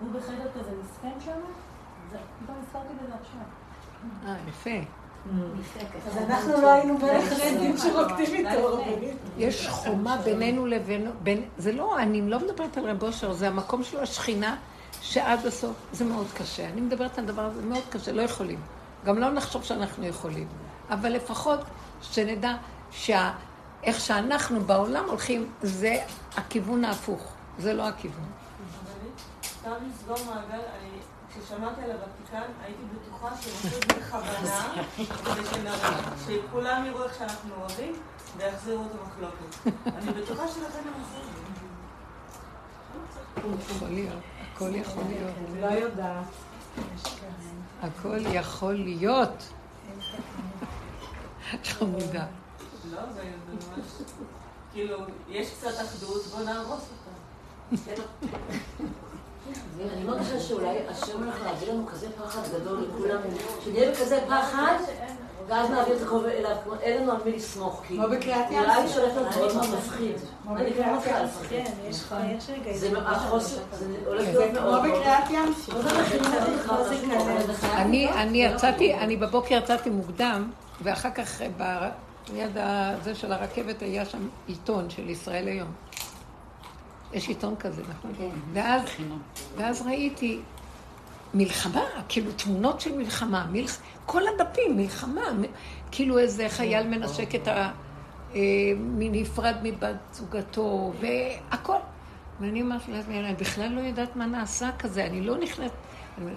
הוא 0.00 0.08
בחדר 0.12 0.48
כזה 0.60 0.70
מסכן 0.84 1.20
שם, 1.20 1.40
פתאום 2.10 2.56
נזכרתי 2.62 2.94
בזה 3.02 3.14
עכשיו. 3.20 3.40
אה, 4.26 4.36
יפה. 4.48 4.70
אז 6.06 6.16
אנחנו 6.16 6.62
לא 6.62 6.72
היינו 6.72 6.98
בין 6.98 7.16
החרדים 7.16 7.76
שרוקדים 7.76 8.46
איתו, 8.46 8.66
רבנית. 8.66 9.16
יש 9.38 9.68
חומה 9.68 10.16
בינינו 10.16 10.66
לבין... 10.66 11.10
בין, 11.22 11.42
זה 11.58 11.72
לא, 11.72 11.98
אני 11.98 12.30
לא 12.30 12.38
מדברת 12.38 12.76
על 12.76 12.90
רב 12.90 13.02
אושר, 13.02 13.32
זה 13.32 13.48
המקום 13.48 13.84
של 13.84 14.00
השכינה, 14.00 14.56
שעד 15.00 15.46
הסוף 15.46 15.76
זה 15.92 16.04
מאוד 16.04 16.26
קשה. 16.34 16.68
אני 16.68 16.80
מדברת 16.80 17.18
על 17.18 17.24
דבר 17.24 17.42
הזה, 17.42 17.62
מאוד 17.62 17.82
קשה, 17.90 18.12
לא 18.12 18.22
יכולים. 18.22 18.60
גם 19.04 19.18
לא 19.18 19.32
נחשוב 19.32 19.64
שאנחנו 19.64 20.06
יכולים. 20.06 20.48
אבל 20.90 21.12
לפחות 21.12 21.60
שנדע 22.02 22.54
שה... 22.90 23.32
איך 23.82 24.00
שאנחנו 24.00 24.60
בעולם 24.60 25.04
הולכים, 25.08 25.50
זה 25.62 25.96
הכיוון 26.36 26.84
ההפוך, 26.84 27.32
זה 27.58 27.74
לא 27.74 27.88
הכיוון. 27.88 28.24
אפשר 29.40 29.72
לסגור 29.88 30.16
מעגל, 30.26 30.54
אני, 30.54 30.88
כששמעתי 31.42 31.82
על 31.82 31.90
הוותיקן, 31.90 32.42
הייתי 32.62 32.82
בטוחה 32.94 33.36
שהם 33.36 33.80
בכוונה, 33.98 34.72
כדי 34.96 35.46
שנראה, 35.50 36.00
שכולם 36.26 36.84
יראו 36.86 37.04
איך 37.04 37.14
שאנחנו 37.18 37.54
אוהבים, 37.60 37.92
ויחזירו 38.36 38.84
את 38.84 38.90
המחלוקת. 39.00 39.70
אני 39.96 40.12
בטוחה 40.12 40.48
שלכן 40.48 40.78
הם 40.78 40.92
עשו 41.02 41.18
את 41.20 41.24
זה. 41.24 41.30
יכול 43.74 43.88
להיות, 43.88 44.22
הכל 44.54 44.74
יכול 44.74 45.02
להיות. 45.08 45.34
לא 45.60 45.66
יודעת. 45.66 46.24
הכל 47.82 48.18
יכול 48.26 48.74
להיות. 48.74 49.48
חמודה. 51.64 52.26
לא, 52.90 53.00
זה 53.14 53.22
זה 53.22 53.32
ממש, 53.76 53.86
כאילו, 54.72 54.98
יש 55.28 55.50
קצת 55.50 55.80
אחדות, 55.84 56.26
בוא 56.26 56.44
נהרוס 56.44 56.88
אותה. 56.90 57.10
אני 59.94 60.04
מרגישה 60.04 60.40
שאולי 60.40 60.76
השם 60.88 61.22
הולך 61.22 61.34
להביא 61.44 61.72
לנו 61.72 61.86
כזה 61.86 62.06
פחד 62.24 62.40
גדול 62.54 62.84
לכולם, 62.88 63.18
שנהיה 63.64 63.90
בכזה 63.90 64.20
פחד, 64.28 64.74
ואז 65.48 65.70
נעביר 65.70 65.96
את 65.96 66.02
הכל 66.02 66.24
אליו, 66.26 66.56
כמו 66.64 66.74
אין 66.80 67.02
לנו 67.02 67.12
על 67.12 67.18
מי 67.24 67.32
לסמוך, 67.32 67.82
כי 67.88 67.96
כמו 67.96 68.06
בקריאת 68.08 68.50
ים 68.50 68.60
נראה 68.60 68.80
לי 68.80 68.88
סוף. 68.88 68.96
שהולך 68.96 69.14
להיות 69.16 69.36
מאוד 69.36 69.54
מאוד 69.54 69.78
מפחיד. 69.78 70.16
אני 70.56 70.72
כבר 70.74 70.86
לא 70.86 70.96
מתחילה 70.96 71.22
לפחד. 71.22 71.46
כן, 71.48 71.64
יש 71.88 72.04
יש 72.38 72.50
רגעים. 72.50 72.76
זה 72.76 72.98
החוסר, 72.98 73.56
זה 73.72 73.86
הולך 74.06 74.24
כן. 74.24 74.32
להיות 74.32 74.54
זה 74.54 74.60
מאוד 74.60 74.84
כמו. 74.84 74.92
בקריאת 74.92 75.30
ים. 75.30 75.54
אני, 77.74 78.08
אני 78.12 78.44
יצאתי, 78.44 78.94
אני 78.94 79.16
בבוקר 79.16 79.54
יצאתי 79.54 79.90
מוקדם, 79.90 80.50
ואחר 80.82 81.10
כך 81.10 81.42
ב- 81.56 81.88
ליד 82.32 82.50
הזה 82.56 83.14
של 83.14 83.32
הרכבת 83.32 83.82
היה 83.82 84.04
שם 84.04 84.28
עיתון 84.46 84.90
של 84.90 85.10
ישראל 85.10 85.48
היום. 85.48 85.68
יש 87.16 87.28
עיתון 87.28 87.54
כזה, 87.56 87.82
נכון? 87.88 88.12
ואז, 88.52 88.82
ואז 89.56 89.82
ראיתי 89.86 90.38
מלחמה, 91.34 91.80
כאילו 92.08 92.32
תמונות 92.32 92.80
של 92.80 92.96
מלחמה, 92.96 93.46
מלח... 93.52 93.76
כל 94.06 94.22
הדפים, 94.28 94.76
מלחמה, 94.76 95.32
מ- 95.32 95.44
כאילו 95.90 96.18
איזה 96.18 96.48
חייל 96.48 96.86
מנשק 96.88 97.34
את 97.34 97.48
ה... 97.48 97.70
אה, 98.34 98.40
נפרד 98.98 99.54
מבת 99.62 99.96
זוגתו, 100.12 100.92
והכל. 101.00 101.76
ואני 102.40 102.62
אמרתי 102.62 102.92
לעצמי, 102.92 103.20
אני 103.20 103.34
בכלל 103.34 103.68
לא 103.68 103.80
יודעת 103.80 104.16
מה 104.16 104.26
נעשה 104.26 104.70
כזה, 104.78 105.04
אני 105.06 105.20
לא 105.20 105.38
נכנסת... 105.38 105.70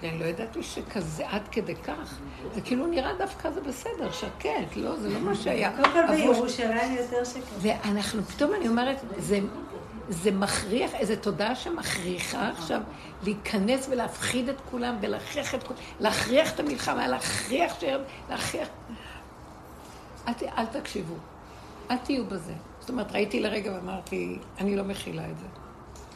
אני 0.02 0.18
לא 0.18 0.24
ידעתי 0.24 0.62
שכזה 0.62 1.28
עד 1.28 1.48
כדי 1.52 1.74
כך. 1.76 2.18
זה 2.54 2.60
כאילו 2.60 2.86
נראה 2.86 3.10
דווקא 3.18 3.50
זה 3.50 3.60
בסדר, 3.60 4.10
שקט, 4.12 4.48
לא, 4.76 4.96
זה 4.96 5.08
לא 5.08 5.20
מה 5.20 5.34
שהיה. 5.34 5.70
קודם 5.76 5.92
כל 5.92 5.98
אבל- 6.04 6.16
בירושלים 6.16 6.94
יותר 6.96 7.24
שקט. 7.24 7.42
ואנחנו, 7.60 8.22
פתאום 8.22 8.50
אני 8.54 8.68
אומרת, 8.68 8.96
זה, 9.18 9.38
זה 10.10 10.30
מכריח, 10.30 10.94
איזו 10.94 11.14
תודעה 11.20 11.54
שמכריחה 11.54 12.48
עכשיו 12.48 12.80
להיכנס 13.22 13.88
ולהפחיד 13.90 14.48
את 14.48 14.56
כולם 14.70 14.96
ולהכריח 15.00 15.54
את 15.54 15.62
כולם, 15.62 15.78
להכריח 16.00 16.54
את 16.54 16.60
המלחמה, 16.60 17.08
להכריח 17.08 17.80
ש... 17.80 17.84
להכריח... 18.30 18.68
אל, 20.28 20.32
אל 20.58 20.66
תקשיבו, 20.66 21.14
אל 21.90 21.96
תהיו 21.96 22.24
בזה. 22.24 22.52
זאת 22.80 22.90
אומרת, 22.90 23.12
ראיתי 23.12 23.40
לרגע 23.40 23.72
ואמרתי, 23.72 24.38
אני 24.58 24.76
לא 24.76 24.84
מכילה 24.84 25.30
את 25.30 25.38
זה. 25.38 25.46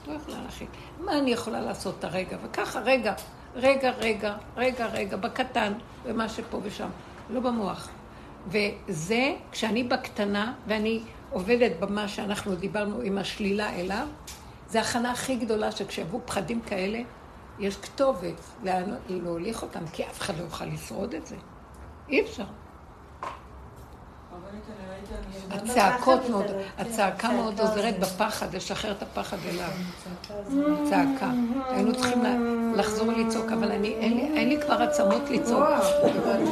לא 0.07 0.13
יכולה 0.13 0.43
להכיל. 0.45 0.67
מה 1.01 1.19
אני 1.19 1.31
יכולה 1.31 1.61
לעשות 1.61 1.95
את 1.99 2.05
הרגע? 2.05 2.37
וככה, 2.43 2.81
רגע, 2.81 3.15
רגע, 3.55 3.91
רגע, 3.91 4.37
רגע, 4.57 4.87
רגע, 4.87 5.17
בקטן, 5.17 5.73
ומה 6.05 6.29
שפה 6.29 6.61
ושם, 6.63 6.89
לא 7.31 7.41
במוח. 7.41 7.89
וזה, 8.49 9.35
כשאני 9.53 9.85
בקטנה, 9.85 10.53
ואני 10.67 11.01
עובדת 11.35 11.73
במה 11.81 12.09
שאנחנו 12.09 12.55
דיברנו 12.55 13.01
עם 13.01 13.19
השלילה 13.19 13.75
אליו, 13.75 14.07
זה 14.69 14.79
ההכנה 14.79 15.13
הכי 15.13 15.37
גדולה 15.37 15.73
שכשיבואו 15.73 16.23
פחדים 16.27 16.61
כאלה, 16.61 17.01
יש 17.59 17.77
כתובת 17.77 18.41
לאן 18.63 18.95
להוליך 19.09 19.63
אותם, 19.63 19.87
כי 19.93 20.05
אף 20.05 20.21
אחד 20.21 20.39
לא 20.39 20.43
יוכל 20.43 20.65
לשרוד 20.65 21.15
את 21.15 21.27
זה. 21.27 21.37
אי 22.09 22.23
אפשר. 22.23 22.45
רבנית, 22.45 22.63
אני 23.25 23.33
ראיתי, 23.33 23.33
אני 23.33 24.15
הצעקות 25.51 26.29
מאוד, 26.29 26.45
הצעקה 26.79 27.29
כן, 27.29 27.35
מאוד 27.37 27.61
עוזרת 27.61 27.99
בפחד, 27.99 28.55
לשחרר 28.55 28.93
את 28.93 29.03
הפחד 29.03 29.37
אליו. 29.49 29.69
צעקה. 30.91 31.31
היינו 31.71 31.93
צריכים 31.95 32.23
לחזור 32.77 33.13
לצעוק, 33.13 33.53
אבל 33.53 33.73
אני, 33.73 33.95
אין 34.37 34.49
לי, 34.49 34.61
כבר 34.61 34.83
עצמות 34.83 35.31
לצעוק. 35.31 35.65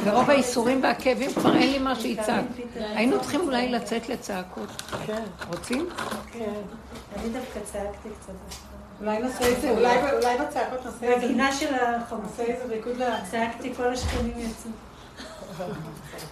ורוב 0.03 0.29
האיסורים 0.29 0.83
והכאבים 0.83 1.33
כבר 1.33 1.55
אין 1.55 1.71
לי 1.71 1.79
מה 1.79 1.95
שיצעק. 1.95 2.43
היינו 2.75 3.21
צריכים 3.21 3.41
אולי 3.41 3.69
לצאת 3.69 4.09
לצעקות. 4.09 4.81
רוצים? 5.49 5.89
כן. 6.31 6.51
אני 7.19 7.29
דווקא 7.29 7.59
צעקתי 7.71 8.09
קצת. 8.21 8.33
אולי 9.01 9.19
נעשה 9.19 9.51
את 9.51 9.61
זה, 9.61 9.69
אולי 9.69 9.97
אולי 10.13 10.37
בצעקות 10.37 10.85
נעשה 10.85 11.15
את 11.15 11.21
זה. 11.21 11.27
בגינה 11.27 11.51
של 11.51 11.71
נעשה 11.71 11.95
החמוצים. 11.95 12.45
איזה 12.45 12.63
ריקוד 12.69 12.97
ל... 12.97 13.03
צעקתי, 13.31 13.73
כל 13.75 13.93
השכנים 13.93 14.33
יצאו. 14.37 14.71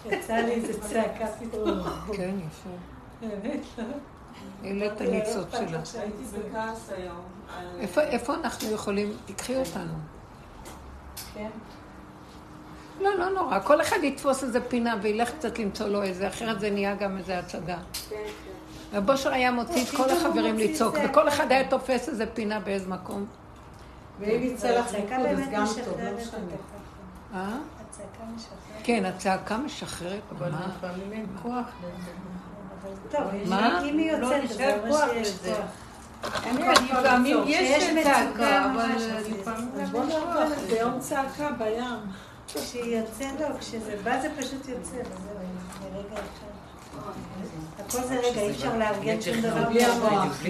יצא 0.06 0.34
לי 0.34 0.52
איזה 0.52 0.82
צעקה 0.82 1.26
פתאום. 1.40 1.80
כן, 2.14 2.36
יפה. 2.48 2.70
באמת, 3.22 3.60
לא? 3.78 3.84
העלית 4.64 4.92
את 4.92 5.02
הניצוץ 5.02 5.48
שלה. 5.52 6.02
הייתי 6.02 6.24
בכעס 6.50 6.90
היום. 6.98 7.22
על- 7.58 7.66
איפה- 7.80 8.02
איפה 8.02 8.34
אנחנו 8.36 8.72
יכולים? 8.72 9.18
תיקחי 9.26 9.56
אותנו. 9.56 9.94
כן. 11.34 11.50
לא, 13.02 13.16
לא 13.20 13.30
נורא. 13.30 13.60
כל 13.60 13.82
אחד 13.82 13.98
יתפוס 14.04 14.44
איזה 14.44 14.62
פינה 14.62 14.96
וילך 15.02 15.32
קצת 15.32 15.60
למצוא 15.60 15.88
לו 15.88 16.04
איזה, 16.04 16.28
אחרת 16.28 16.60
זה 16.60 16.70
נהיה 16.70 16.96
גם 16.96 17.18
איזה 17.18 17.40
הצגה. 17.40 17.78
הבושר 18.94 19.34
היה 19.34 19.52
מוציא 19.52 19.84
את 19.84 19.90
כל 19.90 19.96
פתאום 19.96 20.10
הוא 20.10 20.18
החברים 20.28 20.58
לצעוק. 20.58 20.96
וכל 21.10 21.28
אחד 21.28 21.52
היה 21.52 21.70
תופס 21.70 22.10
איזה 22.10 22.26
פינה 22.34 22.60
באיזה 22.60 22.90
מקום. 22.90 23.26
ואם 24.20 24.44
יצא 24.44 24.80
לך 24.80 24.94
ריקוד, 24.94 25.12
אז 25.26 25.40
גם 25.52 25.66
טוב, 25.86 26.00
לא 26.02 26.12
משנה. 26.18 27.48
התוכחה. 28.00 28.24
אה? 28.24 28.28
הצעקה 28.28 28.36
משחררת. 28.36 28.82
כן, 28.84 29.06
הצעקה 29.06 29.58
משחררת 29.58 30.22
אבל 30.32 30.52
ממש. 30.52 30.62
לפעמים 30.78 31.14
אין 31.14 31.26
כוח 31.42 31.66
לזה. 31.84 32.12
אבל 32.82 32.92
טוב? 33.12 33.28
אם 33.84 33.98
היא 33.98 34.12
לא 34.12 34.28
יוצאת, 34.28 34.58
זה 34.58 34.76
אומר 34.76 34.92
כוח 34.92 35.10
שיש 35.14 35.30
לזה. 35.30 35.56
כוח. 35.56 35.66
לפעמים 36.92 37.38
יש 37.48 37.84
צעקה, 38.04 38.72
אבל 38.72 38.92
אז 38.92 39.30
לפעמים 39.30 39.70
בוא 39.92 40.04
נעבור 40.04 40.34
כוח. 40.34 40.60
ביום 40.70 41.00
צעקה 41.00 41.52
בים. 41.52 42.00
כשהיא 42.48 42.98
יוצא, 42.98 43.26
לא, 43.40 43.58
כשזה 43.60 43.96
בא 44.04 44.22
זה 44.22 44.30
פשוט 44.38 44.68
יוצא, 44.68 44.92
וזהו, 44.92 45.04
זה 45.82 45.88
רגע 46.00 46.14
אחד. 46.14 46.52
הכל 47.80 48.04
זה 48.08 48.20
רגע, 48.20 48.42
אי 48.42 48.52
אפשר 48.52 48.78
לארגן 48.78 49.22
שום 49.22 49.42
דבר. 49.42 49.70
בלי 49.70 49.86
המוח. 49.86 50.44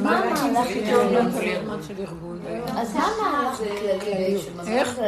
מה 0.00 0.20
ממש, 0.20 0.40
המהלך 0.40 0.66
זה 0.66 0.72
איתו? 0.72 1.02
לא 1.12 1.20
כל 1.20 1.60
הזמן 1.60 1.82
של 1.88 1.94
ארגון. 1.98 2.40
אז 2.76 2.94
מה 2.94 3.06
המהלך 3.06 3.60
בכללי, 3.60 4.36
איך? 4.66 5.00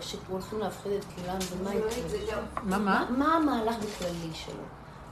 שהולכים 0.00 0.58
להפחיד 0.58 0.92
את 0.92 1.04
כולם, 1.04 1.38
ומה 1.52 1.74
יקרה? 1.74 2.38
מה, 2.62 2.78
מה? 2.78 3.04
מה 3.10 3.34
המהלך 3.34 3.74
בכללי 3.76 4.30
שלו? 4.34 4.54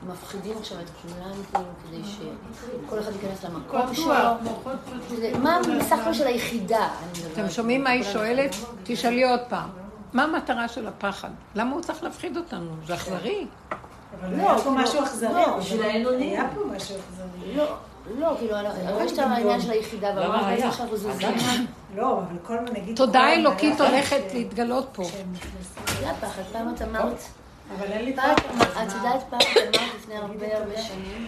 מפחידים 0.08 0.56
עכשיו 0.60 0.78
את 0.80 0.90
כולם 1.02 1.30
כאילו 1.52 1.68
כדי 1.88 2.02
שכל 2.04 2.98
אחד 2.98 3.12
ייכנס 3.12 3.44
למקום 3.44 3.94
שלו? 3.94 4.14
מה 5.38 5.58
בסך 5.78 5.98
הכל 6.00 6.14
של 6.14 6.26
היחידה? 6.26 6.88
אתם 7.32 7.50
שומעים 7.50 7.84
מה 7.84 7.90
היא 7.90 8.02
שואלת? 8.02 8.56
תשאלי 8.84 9.24
עוד 9.30 9.40
פעם. 9.48 9.68
מה 10.12 10.24
המטרה 10.24 10.68
של 10.68 10.86
הפחד? 10.86 11.30
למה 11.54 11.72
הוא 11.72 11.80
צריך 11.80 12.02
להפחיד 12.02 12.36
אותנו? 12.36 12.70
זה 12.86 12.94
אכזרי. 12.94 13.46
אבל 14.18 14.36
לא, 14.36 14.42
היה 14.42 14.54
פה 14.54 14.60
כאילו, 14.60 14.74
משהו 14.74 15.02
אכזרי. 15.02 15.32
לא, 15.32 15.56
בשביל 15.56 15.82
האין-אונים. 15.82 16.30
היה 16.30 16.48
פה 16.54 16.60
משהו 16.76 16.96
אכזרי. 16.96 17.54
לא, 17.56 17.76
לא, 18.18 18.34
כאילו, 18.38 18.56
אבל 18.60 19.04
יש 19.04 19.12
את 19.12 19.18
העניין 19.18 19.60
של 19.60 19.70
היחידה, 19.70 20.12
ואמרת 20.16 20.44
בעצם 20.46 20.68
עכשיו 20.68 20.96
זוזים. 20.96 21.28
לא, 21.96 22.18
אבל 22.18 22.38
כל 22.42 22.58
מיני, 22.58 22.80
נגיד... 22.80 22.96
תודעה 22.96 23.34
כל 23.34 23.40
אלוקית 23.40 23.80
הולכת 23.80 24.22
להתגלות 24.34 24.88
פה. 24.92 25.02
זה 26.00 26.10
הפחד, 26.10 26.42
פעם 26.52 26.74
את 26.74 26.82
אמרת, 26.82 27.22
אבל 27.78 27.86
אין 27.86 28.04
לי 28.04 28.16
כוח. 28.16 28.22
את 28.60 28.92
יודעת 28.96 29.24
פעם 29.30 29.40
את 29.40 29.76
אמרת 29.76 29.94
לפני 29.96 30.16
הרבה 30.16 30.56
הרבה 30.58 30.82
שנים. 30.82 31.26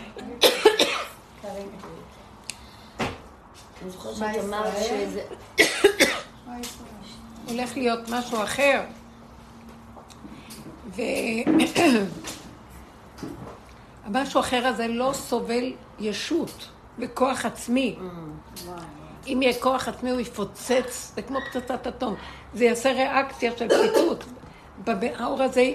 אני 3.83 3.91
זוכרת 3.91 4.17
שאת 4.17 4.45
אמרת? 4.45 4.73
שזה... 4.77 5.23
הולך 7.49 7.77
להיות 7.77 8.09
משהו 8.09 8.43
אחר. 8.43 8.81
והמשהו 14.13 14.41
אחר 14.41 14.67
הזה 14.67 14.89
לא 14.89 15.11
סובל 15.15 15.73
ישות 16.01 16.69
וכוח 16.99 17.45
עצמי. 17.47 17.99
אם 19.27 19.39
יהיה 19.43 19.55
כוח 19.61 19.89
עצמי 19.89 20.11
הוא 20.11 20.21
יפוצץ, 20.21 21.13
זה 21.15 21.23
כמו 21.23 21.39
פצצת 21.53 21.87
אטום. 21.87 22.15
זה 22.55 22.65
יעשה 22.65 22.93
ריאקציה 22.93 23.53
של 23.57 23.69
פיצוץ. 23.69 24.19
בב- 24.85 25.05
האור 25.19 25.43
הזה 25.43 25.71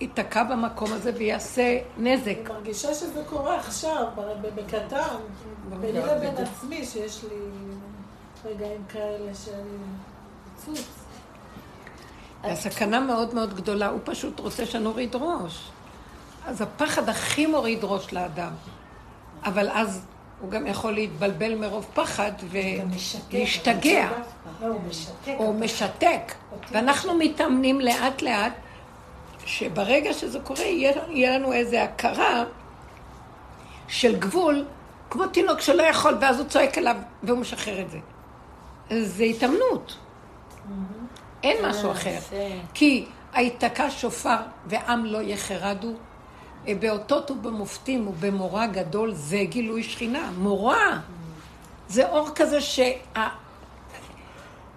ייתקע 0.00 0.42
במקום 0.44 0.92
הזה 0.92 1.12
ויעשה 1.16 1.78
נזק. 1.98 2.26
אני 2.26 2.48
מרגישה 2.48 2.94
שזה 2.94 3.22
קורה 3.28 3.56
עכשיו, 3.58 4.06
בקטן, 4.54 5.16
ביני 5.80 5.98
לבין 5.98 6.34
עצמי, 6.36 6.84
שיש 6.86 7.24
לי 7.24 7.36
רגעים 8.44 8.84
כאלה 8.88 9.34
שאני 9.44 9.78
צוץ. 10.64 10.86
הסכנה 12.44 13.00
מאוד 13.00 13.34
מאוד 13.34 13.54
גדולה, 13.54 13.88
הוא 13.88 14.00
פשוט 14.04 14.40
רוצה 14.40 14.66
שנוריד 14.66 15.14
ראש. 15.14 15.70
אז 16.50 16.60
הפחד 16.60 17.08
הכי 17.08 17.46
מוריד 17.46 17.78
ראש 17.82 18.12
לאדם. 18.12 18.52
אבל 19.44 19.68
אז 19.68 20.00
הוא 20.40 20.50
גם 20.50 20.66
יכול 20.66 20.92
להתבלבל 20.92 21.54
מרוב 21.54 21.86
פחד 21.94 22.32
ולהשתגע, 22.50 24.08
לא, 24.60 24.66
הוא 24.66 24.80
משתק. 24.88 25.34
או 25.38 25.52
משתק. 25.52 26.34
ואנחנו 26.70 27.14
מתאמנים 27.14 27.80
לאט 27.80 28.22
לאט, 28.22 28.52
שברגע 29.44 30.12
שזה 30.12 30.40
קורה, 30.40 30.64
יהיה, 30.64 31.38
לנו 31.38 31.52
איזו 31.52 31.76
הכרה 31.76 32.44
של 33.88 34.16
גבול, 34.16 34.64
כמו 35.10 35.26
תינוק 35.26 35.60
שלא 35.60 35.82
יכול, 35.82 36.16
ואז 36.20 36.38
הוא 36.38 36.48
צועק 36.48 36.78
אליו, 36.78 36.96
והוא 37.22 37.38
משחרר 37.38 37.80
את 37.80 37.90
זה. 37.90 37.98
זה 39.02 39.24
התאמנות. 39.24 39.96
אין 41.42 41.66
משהו 41.66 41.92
אחר. 41.92 42.18
כי 42.74 43.06
היתקע 43.32 43.90
שופר 43.90 44.36
ועם 44.66 45.04
לא 45.04 45.18
יחרדו, 45.22 45.92
באותות 46.66 47.30
ובמופתים 47.30 48.08
ובמורא 48.08 48.66
גדול 48.66 49.14
זה 49.14 49.44
גילוי 49.48 49.82
שכינה. 49.82 50.30
מורא! 50.38 50.76
זה 51.88 52.08
אור 52.08 52.28
כזה 52.34 52.58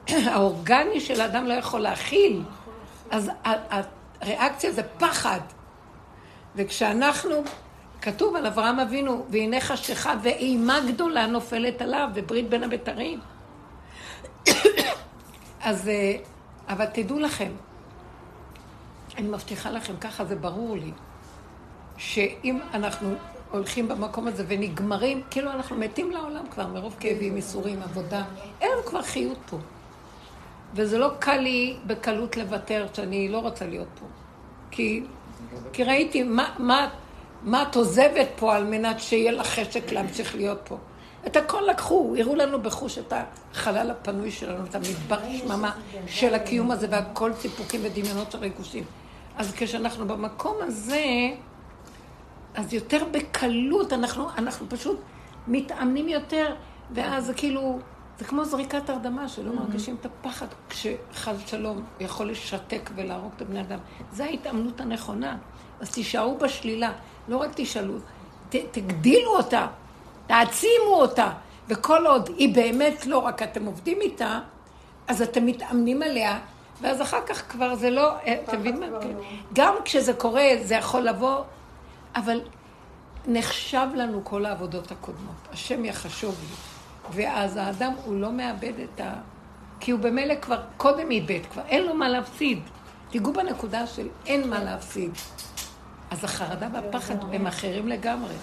שהאורגני 0.09 0.99
של 1.07 1.21
האדם 1.21 1.45
לא 1.45 1.53
יכול 1.53 1.79
להכיל. 1.79 2.43
אז 3.11 3.31
הריאקציה 4.21 4.71
זה 4.71 4.83
פחד. 4.83 5.39
וכשאנחנו, 6.55 7.43
כתוב 8.01 8.35
על 8.35 8.45
אברהם 8.45 8.79
אבינו, 8.79 9.25
והנה 9.29 9.61
חשיכה 9.61 10.13
ואימה 10.23 10.79
גדולה 10.87 11.27
נופלת 11.27 11.81
עליו, 11.81 12.09
וברית 12.13 12.49
בין 12.49 12.63
הבתרים. 12.63 13.19
אז, 15.61 15.87
אה, 15.87 16.15
אבל 16.69 16.85
תדעו 16.85 17.19
לכם, 17.19 17.51
אני 19.17 19.27
מבטיחה 19.27 19.71
לכם, 19.71 19.97
ככה 20.01 20.25
זה 20.25 20.35
ברור 20.35 20.75
לי, 20.77 20.91
שאם 21.97 22.59
אנחנו 22.73 23.15
הולכים 23.51 23.87
במקום 23.87 24.27
הזה 24.27 24.43
ונגמרים, 24.47 25.21
כאילו 25.31 25.51
אנחנו 25.51 25.75
מתים 25.75 26.11
לעולם 26.11 26.45
כבר 26.51 26.67
מרוב 26.67 26.95
כאבים, 26.99 27.35
ייסורים, 27.35 27.81
עבודה, 27.81 28.23
אין 28.61 28.71
לנו 28.71 28.83
כבר 28.83 29.01
חיות 29.01 29.37
פה. 29.49 29.57
וזה 30.73 30.97
לא 30.97 31.11
קל 31.19 31.37
לי 31.37 31.77
בקלות 31.87 32.37
לוותר 32.37 32.87
שאני 32.93 33.29
לא 33.29 33.37
רוצה 33.37 33.65
להיות 33.65 33.87
פה. 33.99 34.05
כי, 34.71 35.03
כי 35.73 35.83
ראיתי 35.83 36.23
מה, 36.23 36.55
מה, 36.59 36.89
מה 37.43 37.63
את 37.63 37.75
עוזבת 37.75 38.27
פה 38.35 38.55
על 38.55 38.63
מנת 38.63 38.99
שיהיה 38.99 39.31
לך 39.31 39.47
חשק 39.47 39.91
להמשיך 39.91 40.35
להיות 40.35 40.59
פה. 40.63 40.77
את 41.27 41.35
הכל 41.35 41.61
לקחו, 41.69 42.15
הראו 42.19 42.35
לנו 42.35 42.61
בחוש 42.61 42.97
את 42.97 43.13
החלל 43.51 43.91
הפנוי 43.91 44.31
שלנו, 44.31 44.65
את 44.65 44.75
המדבר 44.75 45.19
שממה 45.37 45.71
של 46.07 46.33
הקיום 46.33 46.71
הזה, 46.71 46.87
והכל 46.89 47.33
סיפוקים 47.33 47.81
ודמיונות 47.83 48.31
של 48.31 48.37
ריגושים. 48.37 48.83
אז 49.37 49.53
כשאנחנו 49.57 50.07
במקום 50.07 50.55
הזה, 50.61 51.05
אז 52.55 52.73
יותר 52.73 53.03
בקלות, 53.11 53.93
אנחנו, 53.93 54.27
אנחנו 54.37 54.69
פשוט 54.69 54.99
מתאמנים 55.47 56.09
יותר, 56.09 56.55
ואז 56.91 57.25
זה 57.25 57.33
כאילו, 57.33 57.79
זה 58.19 58.25
כמו 58.25 58.45
זריקת 58.45 58.89
הרדמה, 58.89 59.27
שלא 59.27 59.53
מרגישים 59.53 59.97
את 60.01 60.05
הפחד 60.05 60.47
כשחס 60.69 61.35
ושלום 61.45 61.83
יכול 61.99 62.29
לשתק 62.29 62.89
ולהרוג 62.95 63.31
את 63.35 63.41
הבני 63.41 63.61
אדם. 63.61 63.79
זו 64.11 64.23
ההתאמנות 64.23 64.81
הנכונה. 64.81 65.37
אז 65.79 65.91
תישארו 65.91 66.37
בשלילה, 66.37 66.91
לא 67.27 67.37
רק 67.37 67.49
תשאלו, 67.55 67.93
ת, 68.49 68.55
תגדילו 68.71 69.37
אותה, 69.37 69.67
תעצימו 70.27 70.93
אותה, 70.93 71.31
וכל 71.67 72.07
עוד 72.07 72.29
היא 72.37 72.55
באמת 72.55 73.05
לא 73.05 73.17
רק 73.17 73.43
אתם 73.43 73.65
עובדים 73.65 74.01
איתה, 74.01 74.39
אז 75.07 75.21
אתם 75.21 75.45
מתאמנים 75.45 76.01
עליה, 76.01 76.39
ואז 76.81 77.01
אחר 77.01 77.21
כך 77.25 77.51
כבר 77.51 77.75
זה 77.75 77.89
לא, 77.89 78.11
אתם 78.43 78.59
מבינים 78.59 78.91
מה? 78.91 78.99
גם 79.53 79.73
כשזה 79.85 80.13
קורה, 80.13 80.43
זה 80.63 80.75
יכול 80.75 81.01
לבוא, 81.01 81.43
אבל 82.15 82.41
נחשב 83.27 83.87
לנו 83.95 84.25
כל 84.25 84.45
העבודות 84.45 84.91
הקודמות. 84.91 85.47
השם 85.51 85.85
יחשוב 85.85 86.35
לי. 86.41 86.55
ואז 87.11 87.57
האדם 87.57 87.93
הוא 88.05 88.15
לא 88.15 88.31
מאבד 88.31 88.73
את 88.83 89.01
ה... 89.01 89.13
כי 89.79 89.91
הוא 89.91 89.99
במילא 89.99 90.35
כבר 90.41 90.61
קודם 90.77 91.11
איבד, 91.11 91.39
כבר 91.51 91.61
אין 91.67 91.83
לו 91.85 91.95
מה 91.95 92.09
להפסיד. 92.09 92.59
תיגעו 93.09 93.33
בנקודה 93.33 93.87
של 93.87 94.07
אין 94.25 94.49
מה 94.49 94.63
להפסיד. 94.63 95.11
אז 96.11 96.23
החרדה 96.23 96.67
והפחד 96.73 97.15
הם 97.33 97.47
אחרים 97.47 97.87
לגמרי. 97.87 98.35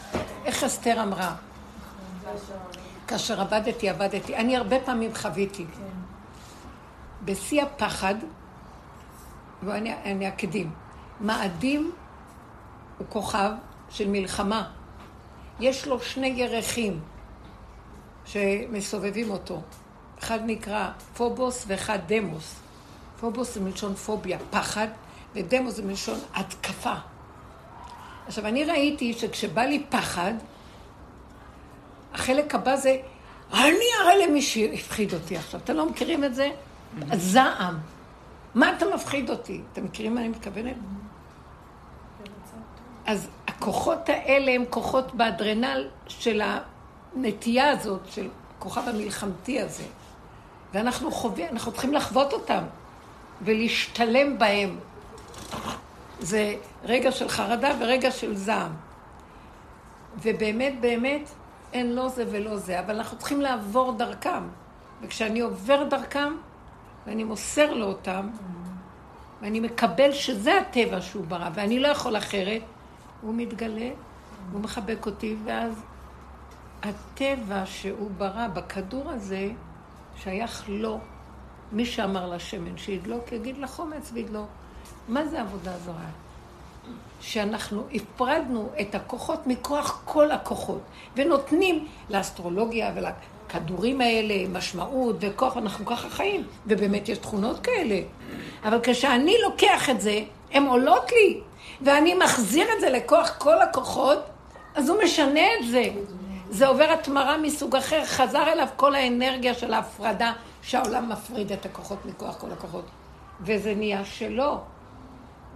איך 0.45 0.65
אסתר 0.65 1.03
אמרה? 1.03 1.35
כאשר 3.07 3.41
עבדתי, 3.41 3.89
עבדתי. 3.89 4.37
אני 4.37 4.57
הרבה 4.57 4.81
פעמים 4.81 5.15
חוויתי. 5.15 5.65
בשיא 7.25 7.63
הפחד, 7.63 8.15
ואני 9.63 9.95
אני 10.05 10.29
אקדים, 10.29 10.71
מאדים 11.21 11.93
הוא 13.01 13.07
כוכב 13.09 13.51
של 13.91 14.09
מלחמה. 14.09 14.71
יש 15.61 15.87
לו 15.87 16.01
שני 16.01 16.27
ירחים 16.27 17.01
שמסובבים 18.25 19.31
אותו. 19.31 19.61
אחד 20.19 20.39
נקרא 20.47 20.91
פובוס 21.15 21.65
ואחד 21.67 21.99
דמוס. 22.07 22.55
פובוס 23.21 23.55
זה 23.55 23.61
מלשון 23.61 23.95
פוביה, 23.95 24.39
פחד, 24.51 24.89
ודמוס 25.35 25.75
זה 25.75 25.83
מלשון 25.83 26.19
התקפה. 26.35 26.95
עכשיו, 28.27 28.47
אני 28.47 28.65
ראיתי 28.65 29.13
שכשבא 29.13 29.63
לי 29.63 29.85
פחד, 29.89 30.35
החלק 32.15 32.55
הבא 32.55 32.77
זה, 32.77 32.97
אני 33.53 33.85
אראה 34.03 34.27
למי 34.27 34.43
שהפחיד 34.43 35.15
אותי 35.15 35.37
עכשיו. 35.37 35.61
אתם 35.61 35.75
לא 35.75 35.91
מכירים 35.91 36.25
את 36.25 36.35
זה? 36.35 36.51
זעם. 37.13 37.79
מה 38.55 38.77
אתה 38.77 38.87
מפחיד 38.95 39.31
אותי? 39.31 39.61
אתם 39.73 39.85
מכירים 39.85 40.15
מה 40.15 40.21
אני 40.21 40.29
מתכוונת? 40.29 40.77
אז 43.11 43.29
הכוחות 43.47 44.09
האלה 44.09 44.53
הם 44.53 44.65
כוחות 44.71 45.15
באדרנל 45.15 45.89
של 46.09 46.43
הנטייה 46.45 47.71
הזאת, 47.71 48.01
של 48.11 48.29
הכוכב 48.57 48.89
המלחמתי 48.89 49.61
הזה. 49.61 49.85
ואנחנו 50.75 51.11
חווים, 51.13 51.47
אנחנו 51.53 51.73
צריכים 51.73 51.95
לחוות 51.95 52.33
אותם 52.33 52.63
ולהשתלם 53.43 54.39
בהם. 54.39 54.79
זה 56.21 56.55
רגע 56.85 57.13
של 57.13 57.29
חרדה 57.29 57.71
ורגע 57.81 58.11
של 58.11 58.37
זעם. 58.37 58.73
ובאמת, 60.23 60.81
באמת, 60.81 61.29
אין 61.73 61.93
לא 61.93 62.09
זה 62.09 62.25
ולא 62.31 62.57
זה, 62.57 62.81
אבל 62.81 62.95
אנחנו 62.95 63.19
צריכים 63.19 63.41
לעבור 63.41 63.93
דרכם. 63.93 64.43
וכשאני 65.03 65.41
עובר 65.41 65.85
דרכם, 65.85 66.33
ואני 67.07 67.25
מוסר 67.25 67.75
לו 67.75 67.87
אותם, 67.87 68.29
ואני 69.43 69.61
מקבל 69.61 70.13
שזה 70.13 70.59
הטבע 70.59 71.01
שהוא 71.01 71.25
ברא, 71.25 71.49
ואני 71.55 71.79
לא 71.79 71.89
יכול 71.89 72.17
אחרת, 72.17 72.63
הוא 73.23 73.35
מתגלה, 73.35 73.91
הוא 74.53 74.61
מחבק 74.61 75.07
אותי, 75.07 75.37
ואז 75.45 75.83
הטבע 76.83 77.63
שהוא 77.67 78.11
ברא 78.19 78.49
בכדור 78.49 79.11
הזה, 79.11 79.49
שייך 80.17 80.65
לו. 80.69 80.99
מי 81.73 81.87
שאמר 81.87 82.29
לשמן 82.29 82.77
שידלוק, 82.77 83.33
יגיד 83.33 83.59
לחומץ 83.59 84.11
וידלוק. 84.13 84.49
מה 85.09 85.27
זה 85.27 85.41
עבודה 85.41 85.79
זרה? 85.79 86.09
שאנחנו 87.21 87.85
הפרדנו 87.95 88.69
את 88.81 88.95
הכוחות 88.95 89.47
מכוח 89.47 90.03
כל 90.05 90.31
הכוחות, 90.31 90.81
ונותנים 91.17 91.87
לאסטרולוגיה 92.11 92.93
ולכדורים 92.97 94.01
האלה 94.01 94.49
משמעות 94.49 95.17
וכוח, 95.21 95.57
אנחנו 95.57 95.87
ככה 95.87 96.09
חיים, 96.09 96.47
ובאמת 96.67 97.09
יש 97.09 97.19
תכונות 97.19 97.61
כאלה. 97.61 98.01
אבל 98.65 98.79
כשאני 98.83 99.35
לוקח 99.43 99.91
את 99.91 100.01
זה, 100.01 100.21
הן 100.53 100.67
עולות 100.67 101.13
לי, 101.13 101.41
ואני 101.83 102.15
מחזיר 102.15 102.67
את 102.77 102.81
זה 102.81 102.91
לכוח 102.91 103.35
כל 103.39 103.63
הכוחות, 103.63 104.19
אז 104.75 104.89
הוא 104.89 105.03
משנה 105.05 105.41
את 105.41 105.69
זה. 105.71 105.85
זה 106.51 106.67
עובר 106.67 106.91
התמרה 106.91 107.39
מסוג 107.39 107.77
אחר, 107.77 108.05
חזר 108.05 108.53
אליו 108.53 108.67
כל 108.77 108.95
האנרגיה 108.95 109.55
של 109.55 109.73
ההפרדה, 109.73 110.33
שהעולם 110.63 111.09
מפריד 111.09 111.53
את 111.53 111.67
הכוחות 111.67 112.07
מכוח 112.07 112.37
כל 112.37 112.53
הכוחות. 112.53 112.85
וזה 113.41 113.75
נהיה 113.75 114.05
שלו. 114.05 114.61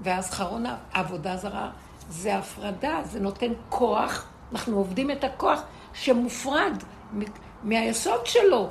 ואז 0.03 0.31
חרון 0.31 0.65
העבודה 0.93 1.37
זרה 1.37 1.71
זה 2.09 2.37
הפרדה, 2.37 3.01
זה 3.05 3.21
נותן 3.21 3.53
כוח, 3.69 4.27
אנחנו 4.53 4.77
עובדים 4.77 5.11
את 5.11 5.25
הכוח 5.25 5.63
שמופרד 5.93 6.83
מהיסוד 7.63 8.27
שלו. 8.27 8.69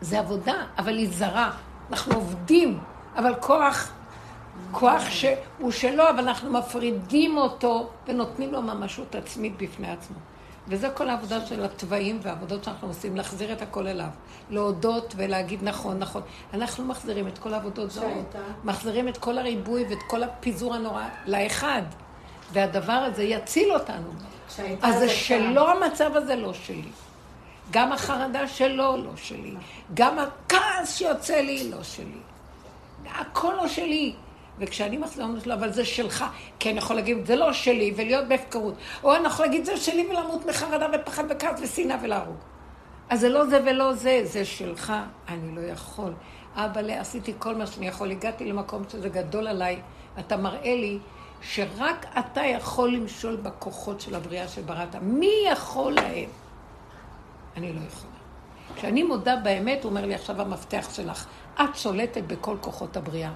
זה 0.00 0.18
עבודה, 0.18 0.54
אבל 0.78 0.96
היא 0.98 1.08
זרה. 1.10 1.50
אנחנו 1.90 2.14
עובדים, 2.14 2.78
אבל 3.16 3.34
כוח, 3.40 3.92
כוח 4.72 5.10
שהוא 5.10 5.70
שלו, 5.70 6.10
אבל 6.10 6.18
אנחנו 6.18 6.50
מפרידים 6.50 7.36
אותו 7.36 7.88
ונותנים 8.06 8.52
לו 8.52 8.62
ממשות 8.62 9.14
עצמית 9.14 9.52
בפני 9.56 9.90
עצמו. 9.90 10.16
וזה 10.68 10.90
כל 10.90 11.08
העבודה 11.08 11.46
של 11.46 11.64
התוואים 11.64 12.18
והעבודות 12.22 12.64
שאנחנו 12.64 12.88
עושים, 12.88 13.16
להחזיר 13.16 13.52
את 13.52 13.62
הכל 13.62 13.86
אליו. 13.86 14.08
להודות 14.50 15.14
ולהגיד 15.16 15.62
נכון, 15.62 15.98
נכון. 15.98 16.22
אנחנו 16.54 16.84
מחזירים 16.84 17.28
את 17.28 17.38
כל 17.38 17.54
העבודות 17.54 17.90
זרות, 17.90 18.34
מחזירים 18.64 19.08
את 19.08 19.18
כל 19.18 19.38
הריבוי 19.38 19.84
ואת 19.90 20.02
כל 20.08 20.22
הפיזור 20.22 20.74
הנורא 20.74 21.04
לאחד. 21.26 21.82
והדבר 22.52 22.92
הזה 22.92 23.22
יציל 23.22 23.72
אותנו. 23.72 24.10
אז 24.82 24.98
זה 24.98 25.08
שלו 25.08 25.68
המצב 25.68 26.16
הזה 26.16 26.36
לא 26.36 26.52
שלי. 26.52 26.90
גם 27.70 27.92
החרדה 27.92 28.48
שלו 28.48 28.96
לא 28.96 29.16
שלי. 29.16 29.54
גם 29.94 30.18
הכעס 30.18 30.96
שיוצא 30.96 31.36
לי 31.36 31.70
לא 31.70 31.82
שלי. 31.82 32.20
הכל 33.06 33.52
לא 33.56 33.68
שלי. 33.68 34.14
וכשאני 34.60 34.96
מחזירה 34.96 35.26
אומרת 35.26 35.46
לו, 35.46 35.54
אבל 35.54 35.72
זה 35.72 35.84
שלך. 35.84 36.24
כי 36.58 36.70
אני 36.70 36.78
יכול 36.78 36.96
להגיד, 36.96 37.26
זה 37.26 37.36
לא 37.36 37.52
שלי, 37.52 37.92
ולהיות 37.96 38.28
בהפקרות. 38.28 38.74
או 39.02 39.16
אני 39.16 39.26
יכול 39.26 39.46
להגיד, 39.46 39.64
זה 39.64 39.76
שלי 39.76 40.06
ולמות 40.10 40.46
מחרדה 40.46 40.86
ופחד 40.92 41.24
וכעס 41.30 41.60
ושנאה 41.62 41.96
ולהרוג. 42.02 42.36
אז 43.10 43.20
זה 43.20 43.28
לא 43.28 43.46
זה 43.46 43.60
ולא 43.64 43.92
זה, 43.94 44.20
זה 44.24 44.44
שלך, 44.44 44.92
אני 45.28 45.56
לא 45.56 45.60
יכול. 45.60 46.12
אבא, 46.54 46.80
עשיתי 46.80 47.32
כל 47.38 47.54
מה 47.54 47.66
שאני 47.66 47.88
יכול, 47.88 48.10
הגעתי 48.10 48.44
למקום 48.44 48.82
שזה 48.88 49.08
גדול 49.08 49.46
עליי, 49.46 49.80
אתה 50.18 50.36
מראה 50.36 50.74
לי 50.74 50.98
שרק 51.42 52.06
אתה 52.18 52.40
יכול 52.40 52.94
למשול 52.94 53.36
בכוחות 53.36 54.00
של 54.00 54.14
הבריאה 54.14 54.48
שבראת. 54.48 54.94
מי 55.02 55.32
יכול 55.52 55.92
להם? 55.92 56.28
אני 57.56 57.72
לא 57.72 57.80
יכולה. 57.86 58.12
כשאני 58.76 59.02
מודה 59.02 59.36
באמת, 59.36 59.84
הוא 59.84 59.90
אומר 59.90 60.06
לי, 60.06 60.14
עכשיו 60.14 60.40
המפתח 60.40 60.88
שלך. 60.92 61.26
את 61.54 61.76
שולטת 61.76 62.22
בכל 62.22 62.56
כוחות 62.60 62.96
הבריאה. 62.96 63.30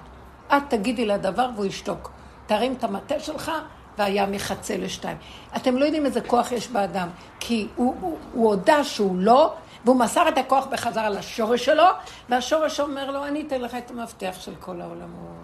את 0.47 0.63
תגידי 0.69 1.05
לדבר 1.05 1.49
והוא 1.55 1.65
ישתוק. 1.65 2.11
תרים 2.45 2.73
את 2.73 2.83
המטה 2.83 3.19
שלך 3.19 3.51
והים 3.97 4.33
יחצה 4.33 4.77
לשתיים. 4.77 5.17
אתם 5.55 5.77
לא 5.77 5.85
יודעים 5.85 6.05
איזה 6.05 6.21
כוח 6.21 6.51
יש 6.51 6.67
באדם, 6.67 7.09
כי 7.39 7.67
הוא, 7.75 7.95
הוא, 8.01 8.17
הוא 8.33 8.49
הודה 8.49 8.83
שהוא 8.83 9.15
לא, 9.19 9.53
והוא 9.85 9.95
מסר 9.95 10.29
את 10.29 10.37
הכוח 10.37 10.65
בחזרה 10.65 11.09
לשורש 11.09 11.65
שלו, 11.65 11.83
והשורש 12.29 12.79
אומר 12.79 13.11
לו, 13.11 13.25
אני 13.25 13.43
אתן 13.47 13.61
לך 13.61 13.75
את 13.75 13.91
המפתח 13.91 14.35
של 14.39 14.53
כל 14.59 14.81
העולמות. 14.81 15.35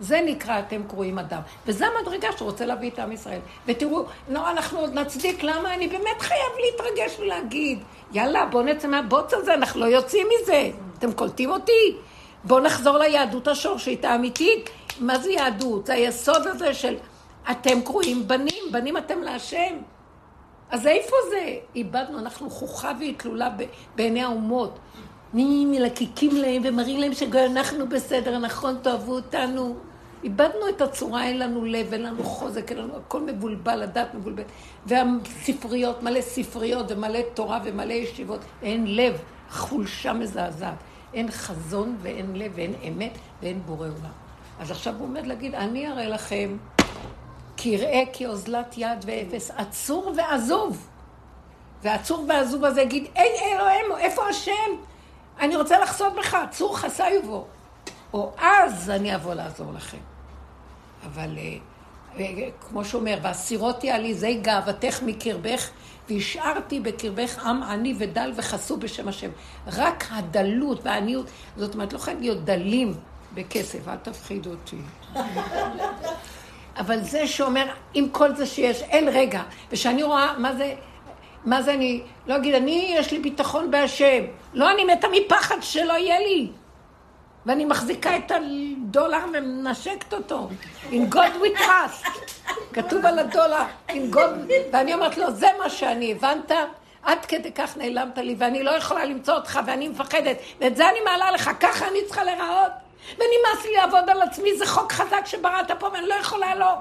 זה 0.00 0.20
נקרא 0.26 0.58
אתם 0.58 0.82
קרואים 0.88 1.18
אדם. 1.18 1.40
וזו 1.66 1.84
המדרגה 1.84 2.28
שרוצה 2.38 2.66
להביא 2.66 2.90
את 2.90 2.98
עם 2.98 3.12
ישראל. 3.12 3.40
ותראו, 3.66 4.04
לא, 4.28 4.50
אנחנו 4.50 4.78
עוד 4.78 4.94
נצדיק, 4.94 5.42
למה 5.42 5.74
אני 5.74 5.88
באמת 5.88 6.20
חייב 6.20 6.52
להתרגש 6.64 7.20
ולהגיד, 7.20 7.78
יאללה, 8.12 8.46
בואו 8.46 8.62
נצא 8.62 8.88
מהבוץ 8.88 9.34
הזה, 9.34 9.54
אנחנו 9.54 9.80
לא 9.80 9.86
יוצאים 9.86 10.26
מזה. 10.42 10.70
אתם 10.98 11.12
קולטים 11.12 11.50
אותי? 11.50 11.96
בואו 12.44 12.60
נחזור 12.60 12.98
ליהדות 12.98 13.48
השורשית 13.48 14.04
האמיתית. 14.04 14.70
מה 15.00 15.18
זה 15.18 15.30
יהדות? 15.30 15.86
זה 15.86 15.92
היסוד 15.92 16.46
הזה 16.46 16.74
של 16.74 16.96
אתם 17.50 17.80
קרואים 17.80 18.28
בנים, 18.28 18.64
בנים 18.70 18.96
אתם 18.96 19.22
להשם. 19.22 19.76
אז 20.70 20.86
איפה 20.86 21.16
זה? 21.30 21.56
איבדנו, 21.74 22.18
אנחנו 22.18 22.50
חוכה 22.50 22.92
והיא 22.98 23.14
תלולה 23.16 23.48
בעיני 23.96 24.22
האומות. 24.22 24.78
מלקיקים 25.34 26.36
להם 26.36 26.62
ומראים 26.64 27.00
להם 27.00 27.14
שאנחנו 27.14 27.88
בסדר, 27.88 28.38
נכון, 28.38 28.76
תאהבו 28.82 29.14
אותנו. 29.14 29.76
איבדנו 30.24 30.68
את 30.68 30.80
הצורה, 30.80 31.24
אין 31.24 31.38
לנו 31.38 31.64
לב, 31.64 31.92
אין 31.92 32.02
לנו 32.02 32.24
חוזק, 32.24 32.70
אין 32.70 32.78
לנו, 32.78 32.96
הכל 32.96 33.20
מבולבל, 33.20 33.82
הדת 33.82 34.14
מבולבל. 34.14 34.42
והספריות, 34.86 36.02
מלא 36.02 36.20
ספריות 36.20 36.86
ומלא 36.88 37.18
תורה 37.34 37.60
ומלא 37.64 37.92
ישיבות, 37.92 38.40
אין 38.62 38.96
לב, 38.96 39.18
חולשה 39.50 40.12
מזעזעת. 40.12 40.74
אין 41.14 41.30
חזון 41.30 41.96
ואין 42.02 42.36
לב 42.36 42.52
ואין 42.54 42.74
אמת 42.88 43.18
ואין 43.42 43.62
בורא 43.66 43.86
עולם. 43.86 44.12
אז 44.60 44.70
עכשיו 44.70 44.94
הוא 44.98 45.04
עומד 45.04 45.26
להגיד, 45.26 45.54
אני 45.54 45.88
אראה 45.88 46.08
לכם, 46.08 46.56
כי 47.56 47.68
יראה 47.68 48.02
כאוזלת 48.12 48.74
יד 48.76 49.04
ואפס, 49.06 49.50
עצור 49.56 50.12
ועזוב. 50.16 50.86
והעצור 51.82 52.24
והעזוב 52.28 52.64
הזה 52.64 52.82
יגיד, 52.82 53.06
אין 53.16 53.32
אלוהים, 53.42 53.84
איפה 53.98 54.28
השם? 54.28 54.70
אני 55.40 55.56
רוצה 55.56 55.78
לחסות 55.78 56.12
בך, 56.14 56.34
עצור 56.34 56.78
חסה 56.78 57.10
יבוא. 57.10 57.44
או 58.12 58.32
אז 58.38 58.90
אני 58.90 59.14
אבוא 59.14 59.34
לעזור 59.34 59.72
לכם. 59.72 59.98
אבל 61.06 61.38
אה, 61.38 61.56
אה, 62.18 62.48
כמו 62.60 62.84
שאומר, 62.84 63.18
והסירות 63.22 63.84
יעליזי 63.84 64.34
גאוותך 64.34 65.02
מקרבך, 65.02 65.70
והשארתי 66.10 66.80
בקרבך 66.80 67.46
עם 67.46 67.62
עני 67.62 67.94
ודל 67.98 68.32
וחסו 68.36 68.76
בשם 68.76 69.08
השם. 69.08 69.30
רק 69.66 70.04
הדלות 70.10 70.80
והעניות, 70.82 71.26
זאת 71.56 71.74
אומרת, 71.74 71.92
לא 71.92 71.98
חייב 71.98 72.20
להיות 72.20 72.44
דלים 72.44 72.94
בכסף, 73.34 73.88
אל 73.88 73.96
תפחידו 73.96 74.50
אותי. 74.50 74.76
אבל 76.76 77.02
זה 77.02 77.26
שאומר, 77.26 77.66
עם 77.94 78.08
כל 78.08 78.34
זה 78.34 78.46
שיש, 78.46 78.82
אין 78.82 79.08
רגע, 79.08 79.42
ושאני 79.72 80.02
רואה 80.02 80.38
מה 80.38 80.54
זה, 80.54 80.74
מה 81.44 81.62
זה 81.62 81.74
אני, 81.74 82.02
לא 82.26 82.36
אגיד, 82.36 82.54
אני, 82.54 82.94
יש 82.96 83.12
לי 83.12 83.18
ביטחון 83.18 83.70
בהשם. 83.70 84.24
לא, 84.54 84.70
אני 84.70 84.84
מתה 84.84 85.06
מפחד 85.12 85.56
שלא 85.60 85.92
יהיה 85.92 86.18
לי. 86.20 86.50
ואני 87.46 87.64
מחזיקה 87.64 88.16
את 88.16 88.30
הדולר 88.30 89.24
ומנשקת 89.34 90.14
אותו. 90.14 90.48
In 90.90 91.14
God 91.14 91.42
we 91.42 91.58
trust. 91.58 92.08
כתוב 92.72 93.06
על 93.06 93.18
הדולר, 93.18 93.62
in 93.88 94.14
God... 94.14 94.52
ואני 94.72 94.94
אומרת 94.94 95.18
לו, 95.18 95.30
זה 95.30 95.46
מה 95.62 95.70
שאני, 95.70 96.12
הבנת? 96.12 96.52
עד 97.02 97.24
כדי 97.24 97.52
כך 97.52 97.76
נעלמת 97.76 98.18
לי, 98.18 98.34
ואני 98.38 98.62
לא 98.62 98.70
יכולה 98.70 99.04
למצוא 99.04 99.34
אותך, 99.34 99.60
ואני 99.66 99.88
מפחדת, 99.88 100.36
ואת 100.60 100.76
זה 100.76 100.90
אני 100.90 100.98
מעלה 101.04 101.30
לך, 101.30 101.50
ככה 101.60 101.88
אני 101.88 101.98
צריכה 102.06 102.24
להיראות. 102.24 102.72
ונמאס 103.14 103.64
לי 103.64 103.72
לעבוד 103.72 104.10
על 104.10 104.22
עצמי, 104.22 104.56
זה 104.58 104.66
חוק 104.66 104.92
חזק 104.92 105.26
שבראת 105.26 105.70
פה, 105.78 105.86
ואני 105.92 106.08
לא 106.08 106.14
יכולה 106.14 106.54
לא. 106.54 106.72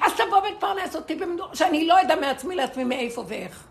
אז 0.00 0.12
תבוא 0.12 0.38
ותפרנס 0.38 0.96
אותי 0.96 1.14
במדור, 1.14 1.54
שאני 1.54 1.86
לא 1.86 2.02
אדע 2.02 2.16
מעצמי 2.16 2.56
לעצמי 2.56 2.84
מאיפה 2.84 3.24
ואיך. 3.28 3.64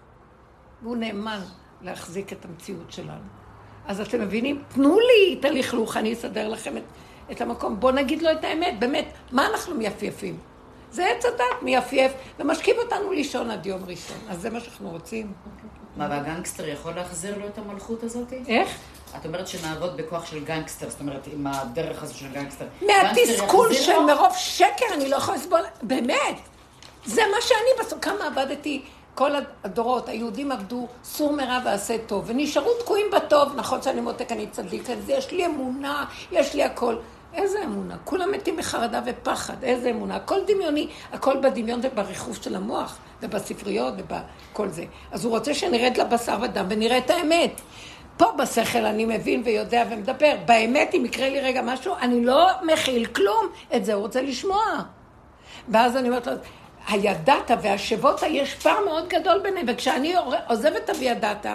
והוא 0.82 0.98
נאמן 0.98 1.40
להחזיק 1.82 2.34
את 2.34 2.46
המציאות 2.46 2.92
שלנו. 2.92 3.43
אז 3.88 4.02
אתם 4.02 4.22
מבינים? 4.22 4.62
תנו 4.74 5.00
לי 5.00 5.38
את 5.40 5.46
הלכלוך, 5.46 5.98
אני 5.98 6.14
אסדר 6.14 6.48
לכם 6.48 6.78
את, 6.78 6.84
את 7.32 7.42
המקום. 7.42 7.80
בואו 7.80 7.94
נגיד 7.94 8.22
לו 8.22 8.32
את 8.32 8.44
האמת, 8.44 8.80
באמת, 8.80 9.06
מה 9.32 9.48
אנחנו 9.48 9.76
מייפייפים? 9.76 10.38
זה 10.92 11.06
עץ 11.06 11.26
הדת 11.26 11.62
מייפייף, 11.62 12.12
ומשכיב 12.40 12.78
אותנו 12.78 13.12
לישון 13.12 13.52
עד 13.52 13.66
יום 13.66 13.82
ראשון. 13.88 14.18
אז 14.30 14.42
זה 14.42 14.50
מה 14.50 14.60
שאנחנו 14.60 14.90
רוצים. 14.90 15.32
מה, 15.98 16.08
והגנגסטר 16.10 16.68
יכול 16.68 16.94
להחזיר 16.94 17.38
לו 17.38 17.48
את 17.48 17.58
המלכות 17.58 18.04
הזאת? 18.04 18.34
איך? 18.48 18.78
את 19.18 19.26
אומרת 19.26 19.48
שנעבוד 19.48 19.98
בכוח 19.98 20.26
של 20.26 20.44
גנגסטר, 20.44 20.90
זאת 20.90 21.00
אומרת, 21.00 21.28
עם 21.34 21.48
הדרך 21.48 22.04
הזו 22.04 22.18
של 22.18 22.28
גנגסטר. 22.34 22.66
מהתסכול 22.82 23.74
של? 23.74 24.00
מרוב 24.00 24.34
שקר, 24.38 24.86
אני 24.94 25.10
לא 25.10 25.16
יכולה 25.16 25.38
לסבול, 25.38 25.62
באמת. 25.82 26.38
זה 27.06 27.22
מה 27.32 27.38
שאני 27.42 27.86
בסוף, 27.86 28.00
כמה 28.02 28.28
עבדתי, 28.28 28.82
כל 29.16 29.32
הדורות, 29.64 30.10
היהודים 30.10 30.52
עבדו 30.52 30.88
סור 31.04 31.34
מרע 31.34 31.60
ועשה 31.66 31.98
טוב, 31.98 32.24
ונשארו 32.28 32.70
תקועים 32.80 33.06
בטוב, 33.16 33.56
נכון 33.56 33.82
שאני 33.82 34.02
מותק, 34.02 34.32
אני 34.32 34.48
צדיק, 34.48 34.90
אז 34.90 35.10
יש 35.10 35.32
לי 35.32 35.46
אמונה, 35.46 36.06
יש 36.32 36.54
לי 36.54 36.64
הכל. 36.64 36.96
איזה 37.34 37.64
אמונה? 37.64 37.96
כולם 38.04 38.32
מתים 38.32 38.58
מחרדה 38.58 39.02
ופחד, 39.06 39.64
איזה 39.64 39.90
אמונה? 39.90 40.16
הכל 40.16 40.40
דמיוני, 40.48 40.88
הכל 41.14 41.38
בדמיון 41.38 41.80
ובריחוף 41.84 42.44
של 42.44 42.56
המוח, 42.56 42.98
ובספריות 43.22 43.94
ובכל 43.98 44.70
זה. 44.70 44.86
אז 45.12 45.26
הוא 45.26 45.38
רוצה 45.38 45.54
שנרד 45.54 45.98
לבשר 45.98 46.38
ודם 46.42 46.66
ונראה 46.70 46.98
את 46.98 47.10
האמת. 47.10 47.62
פה 48.18 48.26
בשכל 48.38 48.86
אני 48.86 49.06
מבין 49.06 49.42
ויודע 49.46 49.84
ומדבר. 49.90 50.36
באמת, 50.46 50.94
אם 50.94 51.06
יקרה 51.06 51.30
לי 51.30 51.42
רגע 51.42 51.62
משהו, 51.62 51.96
אני 52.02 52.26
לא 52.26 52.48
מכיל 52.74 53.06
כלום. 53.06 53.48
את 53.76 53.86
זה 53.86 53.94
הוא 53.94 54.02
רוצה 54.02 54.22
לשמוע. 54.22 54.64
ואז 55.70 55.98
אני 55.98 56.08
אומרת 56.08 56.28
לו, 56.28 56.34
הידעת 56.88 57.52
והשבותה, 57.62 58.28
יש 58.28 58.56
פער 58.56 58.86
מאוד 58.86 59.08
גדול 59.08 59.40
ביניהם. 59.40 59.66
וכשאני 59.70 60.16
עוזב 60.48 60.72
את 60.76 60.90
הוידעת, 60.90 61.46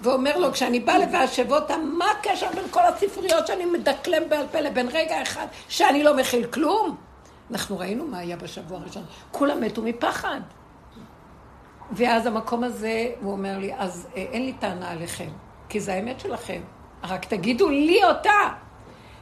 ואומר 0.00 0.38
לו, 0.38 0.52
כשאני 0.52 0.80
באה 0.80 0.98
לוהשבותה, 0.98 1.76
מה 1.76 2.10
הקשר 2.10 2.46
בין 2.54 2.64
כל 2.70 2.80
הספריות 2.80 3.46
שאני 3.46 3.64
מדקלם 3.64 4.28
בעל 4.28 4.46
פה 4.52 4.60
לבין 4.60 4.88
רגע 4.92 5.22
אחד 5.22 5.46
שאני 5.68 6.02
לא 6.02 6.16
מכיל 6.16 6.46
כלום? 6.46 6.96
אנחנו 7.50 7.78
ראינו 7.78 8.06
מה 8.06 8.18
היה 8.18 8.36
בשבוע 8.36 8.78
הראשון. 8.78 9.04
כולם 9.30 9.60
מתו 9.60 9.82
מפחד. 9.82 10.40
ואז 11.92 12.26
המקום 12.26 12.64
הזה, 12.64 13.10
הוא 13.20 13.32
אומר 13.32 13.58
לי, 13.58 13.74
אז 13.78 14.08
אה, 14.16 14.22
אין 14.32 14.46
לי 14.46 14.52
טענה 14.52 14.90
עליכם, 14.90 15.28
כי 15.68 15.80
זה 15.80 15.94
האמת 15.94 16.20
שלכם. 16.20 16.60
רק 17.04 17.24
תגידו 17.24 17.68
לי 17.68 18.04
אותה. 18.04 18.30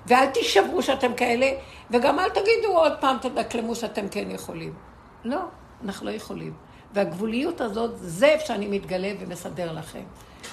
ואל 0.06 0.26
תישברו 0.26 0.82
שאתם 0.82 1.14
כאלה, 1.14 1.50
וגם 1.90 2.18
אל 2.18 2.28
תגידו 2.28 2.68
עוד 2.68 2.92
פעם, 3.00 3.16
תדקלמו 3.20 3.74
שאתם 3.74 4.08
כן 4.08 4.30
יכולים. 4.30 4.93
לא, 5.24 5.40
אנחנו 5.84 6.06
לא 6.06 6.10
יכולים. 6.10 6.52
והגבוליות 6.94 7.60
הזאת, 7.60 7.90
זה 7.96 8.26
איפה 8.26 8.46
שאני 8.46 8.66
מתגלה 8.66 9.12
ומסדר 9.20 9.72
לכם. 9.72 10.02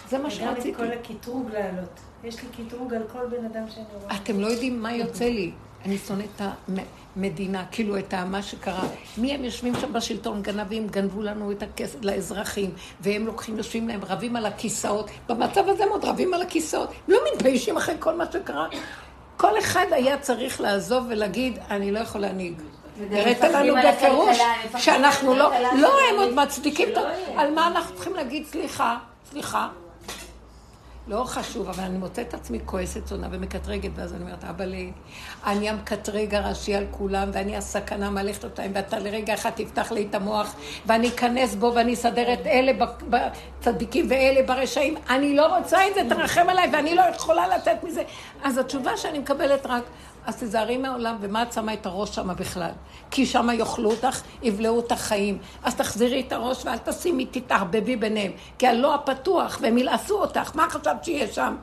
זה 0.10 0.18
מה 0.18 0.24
וגם 0.24 0.32
שרציתי. 0.32 0.72
את 0.72 0.76
כל 0.76 0.92
הקטרוג 0.92 1.50
לעלות. 1.52 2.00
יש 2.24 2.36
לי 2.44 2.66
קטרוג 2.66 2.94
על 2.94 3.04
כל 3.12 3.26
בן 3.26 3.46
אדם 3.46 3.70
שאני 3.70 3.86
רואה. 4.04 4.16
אתם 4.16 4.40
לא 4.40 4.48
יודעים 4.48 4.82
מה 4.82 4.94
יוצא 4.94 5.26
לי. 5.26 5.52
אני 5.86 5.98
שונאת 5.98 6.26
את 6.36 6.42
המדינה, 7.16 7.66
כאילו 7.72 7.98
את 7.98 8.14
מה 8.14 8.42
שקרה. 8.42 8.88
מי 9.18 9.34
הם 9.34 9.44
יושבים 9.44 9.74
שם 9.76 9.94
בשלטון 9.94 10.42
גנבים, 10.42 10.88
גנבו 10.88 11.22
לנו 11.22 11.52
את 11.52 11.64
הכסף 11.64 12.04
לאזרחים, 12.04 12.72
והם 13.00 13.26
לוקחים, 13.26 13.58
יושבים 13.58 13.88
להם, 13.88 14.00
רבים 14.04 14.36
על 14.36 14.46
הכיסאות. 14.46 15.10
במצב 15.30 15.68
הזה 15.68 15.84
הם 15.84 15.90
עוד 15.90 16.06
רבים 16.06 16.34
על 16.34 16.42
הכיסאות. 16.42 16.90
הם 16.90 17.14
לא 17.14 17.20
מתביישים 17.34 17.78
אחרי 17.78 17.96
כל 18.00 18.16
מה 18.18 18.32
שקרה. 18.32 18.68
כל 19.38 19.60
אחד 19.60 19.86
היה 19.92 20.18
צריך 20.18 20.62
לעזוב 20.62 21.06
ולהגיד, 21.10 21.60
אני 21.70 21.92
לא 21.92 22.00
יכול 22.00 22.22
להנהיג. 22.22 22.54
הראית 23.12 23.42
לנו 23.42 23.76
בפירוש 23.88 24.38
שאנחנו 24.78 25.36
לא, 25.36 25.52
לא. 25.80 25.94
הם 26.10 26.20
עוד 26.20 26.34
מצדיקים 26.34 26.90
את. 26.90 26.98
על 27.38 27.54
מה 27.54 27.68
אנחנו 27.68 27.96
צריכים 27.96 28.14
להגיד 28.14 28.46
סליחה, 28.46 28.98
סליחה. 29.30 29.68
לא 31.08 31.24
חשוב, 31.24 31.70
אבל 31.70 31.84
אני 31.84 31.98
מוצאת 31.98 32.28
את 32.28 32.34
עצמי 32.34 32.60
כועסת 32.66 33.08
זונה 33.08 33.28
ומקטרגת, 33.32 33.92
ואז 33.96 34.14
אני 34.14 34.22
אומרת, 34.24 34.44
אבא 34.44 34.66
לי, 34.66 34.92
אני 35.46 35.70
המקטרג 35.70 36.36
הראשי 36.36 36.76
על 36.76 36.86
כולם, 36.92 37.30
ואני 37.34 37.58
הסכנה 37.58 38.10
מהלכת 38.10 38.44
אותם, 38.44 38.64
ואתה 38.74 39.00
לרגע 39.00 39.34
אחד 39.34 39.50
תפתח 39.50 39.92
לי 39.92 40.08
את 40.10 40.16
המוח, 40.16 40.56
ואני 40.86 41.08
אכנס 41.08 41.56
בו, 41.56 41.72
ואני 41.76 41.94
אסדר 41.94 42.34
את 42.34 42.48
אלה 42.48 42.72
בצדיקים 43.10 44.06
ואלה 44.10 44.44
ברשעים. 44.44 44.96
אני 45.10 45.36
לא 45.36 45.58
רוצה 45.58 45.88
את 45.88 45.94
זה, 45.94 46.02
תרחם 46.10 46.50
עליי, 46.50 46.70
ואני 46.74 46.96
לא 46.96 47.02
יכולה 47.16 47.48
לתת 47.48 47.84
מזה. 47.84 48.04
אז 48.44 48.58
התשובה 48.58 48.98
שאני 48.98 49.20
מקבלת 49.20 49.66
רק, 49.66 49.84
אז 50.26 50.36
תיזהרי 50.36 50.78
מהעולם, 50.78 51.18
ומה 51.22 51.44
את 51.44 51.54
שמה 51.54 51.74
את 51.74 51.86
הראש 51.86 52.16
שמה 52.16 52.34
בכלל? 52.34 52.72
כי 53.12 53.26
שמה 53.26 53.54
יאכלו 53.54 53.92
אותך, 53.92 54.22
יבלעו 54.44 54.78
אותך 54.78 54.96
חיים. 54.96 55.38
אז 55.64 55.76
תחזירי 55.76 56.24
את 56.28 56.34
הראש 56.34 56.66
ואל 56.66 56.78
תשימי, 56.78 57.26
תתערבבי 57.26 57.96
ביניהם. 57.96 58.32
כי 58.58 58.68
הלא 58.68 58.96
הפתוח, 58.96 59.58
והם 59.62 59.78
ילעסו 59.78 60.22
אותך, 60.22 60.56
מה 60.56 60.70
חשבת 60.70 61.04
שיהיה 61.04 61.28
שם? 61.28 61.56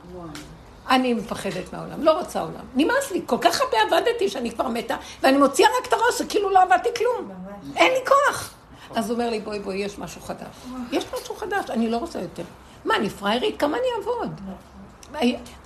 אני 0.89 1.13
מפחדת 1.13 1.73
מהעולם, 1.73 2.03
לא 2.03 2.19
רוצה 2.19 2.41
עולם. 2.41 2.65
נמאס 2.75 3.11
לי, 3.11 3.21
כל 3.25 3.37
כך 3.41 3.61
הרבה 3.61 3.77
עבדתי 3.87 4.29
שאני 4.29 4.51
כבר 4.51 4.67
מתה, 4.67 4.95
ואני 5.23 5.37
מוציאה 5.37 5.69
רק 5.79 5.87
את 5.87 5.93
הראש, 5.93 6.21
כאילו 6.29 6.49
לא 6.49 6.61
עבדתי 6.63 6.89
כלום. 6.97 7.31
אין 7.75 7.93
לי 7.93 7.99
כוח. 8.07 8.53
אז 8.95 9.09
הוא 9.09 9.13
אומר 9.13 9.29
לי, 9.29 9.39
בואי, 9.39 9.59
בואי, 9.59 9.77
יש 9.77 9.99
משהו 9.99 10.21
חדש. 10.21 10.55
יש 10.91 11.05
משהו 11.13 11.35
חדש, 11.35 11.69
אני 11.69 11.89
לא 11.89 11.97
רוצה 11.97 12.19
יותר. 12.19 12.43
מה, 12.85 12.95
אני 12.95 13.09
פראיירית? 13.09 13.59
כמה 13.59 13.77
אני 13.77 13.87
אעבוד? 13.97 14.41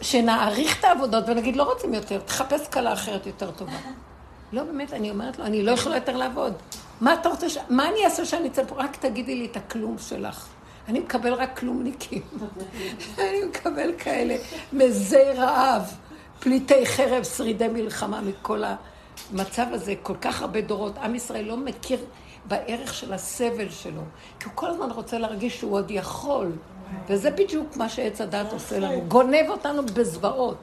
שנעריך 0.02 0.80
את 0.80 0.84
העבודות 0.84 1.24
ונגיד, 1.28 1.56
לא 1.56 1.64
רוצים 1.64 1.94
יותר, 1.94 2.20
תחפש 2.20 2.68
כלה 2.68 2.94
אחרת 2.94 3.28
יותר 3.28 3.52
טובה. 3.52 3.72
לא, 4.54 4.64
באמת, 4.64 4.94
אני 4.94 5.10
אומרת 5.10 5.40
לו, 5.40 5.46
אני 5.46 5.64
לא 5.64 5.72
יכולה 5.72 5.96
יותר 5.96 6.18
לעבוד. 6.18 6.54
מה 7.02 7.14
אתה 7.14 7.30
רוצה. 7.30 7.48
מה 7.70 7.90
אני 7.90 8.06
אעשה 8.06 8.26
שאני 8.26 8.48
אצא 8.48 8.64
פה? 8.68 8.76
רק 8.76 8.96
תגידי 8.96 9.36
לי 9.36 9.46
את 9.46 9.58
הכלום 9.58 9.98
שלך. 9.98 10.48
אני 10.88 11.00
מקבל 11.00 11.34
רק 11.34 11.60
כלומניקים. 11.60 12.22
אני 13.20 13.46
מקבל 13.50 13.92
כאלה 13.98 14.36
מזי 14.74 15.24
רעב, 15.36 15.94
פליטי 16.40 16.86
חרב, 16.86 17.24
שרידי 17.24 17.68
מלחמה 17.68 18.22
מכל 18.22 18.64
המצב 18.64 19.66
הזה, 19.72 19.94
כל 20.02 20.16
כך 20.22 20.42
הרבה 20.42 20.62
דורות. 20.62 20.98
עם 20.98 21.16
ישראל 21.16 21.46
לא 21.46 21.58
מכיר 21.58 22.00
בערך 22.46 22.94
של 22.94 23.14
הסבל 23.14 23.70
שלו, 23.70 24.02
כי 24.40 24.46
הוא 24.46 24.54
כל 24.56 24.70
הזמן 24.70 24.92
רוצה 24.92 25.18
להרגיש 25.18 25.60
שהוא 25.60 25.74
עוד 25.74 25.92
יכול. 25.92 26.52
וזה 27.08 27.32
בדיוק 27.32 27.78
מה 27.78 27.90
שעץ 27.90 28.22
הדת 28.22 28.54
עושה 28.54 28.80
לנו, 28.80 29.02
גונב 29.08 29.50
אותנו 29.50 29.86
בזוועות. 29.86 30.58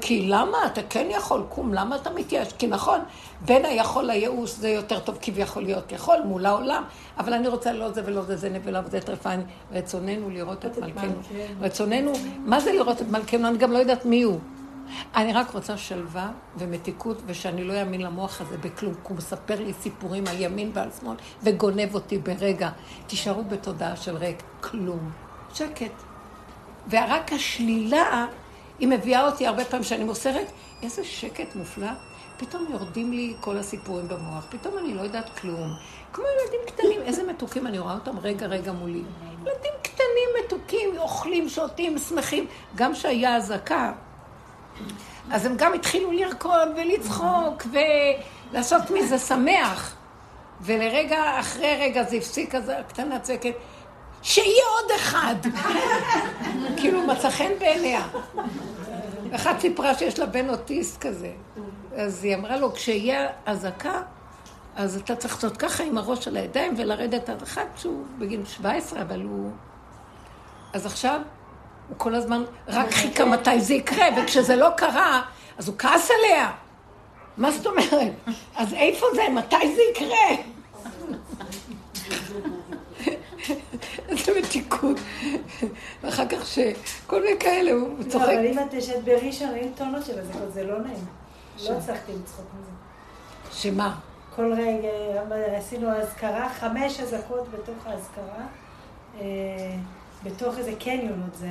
כי 0.00 0.26
למה? 0.28 0.58
אתה 0.66 0.80
כן 0.90 1.06
יכול, 1.10 1.42
קום, 1.48 1.74
למה 1.74 1.96
אתה 1.96 2.10
מתייאש? 2.10 2.52
כי 2.52 2.66
נכון, 2.66 3.00
בין 3.44 3.64
היכול 3.64 4.04
לייאוש 4.04 4.50
זה 4.50 4.68
יותר 4.68 4.98
טוב 4.98 5.18
כביכול 5.22 5.62
להיות 5.62 5.92
יכול 5.92 6.16
מול 6.24 6.46
העולם, 6.46 6.84
אבל 7.18 7.32
אני 7.32 7.48
רוצה 7.48 7.72
לא 7.72 7.90
זה 7.90 8.02
ולא 8.04 8.22
זה, 8.22 8.36
זה 8.36 8.48
נבלה 8.48 8.80
וזה 8.84 9.00
טרפה, 9.00 9.30
רצוננו 9.72 10.30
לראות 10.30 10.64
את 10.66 10.78
מלכנו. 10.78 11.12
רצוננו, 11.60 12.12
מה 12.38 12.60
זה 12.60 12.72
לראות 12.72 13.02
את 13.02 13.08
מלכנו? 13.08 13.48
אני 13.48 13.58
גם 13.58 13.72
לא 13.72 13.78
יודעת 13.78 14.04
מי 14.04 14.22
הוא. 14.22 14.38
אני 15.16 15.32
רק 15.32 15.50
רוצה 15.50 15.76
שלווה 15.76 16.30
ומתיקות, 16.58 17.22
ושאני 17.26 17.64
לא 17.64 17.80
אאמין 17.80 18.00
למוח 18.00 18.40
הזה 18.40 18.58
בכלום, 18.58 18.94
כי 18.94 19.00
הוא 19.08 19.16
מספר 19.16 19.60
לי 19.60 19.72
סיפורים 19.72 20.24
על 20.26 20.40
ימין 20.40 20.70
ועל 20.74 20.88
שמאל, 21.00 21.16
וגונב 21.42 21.94
אותי 21.94 22.18
ברגע. 22.18 22.70
תישארו 23.06 23.44
בתודעה 23.44 23.96
של 23.96 24.16
ריק, 24.16 24.42
כלום. 24.60 25.10
שקט. 25.54 25.92
ורק 26.90 27.32
השלילה, 27.32 28.26
היא 28.78 28.88
מביאה 28.88 29.26
אותי 29.26 29.46
הרבה 29.46 29.64
פעמים 29.64 29.84
שאני 29.84 30.04
מוסרת, 30.04 30.52
איזה 30.82 31.04
שקט 31.04 31.54
מופלא. 31.54 31.90
פתאום 32.36 32.66
יורדים 32.70 33.12
לי 33.12 33.34
כל 33.40 33.58
הסיפורים 33.58 34.08
במוח, 34.08 34.46
פתאום 34.50 34.78
אני 34.78 34.94
לא 34.94 35.00
יודעת 35.00 35.38
כלום. 35.38 35.70
כמו 36.12 36.24
ילדים 36.24 36.60
קטנים, 36.66 37.02
איזה 37.02 37.22
מתוקים, 37.26 37.66
אני 37.66 37.78
רואה 37.78 37.94
אותם 37.94 38.18
רגע 38.18 38.46
רגע 38.46 38.72
מולי. 38.72 39.02
ילדים 39.40 39.72
קטנים, 39.82 40.28
מתוקים, 40.44 40.98
אוכלים, 40.98 41.48
שותים, 41.48 41.98
שמחים. 41.98 42.46
גם 42.74 42.94
שהיה 42.94 43.36
אזעקה, 43.36 43.92
אז 45.30 45.46
הם 45.46 45.56
גם 45.56 45.74
התחילו 45.74 46.12
לרקוד 46.12 46.68
ולצחוק 46.76 47.66
ולעשות 48.52 48.90
מזה 48.90 49.18
שמח. 49.18 49.96
ולרגע, 50.60 51.40
אחרי 51.40 51.76
רגע 51.80 52.02
זה 52.02 52.16
הפסיק, 52.16 52.54
אז 52.54 52.68
הקטנה 52.68 53.18
צועקת, 53.18 53.54
שיהיה 54.22 54.64
עוד 54.80 54.90
אחד. 54.96 55.34
כאילו 56.76 57.02
מצא 57.06 57.30
חן 57.30 57.50
בעיניה. 57.58 58.06
אחת 59.34 59.60
סיפרה 59.60 59.94
שיש 59.94 60.18
לה 60.18 60.26
בן 60.26 60.50
אוטיסט 60.50 61.00
כזה. 61.00 61.32
אז 61.96 62.24
היא 62.24 62.36
אמרה 62.36 62.56
לו, 62.56 62.72
כשיהיה 62.72 63.28
אזעקה, 63.46 64.02
אז 64.76 64.96
אתה 64.96 65.16
צריך 65.16 65.34
לעשות 65.34 65.56
ככה 65.56 65.84
עם 65.84 65.98
הראש 65.98 66.28
על 66.28 66.36
הידיים 66.36 66.74
ולרדת 66.76 67.28
עד 67.28 67.42
אחד 67.42 67.64
שהוא 67.76 68.04
בגיל 68.18 68.44
17, 68.44 69.02
אבל 69.02 69.22
הוא... 69.22 69.50
אז 70.72 70.86
עכשיו 70.86 71.20
הוא 71.88 71.98
כל 71.98 72.14
הזמן 72.14 72.44
רק 72.68 72.90
חיכה 72.90 73.24
מתי 73.24 73.60
זה 73.60 73.74
יקרה, 73.74 74.06
וכשזה 74.16 74.56
לא 74.56 74.68
קרה, 74.76 75.22
אז 75.58 75.68
הוא 75.68 75.76
כעס 75.78 76.10
עליה. 76.10 76.50
מה 77.36 77.50
זאת 77.50 77.66
אומרת? 77.66 78.12
אז 78.56 78.74
איפה 78.74 79.06
זה? 79.14 79.22
מתי 79.34 79.74
זה 79.74 79.82
יקרה? 79.90 80.44
איזה 84.18 84.32
מתיקות. 84.40 84.96
ואחר 86.02 86.28
כך 86.28 86.46
שכל 86.46 87.22
מיני 87.22 87.38
כאלה, 87.40 87.72
הוא 87.72 87.88
לא, 87.98 88.10
צוחק. 88.10 88.24
אבל 88.24 88.46
אם 88.46 88.58
את 88.58 88.74
ישבת 88.74 89.04
בראשון, 89.04 89.48
היו 89.48 89.68
טונות 89.76 90.04
של 90.04 90.18
אזעקות, 90.18 90.52
זה 90.52 90.64
לא 90.64 90.78
נעים. 90.78 91.06
לא 91.64 91.72
הצלחתי 91.72 92.12
לצחוק 92.12 92.46
מזה. 92.60 92.70
שמה? 93.52 93.98
כל 94.36 94.52
רגע, 94.52 94.88
עשינו 95.56 95.90
אזכרה, 95.92 96.48
חמש 96.48 97.00
אזעקות 97.00 97.48
בתוך 97.48 97.86
האזכרה. 97.86 98.46
אה, 99.20 99.76
בתוך 100.24 100.58
איזה 100.58 100.72
קניון 100.78 101.22
עוד, 101.22 101.34
זה... 101.34 101.48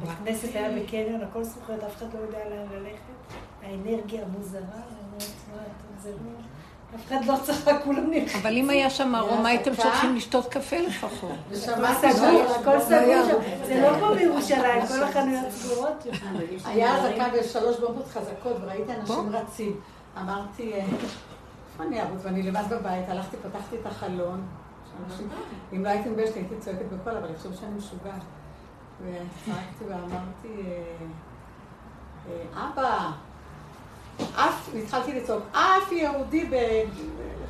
בית 0.00 0.10
כנסת 0.24 0.48
היה 0.54 0.70
בקניון, 0.70 1.20
הכל 1.22 1.44
זכויות, 1.44 1.84
אף 1.84 1.96
אחד 1.96 2.06
לא 2.14 2.18
יודע 2.18 2.38
לאן 2.38 2.66
ללכת. 2.72 3.36
האנרגיה 3.62 4.22
המוזרה, 4.22 4.60
אני 4.60 4.98
אומרת, 5.06 5.32
מה, 5.56 5.62
זה 6.02 6.10
לא... 6.10 6.16
אף 6.94 7.06
אחד 7.06 7.24
לא 7.24 7.34
צחק, 7.42 7.76
כולם 7.84 8.10
נלחצים. 8.10 8.40
אבל 8.40 8.56
אם 8.56 8.70
היה 8.70 8.90
שם 8.90 9.14
ארומה, 9.14 9.48
הייתם 9.48 9.76
צריכים 9.76 10.16
לשתות 10.16 10.46
קפה 10.48 10.76
לפחות. 10.76 11.30
הכל 11.50 12.10
סגור, 12.12 12.42
הכל 12.60 12.80
סגור 12.80 13.24
שם. 13.28 13.66
זה 13.66 13.80
לא 13.80 13.98
כמו 13.98 14.14
בירושלים, 14.14 14.86
כל 14.86 15.02
החנויות 15.02 15.50
סגורות. 15.50 16.06
היה 16.64 16.96
אזעקה 16.96 17.28
בשלוש 17.38 17.76
בומבות 17.76 18.06
חזקות, 18.06 18.56
וראיתי 18.60 18.92
אנשים 18.92 19.28
רצים. 19.30 19.80
אמרתי, 20.20 20.72
אה, 20.72 20.78
איפה 20.78 21.84
אני 21.84 22.02
ארוץ? 22.02 22.20
ואני 22.22 22.42
לבד 22.42 22.64
בבית, 22.70 23.08
הלכתי, 23.08 23.36
פתחתי 23.36 23.76
את 23.80 23.86
החלון. 23.86 24.46
אם 25.72 25.84
לא 25.84 25.88
הייתי 25.88 26.08
מביישת, 26.08 26.34
הייתי 26.34 26.54
צועקת 26.60 26.86
בקול, 26.92 27.12
אבל 27.16 27.30
יחשבו 27.34 27.54
שאני 27.60 27.74
משוגעת. 27.76 28.22
וצעקתי 29.02 29.84
ואמרתי, 29.88 30.62
אה, 30.66 30.82
אה, 32.28 32.68
אבא, 32.68 33.10
אף, 34.36 34.68
התחלתי 34.82 35.12
לצעוק, 35.12 35.42
אף 35.52 35.92
יהודי 35.92 36.50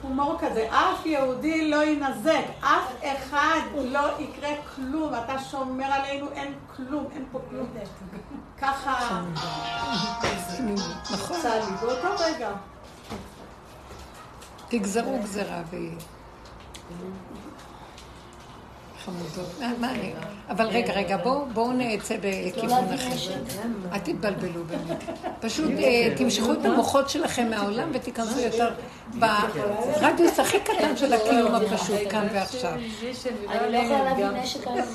בהומור 0.02 0.36
כזה, 0.40 0.68
אף 0.70 1.06
יהודי 1.06 1.70
לא 1.70 1.76
יינזק, 1.76 2.44
אף 2.60 2.92
אחד 3.02 3.60
לא 3.74 4.18
יקרה 4.18 4.50
כלום, 4.76 5.14
אתה 5.14 5.38
שומר 5.38 5.84
עלינו, 5.84 6.26
אין 6.32 6.54
כלום, 6.76 7.06
אין 7.14 7.24
פה 7.32 7.40
כלום. 7.50 7.66
ככה 8.58 9.22
נכון. 11.08 11.40
צא 11.42 11.54
לי, 11.54 11.76
באותו 11.80 12.08
רגע. 12.24 12.50
תגזרו 14.68 15.18
גזרה 15.22 15.62
ו... 15.70 15.76
חמודות. 19.06 19.50
מה- 19.80 19.90
אני... 19.90 20.12
אבל 20.50 20.66
רגע, 20.66 20.92
רגע, 20.92 21.16
בואו 21.52 21.72
נצא 21.72 22.16
בכיוון 22.20 22.84
אחר. 22.94 23.32
אל 23.92 23.98
תתבלבלו 23.98 24.64
באמת. 24.64 24.98
פשוט 25.40 25.70
אה, 25.78 26.14
תמשכו 26.16 26.52
את 26.52 26.64
המוחות 26.64 27.10
שלכם 27.10 27.50
מהעולם 27.50 27.90
ותיכנסו 27.94 28.40
יותר 28.40 28.68
ברדיוס 29.14 30.40
הכי 30.40 30.60
קטן 30.60 30.96
של 30.96 31.12
הקיום 31.12 31.54
הפשוט 31.54 31.96
כאן 32.10 32.26
ועכשיו. 32.32 32.72
אני 33.48 33.72
לא 33.72 33.78
יכולה 33.78 34.04
להביא 34.04 34.26
נשק 34.42 34.66
היום. 34.66 34.86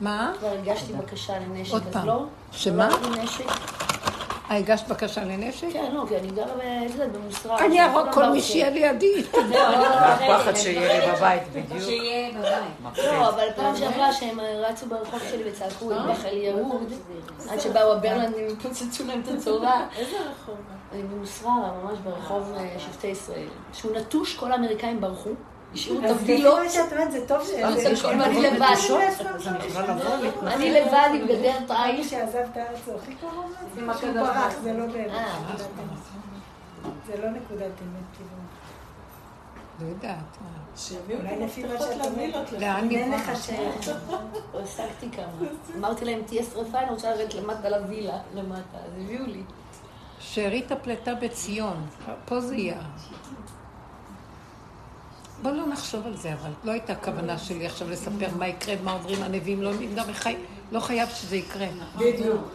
מה? 0.00 0.32
כבר 0.38 0.52
הגשתי 0.62 0.92
בקשה 0.92 1.32
לנשק, 1.38 1.74
אז. 1.94 2.04
לא? 2.04 2.24
שמה? 2.52 2.88
לא? 4.48 4.54
אה, 4.54 4.60
הגשת 4.60 4.88
בקשה 4.88 5.24
לנשק? 5.24 5.68
כן, 5.72 5.90
לא, 5.94 6.04
כי 6.08 6.16
אני 6.16 6.28
גרה 6.28 6.46
ב- 6.46 6.96
זה, 6.96 7.06
במשרד. 7.08 7.60
אני 7.60 7.80
אהרוג 7.80 8.10
כולם 8.12 8.26
כל 8.26 8.32
מי. 8.32 8.40
שיהיה 8.40 8.70
לידי. 8.70 9.22
הפחד 9.30 10.54
שיהיה 10.56 11.00
לי 11.06 11.16
בבית, 11.16 11.42
בדיוק. 11.52 11.82
שיהיה 11.82 12.30
בבית. 12.32 12.98
לא, 13.04 13.28
אבל 13.28 13.46
פעם 13.56 13.76
שעברה 13.76 14.12
שהם 14.12 14.40
רצו 14.40 14.86
ברחוב 14.86 15.20
שלי 15.30 15.50
וצעקו 15.50 15.92
עם 15.92 16.10
רחל 16.10 16.36
יהוד, 16.36 16.92
עד 17.50 17.60
שבאו 17.60 17.92
הברלנדים 17.92 18.46
ופוצצו 18.50 19.04
להם 19.06 19.20
את 19.20 19.38
הצורה. 19.38 19.86
איזה 19.96 20.16
רחוב? 20.16 20.56
אני 20.92 21.02
במוסררה, 21.02 21.52
ממש 21.82 21.98
ברחוב 22.04 22.52
אה, 22.56 22.68
שבטי 22.78 23.06
ישראל. 23.06 23.46
שהוא 23.72 23.96
נטוש, 23.96 24.36
כל 24.36 24.52
האמריקאים 24.52 25.00
ברחו. 25.00 25.30
השאירו 25.74 25.98
את 25.98 26.10
הווילות. 26.10 26.58
אומרת, 26.92 27.12
זה 27.12 27.26
טוב 27.28 27.46
ש... 27.46 27.50
אני 27.50 28.42
לבד. 28.42 28.66
אז 28.66 28.92
אני 30.42 30.70
לבד 30.70 31.08
עם 31.14 31.26
גדר 31.26 31.58
תיל. 31.66 32.08
שעזב 32.08 32.38
את 32.52 32.56
הארץ 32.56 32.78
הוא 32.86 32.94
הכי 32.96 33.14
קרוב 33.14 33.52
לזה? 33.74 33.80
עם 33.80 33.98
שהוא 34.00 34.12
ברח, 34.12 34.54
זה 34.62 34.72
לא 34.72 34.86
באמת. 34.86 35.10
אה. 35.10 35.56
זה 37.06 37.22
לא 37.22 37.30
נקודת 37.30 37.62
אמת, 37.62 38.04
כאילו. 38.16 38.38
לא 39.80 39.86
יודעת. 39.86 40.38
אולי 41.10 41.46
לפי 41.46 41.64
מה 41.64 41.78
שאת 41.78 41.88
אומרת. 41.88 42.06
לווילות. 42.06 42.52
לאן 42.52 42.90
אין 42.90 43.10
נברח? 43.10 43.28
השגתי 44.54 45.08
כמה. 45.12 45.48
אמרתי 45.78 46.04
להם, 46.04 46.22
תהיה 46.26 46.42
שרפה, 46.42 46.78
אני 46.78 46.90
רוצה 46.90 47.10
לרדת 47.10 47.34
למטה 47.34 47.68
לווילה, 47.68 48.18
למטה. 48.34 48.78
אז 48.78 48.92
הביאו 49.04 49.26
לי. 49.26 49.42
שארית 50.20 50.72
הפלטה 50.72 51.14
בציון, 51.14 51.86
פה 52.24 52.40
זה 52.40 52.56
יהיה. 52.56 52.78
בוא 55.42 55.50
לא 55.50 55.66
נחשוב 55.66 56.06
על 56.06 56.16
זה, 56.16 56.32
אבל 56.32 56.50
לא 56.64 56.72
הייתה 56.72 56.92
הכוונה 56.92 57.38
שלי 57.38 57.66
עכשיו 57.66 57.90
לספר 57.90 58.28
מה 58.38 58.48
יקרה, 58.48 58.74
מה 58.84 58.92
אומרים 58.92 59.22
הנביאים, 59.22 59.62
לא, 59.62 59.72
חי, 60.12 60.36
לא 60.72 60.80
חייב 60.80 61.08
שזה 61.08 61.36
יקרה. 61.36 61.66
בדיוק. 61.96 62.52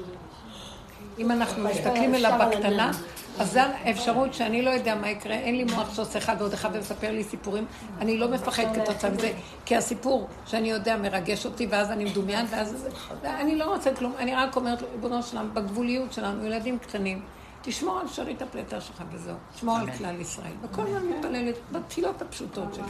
אם 1.19 1.31
אנחנו 1.31 1.63
מסתכלים 1.63 2.15
אליו 2.15 2.39
בקטנה, 2.41 2.91
אז 3.39 3.53
זו 3.53 3.59
האפשרות 3.59 4.33
שאני 4.33 4.61
לא 4.61 4.69
יודע 4.69 4.95
מה 4.95 5.09
יקרה, 5.09 5.33
אין 5.33 5.57
לי 5.57 5.63
מוח 5.63 5.95
שעושה 5.95 6.19
אחד 6.19 6.35
ועוד 6.39 6.53
אחד 6.53 6.69
ומספר 6.73 7.11
לי 7.11 7.23
סיפורים, 7.23 7.65
אני 8.01 8.17
לא 8.17 8.27
מפחד 8.27 8.63
כתוצאה 8.75 9.09
מזה, 9.09 9.31
כי 9.65 9.75
הסיפור 9.75 10.27
שאני 10.45 10.71
יודע 10.71 10.97
מרגש 10.97 11.45
אותי, 11.45 11.67
ואז 11.69 11.91
אני 11.91 12.05
מדומיין, 12.05 12.45
ואז 12.49 12.87
אני 13.23 13.55
לא 13.55 13.73
רוצה 13.73 13.93
כלום, 13.93 14.13
אני 14.19 14.35
רק 14.35 14.55
אומרת, 14.55 14.81
ריבונו 14.91 15.23
שלנו, 15.23 15.53
בגבוליות 15.53 16.13
שלנו, 16.13 16.45
ילדים 16.45 16.79
קטנים, 16.79 17.21
תשמור 17.63 17.99
על 17.99 18.07
שארית 18.07 18.41
הפלטה 18.41 18.81
שלך 18.81 19.03
וזהו, 19.11 19.35
תשמור 19.55 19.77
על 19.77 19.91
כלל 19.91 20.21
ישראל. 20.21 20.51
וכל 20.61 20.81
הזמן 20.81 21.05
מתפללת 21.05 21.55
בתפילות 21.71 22.21
הפשוטות 22.21 22.73
שלי. 22.73 22.83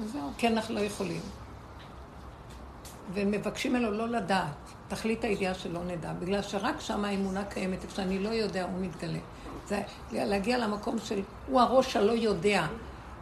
וזהו, 0.00 0.30
כי 0.38 0.48
אנחנו 0.48 0.74
לא 0.74 0.80
יכולים. 0.80 1.20
ומבקשים 3.14 3.72
ממנו 3.72 3.90
לא 3.90 4.08
לדעת. 4.08 4.48
תכלית 4.88 5.24
הידיעה 5.24 5.54
שלא 5.54 5.84
נדע, 5.84 6.12
בגלל 6.12 6.42
שרק 6.42 6.80
שם 6.80 7.04
האמונה 7.04 7.44
קיימת, 7.44 7.82
איפה 7.82 7.96
שאני 7.96 8.18
לא 8.18 8.28
יודע, 8.28 8.64
הוא 8.64 8.80
מתגלה. 8.80 9.18
זה 9.68 9.82
להגיע 10.12 10.58
למקום 10.58 10.98
של, 10.98 11.22
הוא 11.46 11.60
הראש 11.60 11.96
הלא 11.96 12.12
יודע. 12.12 12.66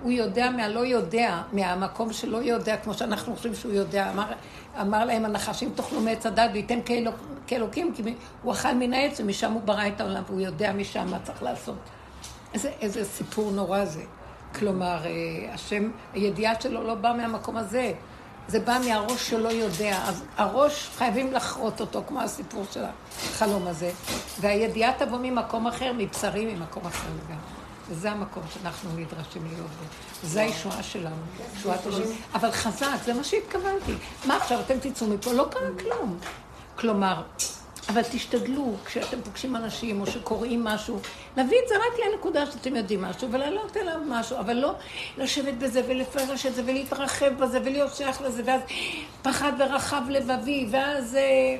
הוא 0.03 0.13
יודע 0.13 0.51
מהלא 0.51 0.81
יודע, 0.81 1.43
מהמקום 1.53 2.13
שלא 2.13 2.37
יודע, 2.37 2.77
כמו 2.77 2.95
שאנחנו 2.95 3.37
חושבים 3.37 3.55
שהוא 3.55 3.73
יודע. 3.73 4.11
אמר, 4.11 4.33
אמר 4.81 5.05
להם 5.05 5.25
הנחש, 5.25 5.63
אם 5.63 5.69
תאכלו 5.75 6.01
מעץ 6.01 6.27
הדת 6.27 6.51
כאלוק, 6.85 7.15
כאלוקים, 7.47 7.95
כי 7.95 8.03
הוא 8.43 8.53
אכל 8.53 8.75
מן 8.75 8.95
העץ 8.95 9.21
ומשם 9.21 9.53
הוא 9.53 9.63
ברא 9.63 9.87
את 9.87 10.01
העולם, 10.01 10.23
והוא 10.27 10.41
יודע 10.41 10.73
משם 10.73 11.07
מה 11.11 11.19
צריך 11.23 11.43
לעשות. 11.43 11.79
איזה, 12.55 12.71
איזה 12.81 13.05
סיפור 13.05 13.51
נורא 13.51 13.85
זה. 13.85 14.03
כלומר, 14.55 15.07
אה, 15.07 15.55
השם, 15.55 15.91
הידיעה 16.13 16.61
שלו 16.61 16.83
לא 16.83 16.95
באה 16.95 17.13
מהמקום 17.13 17.57
הזה. 17.57 17.93
זה 18.49 18.61
בא 18.61 18.79
מהראש 18.87 19.31
שלא 19.31 19.49
יודע. 19.49 19.99
אז 20.05 20.25
הראש, 20.37 20.91
חייבים 20.97 21.33
לחרות 21.33 21.81
אותו, 21.81 22.03
כמו 22.09 22.21
הסיפור 22.21 22.65
של 22.71 22.85
החלום 22.85 23.67
הזה. 23.67 23.91
והידיעה 24.41 24.93
תבוא 24.99 25.19
ממקום 25.23 25.67
אחר, 25.67 25.93
מבשרי 25.99 26.55
ממקום 26.55 26.87
אחר 26.87 27.09
לגמרי. 27.09 27.62
וזה 27.89 28.11
המקום 28.11 28.43
שאנחנו 28.55 28.91
נדרשים 28.97 29.47
להיות 29.47 29.71
בו. 29.71 29.85
זה 30.23 30.43
הישועה 30.43 30.83
שלנו, 30.83 31.23
ישועת 31.57 31.87
השם. 31.87 32.03
אבל 32.35 32.51
חזק, 32.51 32.97
זה 33.05 33.15
מה 33.15 33.25
שהתכוונתי. 33.25 33.93
מה 34.27 34.37
עכשיו, 34.37 34.61
אתם 34.61 34.75
תצאו 34.81 35.07
מפה? 35.07 35.33
לא 35.33 35.47
קרה 35.51 35.69
כלום. 35.79 36.19
כלומר, 36.77 37.23
אבל 37.89 38.03
תשתדלו, 38.03 38.75
כשאתם 38.85 39.23
פוגשים 39.25 39.57
אנשים 39.57 40.01
או 40.01 40.07
שקוראים 40.07 40.65
משהו, 40.65 40.99
להביא 41.37 41.59
את 41.65 41.69
זה 41.69 41.75
רק 41.77 42.07
לנקודה 42.07 42.47
שאתם 42.47 42.77
יודעים 42.77 43.03
משהו, 43.03 43.33
ולהעלות 43.33 43.77
אליו 43.77 44.01
משהו, 44.09 44.39
אבל 44.39 44.53
לא 44.53 44.75
לשבת 45.19 45.55
בזה 45.55 45.83
ולפרש 45.89 46.47
את 46.47 46.55
זה 46.55 46.63
ולהתרחב 46.67 47.33
בזה 47.39 47.61
ולהיות 47.65 47.95
שייך 47.95 48.23
לזה, 48.23 48.43
ואז 48.47 48.61
פחד 49.23 49.53
ורחב 49.59 50.03
לבבי, 50.09 50.67
ואז... 50.71 51.15
אה, 51.15 51.59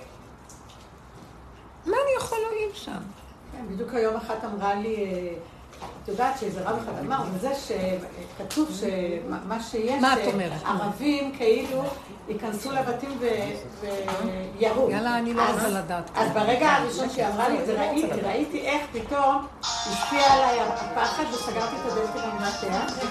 מה 1.87 1.97
אני 2.05 2.17
יכול 2.17 2.39
להועיל 2.39 2.75
שם? 2.75 2.93
כן, 3.53 3.75
בדיוק 3.75 3.95
היום 3.95 4.17
אחת 4.17 4.45
אמרה 4.45 4.75
לי, 4.75 4.97
אה, 4.97 5.35
את 6.03 6.09
יודעת 6.09 6.39
שאיזה 6.39 6.61
רב 6.61 6.77
אחד 6.85 6.99
אמר, 7.07 7.17
וזה 7.35 7.51
שכתוב 7.55 8.69
שמה 8.81 9.63
שיש, 9.63 10.01
מה 10.03 10.15
את 10.15 10.33
אומרת? 10.33 10.53
ערבים 10.65 11.33
כאילו 11.37 11.83
ייכנסו 12.29 12.73
לבתים 12.73 13.19
וירו. 14.59 14.91
יאללה, 14.91 15.19
אני 15.19 15.35
לא 15.35 15.43
רוצה 15.53 15.69
לדעת. 15.69 16.11
אז 16.15 16.31
ברגע 16.31 16.71
הראשון 16.73 17.11
שהיא 17.11 17.27
אמרה 17.27 17.49
לי 17.49 17.61
את 17.61 17.67
זה, 17.67 17.81
ראיתי, 17.81 18.07
ראיתי 18.23 18.61
איך 18.61 18.83
פתאום 18.93 19.47
השפיע 19.61 20.33
עליי 20.33 20.61
הפחד 20.61 21.25
וסגרתי 21.33 21.77
את 21.77 21.93
הדלת 21.93 22.25
עם 22.25 22.31
המנתח. 22.31 23.05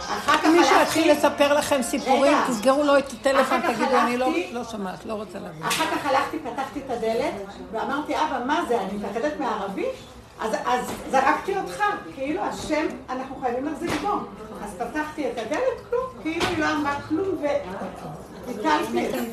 אחר 0.00 0.36
כך 0.38 0.44
מישהו 0.44 0.58
הלכתי- 0.76 0.82
יתחיל 0.82 1.12
לספר 1.12 1.54
לכם 1.54 1.82
סיפורים. 1.82 2.36
תסגרו 2.48 2.82
לו 2.82 2.98
את 2.98 3.12
הטלפון, 3.12 3.60
תגידו, 3.60 3.98
אני 3.98 4.16
לא- 4.18 4.28
לא 4.52 4.64
שומעת, 4.64 5.04
לא 5.06 5.14
רוצה 5.14 5.38
להבין. 5.38 5.62
אחר 5.62 5.84
כך 5.84 6.06
הלכתי, 6.06 6.38
פתחתי 6.38 6.80
את 6.86 6.90
הדלת, 6.90 7.32
ואמרתי, 7.72 8.14
אבא, 8.16 8.40
מה 8.46 8.60
זה, 8.68 8.80
אני 8.80 8.90
מפחדת 8.98 9.40
מערבי? 9.40 9.86
אז, 10.40 10.52
אז 10.66 10.92
זרקתי 11.10 11.58
אותך, 11.58 11.82
כאילו 12.14 12.42
השם, 12.42 12.86
אנחנו 13.10 13.36
חייבים 13.36 13.64
להחזיק 13.64 13.90
בו. 14.02 14.08
אז 14.64 14.74
פתחתי 14.78 15.30
את 15.30 15.38
הדלת, 15.38 15.88
כלום, 15.90 16.02
כאילו 16.22 16.46
היא 16.46 16.58
לא 16.58 16.72
אמרה 16.72 17.00
כלום, 17.08 17.28
וביטלתי 17.28 19.06
את 19.06 19.12
זה. 19.12 19.26